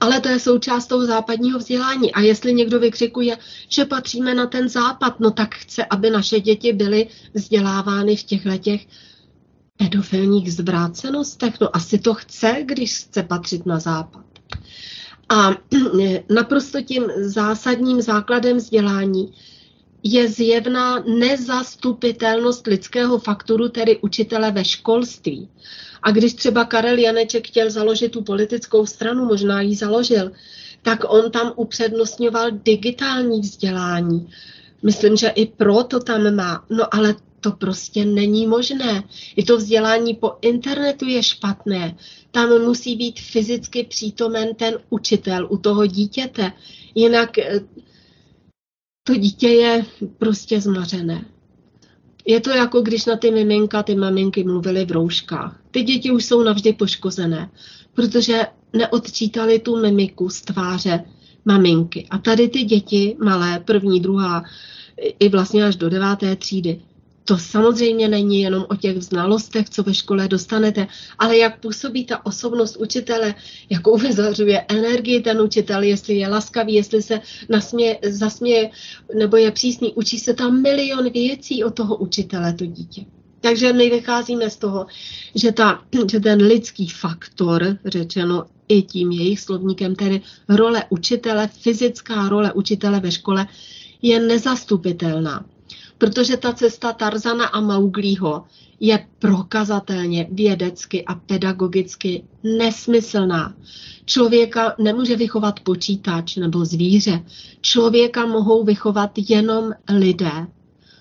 Ale 0.00 0.20
to 0.20 0.28
je 0.28 0.38
součást 0.38 0.86
toho 0.86 1.06
západního 1.06 1.58
vzdělání. 1.58 2.12
A 2.12 2.20
jestli 2.20 2.54
někdo 2.54 2.80
vykřikuje, 2.80 3.38
že 3.68 3.84
patříme 3.84 4.34
na 4.34 4.46
ten 4.46 4.68
západ, 4.68 5.20
no 5.20 5.30
tak 5.30 5.54
chce, 5.54 5.84
aby 5.84 6.10
naše 6.10 6.40
děti 6.40 6.72
byly 6.72 7.08
vzdělávány 7.34 8.16
v 8.16 8.22
těchto 8.22 8.58
těch 8.58 8.86
pedofilních 9.76 10.52
zvrácenostech. 10.52 11.60
No 11.60 11.76
asi 11.76 11.98
to 11.98 12.14
chce, 12.14 12.56
když 12.64 12.98
chce 12.98 13.22
patřit 13.22 13.66
na 13.66 13.78
západ. 13.78 14.24
A 15.28 15.50
naprosto 16.34 16.82
tím 16.82 17.04
zásadním 17.16 18.02
základem 18.02 18.56
vzdělání 18.56 19.32
je 20.02 20.28
zjevná 20.28 20.98
nezastupitelnost 21.18 22.66
lidského 22.66 23.18
faktoru, 23.18 23.68
tedy 23.68 23.98
učitele 23.98 24.50
ve 24.50 24.64
školství. 24.64 25.48
A 26.02 26.10
když 26.10 26.34
třeba 26.34 26.64
Karel 26.64 26.98
Janeček 26.98 27.46
chtěl 27.46 27.70
založit 27.70 28.12
tu 28.12 28.22
politickou 28.22 28.86
stranu, 28.86 29.24
možná 29.24 29.60
ji 29.60 29.76
založil, 29.76 30.32
tak 30.82 31.04
on 31.08 31.30
tam 31.30 31.52
upřednostňoval 31.56 32.50
digitální 32.50 33.40
vzdělání. 33.40 34.28
Myslím, 34.82 35.16
že 35.16 35.28
i 35.28 35.46
proto 35.46 36.00
tam 36.00 36.34
má. 36.34 36.64
No 36.70 36.94
ale 36.94 37.14
to 37.40 37.50
prostě 37.52 38.04
není 38.04 38.46
možné. 38.46 39.02
I 39.36 39.44
to 39.44 39.56
vzdělání 39.56 40.14
po 40.14 40.32
internetu 40.40 41.06
je 41.08 41.22
špatné. 41.22 41.96
Tam 42.30 42.62
musí 42.62 42.96
být 42.96 43.20
fyzicky 43.20 43.84
přítomen 43.84 44.54
ten 44.54 44.78
učitel 44.90 45.46
u 45.50 45.58
toho 45.58 45.86
dítěte. 45.86 46.52
Jinak 46.94 47.38
eh, 47.38 47.60
to 49.08 49.14
dítě 49.14 49.48
je 49.48 49.84
prostě 50.18 50.60
zmařené. 50.60 51.24
Je 52.26 52.40
to 52.40 52.50
jako 52.50 52.80
když 52.80 53.06
na 53.06 53.16
ty 53.16 53.30
miminka, 53.30 53.82
ty 53.82 53.94
maminky 53.94 54.44
mluvily 54.44 54.84
v 54.84 54.90
rouškách. 54.90 55.60
Ty 55.70 55.82
děti 55.82 56.10
už 56.10 56.24
jsou 56.24 56.42
navždy 56.42 56.72
poškozené, 56.72 57.50
protože 57.94 58.46
neodčítali 58.72 59.58
tu 59.58 59.80
mimiku 59.80 60.28
z 60.28 60.40
tváře 60.40 61.04
maminky. 61.44 62.06
A 62.10 62.18
tady 62.18 62.48
ty 62.48 62.64
děti, 62.64 63.16
malé, 63.24 63.60
první, 63.60 64.00
druhá, 64.00 64.44
i 65.18 65.28
vlastně 65.28 65.64
až 65.64 65.76
do 65.76 65.90
deváté 65.90 66.36
třídy, 66.36 66.80
to 67.28 67.38
samozřejmě 67.38 68.08
není 68.08 68.40
jenom 68.40 68.66
o 68.68 68.76
těch 68.76 69.02
znalostech, 69.02 69.70
co 69.70 69.82
ve 69.82 69.94
škole 69.94 70.28
dostanete, 70.28 70.86
ale 71.18 71.38
jak 71.38 71.60
působí 71.60 72.04
ta 72.04 72.26
osobnost 72.26 72.76
učitele, 72.76 73.34
jakou 73.70 73.96
vyzařuje 73.96 74.64
energii 74.68 75.20
ten 75.20 75.40
učitel, 75.40 75.82
jestli 75.82 76.14
je 76.14 76.28
laskavý, 76.28 76.74
jestli 76.74 77.02
se 77.02 77.20
nasměje, 77.48 77.98
zasměje 78.02 78.70
nebo 79.18 79.36
je 79.36 79.50
přísný. 79.50 79.92
Učí 79.94 80.18
se 80.18 80.34
tam 80.34 80.62
milion 80.62 81.10
věcí 81.10 81.64
od 81.64 81.74
toho 81.74 81.96
učitele, 81.96 82.52
to 82.52 82.66
dítě. 82.66 83.04
Takže 83.40 83.72
my 83.72 83.90
vycházíme 83.90 84.50
z 84.50 84.56
toho, 84.56 84.86
že, 85.34 85.52
ta, 85.52 85.82
že 86.10 86.20
ten 86.20 86.42
lidský 86.42 86.88
faktor, 86.88 87.78
řečeno 87.84 88.44
i 88.68 88.82
tím 88.82 89.10
jejich 89.10 89.40
slovníkem, 89.40 89.94
tedy 89.94 90.20
role 90.48 90.84
učitele, 90.88 91.48
fyzická 91.48 92.28
role 92.28 92.52
učitele 92.52 93.00
ve 93.00 93.10
škole, 93.10 93.46
je 94.02 94.20
nezastupitelná. 94.20 95.44
Protože 95.98 96.36
ta 96.36 96.52
cesta 96.52 96.92
Tarzana 96.92 97.46
a 97.46 97.60
Mauglího 97.60 98.44
je 98.80 99.06
prokazatelně 99.18 100.28
vědecky 100.32 101.04
a 101.04 101.14
pedagogicky 101.14 102.24
nesmyslná. 102.42 103.54
Člověka 104.04 104.74
nemůže 104.78 105.16
vychovat 105.16 105.60
počítač 105.60 106.36
nebo 106.36 106.64
zvíře. 106.64 107.24
Člověka 107.60 108.26
mohou 108.26 108.64
vychovat 108.64 109.10
jenom 109.28 109.72
lidé. 109.88 110.46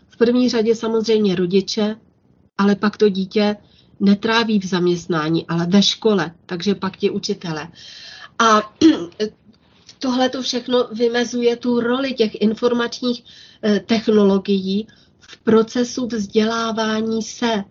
V 0.08 0.18
první 0.18 0.50
řadě 0.50 0.76
samozřejmě 0.76 1.36
rodiče, 1.36 1.96
ale 2.58 2.76
pak 2.76 2.98
to 2.98 3.10
dítě 3.10 3.56
netráví 4.00 4.60
v 4.60 4.66
zaměstnání, 4.66 5.48
ale 5.48 5.66
ve 5.66 5.82
škole, 5.84 6.32
takže 6.46 6.76
pak 6.76 6.98
ti 6.98 7.10
učitele. 7.10 7.68
A 8.40 8.74
tohle 10.00 10.30
to 10.30 10.42
všechno 10.42 10.88
vymezuje 10.92 11.56
tu 11.56 11.80
roli 11.80 12.14
těch 12.14 12.42
informačních 12.42 13.24
technologií 13.86 14.88
v 15.20 15.38
procesu 15.38 16.08
vzdělávání 16.08 17.24
se. 17.24 17.64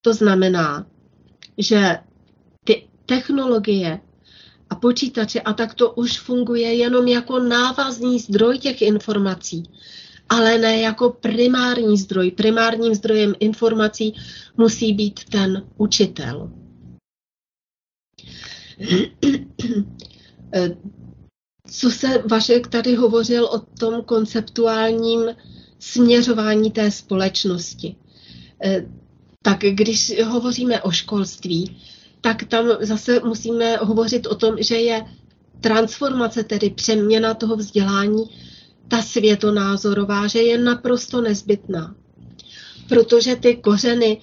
To 0.00 0.14
znamená, 0.14 0.86
že 1.58 1.98
ty 2.64 2.88
technologie 3.06 4.00
a 4.70 4.74
počítače 4.74 5.40
a 5.40 5.52
tak 5.52 5.74
to 5.74 5.92
už 5.92 6.18
funguje 6.18 6.74
jenom 6.74 7.08
jako 7.08 7.38
návazný 7.38 8.18
zdroj 8.18 8.58
těch 8.58 8.82
informací 8.82 9.64
ale 10.28 10.58
ne 10.58 10.80
jako 10.80 11.10
primární 11.10 11.98
zdroj. 11.98 12.30
Primárním 12.30 12.94
zdrojem 12.94 13.34
informací 13.40 14.14
musí 14.56 14.92
být 14.92 15.24
ten 15.24 15.68
učitel. 15.76 16.52
Co 21.70 21.90
se 21.90 22.22
Vašek 22.30 22.66
tady 22.66 22.94
hovořil 22.94 23.44
o 23.44 23.58
tom 23.58 24.02
konceptuálním 24.02 25.20
směřování 25.78 26.70
té 26.70 26.90
společnosti. 26.90 27.96
Tak 29.42 29.58
když 29.58 30.22
hovoříme 30.24 30.82
o 30.82 30.90
školství, 30.90 31.80
tak 32.20 32.44
tam 32.44 32.66
zase 32.80 33.20
musíme 33.24 33.76
hovořit 33.76 34.26
o 34.26 34.34
tom, 34.34 34.54
že 34.58 34.76
je 34.76 35.04
transformace, 35.60 36.44
tedy 36.44 36.70
přeměna 36.70 37.34
toho 37.34 37.56
vzdělání, 37.56 38.24
ta 38.88 39.02
světonázorová, 39.02 40.26
že 40.26 40.38
je 40.42 40.58
naprosto 40.58 41.20
nezbytná. 41.20 41.94
Protože 42.88 43.36
ty 43.36 43.56
kořeny 43.56 44.20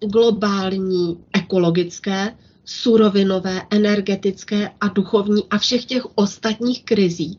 globální, 0.12 1.18
ekologické, 1.32 2.36
surovinové, 2.64 3.62
energetické 3.70 4.70
a 4.80 4.88
duchovní 4.88 5.42
a 5.50 5.58
všech 5.58 5.84
těch 5.84 6.02
ostatních 6.14 6.84
krizí, 6.84 7.38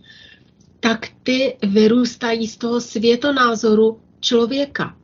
tak 0.79 1.07
ty 1.23 1.57
vyrůstají 1.63 2.47
z 2.47 2.57
toho 2.57 2.81
světonázoru 2.81 3.99
člověka. 4.19 4.97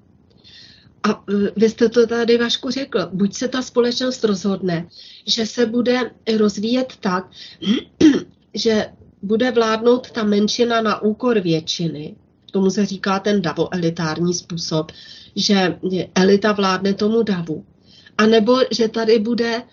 A 1.04 1.24
vy 1.56 1.70
jste 1.70 1.90
to 1.90 2.08
tady, 2.08 2.38
Vašku, 2.38 2.70
řekl, 2.70 3.10
buď 3.14 3.34
se 3.34 3.48
ta 3.48 3.62
společnost 3.62 4.24
rozhodne, 4.24 4.88
že 5.28 5.46
se 5.46 5.66
bude 5.66 6.12
rozvíjet 6.38 6.94
tak, 7.00 7.30
že 8.54 8.86
bude 9.22 9.52
vládnout 9.52 10.12
ta 10.12 10.24
menšina 10.24 10.82
na 10.82 11.02
úkor 11.02 11.40
většiny, 11.40 12.16
tomu 12.52 12.70
se 12.70 12.86
říká 12.86 13.20
ten 13.20 13.41
davo-elitární 13.41 14.34
způsob, 14.34 14.91
že 15.36 15.80
elita 16.16 16.52
vládne 16.52 16.94
tomu 16.94 17.24
davu. 17.24 17.66
A 18.18 18.26
nebo 18.26 18.60
že 18.72 18.88
tady 18.88 19.20
bude 19.20 19.64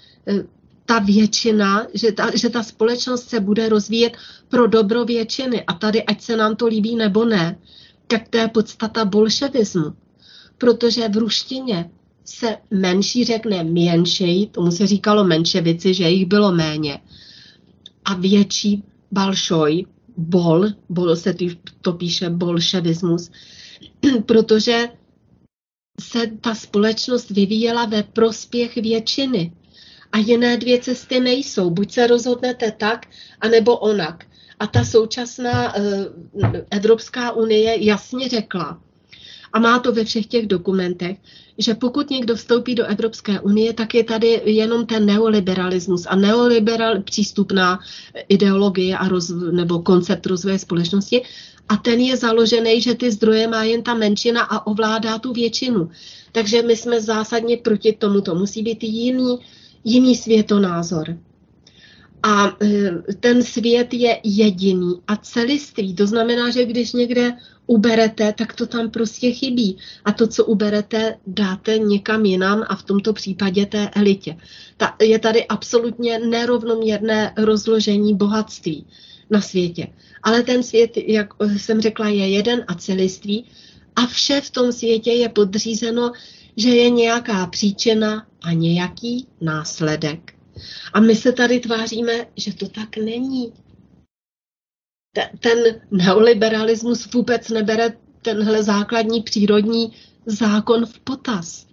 ta 0.86 0.98
většina, 0.98 1.86
že 1.94 2.12
ta, 2.12 2.36
že 2.36 2.50
ta 2.50 2.62
společnost 2.62 3.28
se 3.28 3.40
bude 3.40 3.68
rozvíjet 3.68 4.12
pro 4.48 4.66
dobro 4.66 5.04
většiny. 5.04 5.64
A 5.64 5.72
tady, 5.72 6.02
ať 6.02 6.20
se 6.20 6.36
nám 6.36 6.56
to 6.56 6.66
líbí 6.66 6.96
nebo 6.96 7.24
ne, 7.24 7.58
tak 8.06 8.28
to 8.28 8.38
je 8.38 8.48
podstata 8.48 9.04
bolševismu. 9.04 9.92
Protože 10.58 11.08
v 11.08 11.16
ruštině 11.16 11.90
se 12.24 12.56
menší 12.70 13.24
řekne 13.24 13.64
menšej, 13.64 14.46
tomu 14.46 14.70
se 14.70 14.86
říkalo 14.86 15.24
menševici, 15.24 15.94
že 15.94 16.10
jich 16.10 16.26
bylo 16.26 16.52
méně. 16.52 17.00
A 18.04 18.14
větší 18.14 18.82
balšoj, 19.12 19.86
bol, 20.16 20.66
bol 20.88 21.16
se 21.16 21.34
to 21.80 21.92
píše 21.92 22.30
bolševismus, 22.30 23.30
protože 24.26 24.88
se 26.00 26.26
ta 26.40 26.54
společnost 26.54 27.30
vyvíjela 27.30 27.84
ve 27.84 28.02
prospěch 28.02 28.74
většiny. 28.74 29.52
A 30.16 30.18
jiné 30.18 30.56
dvě 30.56 30.78
cesty 30.78 31.20
nejsou. 31.20 31.70
Buď 31.70 31.92
se 31.92 32.06
rozhodnete 32.06 32.72
tak, 32.72 33.06
anebo 33.40 33.76
onak. 33.76 34.24
A 34.58 34.66
ta 34.66 34.84
současná 34.84 35.76
uh, 35.76 35.82
Evropská 36.70 37.32
unie 37.32 37.84
jasně 37.84 38.28
řekla, 38.28 38.80
a 39.52 39.58
má 39.58 39.78
to 39.78 39.92
ve 39.92 40.04
všech 40.04 40.26
těch 40.26 40.46
dokumentech, 40.46 41.16
že 41.58 41.74
pokud 41.74 42.10
někdo 42.10 42.36
vstoupí 42.36 42.74
do 42.74 42.84
Evropské 42.84 43.40
unie, 43.40 43.72
tak 43.72 43.94
je 43.94 44.04
tady 44.04 44.42
jenom 44.44 44.86
ten 44.86 45.06
neoliberalismus 45.06 46.06
a 46.08 46.16
neoliberal 46.16 47.02
přístupná 47.02 47.78
ideologie 48.28 48.96
a 48.96 49.08
roz, 49.08 49.32
nebo 49.52 49.82
koncept 49.82 50.26
rozvoje 50.26 50.58
společnosti 50.58 51.22
a 51.68 51.76
ten 51.76 52.00
je 52.00 52.16
založený, 52.16 52.80
že 52.80 52.94
ty 52.94 53.10
zdroje 53.12 53.48
má 53.48 53.62
jen 53.62 53.82
ta 53.82 53.94
menšina 53.94 54.42
a 54.42 54.66
ovládá 54.66 55.18
tu 55.18 55.32
většinu. 55.32 55.90
Takže 56.32 56.62
my 56.62 56.76
jsme 56.76 57.00
zásadně 57.00 57.56
proti 57.56 57.92
tomu. 57.92 58.20
To 58.20 58.34
musí 58.34 58.62
být 58.62 58.82
jiný, 58.84 59.38
jiný 59.86 60.16
světonázor. 60.16 61.18
A 62.22 62.56
e, 62.62 62.90
ten 63.20 63.42
svět 63.42 63.94
je 63.94 64.20
jediný 64.24 64.94
a 65.06 65.16
celistvý. 65.16 65.94
To 65.94 66.06
znamená, 66.06 66.50
že 66.50 66.64
když 66.64 66.92
někde 66.92 67.32
uberete, 67.66 68.32
tak 68.32 68.54
to 68.54 68.66
tam 68.66 68.90
prostě 68.90 69.30
chybí. 69.30 69.76
A 70.04 70.12
to, 70.12 70.26
co 70.26 70.44
uberete, 70.44 71.18
dáte 71.26 71.78
někam 71.78 72.24
jinam 72.24 72.64
a 72.68 72.76
v 72.76 72.82
tomto 72.82 73.12
případě 73.12 73.66
té 73.66 73.88
elitě. 73.88 74.36
Ta, 74.76 74.96
je 75.02 75.18
tady 75.18 75.46
absolutně 75.46 76.18
nerovnoměrné 76.18 77.32
rozložení 77.36 78.14
bohatství 78.14 78.86
na 79.30 79.40
světě. 79.40 79.86
Ale 80.22 80.42
ten 80.42 80.62
svět, 80.62 80.96
jak 80.96 81.28
jsem 81.56 81.80
řekla, 81.80 82.08
je 82.08 82.28
jeden 82.28 82.64
a 82.68 82.74
celistvý 82.74 83.44
a 83.96 84.06
vše 84.06 84.40
v 84.40 84.50
tom 84.50 84.72
světě 84.72 85.10
je 85.10 85.28
podřízeno, 85.28 86.12
že 86.56 86.68
je 86.68 86.90
nějaká 86.90 87.46
příčina 87.46 88.26
a 88.42 88.52
nějaký 88.52 89.26
následek. 89.40 90.34
A 90.92 91.00
my 91.00 91.16
se 91.16 91.32
tady 91.32 91.60
tváříme, 91.60 92.26
že 92.36 92.54
to 92.54 92.68
tak 92.68 92.96
není. 92.96 93.52
Ten 95.40 95.58
neoliberalismus 95.90 97.12
vůbec 97.12 97.48
nebere 97.48 97.96
tenhle 98.22 98.62
základní 98.62 99.22
přírodní 99.22 99.92
zákon 100.26 100.86
v 100.86 101.00
potaz. 101.00 101.66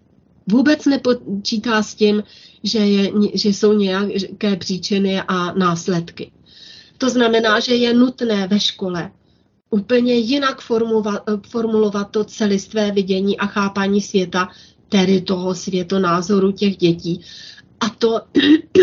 Vůbec 0.47 0.85
nepočítá 0.85 1.83
s 1.83 1.95
tím, 1.95 2.23
že, 2.63 2.79
je, 2.79 3.11
že 3.33 3.49
jsou 3.49 3.73
nějaké 3.73 4.55
příčiny 4.55 5.21
a 5.21 5.53
následky. 5.53 6.31
To 6.97 7.09
znamená, 7.09 7.59
že 7.59 7.75
je 7.75 7.93
nutné 7.93 8.47
ve 8.47 8.59
škole 8.59 9.11
úplně 9.73 10.13
jinak 10.13 10.61
formulovat, 10.61 11.23
formulovat 11.49 12.11
to 12.11 12.23
celistvé 12.23 12.91
vidění 12.91 13.37
a 13.37 13.45
chápání 13.45 14.01
světa, 14.01 14.49
tedy 14.93 15.21
toho 15.21 15.55
světonázoru 15.55 16.51
těch 16.51 16.77
dětí, 16.77 17.21
a 17.79 17.89
to 17.89 18.21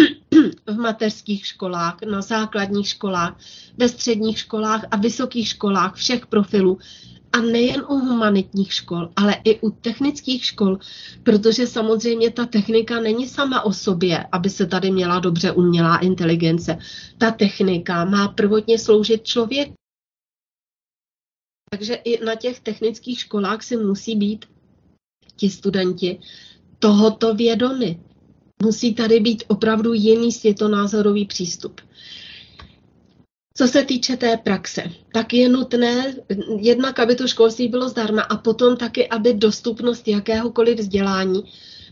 v 0.66 0.76
mateřských 0.76 1.46
školách, 1.46 2.02
na 2.10 2.22
základních 2.22 2.88
školách, 2.88 3.38
ve 3.78 3.88
středních 3.88 4.38
školách 4.38 4.84
a 4.90 4.96
vysokých 4.96 5.48
školách 5.48 5.94
všech 5.94 6.26
profilů. 6.26 6.78
A 7.32 7.40
nejen 7.40 7.84
u 7.88 7.94
humanitních 7.94 8.72
škol, 8.72 9.08
ale 9.16 9.36
i 9.44 9.60
u 9.60 9.70
technických 9.70 10.44
škol, 10.44 10.78
protože 11.22 11.66
samozřejmě 11.66 12.30
ta 12.30 12.46
technika 12.46 13.00
není 13.00 13.28
sama 13.28 13.62
o 13.62 13.72
sobě, 13.72 14.26
aby 14.32 14.50
se 14.50 14.66
tady 14.66 14.90
měla 14.90 15.20
dobře 15.20 15.52
umělá 15.52 15.98
inteligence. 15.98 16.78
Ta 17.18 17.30
technika 17.30 18.04
má 18.04 18.28
prvotně 18.28 18.78
sloužit 18.78 19.24
člověku. 19.24 19.74
Takže 21.70 21.94
i 21.94 22.24
na 22.24 22.34
těch 22.34 22.60
technických 22.60 23.20
školách 23.20 23.62
si 23.62 23.76
musí 23.76 24.16
být 24.16 24.46
ti 25.40 25.50
studenti 25.50 26.18
tohoto 26.78 27.34
vědomi. 27.34 28.00
Musí 28.62 28.94
tady 28.94 29.20
být 29.20 29.44
opravdu 29.48 29.92
jiný 29.92 30.32
světonázorový 30.32 31.24
přístup. 31.26 31.80
Co 33.56 33.68
se 33.68 33.84
týče 33.84 34.16
té 34.16 34.36
praxe, 34.36 34.82
tak 35.12 35.32
je 35.32 35.48
nutné 35.48 36.14
jednak, 36.58 36.98
aby 36.98 37.14
to 37.14 37.26
školství 37.26 37.68
bylo 37.68 37.88
zdarma 37.88 38.22
a 38.22 38.36
potom 38.36 38.76
taky, 38.76 39.08
aby 39.08 39.34
dostupnost 39.34 40.08
jakéhokoliv 40.08 40.78
vzdělání 40.78 41.44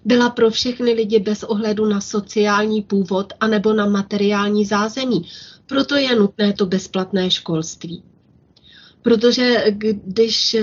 byla 0.05 0.31
pro 0.31 0.51
všechny 0.51 0.93
lidi 0.93 1.19
bez 1.19 1.43
ohledu 1.43 1.85
na 1.87 2.01
sociální 2.01 2.83
původ 2.83 3.33
anebo 3.41 3.73
na 3.73 3.87
materiální 3.87 4.65
zázemí. 4.65 5.29
Proto 5.67 5.97
je 5.97 6.17
nutné 6.17 6.53
to 6.53 6.67
bezplatné 6.67 7.31
školství. 7.31 8.03
Protože 9.03 9.65
když 10.05 10.57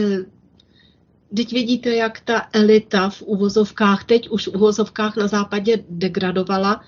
Teď 1.35 1.53
vidíte, 1.53 1.95
jak 1.95 2.19
ta 2.19 2.47
elita 2.53 3.09
v 3.09 3.21
uvozovkách, 3.21 4.03
teď 4.03 4.29
už 4.29 4.47
v 4.47 4.55
uvozovkách 4.55 5.15
na 5.15 5.27
západě 5.27 5.83
degradovala, 5.89 6.81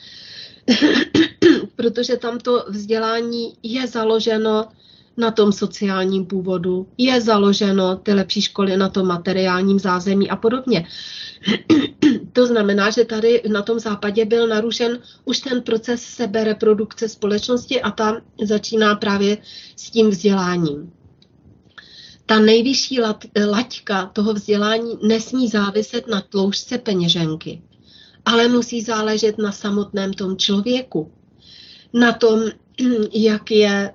protože 1.75 2.17
tam 2.17 2.39
to 2.39 2.65
vzdělání 2.69 3.53
je 3.63 3.87
založeno 3.87 4.67
na 5.17 5.31
tom 5.31 5.51
sociálním 5.51 6.25
původu, 6.25 6.87
je 6.97 7.21
založeno 7.21 7.95
ty 7.95 8.13
lepší 8.13 8.41
školy 8.41 8.77
na 8.77 8.89
tom 8.89 9.07
materiálním 9.07 9.79
zázemí 9.79 10.29
a 10.29 10.35
podobně. 10.35 10.87
to 12.33 12.47
znamená, 12.47 12.89
že 12.89 13.05
tady 13.05 13.41
na 13.51 13.61
tom 13.61 13.79
západě 13.79 14.25
byl 14.25 14.47
narušen 14.47 14.99
už 15.25 15.39
ten 15.39 15.61
proces 15.61 16.01
sebereprodukce 16.01 17.09
společnosti 17.09 17.81
a 17.81 17.91
ta 17.91 18.21
začíná 18.43 18.95
právě 18.95 19.37
s 19.75 19.89
tím 19.91 20.09
vzděláním. 20.09 20.91
Ta 22.27 22.39
nejvyšší 22.39 23.01
lat, 23.01 23.25
laťka 23.49 24.05
toho 24.05 24.33
vzdělání 24.33 24.97
nesmí 25.07 25.47
záviset 25.47 26.07
na 26.07 26.21
tloušťce 26.21 26.77
peněženky, 26.77 27.61
ale 28.25 28.47
musí 28.47 28.81
záležet 28.81 29.37
na 29.37 29.51
samotném 29.51 30.13
tom 30.13 30.37
člověku, 30.37 31.11
na 31.93 32.13
tom, 32.13 32.39
jak 33.13 33.51
je 33.51 33.93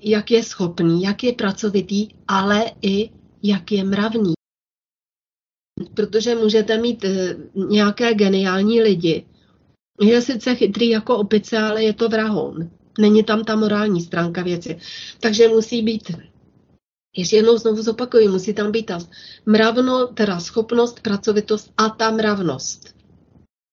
jak 0.00 0.30
je 0.30 0.42
schopný, 0.42 1.02
jak 1.02 1.24
je 1.24 1.32
pracovitý, 1.32 2.08
ale 2.28 2.64
i 2.82 3.10
jak 3.42 3.72
je 3.72 3.84
mravný. 3.84 4.32
Protože 5.94 6.34
můžete 6.34 6.78
mít 6.78 7.04
eh, 7.04 7.36
nějaké 7.54 8.14
geniální 8.14 8.82
lidi. 8.82 9.26
Je 10.00 10.22
sice 10.22 10.54
chytrý 10.54 10.88
jako 10.88 11.16
opice, 11.16 11.58
ale 11.58 11.82
je 11.82 11.92
to 11.92 12.08
vrahoun. 12.08 12.70
Není 12.98 13.24
tam 13.24 13.44
ta 13.44 13.56
morální 13.56 14.00
stránka 14.00 14.42
věci. 14.42 14.78
Takže 15.20 15.48
musí 15.48 15.82
být, 15.82 16.12
ještě 17.16 17.36
jednou 17.36 17.58
znovu 17.58 17.82
zopakuju, 17.82 18.32
musí 18.32 18.54
tam 18.54 18.72
být 18.72 18.86
ta 18.86 18.98
mravno, 19.46 20.06
teda 20.06 20.40
schopnost, 20.40 21.00
pracovitost 21.00 21.72
a 21.76 21.88
ta 21.88 22.10
mravnost. 22.10 22.94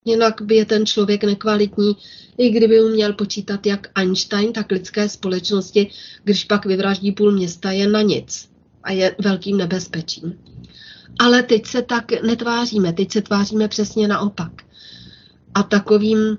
Jinak 0.05 0.41
by 0.41 0.55
je 0.55 0.65
ten 0.65 0.85
člověk 0.85 1.23
nekvalitní, 1.23 1.97
i 2.37 2.49
kdyby 2.49 2.81
uměl 2.81 3.13
počítat 3.13 3.65
jak 3.65 3.87
Einstein, 3.95 4.53
tak 4.53 4.71
lidské 4.71 5.09
společnosti, 5.09 5.91
když 6.23 6.45
pak 6.45 6.65
vyvraždí 6.65 7.11
půl 7.11 7.31
města, 7.31 7.71
je 7.71 7.87
na 7.87 8.01
nic 8.01 8.49
a 8.83 8.91
je 8.91 9.15
velkým 9.19 9.57
nebezpečím. 9.57 10.39
Ale 11.19 11.43
teď 11.43 11.65
se 11.65 11.81
tak 11.81 12.21
netváříme, 12.21 12.93
teď 12.93 13.11
se 13.11 13.21
tváříme 13.21 13.67
přesně 13.67 14.07
naopak. 14.07 14.51
A 15.53 15.63
takovým, 15.63 16.37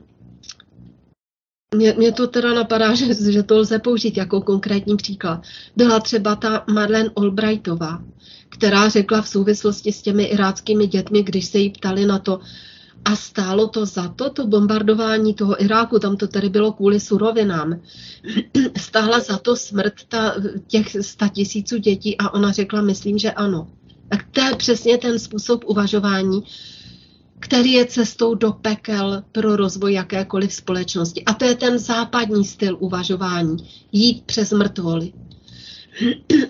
mě, 1.75 1.95
mě 1.99 2.13
to 2.13 2.27
teda 2.27 2.55
napadá, 2.55 2.95
že, 2.95 3.33
že 3.33 3.43
to 3.43 3.59
lze 3.59 3.79
použít 3.79 4.17
jako 4.17 4.41
konkrétní 4.41 4.97
příklad, 4.97 5.43
byla 5.77 6.01
třeba 6.01 6.37
ta 6.37 6.65
Madeleine 6.73 7.11
Albrightová, 7.17 8.03
která 8.49 8.89
řekla 8.89 9.23
v 9.23 9.29
souvislosti 9.29 9.93
s 9.93 10.03
těmi 10.03 10.25
iráckými 10.25 10.87
dětmi, 10.87 11.23
když 11.23 11.47
se 11.47 11.59
jí 11.59 11.71
ptali 11.71 12.07
na 12.07 12.19
to, 12.19 12.41
a 13.05 13.17
stálo 13.17 13.69
to 13.69 13.87
za 13.87 14.09
to, 14.09 14.31
to 14.31 14.47
bombardování 14.47 15.35
toho 15.35 15.63
Iráku, 15.65 15.99
tam 15.99 16.17
to 16.17 16.29
tady 16.29 16.49
bylo 16.49 16.73
kvůli 16.73 17.01
surovinám. 17.01 17.81
Stála 18.79 19.21
za 19.21 19.39
to 19.39 19.57
smrt 19.57 19.95
ta, 20.09 20.35
těch 20.67 20.87
tisíců 21.33 21.79
dětí 21.79 22.19
a 22.19 22.35
ona 22.35 22.53
řekla, 22.53 22.83
myslím, 22.83 23.19
že 23.19 23.33
ano. 23.33 23.69
Tak 24.09 24.27
to 24.31 24.41
je 24.41 24.57
přesně 24.57 24.99
ten 24.99 25.19
způsob 25.19 25.65
uvažování, 25.67 26.43
který 27.41 27.73
je 27.73 27.87
cestou 27.87 28.35
do 28.35 28.53
pekel 28.53 29.23
pro 29.33 29.57
rozvoj 29.57 29.93
jakékoliv 29.93 30.53
společnosti. 30.53 31.25
A 31.25 31.35
to 31.35 31.45
je 31.45 31.55
ten 31.55 31.79
západní 31.79 32.45
styl 32.45 32.77
uvažování. 32.81 33.57
Jít 33.93 34.25
přes 34.25 34.53
mrtvoly. 34.53 35.13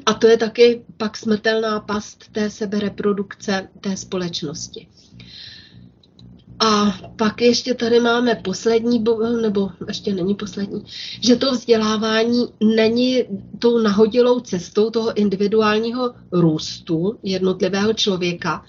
A 0.07 0.15
to 0.15 0.27
je 0.27 0.37
taky 0.37 0.85
pak 0.97 1.17
smrtelná 1.17 1.81
past 1.81 2.25
té 2.33 2.51
sebereprodukce 2.51 3.69
té 3.81 3.97
společnosti. 3.97 4.89
A 6.61 6.99
pak 7.17 7.41
ještě 7.41 7.75
tady 7.75 8.01
máme 8.01 8.35
poslední, 8.35 9.05
nebo 9.43 9.71
ještě 9.89 10.15
není 10.15 10.35
poslední, 10.35 10.85
že 11.21 11.37
to 11.37 11.53
vzdělávání 11.53 12.47
není 12.77 13.25
tou 13.59 13.79
nahodilou 13.79 14.41
cestou 14.41 14.91
toho 14.91 15.19
individuálního 15.19 16.15
růstu 16.33 17.19
jednotlivého 17.23 17.93
člověka, 17.93 18.65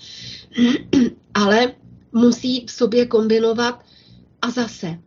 ale 1.34 1.72
musí 2.12 2.66
v 2.66 2.72
sobě 2.72 3.06
kombinovat 3.06 3.86
a 4.42 4.52
zase 4.52 5.00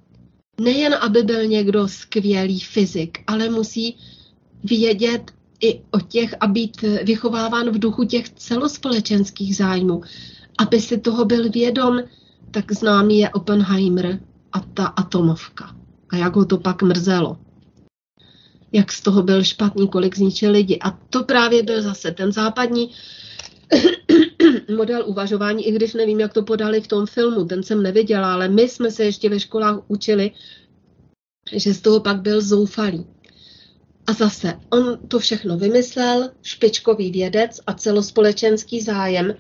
nejen, 0.61 0.95
aby 1.01 1.23
byl 1.23 1.47
někdo 1.47 1.89
skvělý 1.89 2.61
fyzik, 2.61 3.19
ale 3.27 3.49
musí 3.49 3.97
vědět 4.65 5.31
i 5.61 5.81
o 5.91 6.01
těch 6.01 6.35
a 6.41 6.47
být 6.47 6.83
vychováván 6.83 7.71
v 7.71 7.79
duchu 7.79 8.05
těch 8.05 8.31
celospolečenských 8.31 9.57
zájmů, 9.57 10.03
aby 10.59 10.81
si 10.81 10.99
toho 10.99 11.25
byl 11.25 11.51
vědom, 11.51 12.01
tak 12.51 12.73
známý 12.73 13.19
je 13.19 13.31
Oppenheimer 13.31 14.21
a 14.53 14.61
ta 14.61 14.87
atomovka. 14.87 15.77
A 16.11 16.17
jak 16.17 16.37
ho 16.37 16.45
to 16.45 16.59
pak 16.59 16.83
mrzelo. 16.83 17.39
Jak 18.73 18.93
z 18.93 19.01
toho 19.01 19.23
byl 19.23 19.45
špatný, 19.45 19.89
kolik 19.89 20.17
zničil 20.17 20.53
lidi. 20.53 20.79
A 20.79 20.91
to 20.91 21.25
právě 21.25 21.63
byl 21.63 21.83
zase 21.83 22.11
ten 22.11 22.33
západní 22.33 22.91
model 24.77 25.05
uvažování, 25.07 25.67
i 25.67 25.73
když 25.73 25.95
nevím, 25.95 26.21
jak 26.21 26.33
to 26.33 26.43
podali 26.43 26.81
v 26.81 26.89
tom 26.89 27.07
filmu, 27.07 27.45
ten 27.45 27.63
jsem 27.63 27.83
neviděla, 27.83 28.33
ale 28.33 28.49
my 28.49 28.69
jsme 28.69 28.91
se 28.91 29.05
ještě 29.05 29.29
ve 29.29 29.41
školách 29.41 29.81
učili, 29.89 30.31
že 31.53 31.75
z 31.75 31.81
toho 31.81 32.01
pak 32.01 32.21
byl 32.21 32.43
zoufalý. 32.43 33.07
A 34.07 34.13
zase, 34.13 34.55
on 34.71 34.99
to 35.09 35.19
všechno 35.19 35.59
vymyslel, 35.59 36.31
špičkový 36.43 37.11
vědec 37.11 37.61
a 37.67 37.75
celospolečenský 37.75 38.81
zájem 38.81 39.35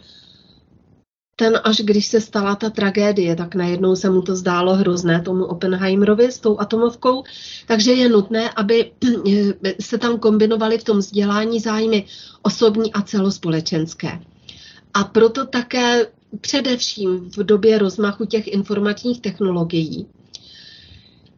ten 1.36 1.60
až 1.64 1.76
když 1.76 2.06
se 2.06 2.20
stala 2.20 2.54
ta 2.54 2.70
tragédie, 2.70 3.36
tak 3.36 3.54
najednou 3.54 3.96
se 3.96 4.10
mu 4.10 4.22
to 4.22 4.36
zdálo 4.36 4.74
hrozné 4.74 5.22
tomu 5.22 5.44
Oppenheimerovi 5.44 6.32
s 6.32 6.38
tou 6.38 6.60
atomovkou, 6.60 7.24
takže 7.66 7.92
je 7.92 8.08
nutné, 8.08 8.50
aby 8.50 8.92
se 9.80 9.98
tam 9.98 10.18
kombinovaly 10.18 10.78
v 10.78 10.84
tom 10.84 10.98
vzdělání 10.98 11.60
zájmy 11.60 12.04
osobní 12.42 12.92
a 12.92 13.02
celospolečenské. 13.02 14.20
A 14.94 15.04
proto 15.04 15.46
také 15.46 16.06
především 16.40 17.30
v 17.30 17.36
době 17.36 17.78
rozmachu 17.78 18.24
těch 18.24 18.46
informačních 18.48 19.20
technologií 19.20 20.06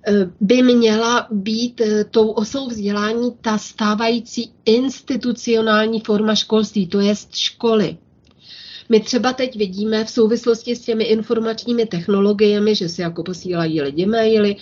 eh, 0.06 0.30
by 0.40 0.62
měla 0.62 1.26
být 1.30 1.80
eh, 1.80 2.04
tou 2.04 2.28
osou 2.28 2.68
vzdělání 2.68 3.30
ta 3.40 3.58
stávající 3.58 4.52
institucionální 4.64 6.00
forma 6.00 6.34
školství, 6.34 6.86
to 6.86 7.00
je 7.00 7.14
školy. 7.32 7.96
My 8.89 9.01
třeba 9.01 9.32
teď 9.32 9.56
vidíme 9.56 10.05
v 10.05 10.11
souvislosti 10.11 10.77
s 10.77 10.81
těmi 10.81 11.05
informačními 11.05 11.86
technologiemi, 11.86 12.74
že 12.74 12.89
se 12.89 13.02
jako 13.02 13.23
posílají 13.23 13.82
lidi 13.82 14.06
maily 14.06 14.56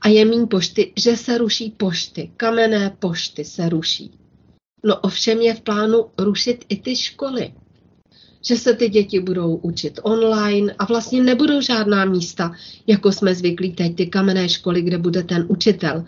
a 0.00 0.08
je 0.08 0.24
mín 0.24 0.48
pošty, 0.48 0.92
že 0.96 1.16
se 1.16 1.38
ruší 1.38 1.70
pošty, 1.70 2.30
kamenné 2.36 2.96
pošty 2.98 3.44
se 3.44 3.68
ruší. 3.68 4.10
No 4.84 5.00
ovšem 5.00 5.40
je 5.40 5.54
v 5.54 5.60
plánu 5.60 6.06
rušit 6.18 6.64
i 6.68 6.76
ty 6.76 6.96
školy. 6.96 7.52
Že 8.48 8.56
se 8.56 8.74
ty 8.74 8.88
děti 8.88 9.20
budou 9.20 9.56
učit 9.56 10.00
online 10.02 10.74
a 10.78 10.84
vlastně 10.84 11.22
nebudou 11.22 11.60
žádná 11.60 12.04
místa, 12.04 12.52
jako 12.86 13.12
jsme 13.12 13.34
zvyklí 13.34 13.72
teď, 13.72 13.96
ty 13.96 14.06
kamenné 14.06 14.48
školy, 14.48 14.82
kde 14.82 14.98
bude 14.98 15.22
ten 15.22 15.46
učitel. 15.48 16.04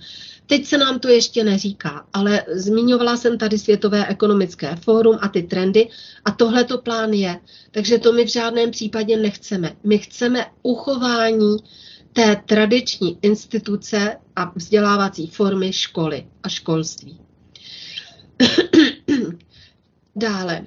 Teď 0.46 0.66
se 0.66 0.78
nám 0.78 0.98
to 0.98 1.08
ještě 1.08 1.44
neříká, 1.44 2.06
ale 2.12 2.44
zmiňovala 2.52 3.16
jsem 3.16 3.38
tady 3.38 3.58
Světové 3.58 4.06
ekonomické 4.06 4.76
fórum 4.76 5.18
a 5.20 5.28
ty 5.28 5.42
trendy 5.42 5.88
a 6.24 6.30
tohle 6.30 6.64
to 6.64 6.78
plán 6.78 7.12
je. 7.12 7.40
Takže 7.70 7.98
to 7.98 8.12
my 8.12 8.24
v 8.24 8.32
žádném 8.32 8.70
případě 8.70 9.16
nechceme. 9.16 9.76
My 9.84 9.98
chceme 9.98 10.46
uchování 10.62 11.56
té 12.12 12.42
tradiční 12.46 13.18
instituce 13.22 14.16
a 14.36 14.52
vzdělávací 14.54 15.26
formy 15.26 15.72
školy 15.72 16.26
a 16.42 16.48
školství. 16.48 17.20
Dále, 20.16 20.66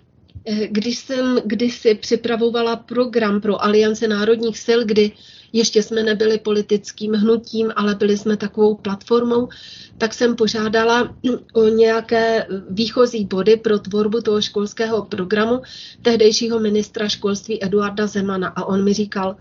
když 0.69 0.97
jsem 0.99 1.41
kdysi 1.45 1.95
připravovala 1.95 2.75
program 2.75 3.41
pro 3.41 3.63
Aliance 3.63 4.07
národních 4.07 4.59
sil, 4.65 4.79
kdy 4.85 5.11
ještě 5.53 5.83
jsme 5.83 6.03
nebyli 6.03 6.39
politickým 6.39 7.13
hnutím, 7.13 7.71
ale 7.75 7.95
byli 7.95 8.17
jsme 8.17 8.37
takovou 8.37 8.75
platformou, 8.75 9.49
tak 9.97 10.13
jsem 10.13 10.35
požádala 10.35 11.15
o 11.53 11.67
nějaké 11.67 12.47
výchozí 12.69 13.25
body 13.25 13.57
pro 13.57 13.79
tvorbu 13.79 14.21
toho 14.21 14.41
školského 14.41 15.05
programu 15.05 15.61
tehdejšího 16.01 16.59
ministra 16.59 17.09
školství 17.09 17.63
Eduarda 17.63 18.07
Zemana. 18.07 18.47
A 18.47 18.65
on 18.65 18.83
mi 18.83 18.93
říkal, 18.93 19.35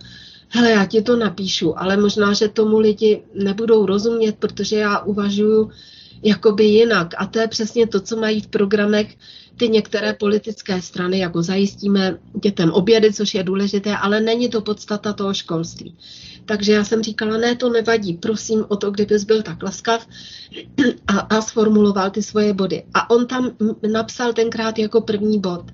hele, 0.48 0.70
já 0.70 0.84
ti 0.84 1.02
to 1.02 1.16
napíšu, 1.16 1.78
ale 1.78 1.96
možná, 1.96 2.32
že 2.32 2.48
tomu 2.48 2.78
lidi 2.78 3.22
nebudou 3.34 3.86
rozumět, 3.86 4.36
protože 4.38 4.76
já 4.76 4.98
uvažuju 4.98 5.70
jakoby 6.22 6.64
jinak. 6.64 7.14
A 7.18 7.26
to 7.26 7.38
je 7.38 7.48
přesně 7.48 7.86
to, 7.86 8.00
co 8.00 8.16
mají 8.16 8.40
v 8.40 8.46
programech 8.46 9.16
ty 9.58 9.68
některé 9.68 10.12
politické 10.12 10.82
strany, 10.82 11.18
jako 11.18 11.42
zajistíme 11.42 12.18
dětem 12.42 12.70
obědy, 12.70 13.12
což 13.12 13.34
je 13.34 13.42
důležité, 13.42 13.96
ale 13.96 14.20
není 14.20 14.48
to 14.48 14.60
podstata 14.60 15.12
toho 15.12 15.34
školství. 15.34 15.96
Takže 16.44 16.72
já 16.72 16.84
jsem 16.84 17.02
říkala, 17.02 17.36
ne, 17.36 17.56
to 17.56 17.68
nevadí, 17.68 18.14
prosím 18.14 18.64
o 18.68 18.76
to, 18.76 18.90
kdybys 18.90 19.24
byl 19.24 19.42
tak 19.42 19.62
laskav 19.62 20.06
a, 21.06 21.18
a 21.18 21.40
sformuloval 21.40 22.10
ty 22.10 22.22
svoje 22.22 22.54
body. 22.54 22.84
A 22.94 23.10
on 23.10 23.26
tam 23.26 23.50
napsal 23.92 24.32
tenkrát 24.32 24.78
jako 24.78 25.00
první 25.00 25.40
bod, 25.40 25.64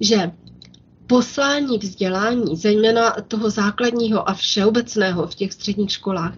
že 0.00 0.30
poslání 1.06 1.78
vzdělání, 1.78 2.56
zejména 2.56 3.10
toho 3.28 3.50
základního 3.50 4.28
a 4.28 4.34
všeobecného 4.34 5.26
v 5.26 5.34
těch 5.34 5.52
středních 5.52 5.90
školách, 5.90 6.34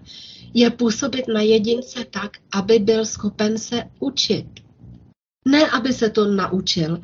je 0.53 0.69
působit 0.69 1.27
na 1.27 1.41
jedince 1.41 2.05
tak, 2.09 2.31
aby 2.53 2.79
byl 2.79 3.05
schopen 3.05 3.57
se 3.57 3.83
učit. 3.99 4.64
Ne, 5.47 5.69
aby 5.69 5.93
se 5.93 6.09
to 6.09 6.25
naučil, 6.25 7.01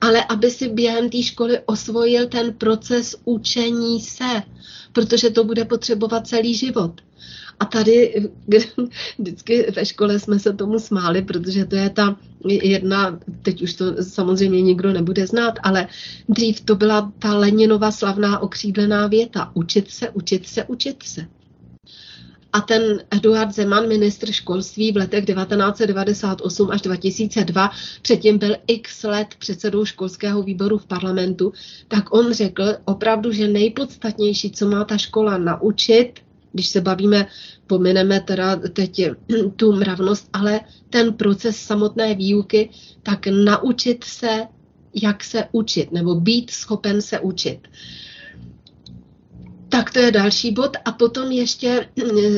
ale 0.00 0.24
aby 0.24 0.50
si 0.50 0.68
během 0.68 1.10
té 1.10 1.22
školy 1.22 1.60
osvojil 1.66 2.26
ten 2.26 2.52
proces 2.52 3.16
učení 3.24 4.00
se, 4.00 4.42
protože 4.92 5.30
to 5.30 5.44
bude 5.44 5.64
potřebovat 5.64 6.26
celý 6.26 6.54
život. 6.54 7.00
A 7.60 7.64
tady 7.64 8.24
vždycky 9.18 9.72
ve 9.76 9.86
škole 9.86 10.18
jsme 10.18 10.38
se 10.38 10.52
tomu 10.52 10.78
smáli, 10.78 11.22
protože 11.22 11.64
to 11.64 11.76
je 11.76 11.90
ta 11.90 12.16
jedna, 12.48 13.18
teď 13.42 13.62
už 13.62 13.74
to 13.74 14.02
samozřejmě 14.02 14.62
nikdo 14.62 14.92
nebude 14.92 15.26
znát, 15.26 15.54
ale 15.62 15.88
dřív 16.28 16.60
to 16.60 16.76
byla 16.76 17.12
ta 17.18 17.34
Leninova 17.34 17.90
slavná 17.90 18.38
okřídlená 18.38 19.06
věta. 19.06 19.50
Učit 19.54 19.90
se, 19.90 20.10
učit 20.10 20.48
se, 20.48 20.64
učit 20.64 21.02
se. 21.02 21.26
A 22.52 22.60
ten 22.60 23.02
Eduard 23.10 23.54
Zeman, 23.54 23.88
ministr 23.88 24.32
školství 24.32 24.92
v 24.92 24.96
letech 24.96 25.24
1998 25.24 26.70
až 26.70 26.80
2002, 26.80 27.70
předtím 28.02 28.38
byl 28.38 28.56
x 28.66 29.02
let 29.02 29.28
předsedou 29.38 29.84
školského 29.84 30.42
výboru 30.42 30.78
v 30.78 30.86
parlamentu, 30.86 31.52
tak 31.88 32.14
on 32.14 32.32
řekl 32.32 32.64
opravdu, 32.84 33.32
že 33.32 33.48
nejpodstatnější, 33.48 34.50
co 34.50 34.68
má 34.68 34.84
ta 34.84 34.98
škola 34.98 35.38
naučit, 35.38 36.12
když 36.52 36.66
se 36.66 36.80
bavíme, 36.80 37.26
pomineme 37.66 38.20
teda 38.20 38.56
teď 38.56 39.00
tu 39.56 39.72
mravnost, 39.72 40.28
ale 40.32 40.60
ten 40.90 41.12
proces 41.12 41.56
samotné 41.56 42.14
výuky, 42.14 42.70
tak 43.02 43.26
naučit 43.26 44.04
se, 44.04 44.46
jak 45.02 45.24
se 45.24 45.44
učit, 45.52 45.92
nebo 45.92 46.14
být 46.14 46.50
schopen 46.50 47.02
se 47.02 47.20
učit. 47.20 47.68
Tak 49.72 49.92
to 49.92 49.98
je 49.98 50.12
další 50.12 50.52
bod. 50.52 50.76
A 50.84 50.92
potom 50.92 51.32
ještě 51.32 51.88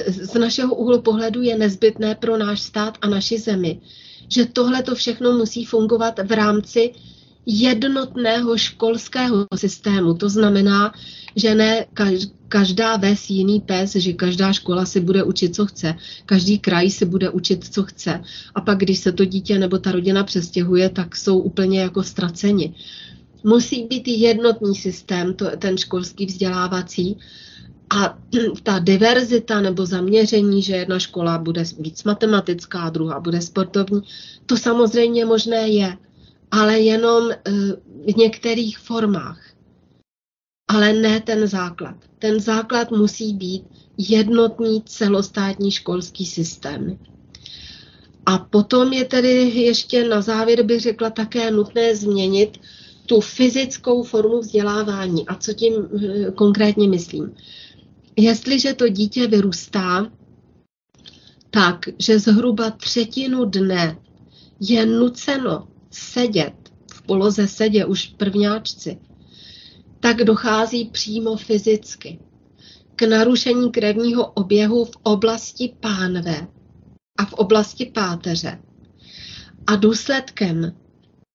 z 0.07 0.35
našeho 0.35 0.75
úhlu 0.75 1.03
pohledu 1.03 1.43
je 1.43 1.59
nezbytné 1.59 2.15
pro 2.15 2.37
náš 2.37 2.61
stát 2.61 2.99
a 3.03 3.09
naši 3.09 3.39
zemi, 3.39 3.81
že 4.29 4.47
tohle 4.47 4.83
to 4.83 4.95
všechno 4.95 5.33
musí 5.33 5.65
fungovat 5.65 6.21
v 6.25 6.33
rámci 6.33 6.95
jednotného 7.47 8.59
školského 8.59 9.47
systému. 9.57 10.15
To 10.15 10.29
znamená, 10.29 10.95
že 11.37 11.55
ne 11.55 11.87
každá 12.49 12.97
ves 12.97 13.31
jiný 13.31 13.61
pes, 13.61 13.93
že 13.97 14.13
každá 14.13 14.53
škola 14.53 14.87
si 14.87 15.01
bude 15.01 15.23
učit, 15.23 15.55
co 15.55 15.67
chce, 15.67 15.95
každý 16.27 16.59
kraj 16.59 16.91
si 16.91 17.05
bude 17.05 17.31
učit, 17.31 17.65
co 17.75 17.83
chce. 17.83 18.23
A 18.55 18.61
pak, 18.61 18.79
když 18.79 18.99
se 18.99 19.13
to 19.13 19.25
dítě 19.25 19.59
nebo 19.59 19.79
ta 19.79 19.93
rodina 19.93 20.25
přestěhuje, 20.25 20.89
tak 20.89 21.17
jsou 21.17 21.39
úplně 21.39 21.81
jako 21.81 22.03
ztraceni. 22.03 22.75
Musí 23.45 23.87
být 23.87 24.09
jednotný 24.09 24.75
systém, 24.75 25.35
to, 25.35 25.57
ten 25.57 25.79
školský 25.79 26.27
vzdělávací, 26.27 27.19
a 27.91 28.19
ta 28.63 28.79
diverzita 28.79 29.61
nebo 29.61 29.87
zaměření, 29.87 30.63
že 30.63 30.77
jedna 30.77 30.99
škola 30.99 31.39
bude 31.39 31.65
víc 31.79 32.05
matematická, 32.05 32.91
druhá 32.91 33.21
bude 33.21 33.41
sportovní, 33.41 34.03
to 34.47 34.57
samozřejmě 34.57 35.25
možné 35.25 35.69
je, 35.69 35.97
ale 36.51 36.81
jenom 36.81 37.31
eh, 37.31 37.53
v 38.13 38.17
některých 38.17 38.79
formách. 38.79 39.41
Ale 40.69 40.93
ne 40.93 41.21
ten 41.21 41.47
základ. 41.47 41.97
Ten 42.19 42.41
základ 42.41 42.91
musí 42.91 43.35
být 43.35 43.65
jednotný 43.99 44.83
celostátní 44.87 45.71
školský 45.71 46.27
systém. 46.27 46.99
A 48.27 48.39
potom 48.39 48.93
je 48.93 49.05
tedy 49.05 49.31
ještě 49.55 50.09
na 50.09 50.21
závěr 50.21 50.63
bych 50.63 50.81
řekla 50.81 51.11
také 51.11 51.51
nutné 51.51 51.97
změnit 51.97 52.59
tu 53.07 53.21
fyzickou 53.21 54.03
formu 54.03 54.41
vzdělávání. 54.41 55.27
A 55.27 55.35
co 55.35 55.53
tím 55.53 55.73
eh, 55.75 56.31
konkrétně 56.31 56.89
myslím? 56.89 57.35
Jestliže 58.17 58.75
to 58.75 58.89
dítě 58.89 59.27
vyrůstá 59.27 60.11
tak, 61.51 61.89
že 61.99 62.19
zhruba 62.19 62.71
třetinu 62.71 63.45
dne 63.45 63.99
je 64.61 64.87
nuceno 64.87 65.69
sedět 65.91 66.55
v 66.93 67.03
poloze 67.03 67.49
sedě 67.49 67.85
už 67.85 68.07
prvňáčci, 68.07 68.99
tak 70.01 70.17
dochází 70.17 70.85
přímo 70.85 71.37
fyzicky 71.37 72.19
k 72.97 73.03
narušení 73.03 73.71
krevního 73.71 74.27
oběhu 74.27 74.85
v 74.85 74.97
oblasti 75.03 75.75
pánve 75.81 76.47
a 77.19 77.25
v 77.25 77.33
oblasti 77.33 77.87
páteře. 77.87 78.59
A 79.67 79.77
důsledkem 79.77 80.73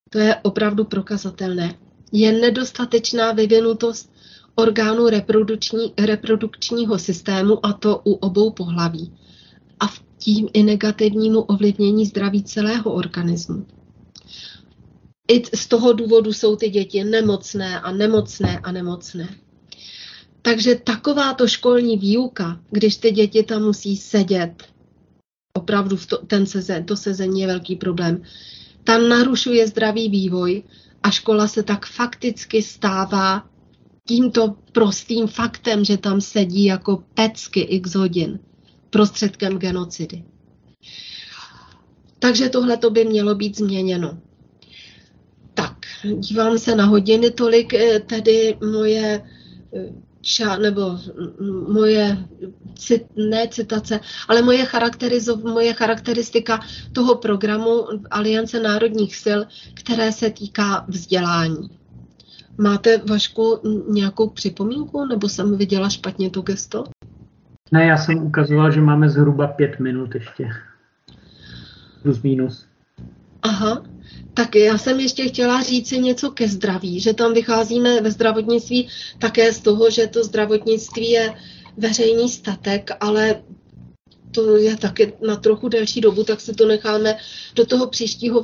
to 0.10 0.19
je 0.19 0.36
opravdu 0.36 0.84
prokazatelné, 0.84 1.76
je 2.11 2.31
nedostatečná 2.31 3.31
vyvinutost 3.31 4.11
orgánů 4.56 5.10
reprodukční, 5.10 5.94
reprodukčního 6.06 6.99
systému 6.99 7.65
a 7.65 7.73
to 7.73 8.02
u 8.03 8.14
obou 8.14 8.52
pohlaví 8.52 9.14
a 9.80 9.88
v 9.88 10.02
tím 10.18 10.49
i 10.53 10.64
negativnímu 10.64 11.41
ovlivnění 11.41 12.06
zdraví 12.06 12.44
celého 12.44 12.94
organismu. 12.94 13.65
I 15.31 15.44
z 15.56 15.68
toho 15.68 15.94
důvodu 15.94 16.34
jsou 16.34 16.56
ty 16.56 16.69
děti 16.69 17.03
nemocné 17.03 17.80
a 17.81 17.91
nemocné 17.91 18.60
a 18.60 18.72
nemocné. 18.72 19.30
Takže 20.41 20.76
takováto 20.76 21.48
školní 21.48 21.98
výuka, 21.98 22.60
když 22.72 22.98
ty 22.98 23.11
děti 23.11 23.44
tam 23.44 23.64
musí 23.64 23.98
sedět, 23.98 24.64
opravdu 25.53 25.95
v 25.95 26.07
to, 26.07 26.18
ten 26.18 26.45
sezen, 26.45 26.86
to 26.86 26.98
sezení 26.98 27.41
je 27.41 27.48
velký 27.48 27.76
problém, 27.76 28.23
tam 28.84 29.10
narušuje 29.10 29.68
zdravý 29.68 30.10
vývoj 30.10 30.64
a 31.03 31.11
škola 31.11 31.47
se 31.47 31.64
tak 31.64 31.85
fakticky 31.85 32.61
stává 32.61 33.49
tímto 34.07 34.56
prostým 34.72 35.27
faktem, 35.27 35.85
že 35.85 35.97
tam 35.97 36.22
sedí 36.22 36.65
jako 36.65 37.03
pecky 37.14 37.60
x 37.60 37.95
hodin 37.95 38.39
prostředkem 38.89 39.57
genocidy. 39.57 40.23
Takže 42.19 42.49
tohle 42.49 42.77
to 42.77 42.89
by 42.89 43.06
mělo 43.06 43.35
být 43.35 43.57
změněno. 43.57 44.18
Tak, 45.53 45.77
dívám 46.19 46.57
se 46.57 46.76
na 46.76 46.85
hodiny, 46.85 47.31
tolik 47.31 47.73
eh, 47.73 47.99
tedy 47.99 48.57
moje 48.72 49.23
eh, 49.76 50.09
ča, 50.22 50.58
nebo 50.58 51.00
moje 51.74 52.18
cit, 52.76 53.04
ne 53.16 53.48
citace, 53.48 54.00
ale 54.28 54.41
moje, 54.41 54.66
charakterizo, 54.66 55.38
moje 55.38 55.74
charakteristika 55.74 56.60
toho 56.94 57.16
programu 57.16 57.88
Aliance 58.12 58.60
národních 58.60 59.16
sil, 59.24 59.40
které 59.74 60.12
se 60.12 60.30
týká 60.30 60.86
vzdělání. 60.88 61.70
Máte, 62.58 62.98
Vašku, 62.98 63.60
nějakou 63.90 64.30
připomínku, 64.30 65.06
nebo 65.06 65.30
jsem 65.30 65.58
viděla 65.58 65.90
špatně 65.90 66.30
to 66.30 66.41
gesto? 66.41 66.84
Ne, 67.72 67.86
já 67.86 67.98
jsem 67.98 68.18
ukazoval, 68.18 68.72
že 68.72 68.82
máme 68.82 69.10
zhruba 69.10 69.48
pět 69.48 69.80
minut 69.80 70.16
ještě. 70.16 70.50
Plus 72.04 72.22
minus. 72.22 72.69
Aha, 73.41 73.84
tak 74.34 74.56
já 74.56 74.78
jsem 74.78 74.99
ještě 74.99 75.28
chtěla 75.28 75.61
říct 75.61 75.88
si 75.88 75.99
něco 75.99 76.32
ke 76.32 76.48
zdraví, 76.48 76.99
že 76.99 77.14
tam 77.14 77.34
vycházíme 77.34 78.02
ve 78.02 78.11
zdravotnictví 78.11 78.88
také 79.20 79.53
z 79.53 79.60
toho, 79.60 79.90
že 79.90 80.07
to 80.07 80.24
zdravotnictví 80.24 81.10
je 81.10 81.34
veřejný 81.78 82.30
statek, 82.30 82.91
ale 82.99 83.44
to 84.32 84.57
je 84.57 84.78
taky 84.78 85.14
na 85.28 85.36
trochu 85.36 85.70
delší 85.70 86.02
dobu, 86.02 86.24
tak 86.24 86.41
si 86.41 86.53
to 86.53 86.66
necháme 86.66 87.18
do 87.56 87.66
toho 87.66 87.88
příštího 87.88 88.44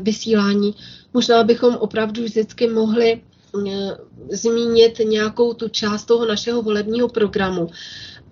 vysílání. 0.00 0.74
Možná 1.14 1.44
bychom 1.44 1.74
opravdu 1.74 2.24
vždycky 2.24 2.68
mohli 2.68 3.22
eh, 3.68 3.96
zmínit 4.30 4.98
nějakou 5.04 5.54
tu 5.54 5.68
část 5.68 6.04
toho 6.04 6.26
našeho 6.26 6.62
volebního 6.62 7.08
programu. 7.08 7.70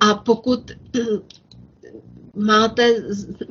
A 0.00 0.14
pokud 0.14 0.70
máte 2.36 2.94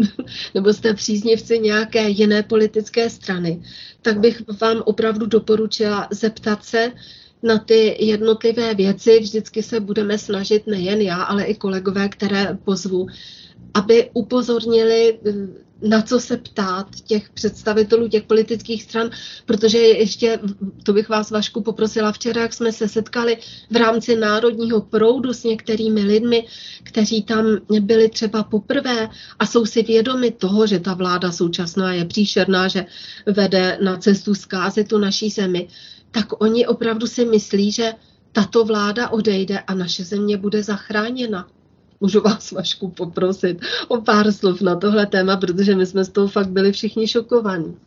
nebo 0.53 0.73
jste 0.73 0.93
příznivci 0.93 1.59
nějaké 1.59 2.09
jiné 2.09 2.43
politické 2.43 3.09
strany, 3.09 3.61
tak 4.01 4.19
bych 4.19 4.41
vám 4.61 4.81
opravdu 4.85 5.25
doporučila 5.25 6.07
zeptat 6.11 6.63
se 6.63 6.91
na 7.43 7.57
ty 7.57 8.05
jednotlivé 8.05 8.73
věci. 8.73 9.19
Vždycky 9.19 9.63
se 9.63 9.79
budeme 9.79 10.17
snažit 10.17 10.67
nejen 10.67 11.01
já, 11.01 11.23
ale 11.23 11.43
i 11.43 11.55
kolegové, 11.55 12.09
které 12.09 12.57
pozvu, 12.63 13.07
aby 13.73 14.09
upozornili 14.13 15.19
na 15.81 16.01
co 16.01 16.19
se 16.19 16.37
ptát 16.37 16.87
těch 16.95 17.29
představitelů 17.29 18.07
těch 18.07 18.23
politických 18.23 18.83
stran, 18.83 19.09
protože 19.45 19.77
ještě, 19.77 20.39
to 20.83 20.93
bych 20.93 21.09
vás 21.09 21.31
Vašku 21.31 21.61
poprosila, 21.61 22.11
včera, 22.11 22.41
jak 22.41 22.53
jsme 22.53 22.71
se 22.71 22.87
setkali 22.87 23.37
v 23.71 23.75
rámci 23.75 24.15
národního 24.15 24.81
proudu 24.81 25.33
s 25.33 25.43
některými 25.43 26.01
lidmi, 26.01 26.45
kteří 26.83 27.23
tam 27.23 27.45
byli 27.79 28.09
třeba 28.09 28.43
poprvé 28.43 29.09
a 29.39 29.45
jsou 29.45 29.65
si 29.65 29.83
vědomi 29.83 30.31
toho, 30.31 30.67
že 30.67 30.79
ta 30.79 30.93
vláda 30.93 31.31
současná 31.31 31.93
je 31.93 32.05
příšerná, 32.05 32.67
že 32.67 32.85
vede 33.25 33.77
na 33.81 33.97
cestu 33.97 34.35
zkázy 34.35 34.83
tu 34.83 34.97
naší 34.97 35.29
zemi, 35.29 35.67
tak 36.11 36.41
oni 36.41 36.67
opravdu 36.67 37.07
si 37.07 37.25
myslí, 37.25 37.71
že 37.71 37.93
tato 38.31 38.65
vláda 38.65 39.09
odejde 39.09 39.59
a 39.59 39.73
naše 39.73 40.03
země 40.03 40.37
bude 40.37 40.63
zachráněna. 40.63 41.47
Můžu 42.01 42.21
vás, 42.21 42.51
Vašku, 42.51 42.89
poprosit 42.89 43.61
o 43.87 44.01
pár 44.01 44.31
slov 44.31 44.61
na 44.61 44.75
tohle 44.75 45.05
téma, 45.05 45.37
protože 45.37 45.75
my 45.75 45.85
jsme 45.85 46.03
z 46.03 46.09
toho 46.09 46.27
fakt 46.27 46.49
byli 46.49 46.71
všichni 46.71 47.07
šokovaní. 47.07 47.77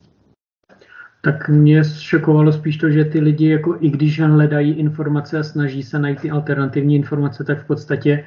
Tak 1.24 1.48
mě 1.48 1.84
šokovalo 1.84 2.52
spíš 2.52 2.76
to, 2.76 2.90
že 2.90 3.04
ty 3.04 3.20
lidi, 3.20 3.48
jako 3.48 3.76
i 3.80 3.90
když 3.90 4.20
hledají 4.20 4.72
informace 4.72 5.38
a 5.38 5.42
snaží 5.42 5.82
se 5.82 5.98
najít 5.98 6.20
ty 6.20 6.30
alternativní 6.30 6.96
informace, 6.96 7.44
tak 7.44 7.64
v 7.64 7.66
podstatě 7.66 8.24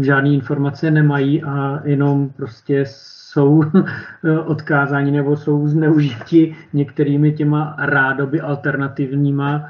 žádné 0.00 0.30
informace 0.30 0.90
nemají 0.90 1.42
a 1.42 1.80
jenom 1.84 2.28
prostě 2.28 2.84
jsou 2.86 3.64
odkázáni 4.46 5.10
nebo 5.10 5.36
jsou 5.36 5.68
zneužiti 5.68 6.56
některými 6.72 7.32
těma 7.32 7.76
rádoby 7.78 8.40
alternativníma 8.40 9.68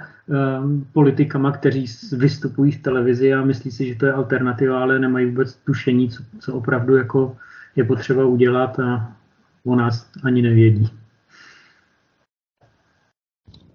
politikama, 0.92 1.52
kteří 1.52 1.86
vystupují 2.12 2.72
v 2.72 2.82
televizi 2.82 3.34
a 3.34 3.44
myslí 3.44 3.70
si, 3.70 3.88
že 3.88 3.94
to 3.94 4.06
je 4.06 4.12
alternativa, 4.12 4.82
ale 4.82 4.98
nemají 4.98 5.26
vůbec 5.26 5.54
tušení, 5.54 6.10
co, 6.10 6.22
co 6.40 6.54
opravdu 6.54 6.96
jako 6.96 7.36
je 7.76 7.84
potřeba 7.84 8.24
udělat 8.24 8.78
a 8.80 9.16
o 9.64 9.76
nás 9.76 10.10
ani 10.24 10.42
nevědí. 10.42 10.90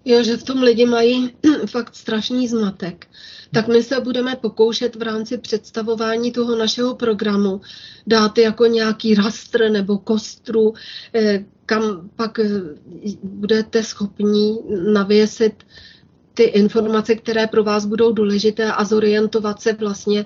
Jo, 0.06 0.24
že 0.24 0.38
v 0.38 0.44
tom 0.44 0.62
lidi 0.64 0.86
mají 0.86 1.34
fakt 1.66 1.96
strašný 1.96 2.48
zmatek. 2.48 3.08
Tak 3.54 3.68
my 3.68 3.84
se 3.84 4.00
budeme 4.02 4.36
pokoušet 4.36 4.96
v 4.96 5.02
rámci 5.02 5.38
představování 5.38 6.32
toho 6.32 6.56
našeho 6.56 6.96
programu 6.96 7.62
dát 8.08 8.38
jako 8.38 8.66
nějaký 8.66 9.16
rastr 9.16 9.70
nebo 9.72 9.98
kostru, 9.98 10.74
eh, 11.16 11.46
kam 11.66 12.10
pak 12.16 12.40
eh, 12.40 12.50
budete 13.24 13.84
schopni 13.84 14.58
navěsit 14.94 15.64
ty 16.34 16.44
informace, 16.44 17.16
které 17.16 17.48
pro 17.48 17.64
vás 17.64 17.86
budou 17.86 18.12
důležité 18.12 18.72
a 18.72 18.84
zorientovat 18.84 19.62
se 19.62 19.74
vlastně 19.74 20.26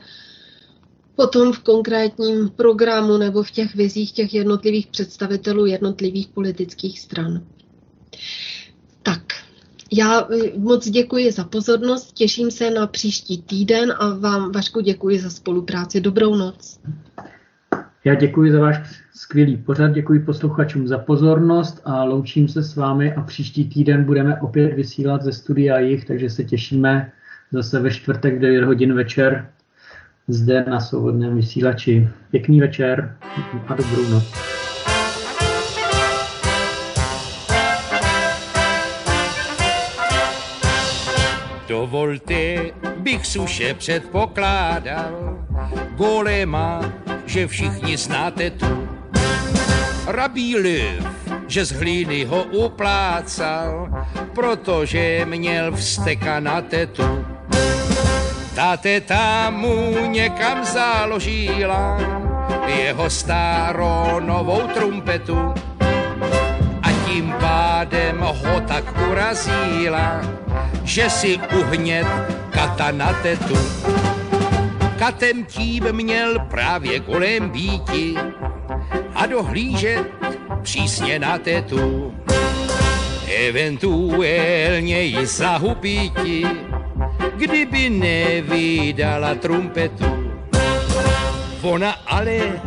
potom 1.16 1.54
v 1.54 1.60
konkrétním 1.60 2.50
programu 2.50 3.18
nebo 3.18 3.44
v 3.44 3.52
těch 3.52 3.76
vizích 3.76 4.12
těch 4.12 4.34
jednotlivých 4.34 4.88
představitelů 4.88 5.66
jednotlivých 5.66 6.28
politických 6.28 7.00
stran. 7.00 7.44
Tak, 9.04 9.22
já 9.94 10.22
eh, 10.32 10.58
moc 10.58 10.90
děkuji 10.90 11.32
za 11.32 11.44
pozornost, 11.44 12.12
těším 12.14 12.52
se 12.52 12.72
na 12.72 12.88
příští 12.88 13.42
týden 13.42 13.94
a 14.00 14.14
vám, 14.16 14.52
Vašku, 14.52 14.80
děkuji 14.82 15.20
za 15.20 15.30
spolupráci. 15.30 16.02
Dobrou 16.02 16.36
noc. 16.36 16.80
Já 18.06 18.16
děkuji 18.16 18.52
za 18.52 18.60
váš 18.60 18.82
skvělý 19.16 19.58
pořad, 19.58 19.92
děkuji 19.92 20.20
posluchačům 20.20 20.88
za 20.88 20.98
pozornost 20.98 21.82
a 21.86 22.04
loučím 22.04 22.48
se 22.48 22.64
s 22.64 22.76
vámi 22.76 23.14
a 23.14 23.22
příští 23.22 23.70
týden 23.70 24.04
budeme 24.04 24.42
opět 24.42 24.74
vysílat 24.74 25.24
ze 25.24 25.34
studia 25.34 25.80
jich, 25.80 26.06
takže 26.06 26.30
se 26.30 26.44
těšíme 26.44 27.12
zase 27.52 27.80
ve 27.80 27.92
čtvrtek 27.92 28.36
v 28.36 28.40
9 28.40 28.64
hodin 28.64 28.94
večer 28.94 29.50
zde 30.28 30.66
na 30.70 30.80
svobodném 30.80 31.36
vysílači. 31.36 32.10
Pěkný 32.32 32.60
večer 32.60 33.18
a 33.68 33.74
dobrou 33.74 34.10
noc. 34.10 34.34
Dovolte, 41.70 42.56
bych 43.00 43.26
suše 43.26 43.74
předpokládal, 43.74 45.40
golema, 45.98 46.82
že 47.36 47.48
všichni 47.48 47.98
znáte 47.98 48.50
tu. 48.50 48.88
Rabí 50.08 50.56
liv, 50.56 51.04
že 51.48 51.66
z 51.66 51.72
hlíny 51.72 52.24
ho 52.24 52.44
uplácal, 52.44 53.92
protože 54.32 55.26
měl 55.28 55.76
vsteka 55.76 56.40
na 56.40 56.62
tetu. 56.62 57.26
Ta 58.56 58.78
teta 58.78 59.52
mu 59.52 60.08
někam 60.08 60.66
založila 60.66 62.00
jeho 62.68 63.10
starou 63.10 64.20
novou 64.20 64.72
trumpetu 64.72 65.54
a 66.84 66.88
tím 67.06 67.36
pádem 67.40 68.20
ho 68.20 68.60
tak 68.64 68.84
urazila, 69.12 70.24
že 70.84 71.10
si 71.10 71.40
uhnět 71.52 72.08
kata 72.50 72.92
na 72.92 73.14
tetu. 73.14 73.60
Katem 75.00 75.46
tím 75.46 75.92
měl 75.92 76.40
právě 76.40 77.00
kolem 77.00 77.50
býti 77.50 78.16
a 79.16 79.26
dohlížet 79.26 80.08
přísně 80.62 81.20
na 81.20 81.38
tetu. 81.38 82.14
Eventuálně 83.48 85.02
ji 85.02 85.26
zahupíti, 85.26 86.46
kdyby 87.36 87.90
nevydala 87.90 89.36
trumpetu. 89.36 90.32
Ona 91.62 91.92
ale, 92.08 92.62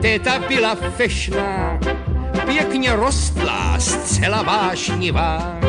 teta 0.00 0.38
byla 0.38 0.74
fešná, 0.74 1.80
pěkně 2.46 2.96
rostlá, 2.96 3.78
zcela 3.78 4.42
vášnivá 4.42 5.62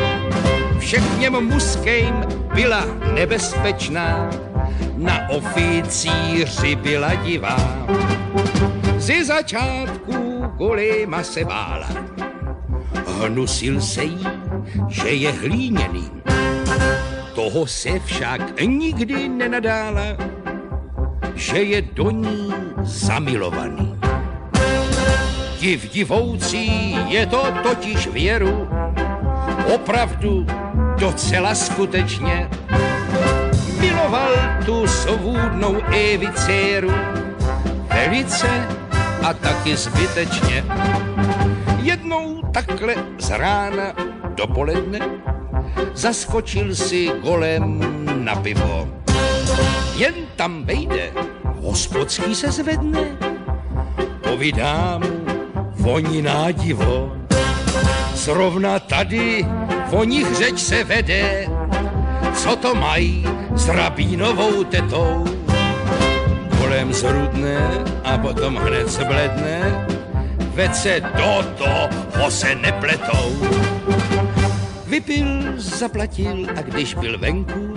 všech 0.84 1.30
muským 1.40 2.24
byla 2.54 2.84
nebezpečná, 3.14 4.30
na 4.96 5.28
oficíři 5.28 6.76
byla 6.76 7.14
divá. 7.14 7.86
Ze 8.96 9.24
začátku 9.24 10.44
golema 10.56 11.22
se 11.22 11.44
bála, 11.44 11.88
hnusil 13.20 13.80
se 13.80 14.04
jí, 14.04 14.26
že 14.88 15.08
je 15.08 15.32
hlíněný. 15.32 16.10
Toho 17.34 17.66
se 17.66 17.98
však 18.04 18.60
nikdy 18.60 19.28
nenadála, 19.28 20.16
že 21.34 21.58
je 21.58 21.82
do 21.82 22.10
ní 22.10 22.54
zamilovaný. 22.82 23.98
Div 25.60 25.92
divoucí 25.92 26.96
je 27.08 27.26
to 27.26 27.46
totiž 27.62 28.06
věru, 28.06 28.68
opravdu 29.74 30.46
docela 30.98 31.54
skutečně 31.54 32.48
miloval 34.04 34.32
tu 34.64 34.86
svůdnou 34.86 35.80
Evicéru 36.12 36.92
velice 37.94 38.68
a 39.22 39.34
taky 39.34 39.76
zbytečně. 39.76 40.64
Jednou 41.82 42.42
takhle 42.52 42.94
z 43.18 43.30
rána 43.30 43.92
dopoledne 44.34 44.98
zaskočil 45.94 46.74
si 46.74 47.10
golem 47.22 47.80
na 48.24 48.36
pivo. 48.36 48.88
Jen 49.96 50.14
tam 50.36 50.64
vejde, 50.64 51.12
hospodský 51.62 52.34
se 52.34 52.50
zvedne, 52.50 53.16
povídá 54.20 54.98
mu 54.98 55.24
voní 55.74 56.22
nádivo. 56.22 57.16
Zrovna 58.14 58.78
tady 58.78 59.46
o 59.90 60.04
nich 60.04 60.34
řeč 60.36 60.60
se 60.60 60.84
vede, 60.84 61.46
co 62.34 62.56
to 62.56 62.74
mají 62.74 63.33
s 63.54 63.68
rabínovou 63.68 64.64
tetou. 64.64 65.24
Kolem 66.58 66.92
zrudne 66.92 67.58
a 68.04 68.18
potom 68.18 68.56
hned 68.56 68.88
zbledne, 68.88 69.86
veď 70.54 70.74
se 70.74 71.00
do 71.00 71.32
toho 71.58 72.30
se 72.30 72.54
nepletou. 72.54 73.30
Vypil, 74.86 75.54
zaplatil 75.56 76.46
a 76.56 76.62
když 76.62 76.94
byl 76.94 77.18
venku, 77.18 77.74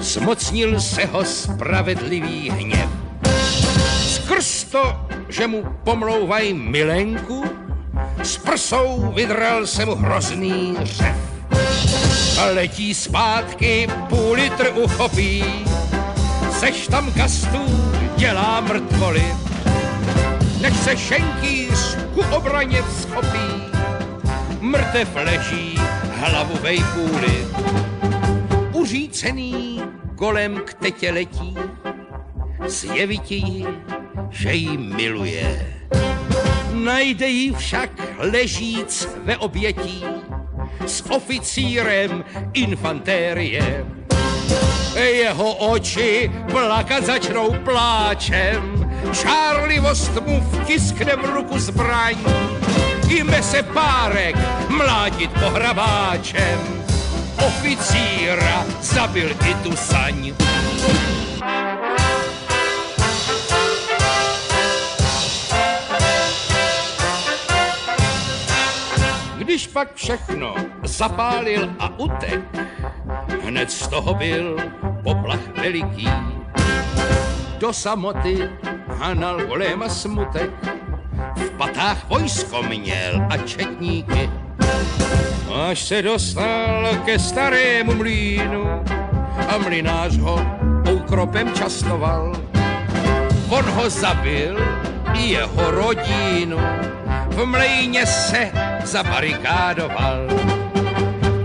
smocnil 0.00 0.80
se 0.80 1.04
ho 1.04 1.24
spravedlivý 1.24 2.50
hněv. 2.50 2.88
Skrz 4.00 4.64
to, 4.64 5.06
že 5.28 5.46
mu 5.46 5.64
pomlouvají 5.84 6.54
milenku, 6.54 7.44
s 8.22 8.36
prsou 8.36 9.12
vydral 9.14 9.66
se 9.66 9.84
mu 9.84 9.94
hrozný 9.94 10.76
řev. 10.82 11.35
A 12.38 12.44
letí 12.44 12.94
zpátky, 12.94 13.88
půl 14.08 14.32
litr 14.32 14.72
uchopí, 14.74 15.44
seš 16.58 16.86
tam 16.86 17.12
kastů, 17.12 17.92
dělá 18.16 18.60
mrtvoly. 18.60 19.34
Než 20.60 20.76
se 20.76 20.96
šenkýř 20.96 21.96
ku 22.14 22.20
obraně 22.36 22.82
schopí, 22.82 23.62
mrtev 24.60 25.16
leží, 25.16 25.78
hlavu 26.20 26.58
vej 26.62 26.84
půli. 26.94 27.46
Uřícený 28.72 29.82
golem 30.14 30.60
k 30.64 30.74
tetě 30.74 31.12
letí, 31.12 31.56
zjevití, 32.66 33.66
že 34.30 34.52
jí 34.52 34.78
miluje 34.78 35.76
najde 36.86 37.28
ji 37.28 37.52
však 37.52 37.90
ležíc 38.18 39.08
ve 39.24 39.36
obětí 39.36 40.04
s 40.86 41.00
oficírem 41.10 42.24
infantérie. 42.52 43.84
Jeho 44.96 45.54
oči 45.54 46.30
plakat 46.50 47.04
začnou 47.04 47.52
pláčem, 47.64 48.60
šárlivost 49.12 50.12
mu 50.26 50.40
vtiskne 50.40 51.16
v 51.16 51.24
ruku 51.24 51.58
zbraň. 51.58 52.16
Jme 53.08 53.42
se 53.42 53.62
párek 53.62 54.36
mlátit 54.68 55.30
pohrabáčem, 55.30 56.58
oficíra 57.46 58.64
zabil 58.80 59.30
i 59.30 59.54
tu 59.62 59.76
saň. 59.76 60.32
Když 69.56 69.66
pak 69.66 69.94
všechno 69.94 70.54
zapálil 70.82 71.74
a 71.78 71.98
utek, 71.98 72.40
hned 73.44 73.70
z 73.70 73.88
toho 73.88 74.14
byl 74.14 74.56
poplach 75.02 75.40
veliký. 75.56 76.08
Do 77.58 77.72
samoty 77.72 78.50
hanal 78.88 79.40
a 79.84 79.88
smutek, 79.88 80.50
v 81.36 81.50
patách 81.50 82.08
vojsko 82.08 82.62
měl 82.62 83.26
a 83.30 83.36
četníky. 83.36 84.30
Až 85.68 85.82
se 85.82 86.02
dostal 86.02 86.88
ke 87.04 87.18
starému 87.18 87.94
mlínu 87.94 88.66
a 89.48 89.58
mlinář 89.58 90.18
ho 90.18 90.46
ukropem 90.92 91.52
častoval. 91.52 92.32
On 93.48 93.64
ho 93.64 93.90
zabil 93.90 94.58
i 95.14 95.22
jeho 95.22 95.70
rodinu, 95.70 96.58
v 97.36 97.46
mlejně 97.46 98.06
se 98.06 98.52
zabarikádoval. 98.84 100.26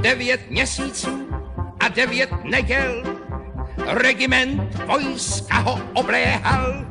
Devět 0.01 0.41
měsíců 0.49 1.27
a 1.79 1.87
devět 1.87 2.29
neděl 2.43 3.03
regiment 3.87 4.75
vojska 4.85 5.59
ho 5.59 5.79
obléhal. 5.93 6.85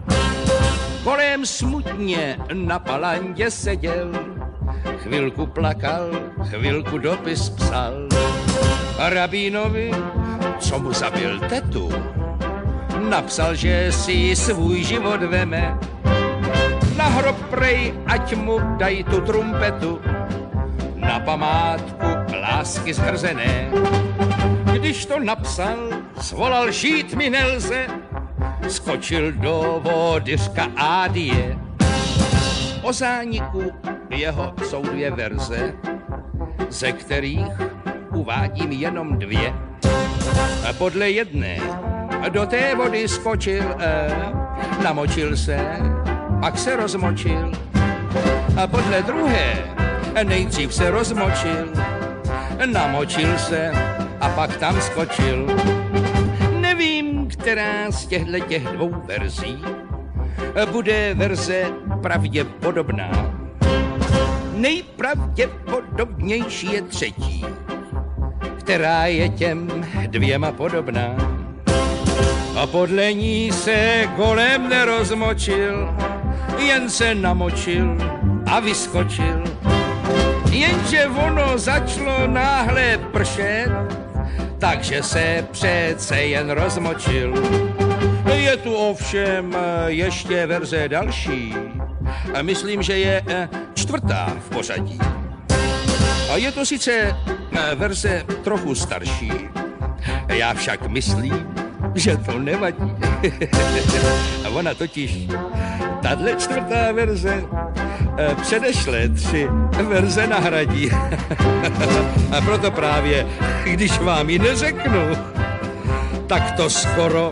Kolem 1.04 1.46
smutně 1.46 2.38
na 2.52 2.78
palandě 2.78 3.50
seděl, 3.50 4.12
chvilku 4.98 5.46
plakal, 5.46 6.10
chvilku 6.50 6.98
dopis 6.98 7.48
psal. 7.48 8.08
Rabínovi, 8.98 9.90
co 10.58 10.78
mu 10.78 10.92
zabil 10.92 11.40
tetu, 11.40 11.92
napsal, 13.08 13.54
že 13.54 13.92
si 13.92 14.36
svůj 14.36 14.84
život 14.84 15.22
veme. 15.22 15.78
Hrob 17.16 17.36
prej, 17.50 17.94
ať 18.06 18.34
mu 18.34 18.58
dají 18.78 19.04
tu 19.04 19.20
trumpetu, 19.20 20.00
na 20.96 21.20
památku 21.20 22.06
lásky 22.40 22.94
zhrzené. 22.94 23.70
Když 24.72 25.06
to 25.06 25.20
napsal, 25.20 25.90
svolal 26.20 26.70
žít 26.70 27.14
mi 27.14 27.30
nelze, 27.30 27.86
skočil 28.68 29.32
do 29.32 29.80
vody 29.82 30.36
řka 30.36 30.66
Ádie. 30.76 31.58
O 32.82 32.92
zániku 32.92 33.72
jeho 34.10 34.54
jsou 34.68 34.82
dvě 34.82 35.10
verze, 35.10 35.74
ze 36.68 36.92
kterých 36.92 37.60
uvádím 38.14 38.72
jenom 38.72 39.18
dvě. 39.18 39.54
Podle 40.78 41.10
jedné 41.10 41.58
do 42.28 42.46
té 42.46 42.74
vody 42.74 43.08
skočil, 43.08 43.76
eh, 43.78 44.10
namočil 44.82 45.36
se, 45.36 45.58
pak 46.40 46.58
se 46.58 46.76
rozmočil. 46.76 47.52
A 48.62 48.66
podle 48.66 49.02
druhé 49.02 49.54
nejdřív 50.24 50.74
se 50.74 50.90
rozmočil, 50.90 51.68
namočil 52.72 53.38
se 53.38 53.72
a 54.20 54.28
pak 54.28 54.56
tam 54.56 54.80
skočil. 54.80 55.46
Nevím, 56.60 57.28
která 57.28 57.90
z 57.90 58.06
těchto 58.06 58.40
těch 58.40 58.64
dvou 58.64 58.94
verzí 59.04 59.64
bude 60.72 61.14
verze 61.14 61.64
pravděpodobná. 62.02 63.10
Nejpravděpodobnější 64.54 66.72
je 66.72 66.82
třetí, 66.82 67.44
která 68.58 69.06
je 69.06 69.28
těm 69.28 69.84
dvěma 70.06 70.52
podobná. 70.52 71.16
A 72.56 72.66
podle 72.66 73.12
ní 73.12 73.52
se 73.52 74.08
golem 74.16 74.68
nerozmočil, 74.68 75.94
jen 76.60 76.90
se 76.90 77.14
namočil 77.14 77.96
a 78.46 78.60
vyskočil. 78.60 79.44
Jenže 80.50 81.06
ono 81.06 81.58
začalo 81.58 82.26
náhle 82.26 82.98
pršet, 83.12 83.68
takže 84.58 85.02
se 85.02 85.46
přece 85.50 86.22
jen 86.22 86.50
rozmočil. 86.50 87.34
Je 88.34 88.56
tu 88.56 88.74
ovšem 88.74 89.56
ještě 89.86 90.46
verze 90.46 90.88
další. 90.88 91.54
Myslím, 92.42 92.82
že 92.82 92.98
je 92.98 93.22
eh, 93.26 93.48
čtvrtá 93.74 94.36
v 94.40 94.48
pořadí. 94.50 94.98
A 96.32 96.36
je 96.36 96.52
to 96.52 96.66
sice 96.66 96.92
eh, 96.92 97.74
verze 97.74 98.24
trochu 98.44 98.74
starší, 98.74 99.32
já 100.28 100.54
však 100.54 100.88
myslím, 100.88 101.46
že 101.94 102.16
to 102.16 102.38
nevadí. 102.38 102.92
A 104.44 104.48
ona 104.48 104.74
totiž, 104.74 105.28
tahle 106.02 106.32
čtvrtá 106.36 106.92
verze, 106.92 107.44
eh, 108.18 108.34
předešlé 108.42 109.08
tři 109.08 109.48
verze 109.88 110.26
nahradí. 110.26 110.90
A 112.36 112.40
proto 112.44 112.70
právě, 112.70 113.26
když 113.64 113.98
vám 113.98 114.30
ji 114.30 114.38
neřeknu, 114.38 115.16
tak 116.26 116.52
to 116.52 116.70
skoro 116.70 117.30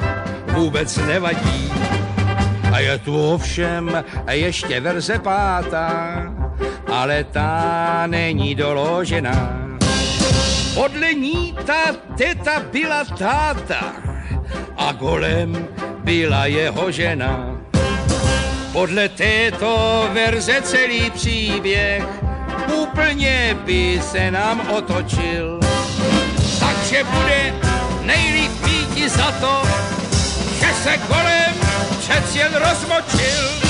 vůbec 0.52 0.96
nevadí. 0.96 1.72
A 2.72 2.78
je 2.78 2.98
tu 2.98 3.32
ovšem 3.32 4.04
ještě 4.30 4.80
verze 4.80 5.18
pátá, 5.18 6.22
ale 6.92 7.24
ta 7.24 8.04
není 8.06 8.54
doložená. 8.54 9.68
Podle 10.74 11.14
ní 11.14 11.54
ta 11.66 11.92
teta 12.16 12.62
byla 12.72 13.04
táta 13.04 14.07
a 14.78 14.92
golem 14.92 15.68
byla 16.04 16.46
jeho 16.46 16.90
žena. 16.90 17.58
Podle 18.72 19.08
této 19.08 20.04
verze 20.12 20.62
celý 20.62 21.10
příběh 21.10 22.04
úplně 22.74 23.56
by 23.64 24.00
se 24.02 24.30
nám 24.30 24.60
otočil. 24.70 25.60
Takže 26.60 27.04
bude 27.04 27.54
nejlíp 28.02 28.58
za 29.08 29.32
to, 29.40 29.62
že 30.60 30.74
se 30.82 30.96
golem 31.08 31.54
přec 31.98 32.36
jen 32.36 32.54
rozmočil. 32.54 33.67